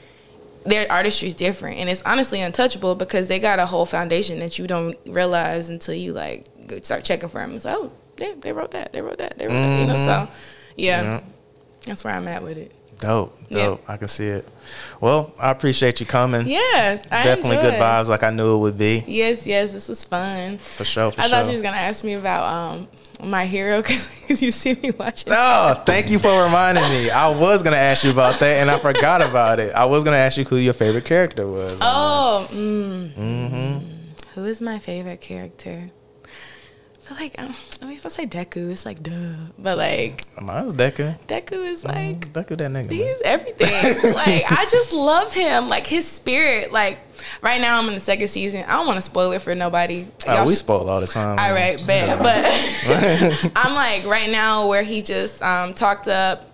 their 0.65 0.91
artistry 0.91 1.27
is 1.29 1.35
different, 1.35 1.77
and 1.77 1.89
it's 1.89 2.01
honestly 2.05 2.41
untouchable 2.41 2.93
because 2.95 3.27
they 3.29 3.39
got 3.39 3.59
a 3.59 3.65
whole 3.65 3.85
foundation 3.85 4.39
that 4.39 4.59
you 4.59 4.67
don't 4.67 4.97
realize 5.05 5.69
until 5.69 5.95
you 5.95 6.11
like 6.13 6.45
start 6.83 7.03
checking 7.05 7.29
for 7.29 7.39
them. 7.39 7.55
It's 7.55 7.65
like, 7.65 7.75
oh, 7.77 7.91
they, 8.17 8.33
they 8.33 8.51
wrote 8.51 8.71
that, 8.71 8.91
they 8.91 9.01
wrote 9.01 9.17
that, 9.19 9.37
they 9.37 9.47
wrote 9.47 9.53
that. 9.53 9.79
You 9.79 9.87
know, 9.87 9.95
so 9.95 10.27
yeah, 10.75 11.01
Mm-hmm. 11.03 11.11
Yeah. 11.13 11.21
that's 11.85 12.03
where 12.03 12.13
I'm 12.13 12.27
at 12.27 12.43
with 12.43 12.57
it. 12.57 12.71
Dope, 12.99 13.35
Yeah. 13.49 13.65
dope. 13.65 13.83
I 13.87 13.97
can 13.97 14.07
see 14.07 14.27
it. 14.27 14.47
Well, 15.01 15.33
I 15.39 15.49
appreciate 15.51 15.99
you 15.99 16.05
coming. 16.05 16.47
Yeah, 16.47 17.01
I 17.11 17.23
definitely 17.23 17.57
good 17.57 17.73
vibes, 17.75 18.07
like 18.07 18.23
I 18.23 18.29
knew 18.29 18.55
it 18.55 18.59
would 18.59 18.77
be. 18.77 19.03
Yes, 19.07 19.47
yes, 19.47 19.71
this 19.73 19.89
was 19.89 20.03
fun. 20.03 20.57
For 20.57 20.83
sure, 20.85 21.11
for 21.11 21.21
I 21.21 21.27
sure. 21.27 21.37
thought 21.37 21.45
you 21.47 21.53
was 21.53 21.61
gonna 21.61 21.77
ask 21.77 22.03
me 22.03 22.13
about 22.13 22.43
um 22.43 22.87
my 23.21 23.45
hero 23.45 23.81
because 23.81 24.41
you 24.41 24.51
see 24.51 24.75
me 24.75 24.91
watching. 24.91 25.33
Oh, 25.35 25.81
thank 25.85 26.09
you 26.09 26.19
for 26.19 26.43
reminding 26.43 26.83
me. 26.89 27.09
I 27.09 27.29
was 27.37 27.63
gonna 27.63 27.75
ask 27.77 28.03
you 28.03 28.11
about 28.11 28.39
that, 28.39 28.57
and 28.61 28.69
I 28.71 28.77
forgot 28.79 29.21
about 29.21 29.59
it. 29.59 29.73
I 29.73 29.85
was 29.85 30.03
gonna 30.03 30.17
ask 30.17 30.37
you 30.37 30.43
who 30.45 30.55
your 30.57 30.73
favorite 30.73 31.05
character 31.05 31.47
was. 31.47 31.77
Oh, 31.81 32.47
mm, 32.51 33.09
Mm-hmm. 33.13 33.77
who 34.35 34.45
is 34.45 34.61
my 34.61 34.79
favorite 34.79 35.19
character? 35.21 35.91
Feel 37.09 37.17
like 37.17 37.39
um, 37.39 37.55
I 37.81 37.85
mean, 37.85 37.97
if 37.97 38.05
I 38.05 38.09
say 38.09 38.27
Deku, 38.27 38.69
it's 38.69 38.85
like 38.85 39.01
duh, 39.01 39.33
but 39.57 39.79
like 39.79 40.21
Mine's 40.39 40.75
Deku. 40.75 41.17
Deku 41.25 41.53
is 41.65 41.83
like 41.83 42.31
Deku, 42.33 42.49
that 42.49 42.69
nigga. 42.69 42.71
man. 42.71 42.89
he's 42.89 43.21
everything. 43.21 44.13
like 44.13 44.43
I 44.51 44.67
just 44.69 44.93
love 44.93 45.33
him, 45.33 45.69
like 45.69 45.87
his 45.87 46.07
spirit. 46.07 46.71
Like 46.71 46.99
right 47.41 47.59
now, 47.59 47.79
I'm 47.79 47.87
in 47.87 47.95
the 47.95 47.99
second 47.99 48.27
season. 48.27 48.63
I 48.67 48.73
don't 48.73 48.85
want 48.85 48.97
to 48.97 49.01
spoil 49.01 49.31
it 49.31 49.41
for 49.41 49.55
nobody. 49.55 50.05
Oh, 50.27 50.45
we 50.45 50.53
sh- 50.53 50.59
spoil 50.59 50.87
all 50.87 51.01
the 51.01 51.07
time. 51.07 51.39
All 51.39 51.51
man. 51.51 51.55
right. 51.55 51.83
But 51.87 53.51
I'm 53.55 53.73
like 53.73 54.05
right 54.05 54.29
now 54.29 54.67
where 54.67 54.83
he 54.83 55.01
just 55.01 55.41
um, 55.41 55.73
talked 55.73 56.07
up. 56.07 56.45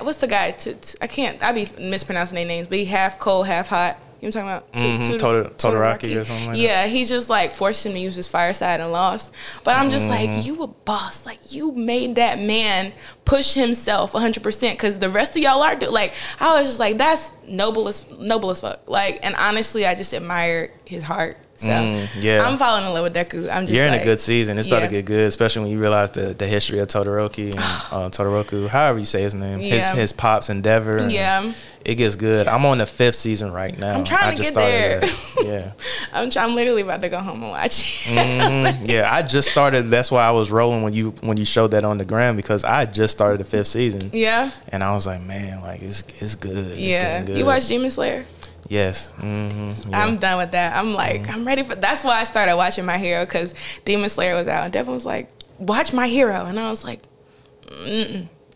What's 0.00 0.18
the 0.18 0.28
guy? 0.28 0.52
To, 0.52 0.74
to- 0.74 0.98
I 1.00 1.08
can't. 1.08 1.42
I 1.42 1.50
be 1.50 1.68
mispronouncing 1.76 2.36
their 2.36 2.46
names, 2.46 2.68
but 2.68 2.78
he 2.78 2.84
half 2.84 3.18
cold, 3.18 3.48
half 3.48 3.66
hot. 3.66 3.98
You 4.24 4.30
know 4.30 4.40
what 4.40 4.54
I'm 4.54 4.62
talking 4.72 4.88
about? 4.88 5.02
Mhm, 5.02 5.12
To- 5.12 5.18
Toda- 5.18 5.44
to- 5.50 5.50
Todoroki 5.68 6.18
or 6.20 6.24
something 6.24 6.46
like 6.46 6.56
that. 6.56 6.62
yeah, 6.62 6.86
he 6.86 7.04
just 7.04 7.28
like 7.28 7.52
forced 7.52 7.84
him 7.84 7.92
to 7.92 7.98
use 7.98 8.14
his 8.14 8.26
fireside 8.26 8.80
and 8.80 8.90
lost. 8.90 9.32
But 9.64 9.76
I'm 9.76 9.90
just 9.90 10.06
Mm-hmm. 10.08 10.36
like, 10.36 10.46
you 10.46 10.62
a 10.62 10.66
boss. 10.66 11.26
Like 11.26 11.52
you 11.52 11.72
made 11.72 12.14
that 12.16 12.40
man 12.40 12.92
push 13.26 13.52
himself 13.52 14.14
100 14.14 14.42
percent 14.42 14.78
because 14.78 14.98
the 14.98 15.10
rest 15.10 15.36
of 15.36 15.42
y'all 15.42 15.62
are 15.62 15.74
do 15.76 15.90
like. 15.90 16.14
I 16.40 16.54
was 16.58 16.66
just 16.68 16.78
like, 16.80 16.96
that's 16.96 17.32
noble 17.46 17.86
as 17.88 18.06
noble 18.18 18.50
as 18.50 18.60
fuck. 18.60 18.88
Like, 18.88 19.18
and 19.22 19.34
honestly, 19.36 19.84
I 19.86 19.94
just 19.94 20.14
admire 20.14 20.70
his 20.86 21.02
heart 21.02 21.36
So 21.56 21.68
Mm, 21.68 22.08
yeah. 22.20 22.42
I'm 22.44 22.56
falling 22.58 22.84
in 22.84 22.92
love 22.92 23.04
with 23.04 23.14
Deku. 23.14 23.48
I'm 23.48 23.62
just 23.66 23.72
You're 23.74 23.86
in 23.86 23.94
a 23.94 24.02
good 24.02 24.18
season. 24.18 24.58
It's 24.58 24.66
about 24.66 24.82
yeah. 24.82 24.88
to 24.88 24.92
get 24.92 25.04
good, 25.04 25.28
especially 25.28 25.62
when 25.62 25.70
you 25.70 25.78
realize 25.80 26.10
the, 26.10 26.34
the 26.34 26.46
history 26.48 26.80
of 26.80 26.88
Todoroki 26.88 27.52
and 27.52 27.58
uh, 27.58 28.10
Todoroku, 28.10 28.66
however 28.68 28.98
you 28.98 29.04
say 29.06 29.22
his 29.22 29.34
name, 29.34 29.60
his 29.60 29.70
Yeah. 29.82 29.94
his 29.94 30.12
pops 30.12 30.50
endeavor. 30.50 31.06
Yeah. 31.08 31.52
it 31.84 31.94
gets 31.94 32.16
good. 32.16 32.48
I'm 32.48 32.66
on 32.66 32.78
the 32.78 32.86
fifth 32.86 33.14
season 33.14 33.52
right 33.52 33.78
now. 33.78 33.94
I'm 33.94 34.02
trying 34.04 34.30
I 34.32 34.34
to 34.34 34.42
get 34.42 34.54
there. 34.54 35.00
that. 35.00 35.20
Yeah. 35.44 35.72
I'm, 36.12 36.30
try- 36.30 36.42
I'm 36.44 36.54
literally 36.54 36.82
about 36.82 37.02
to 37.02 37.08
go 37.08 37.18
home 37.18 37.42
and 37.42 37.50
watch 37.52 37.80
it. 38.06 38.16
Mhm. 38.16 38.88
yeah, 38.88 39.12
I 39.12 39.22
just 39.22 39.48
started. 39.50 39.90
That's 39.90 40.10
why 40.10 40.24
I 40.26 40.30
was 40.32 40.50
rolling 40.50 40.82
when 40.82 40.92
you 40.94 41.10
when 41.20 41.36
you 41.36 41.44
showed 41.44 41.70
that 41.72 41.84
on 41.84 41.98
the 41.98 42.04
gram 42.04 42.34
because 42.34 42.64
I 42.64 42.84
just 42.86 43.12
started 43.12 43.38
the 43.40 43.44
fifth 43.44 43.66
season, 43.68 44.10
yeah. 44.12 44.50
and 44.68 44.82
I 44.82 44.92
was 44.94 45.06
like, 45.06 45.20
man, 45.20 45.60
like 45.60 45.82
it's 45.82 46.02
it's 46.20 46.34
good. 46.34 46.56
It's 46.72 46.78
Yeah. 46.80 47.22
good. 47.24 47.36
You 47.38 47.44
watch 47.46 47.68
Demon 47.68 47.90
Slayer? 47.90 48.24
Yes. 48.68 49.10
hmm 49.18 49.70
I'm 49.92 50.16
done 50.18 50.38
with 50.38 50.52
that. 50.52 50.76
I'm 50.76 50.92
like, 50.94 51.22
Mm-hmm. 51.22 51.32
I'm 51.32 51.46
ready 51.46 51.62
for. 51.62 51.74
That's 51.74 52.02
why 52.04 52.20
I 52.20 52.24
started 52.24 52.56
watching 52.56 52.84
My 52.84 52.98
Hero 52.98 53.24
because 53.24 53.54
Demon 53.84 54.08
Slayer 54.08 54.34
was 54.34 54.48
out, 54.48 54.64
and 54.64 54.72
Devin 54.72 54.92
was 54.92 55.04
like, 55.06 55.30
"Watch 55.58 55.92
My 55.92 56.08
Hero," 56.08 56.44
and 56.46 56.58
I 56.58 56.70
was 56.70 56.84
like, 56.84 57.00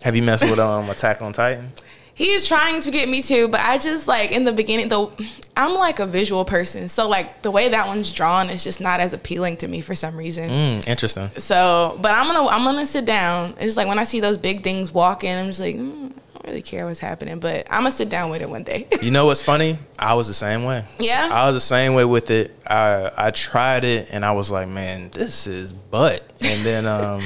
Have 0.02 0.16
you 0.16 0.22
messed 0.22 0.44
with 0.48 0.59
um 0.59 0.88
Attack 0.90 1.22
on 1.22 1.32
Titan? 1.32 1.72
He's 2.14 2.48
trying 2.48 2.80
to 2.80 2.90
get 2.90 3.09
me 3.09 3.22
to, 3.22 3.46
but 3.46 3.61
I 3.61 3.78
just 3.78 4.09
like 4.09 4.32
in 4.32 4.42
the 4.44 4.52
beginning 4.52 4.88
though 4.88 5.12
I'm 5.56 5.74
like 5.74 6.00
a 6.00 6.06
visual 6.06 6.44
person. 6.44 6.88
So 6.88 7.09
like 7.09 7.42
the 7.42 7.50
way 7.52 7.68
that 7.68 7.86
one's 7.86 8.12
drawn 8.12 8.50
is 8.50 8.64
just 8.64 8.80
not 8.80 8.98
as 8.98 9.12
appealing 9.12 9.56
to 9.59 9.68
me 9.68 9.80
for 9.80 9.94
some 9.94 10.16
reason. 10.16 10.50
Mm, 10.50 10.88
interesting. 10.88 11.30
So, 11.36 11.96
but 12.02 12.11
I'm 12.11 12.26
gonna 12.26 12.48
I'm 12.48 12.64
gonna 12.64 12.86
sit 12.86 13.04
down. 13.04 13.54
It's 13.61 13.76
like 13.76 13.86
when 13.86 14.00
I 14.00 14.04
see 14.04 14.18
those 14.18 14.36
big 14.36 14.64
things 14.64 14.92
walking, 14.92 15.30
I'm 15.32 15.46
just 15.46 15.61
like, 15.61 15.76
mm, 15.76 16.12
really 16.49 16.62
care 16.62 16.86
what's 16.86 16.99
happening, 16.99 17.38
but 17.38 17.66
I'm 17.70 17.82
gonna 17.82 17.92
sit 17.92 18.09
down 18.09 18.30
with 18.30 18.40
it 18.42 18.49
one 18.51 18.62
day. 18.62 18.86
You 19.03 19.11
know 19.11 19.26
what's 19.26 19.42
funny? 19.42 19.78
I 19.99 20.14
was 20.14 20.26
the 20.28 20.34
same 20.34 20.64
way. 20.64 20.84
Yeah? 20.99 21.28
I 21.32 21.46
was 21.46 21.55
the 21.55 21.61
same 21.61 21.94
way 21.94 22.05
with 22.05 22.30
it. 22.30 22.55
I 22.66 23.11
I 23.16 23.30
tried 23.30 23.84
it 23.84 24.09
and 24.11 24.24
I 24.24 24.32
was 24.32 24.51
like, 24.51 24.68
man, 24.68 25.11
this 25.11 25.46
is 25.46 25.72
butt. 25.72 26.22
And 26.40 26.64
then 26.64 26.86
um 26.96 27.22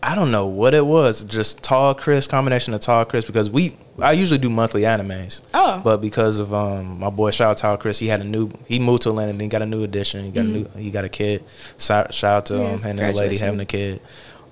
I 0.00 0.14
don't 0.14 0.30
know 0.30 0.46
what 0.46 0.74
it 0.74 0.86
was. 0.86 1.24
Just 1.24 1.62
tall 1.64 1.92
Chris 1.94 2.28
combination 2.28 2.72
of 2.72 2.80
tall 2.80 3.04
Chris 3.04 3.24
because 3.24 3.50
we 3.50 3.76
I 4.00 4.12
usually 4.12 4.38
do 4.38 4.48
monthly 4.48 4.82
animes. 4.82 5.40
Oh. 5.52 5.80
But 5.82 6.00
because 6.00 6.38
of 6.38 6.54
um 6.54 7.00
my 7.00 7.10
boy 7.10 7.30
shout 7.30 7.50
out 7.50 7.58
Tall 7.58 7.76
Chris, 7.78 7.98
he 7.98 8.06
had 8.06 8.20
a 8.20 8.24
new 8.24 8.50
he 8.66 8.78
moved 8.78 9.02
to 9.02 9.08
Atlanta 9.10 9.30
and 9.30 9.40
he 9.40 9.48
got 9.48 9.62
a 9.62 9.66
new 9.66 9.82
addition. 9.82 10.24
He 10.24 10.30
got 10.30 10.44
a 10.44 10.48
new 10.48 10.68
he 10.76 10.90
got 10.90 11.04
a 11.04 11.08
kid. 11.08 11.44
Shout, 11.78 12.14
shout 12.14 12.36
out 12.36 12.46
to 12.46 12.54
Mm-hmm. 12.54 12.62
Yes, 12.72 12.84
um, 12.84 12.90
him 12.90 12.98
and 12.98 13.14
the 13.14 13.18
lady 13.20 13.36
having 13.38 13.60
a 13.60 13.66
kid. 13.66 14.00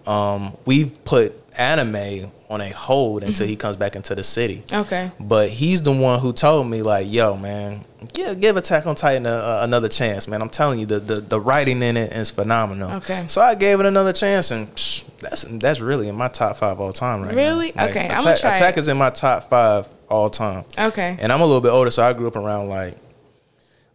Um 0.06 0.56
we've 0.64 1.04
put 1.04 1.40
anime 1.58 2.30
on 2.48 2.60
a 2.60 2.70
hold 2.70 3.22
until 3.24 3.46
he 3.46 3.56
comes 3.56 3.74
back 3.76 3.96
into 3.96 4.14
the 4.14 4.22
city. 4.22 4.62
okay. 4.72 5.10
But 5.18 5.48
he's 5.50 5.82
the 5.82 5.92
one 5.92 6.20
who 6.20 6.32
told 6.32 6.68
me, 6.68 6.82
like, 6.82 7.10
yo, 7.10 7.36
man, 7.36 7.84
yeah, 8.14 8.34
give 8.34 8.56
Attack 8.56 8.86
on 8.86 8.94
Titan 8.94 9.26
a, 9.26 9.30
a, 9.30 9.62
another 9.64 9.88
chance, 9.88 10.28
man. 10.28 10.40
I'm 10.42 10.48
telling 10.48 10.78
you, 10.78 10.86
the, 10.86 11.00
the 11.00 11.20
the 11.20 11.40
writing 11.40 11.82
in 11.82 11.96
it 11.96 12.12
is 12.12 12.30
phenomenal. 12.30 12.92
Okay. 12.98 13.24
So 13.26 13.40
I 13.40 13.54
gave 13.56 13.80
it 13.80 13.86
another 13.86 14.12
chance, 14.12 14.50
and 14.52 14.68
psh, 14.74 15.04
that's 15.18 15.42
that's 15.42 15.80
really 15.80 16.08
in 16.08 16.14
my 16.14 16.28
top 16.28 16.56
five 16.56 16.78
all 16.78 16.92
time 16.92 17.22
right 17.22 17.34
now. 17.34 17.36
Really? 17.36 17.72
Like, 17.72 17.90
Okay, 17.90 18.04
Attack, 18.06 18.20
I'ma 18.20 18.36
try 18.36 18.54
Attack 18.54 18.76
it. 18.76 18.80
is 18.80 18.88
in 18.88 18.96
my 18.96 19.10
top 19.10 19.44
five 19.50 19.88
all 20.08 20.30
time. 20.30 20.64
Okay. 20.78 21.16
And 21.18 21.32
I'm 21.32 21.40
a 21.40 21.44
little 21.46 21.60
bit 21.60 21.70
older, 21.70 21.90
so 21.90 22.04
I 22.04 22.12
grew 22.12 22.28
up 22.28 22.36
around 22.36 22.68
like, 22.68 22.96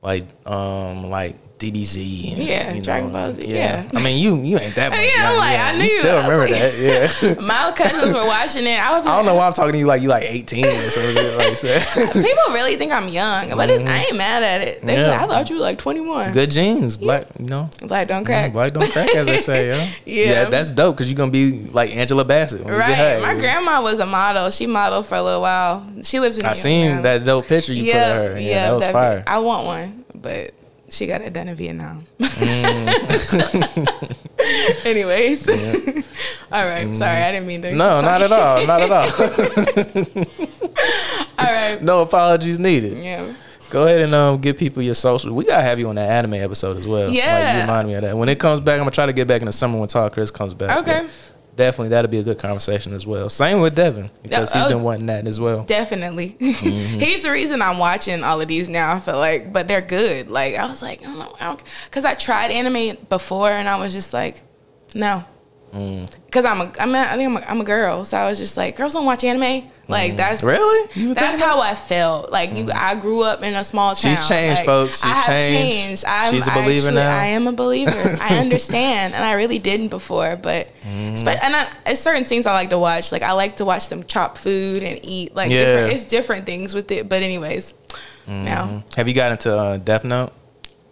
like, 0.01 0.25
um, 0.45 1.09
like 1.09 1.37
DBZ. 1.61 2.33
And, 2.33 2.43
Yeah, 2.43 2.73
you 2.73 2.81
Dragon 2.81 3.11
Ball 3.11 3.33
Z, 3.33 3.45
yeah. 3.45 3.87
I 3.95 4.01
mean, 4.03 4.17
you 4.17 4.35
you 4.41 4.57
ain't 4.57 4.73
that 4.75 4.89
much. 4.91 4.99
Yeah, 4.99 5.11
I'm 5.15 5.29
young, 5.31 5.37
like, 5.37 5.59
I 5.59 5.71
knew 5.77 5.83
you 5.83 5.89
still 5.99 6.21
remember 6.21 6.47
like- 6.47 6.51
that, 6.51 7.13
yeah. 7.21 7.39
My 7.45 7.71
cousins 7.75 8.13
were 8.13 8.25
watching 8.25 8.65
it. 8.65 8.79
I 8.79 8.97
I 8.97 9.01
don't 9.01 9.05
like, 9.05 9.25
know 9.25 9.35
why 9.35 9.47
I'm 9.47 9.53
talking 9.53 9.73
to 9.73 9.77
you 9.77 9.85
like 9.85 10.01
you 10.01 10.07
like 10.09 10.23
18 10.23 10.65
or 10.65 10.69
something 10.71 11.37
like 11.37 11.59
that. 11.59 12.09
People 12.13 12.53
really 12.53 12.75
think 12.77 12.91
I'm 12.91 13.07
young, 13.09 13.55
but 13.55 13.69
it's, 13.69 13.85
I 13.87 13.99
ain't 14.05 14.17
mad 14.17 14.43
at 14.43 14.61
it. 14.61 14.81
They 14.85 14.95
Mm-hmm. 14.95 15.09
Yeah. 15.09 15.23
I 15.23 15.27
thought 15.27 15.49
you 15.49 15.55
were 15.57 15.61
like 15.61 15.77
21. 15.77 16.33
Good 16.33 16.51
genes, 16.51 16.97
black, 16.97 17.27
you 17.39 17.45
know. 17.45 17.69
Black 17.81 18.07
don't 18.07 18.25
crack. 18.25 18.51
Black 18.53 18.73
don't 18.73 18.91
crack, 18.91 19.13
as 19.15 19.25
they 19.25 19.37
say, 19.37 19.69
yo. 19.69 19.87
Yeah. 20.05 20.45
that's 20.49 20.69
dope 20.71 20.95
because 20.97 21.09
you're 21.09 21.17
gonna 21.17 21.31
be 21.31 21.67
like 21.67 21.95
Angela 21.95 22.25
Bassett. 22.25 22.63
When 22.63 22.73
you 22.73 22.79
get 22.79 23.21
Right. 23.21 23.21
My 23.21 23.39
grandma 23.39 23.81
was 23.81 23.99
a 23.99 24.05
model. 24.05 24.49
She 24.49 24.65
modeled 24.67 25.05
for 25.05 25.15
a 25.15 25.21
little 25.21 25.41
while. 25.41 25.85
She 26.01 26.19
lives 26.19 26.37
in 26.37 26.43
New 26.43 26.47
I 26.47 26.51
York 26.51 26.57
seen 26.57 26.89
now. 26.95 27.01
that 27.03 27.23
dope 27.23 27.45
picture 27.47 27.73
you 27.73 27.83
yeah, 27.83 28.13
put 28.17 28.25
of 28.25 28.31
her. 28.33 28.39
Yeah, 28.39 28.69
that 28.69 28.75
was 28.75 28.85
fire. 28.87 29.23
I 29.27 29.39
want 29.39 29.65
one, 29.67 30.05
but 30.15 30.53
she 30.91 31.07
got 31.07 31.21
it 31.21 31.33
done 31.33 31.47
in 31.47 31.55
Vietnam. 31.55 32.05
Anyways. 34.85 35.47
all 36.51 36.65
right. 36.65 36.93
Sorry, 36.95 37.21
I 37.21 37.31
didn't 37.31 37.47
mean 37.47 37.61
to. 37.61 37.69
Mm. 37.69 37.77
no, 37.77 38.01
not 38.01 38.21
at 38.21 38.31
all, 38.31 38.67
not 38.67 38.81
at 38.81 38.91
all. 38.91 39.07
all 41.39 41.45
right. 41.45 41.81
no 41.81 42.01
apologies 42.01 42.59
needed. 42.59 42.97
Yeah. 43.01 43.33
Go 43.69 43.85
ahead 43.85 44.01
and 44.01 44.13
um, 44.13 44.41
give 44.41 44.57
people 44.57 44.83
your 44.83 44.95
social. 44.95 45.33
We 45.33 45.45
gotta 45.45 45.63
have 45.63 45.79
you 45.79 45.87
on 45.87 45.95
that 45.95 46.09
anime 46.09 46.33
episode 46.33 46.75
as 46.75 46.85
well. 46.85 47.07
like, 47.07 47.15
Yeah. 47.17 47.55
you 47.55 47.61
remind 47.61 47.87
me 47.87 47.93
of 47.93 48.01
that. 48.01 48.17
When 48.17 48.27
it 48.27 48.37
comes 48.37 48.59
back, 48.59 48.73
I'm 48.73 48.81
gonna 48.81 48.91
try 48.91 49.05
to 49.05 49.13
get 49.13 49.29
back 49.29 49.41
in 49.41 49.45
the 49.45 49.53
summer 49.53 49.79
when 49.79 49.87
Tall 49.87 50.09
Chris 50.09 50.29
comes 50.29 50.53
back. 50.53 50.77
Okay. 50.79 51.07
Definitely, 51.55 51.89
that'll 51.89 52.09
be 52.09 52.19
a 52.19 52.23
good 52.23 52.39
conversation 52.39 52.93
as 52.93 53.05
well. 53.05 53.29
Same 53.29 53.59
with 53.59 53.75
Devin 53.75 54.09
because 54.23 54.51
he's 54.53 54.65
been 54.65 54.83
wanting 54.83 55.07
that 55.07 55.27
as 55.27 55.39
well. 55.39 55.63
Definitely. 55.63 56.37
Mm-hmm. 56.61 56.99
He's 56.99 57.23
the 57.23 57.31
reason 57.31 57.61
I'm 57.61 57.79
watching 57.79 58.23
all 58.23 58.39
of 58.39 58.47
these 58.47 58.69
now. 58.69 58.93
I 58.93 58.99
feel 58.99 59.15
like, 59.15 59.51
but 59.51 59.67
they're 59.67 59.81
good. 59.81 60.29
Like 60.29 60.55
I 60.55 60.67
was 60.67 60.81
like, 60.81 61.01
I 61.05 61.13
don't 61.39 61.61
because 61.85 62.05
I, 62.05 62.13
tried 62.13 62.51
anime 62.51 62.97
before 63.09 63.49
and 63.49 63.67
I 63.67 63.77
was 63.77 63.93
just 63.93 64.13
like, 64.13 64.41
no, 64.93 65.23
Mm. 65.73 66.11
because 66.25 66.43
I'm 66.43 66.59
a, 66.61 66.71
I'm 66.79 66.93
a, 66.93 66.99
I 66.99 67.15
think 67.15 67.29
I'm 67.29 67.37
a, 67.37 67.41
I'm 67.47 67.61
a 67.61 67.63
girl, 67.63 68.03
so 68.03 68.17
I 68.17 68.27
was 68.29 68.37
just 68.37 68.57
like, 68.57 68.75
girls 68.75 68.91
don't 68.93 69.05
watch 69.05 69.23
anime. 69.23 69.69
Like 69.87 70.15
that's 70.17 70.41
Mm. 70.41 70.47
Really? 70.47 71.13
That's 71.13 71.19
thinking 71.31 71.39
how 71.47 71.59
I 71.61 71.75
felt. 71.75 72.31
Like 72.31 72.55
you, 72.55 72.69
I 72.73 72.95
grew 72.95 73.23
up 73.23 73.41
in 73.43 73.53
a 73.55 73.63
small 73.63 73.95
town. 73.95 74.15
She's 74.15 74.27
changed, 74.27 74.59
Like, 74.59 74.65
folks. 74.65 75.03
I 75.03 75.07
She's 75.07 75.15
have 75.17 75.25
changed. 75.25 75.71
changed. 75.73 76.05
I'm, 76.07 76.33
She's 76.33 76.47
a 76.47 76.51
I 76.51 76.55
believer 76.63 76.87
actually- 76.87 77.01
now. 77.01 77.17
I 77.19 77.25
am 77.27 77.47
a 77.47 77.51
believer. 77.53 77.91
I 78.21 78.37
understand, 78.39 79.13
and 79.13 79.23
I 79.23 79.33
really 79.33 79.59
didn't 79.59 79.89
before. 79.89 80.35
But 80.35 80.67
Mm-hmm. 80.83 81.15
spe- 81.15 81.43
and 81.43 81.55
I, 81.55 81.69
it's 81.85 81.99
certain 82.01 82.23
things 82.23 82.45
I 82.45 82.53
like 82.53 82.69
to 82.71 82.79
watch. 82.79 83.11
Like 83.11 83.23
I 83.23 83.31
like 83.33 83.57
to 83.57 83.65
watch 83.65 83.87
them 83.89 84.03
chop 84.03 84.37
food 84.37 84.83
and 84.83 84.99
eat. 85.03 85.35
Like 85.35 85.49
Yeah. 85.49 85.65
different, 85.65 85.93
it's 85.93 86.05
different 86.05 86.45
things 86.45 86.73
with 86.73 86.91
it. 86.91 87.07
But 87.09 87.21
anyways, 87.23 87.75
now 88.27 88.83
Have 88.95 89.07
you 89.07 89.13
got 89.13 89.31
into 89.31 89.57
uh, 89.57 89.77
Death 89.77 90.03
Note? 90.03 90.31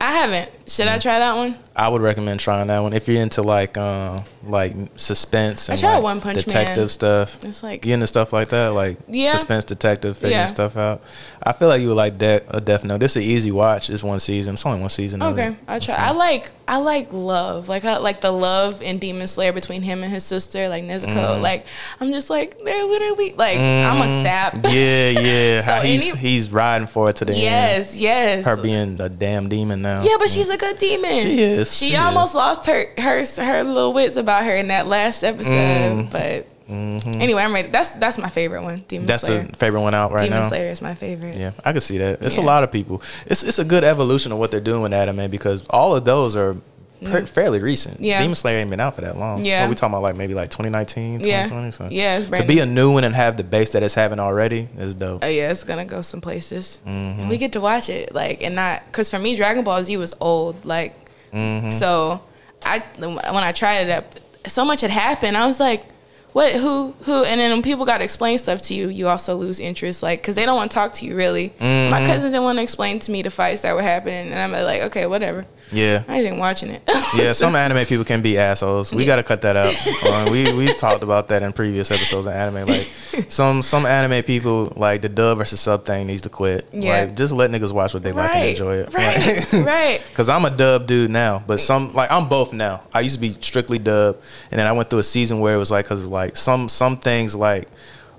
I 0.01 0.11
haven't. 0.13 0.49
Should 0.67 0.87
Mm. 0.87 0.93
I 0.95 0.99
try 0.99 1.19
that 1.19 1.35
one? 1.35 1.55
I 1.75 1.87
would 1.89 2.01
recommend 2.01 2.39
trying 2.39 2.67
that 2.67 2.79
one 2.79 2.93
if 2.93 3.07
you're 3.07 3.21
into 3.21 3.41
like 3.41 3.77
uh, 3.77 4.19
like 4.43 4.73
suspense 4.97 5.69
and 5.69 5.79
tried 5.79 5.95
like 5.95 6.03
One 6.03 6.21
Punch 6.21 6.43
detective 6.43 6.77
Man. 6.83 6.89
stuff. 6.89 7.43
It's 7.43 7.63
like 7.63 7.85
You 7.85 7.93
into 7.93 8.07
stuff 8.07 8.31
like 8.33 8.49
that, 8.49 8.69
like 8.69 8.97
Yeah. 9.09 9.31
suspense 9.31 9.65
detective, 9.65 10.15
figuring 10.17 10.33
Yeah. 10.37 10.45
stuff 10.47 10.77
out. 10.77 11.01
I 11.41 11.53
feel 11.53 11.67
like 11.69 11.81
you 11.81 11.87
would 11.89 11.97
like 11.97 12.17
De- 12.17 12.41
a 12.49 12.61
Death 12.61 12.83
Note. 12.83 12.99
This 12.99 13.11
is 13.11 13.17
an 13.17 13.23
easy 13.23 13.51
watch. 13.51 13.89
It's 13.89 14.03
one 14.03 14.19
season. 14.19 14.53
It's 14.55 14.65
only 14.65 14.79
one 14.79 14.89
season. 14.89 15.21
Okay. 15.23 15.55
I 15.67 15.79
try. 15.79 15.95
I 15.95 16.11
like 16.11 16.51
I 16.67 16.77
like 16.77 17.07
love, 17.11 17.67
like 17.67 17.83
I 17.83 17.97
like 17.97 18.21
the 18.21 18.31
love 18.31 18.81
in 18.83 18.99
Demon 18.99 19.25
Slayer 19.27 19.51
between 19.53 19.81
him 19.81 20.03
and 20.03 20.11
his 20.13 20.23
sister, 20.23 20.69
like 20.69 20.83
Nezuko. 20.83 21.07
Mm. 21.37 21.41
Like 21.41 21.65
I'm 21.99 22.11
just 22.11 22.29
like 22.29 22.57
they're 22.63 22.85
literally 22.85 23.33
like 23.37 23.57
I'm 23.57 24.01
a 24.01 24.05
Mhm. 24.05 24.23
sap. 24.23 24.59
Yeah, 24.69 25.09
yeah. 25.09 25.61
So 25.65 25.71
How 25.73 25.81
he's 25.81 26.11
any- 26.11 26.19
he's 26.19 26.51
riding 26.51 26.87
for 26.87 27.09
it 27.09 27.15
to 27.17 27.25
the 27.25 27.33
end. 27.33 27.41
yes, 27.41 27.97
yes. 27.97 28.45
Her 28.45 28.55
being 28.57 28.99
a 29.01 29.09
damn 29.09 29.49
demon 29.49 29.81
now. 29.81 29.88
Yeah, 30.03 30.15
but 30.19 30.29
she's 30.29 30.49
a 30.49 30.57
good 30.57 30.77
demon. 30.77 31.13
She 31.13 31.39
is, 31.41 31.75
She, 31.75 31.89
she 31.91 31.95
almost 31.95 32.35
lost 32.35 32.65
her 32.67 32.85
her 32.97 33.23
her 33.43 33.63
little 33.63 33.93
wits 33.93 34.17
about 34.17 34.43
her 34.45 34.55
in 34.55 34.67
that 34.69 34.87
last 34.87 35.23
episode. 35.23 36.07
Mm. 36.09 36.11
But 36.11 36.47
anyway, 36.69 37.41
I'm 37.43 37.53
ready. 37.53 37.69
That's 37.69 37.89
that's 37.97 38.17
my 38.17 38.29
favorite 38.29 38.61
one. 38.63 38.83
Demon 38.87 39.03
Mm-hmm. 39.03 39.07
That's 39.07 39.23
Slayer. 39.23 39.43
the 39.43 39.55
favorite 39.57 39.81
one 39.81 39.95
out 39.95 40.11
right 40.11 40.23
Demon 40.23 40.41
now. 40.41 40.49
Slayer 40.49 40.69
is 40.71 40.81
my 40.81 40.95
favorite. 40.95 41.35
Yeah, 41.37 41.51
I 41.65 41.71
can 41.71 41.81
see 41.81 41.97
that. 41.97 42.21
It's 42.21 42.37
a 42.37 42.41
lot 42.41 42.63
of 42.63 42.71
people. 42.71 43.01
It's 43.25 43.43
it's 43.43 43.59
a 43.59 43.65
good 43.65 43.83
evolution 43.83 44.31
of 44.31 44.37
what 44.37 44.51
they're 44.51 44.59
doing 44.61 44.81
with 44.81 44.93
anime 44.93 45.29
because 45.31 45.65
all 45.67 45.95
of 45.95 46.05
those 46.05 46.35
are 46.35 46.55
pre- 47.03 47.25
fairly 47.25 47.59
recent. 47.59 47.99
Yeah. 48.01 48.21
Demon 48.21 48.35
Slayer 48.35 48.57
ain't 48.59 48.69
been 48.69 48.79
out 48.79 48.95
for 48.95 49.01
that 49.01 49.17
long. 49.17 49.43
Yeah. 49.43 49.61
What 49.63 49.69
we 49.69 49.75
talking 49.75 49.93
about 49.93 50.01
like 50.03 50.15
maybe 50.15 50.33
like 50.33 50.49
2019, 50.49 51.21
Yeah. 51.21 51.43
2020. 51.43 51.71
So. 51.71 51.87
Yeah, 51.95 52.17
it's 52.19 52.29
To 52.29 52.43
be 52.45 52.55
new. 52.55 52.61
a 52.61 52.65
new 52.65 52.91
one 52.93 53.03
and 53.03 53.15
have 53.15 53.37
the 53.37 53.43
base 53.43 53.71
that 53.73 53.83
it's 53.83 53.93
having 53.93 54.19
already 54.19 54.69
is 54.77 54.93
dope. 54.95 55.23
Oh 55.23 55.27
yeah, 55.27 55.51
it's 55.51 55.63
gonna 55.63 55.85
go 55.85 56.01
some 56.01 56.21
places. 56.21 56.81
Mm-hmm. 56.85 57.19
And 57.21 57.29
we 57.29 57.37
get 57.37 57.51
to 57.53 57.61
watch 57.61 57.89
it, 57.89 58.13
like, 58.13 58.41
and 58.41 58.55
not 58.55 58.83
because 58.87 59.09
for 59.09 59.19
me, 59.19 59.35
Dragon 59.35 59.63
Ball 59.63 59.83
Z 59.83 59.95
was 59.97 60.13
old, 60.19 60.65
like, 60.65 60.95
Mm-hmm. 61.33 61.69
so 61.69 62.21
I 62.65 62.79
when 62.97 63.17
I 63.43 63.51
tried 63.51 63.81
it 63.87 63.89
up, 63.91 64.15
so 64.47 64.65
much 64.65 64.81
had 64.81 64.89
happened. 64.89 65.37
I 65.37 65.45
was 65.45 65.59
like, 65.59 65.85
what, 66.33 66.53
who, 66.53 66.93
who? 67.03 67.23
And 67.23 67.39
then 67.39 67.51
when 67.51 67.61
people 67.61 67.85
got 67.85 67.99
to 67.99 68.03
explain 68.03 68.37
stuff 68.37 68.61
to 68.63 68.73
you, 68.73 68.89
you 68.89 69.07
also 69.07 69.35
lose 69.35 69.59
interest, 69.59 70.03
like, 70.03 70.21
because 70.21 70.35
they 70.35 70.45
don't 70.45 70.55
want 70.55 70.71
to 70.71 70.75
talk 70.75 70.93
to 70.93 71.05
you 71.05 71.15
really. 71.15 71.49
Mm-hmm. 71.59 71.91
My 71.91 72.05
cousins 72.05 72.31
didn't 72.31 72.43
want 72.43 72.57
to 72.59 72.63
explain 72.63 72.99
to 72.99 73.11
me 73.11 73.21
the 73.21 73.31
fights 73.31 73.61
that 73.61 73.75
were 73.75 73.81
happening, 73.81 74.31
and 74.31 74.39
I'm 74.39 74.51
like, 74.51 74.81
okay, 74.83 75.05
whatever. 75.07 75.45
Yeah. 75.71 76.03
I 76.07 76.21
ain't 76.21 76.37
watching 76.37 76.69
it. 76.71 76.81
Yeah, 77.15 77.31
some 77.33 77.55
anime 77.55 77.85
people 77.85 78.03
can 78.05 78.21
be 78.21 78.37
assholes. 78.37 78.91
We 78.91 79.05
got 79.05 79.17
to 79.17 79.23
cut 79.23 79.41
that 79.43 79.55
out. 79.55 79.73
Uh, 80.03 80.27
we 80.31 80.51
we 80.53 80.73
talked 80.73 81.03
about 81.03 81.27
that 81.29 81.43
in 81.43 81.53
previous 81.53 81.91
episodes 81.91 82.25
of 82.25 82.33
anime. 82.33 82.67
Like 82.67 82.81
some 83.27 83.61
some 83.61 83.85
anime 83.85 84.23
people, 84.23 84.73
like 84.75 85.01
the 85.01 85.09
dub 85.09 85.37
versus 85.37 85.59
sub 85.59 85.85
thing 85.85 86.07
needs 86.07 86.23
to 86.23 86.29
quit. 86.29 86.67
Yeah. 86.71 87.01
Like 87.01 87.15
just 87.15 87.33
let 87.33 87.51
niggas 87.51 87.71
watch 87.71 87.93
what 87.93 88.01
they 88.03 88.11
like 88.11 88.35
and 88.35 88.49
enjoy 88.49 88.77
it. 88.77 88.93
right, 88.93 89.53
Like- 89.53 89.65
right. 89.65 90.07
Cause 90.15 90.27
I'm 90.27 90.45
a 90.45 90.49
dub 90.49 90.87
dude 90.87 91.11
now, 91.11 91.43
but 91.45 91.59
some 91.59 91.93
like 91.93 92.09
I'm 92.11 92.27
both 92.27 92.51
now. 92.51 92.81
I 92.93 93.01
used 93.01 93.15
to 93.15 93.21
be 93.21 93.29
strictly 93.29 93.77
dub, 93.77 94.17
and 94.49 94.59
then 94.59 94.65
I 94.65 94.71
went 94.71 94.89
through 94.89 94.99
a 94.99 95.03
season 95.03 95.39
where 95.39 95.53
it 95.53 95.59
was 95.59 95.69
like, 95.69 95.85
cause 95.85 96.03
like 96.07 96.18
some 96.35 96.69
some 96.69 96.97
things 96.97 97.35
like, 97.35 97.67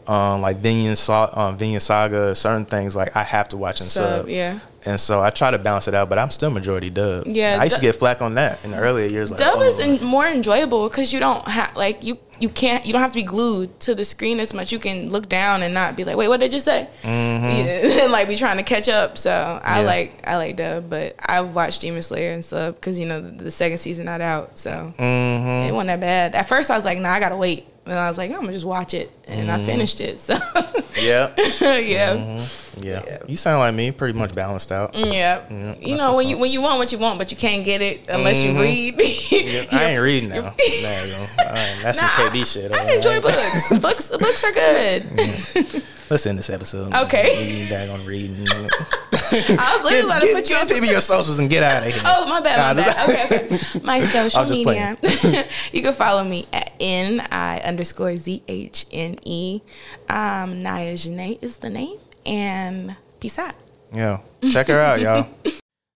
Um, 0.06 0.40
like 0.40 0.56
Vinland, 0.56 0.98
Sa- 0.98 1.30
um, 1.34 1.56
Vinland 1.56 1.82
Saga, 1.82 2.34
certain 2.34 2.64
things 2.64 2.96
like 2.96 3.14
I 3.14 3.22
have 3.22 3.48
to 3.50 3.56
watch 3.56 3.80
and 3.80 3.88
sub. 3.88 4.22
Sub, 4.22 4.28
yeah. 4.28 4.58
And 4.84 4.98
so 4.98 5.22
I 5.22 5.28
try 5.30 5.50
to 5.52 5.58
balance 5.58 5.86
it 5.88 5.94
out, 5.94 6.08
but 6.08 6.18
I'm 6.18 6.30
still 6.30 6.50
majority 6.50 6.88
dub. 6.90 7.26
Yeah, 7.26 7.58
I 7.60 7.64
used 7.64 7.76
to 7.76 7.82
get 7.82 7.94
flack 7.96 8.20
on 8.22 8.34
that 8.34 8.64
in 8.64 8.70
the 8.72 8.78
earlier 8.78 9.06
years. 9.06 9.30
Like, 9.30 9.38
Dub 9.38 9.54
oh, 9.58 9.62
is 9.62 9.78
in, 9.78 10.02
more 10.04 10.26
enjoyable 10.26 10.88
because 10.88 11.12
you 11.12 11.20
don't 11.20 11.46
have 11.46 11.76
like 11.76 12.02
you 12.02 12.16
you 12.40 12.48
can't 12.48 12.84
you 12.86 12.92
don't 12.94 13.02
have 13.02 13.12
to 13.12 13.20
be 13.22 13.22
glued 13.22 13.78
to 13.80 13.94
the 13.94 14.04
screen 14.04 14.40
as 14.40 14.52
much. 14.54 14.72
You 14.72 14.78
can 14.80 15.10
look 15.10 15.28
down 15.28 15.62
and 15.62 15.74
not 15.74 15.96
be 15.96 16.04
like, 16.04 16.16
wait, 16.16 16.28
what 16.28 16.40
did 16.40 16.52
you 16.54 16.60
say? 16.60 16.88
Yeah, 17.04 17.10
and 18.02 18.10
like 18.10 18.26
be 18.26 18.36
trying 18.36 18.56
to 18.56 18.62
catch 18.64 18.88
up. 18.88 19.16
So 19.18 19.30
I 19.30 19.34
Mm-hmm. 19.34 19.80
Yeah. 19.80 19.86
like 19.86 20.10
I 20.26 20.36
like 20.38 20.56
Dub, 20.56 20.88
but 20.90 21.14
I 21.24 21.42
watched 21.42 21.82
Demon 21.82 22.02
Slayer 22.02 22.32
and 22.32 22.44
stuff 22.44 22.74
because 22.74 22.98
you 22.98 23.06
know 23.06 23.20
the, 23.20 23.44
the 23.44 23.50
second 23.50 23.78
season 23.78 24.06
not 24.06 24.22
out, 24.22 24.58
so 24.58 24.92
Mhm. 24.98 25.68
it 25.68 25.72
wasn't 25.72 25.88
that 25.88 26.00
bad. 26.00 26.34
At 26.34 26.48
first 26.48 26.70
I 26.70 26.74
was 26.76 26.84
like, 26.86 26.98
nah, 26.98 27.10
I 27.12 27.20
gotta 27.20 27.36
wait, 27.36 27.66
and 27.86 27.94
I 27.98 28.08
was 28.08 28.18
like, 28.18 28.30
I'm 28.30 28.40
gonna 28.40 28.52
just 28.52 28.64
watch 28.66 28.94
it, 28.94 29.10
and 29.28 29.48
Mm-hmm. 29.48 29.60
I 29.62 29.66
finished 29.66 30.00
it. 30.00 30.18
So 30.20 30.34
Yeah. 31.00 31.32
yeah. 31.60 31.76
yeah. 31.76 32.46
Yeah. 32.76 33.18
You 33.26 33.36
sound 33.36 33.58
like 33.60 33.74
me, 33.74 33.90
pretty 33.92 34.18
much 34.18 34.34
balanced 34.34 34.72
out. 34.72 34.94
Yeah, 34.94 35.42
Yeah, 35.50 35.74
you 35.80 35.96
know 35.96 36.14
when 36.16 36.26
you 36.28 36.38
when 36.38 36.50
you 36.50 36.60
want 36.62 36.78
what 36.78 36.92
you 36.92 36.98
want, 36.98 37.18
but 37.18 37.30
you 37.30 37.36
can't 37.36 37.64
get 37.64 37.80
it 37.82 38.00
unless 38.08 38.42
you 38.42 38.58
read. 38.58 39.00
Yeah, 39.30 39.64
I 39.72 39.84
ain't 39.92 40.02
reading 40.02 40.28
now. 40.30 40.42
Nah, 40.82 41.50
uh, 41.50 41.82
that's 41.82 41.98
some 41.98 42.08
KD 42.08 42.46
shit. 42.52 42.72
I 42.72 42.94
enjoy 42.96 43.20
books. 43.20 43.78
books 43.78 44.10
books 44.10 44.44
are 44.44 44.52
good. 44.52 45.82
Let's 46.10 46.26
end 46.26 46.40
this 46.40 46.50
episode. 46.50 46.92
Okay. 46.92 47.62
You 47.62 47.70
back 47.70 47.88
on 47.88 48.04
reading. 48.04 48.34
I 48.50 49.78
was 49.80 49.84
literally 49.84 49.90
Give, 49.90 50.04
about 50.06 50.20
to 50.20 50.26
give, 50.26 50.34
put 50.34 50.50
you 50.50 50.56
on 50.56 50.66
give 50.66 50.76
people 50.76 50.90
your 50.90 51.00
socials 51.00 51.38
and 51.38 51.48
get 51.48 51.62
out 51.62 51.86
of 51.86 51.94
here. 51.94 52.02
Oh, 52.04 52.26
my 52.28 52.40
bad, 52.40 52.76
my 52.76 52.82
bad. 52.82 53.08
Okay, 53.08 53.46
okay. 53.46 53.80
My 53.84 54.00
social 54.00 54.44
media. 54.44 54.98
you 55.72 55.82
can 55.82 55.92
follow 55.92 56.24
me 56.24 56.48
at 56.52 56.72
N 56.80 57.20
I 57.30 57.60
underscore 57.60 58.16
Z 58.16 58.42
H 58.48 58.86
N 58.90 59.18
E. 59.24 59.60
Um, 60.08 60.64
Nia 60.64 60.94
Zhane 60.94 61.40
is 61.44 61.58
the 61.58 61.70
name. 61.70 61.98
And 62.26 62.96
peace 63.20 63.38
out. 63.38 63.54
Yeah. 63.92 64.18
Check 64.50 64.66
her 64.66 64.80
out, 64.80 65.00
y'all. 65.00 65.28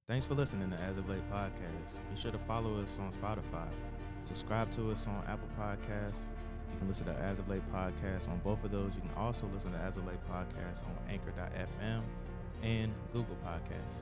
Thanks 0.06 0.24
for 0.24 0.34
listening 0.34 0.70
to 0.70 0.76
As 0.76 0.96
of 0.96 1.08
Late 1.08 1.28
Podcast. 1.32 1.98
Be 2.14 2.20
sure 2.20 2.30
to 2.30 2.38
follow 2.38 2.80
us 2.80 3.00
on 3.00 3.10
Spotify. 3.10 3.68
Subscribe 4.22 4.70
to 4.72 4.92
us 4.92 5.08
on 5.08 5.24
Apple 5.26 5.48
Podcasts. 5.58 6.26
You 6.74 6.80
can 6.80 6.88
listen 6.88 7.06
to 7.06 7.12
As 7.12 7.38
of 7.38 7.48
Late 7.48 7.62
Podcast 7.72 8.28
on 8.28 8.40
both 8.40 8.64
of 8.64 8.72
those. 8.72 8.96
You 8.96 9.02
can 9.02 9.14
also 9.16 9.46
listen 9.54 9.70
to 9.70 9.78
As 9.78 9.96
of 9.96 10.04
Late 10.08 10.18
Podcast 10.28 10.82
on 10.82 10.90
Anchor.fm 11.08 12.02
and 12.64 12.92
Google 13.12 13.36
Podcasts. 13.46 14.00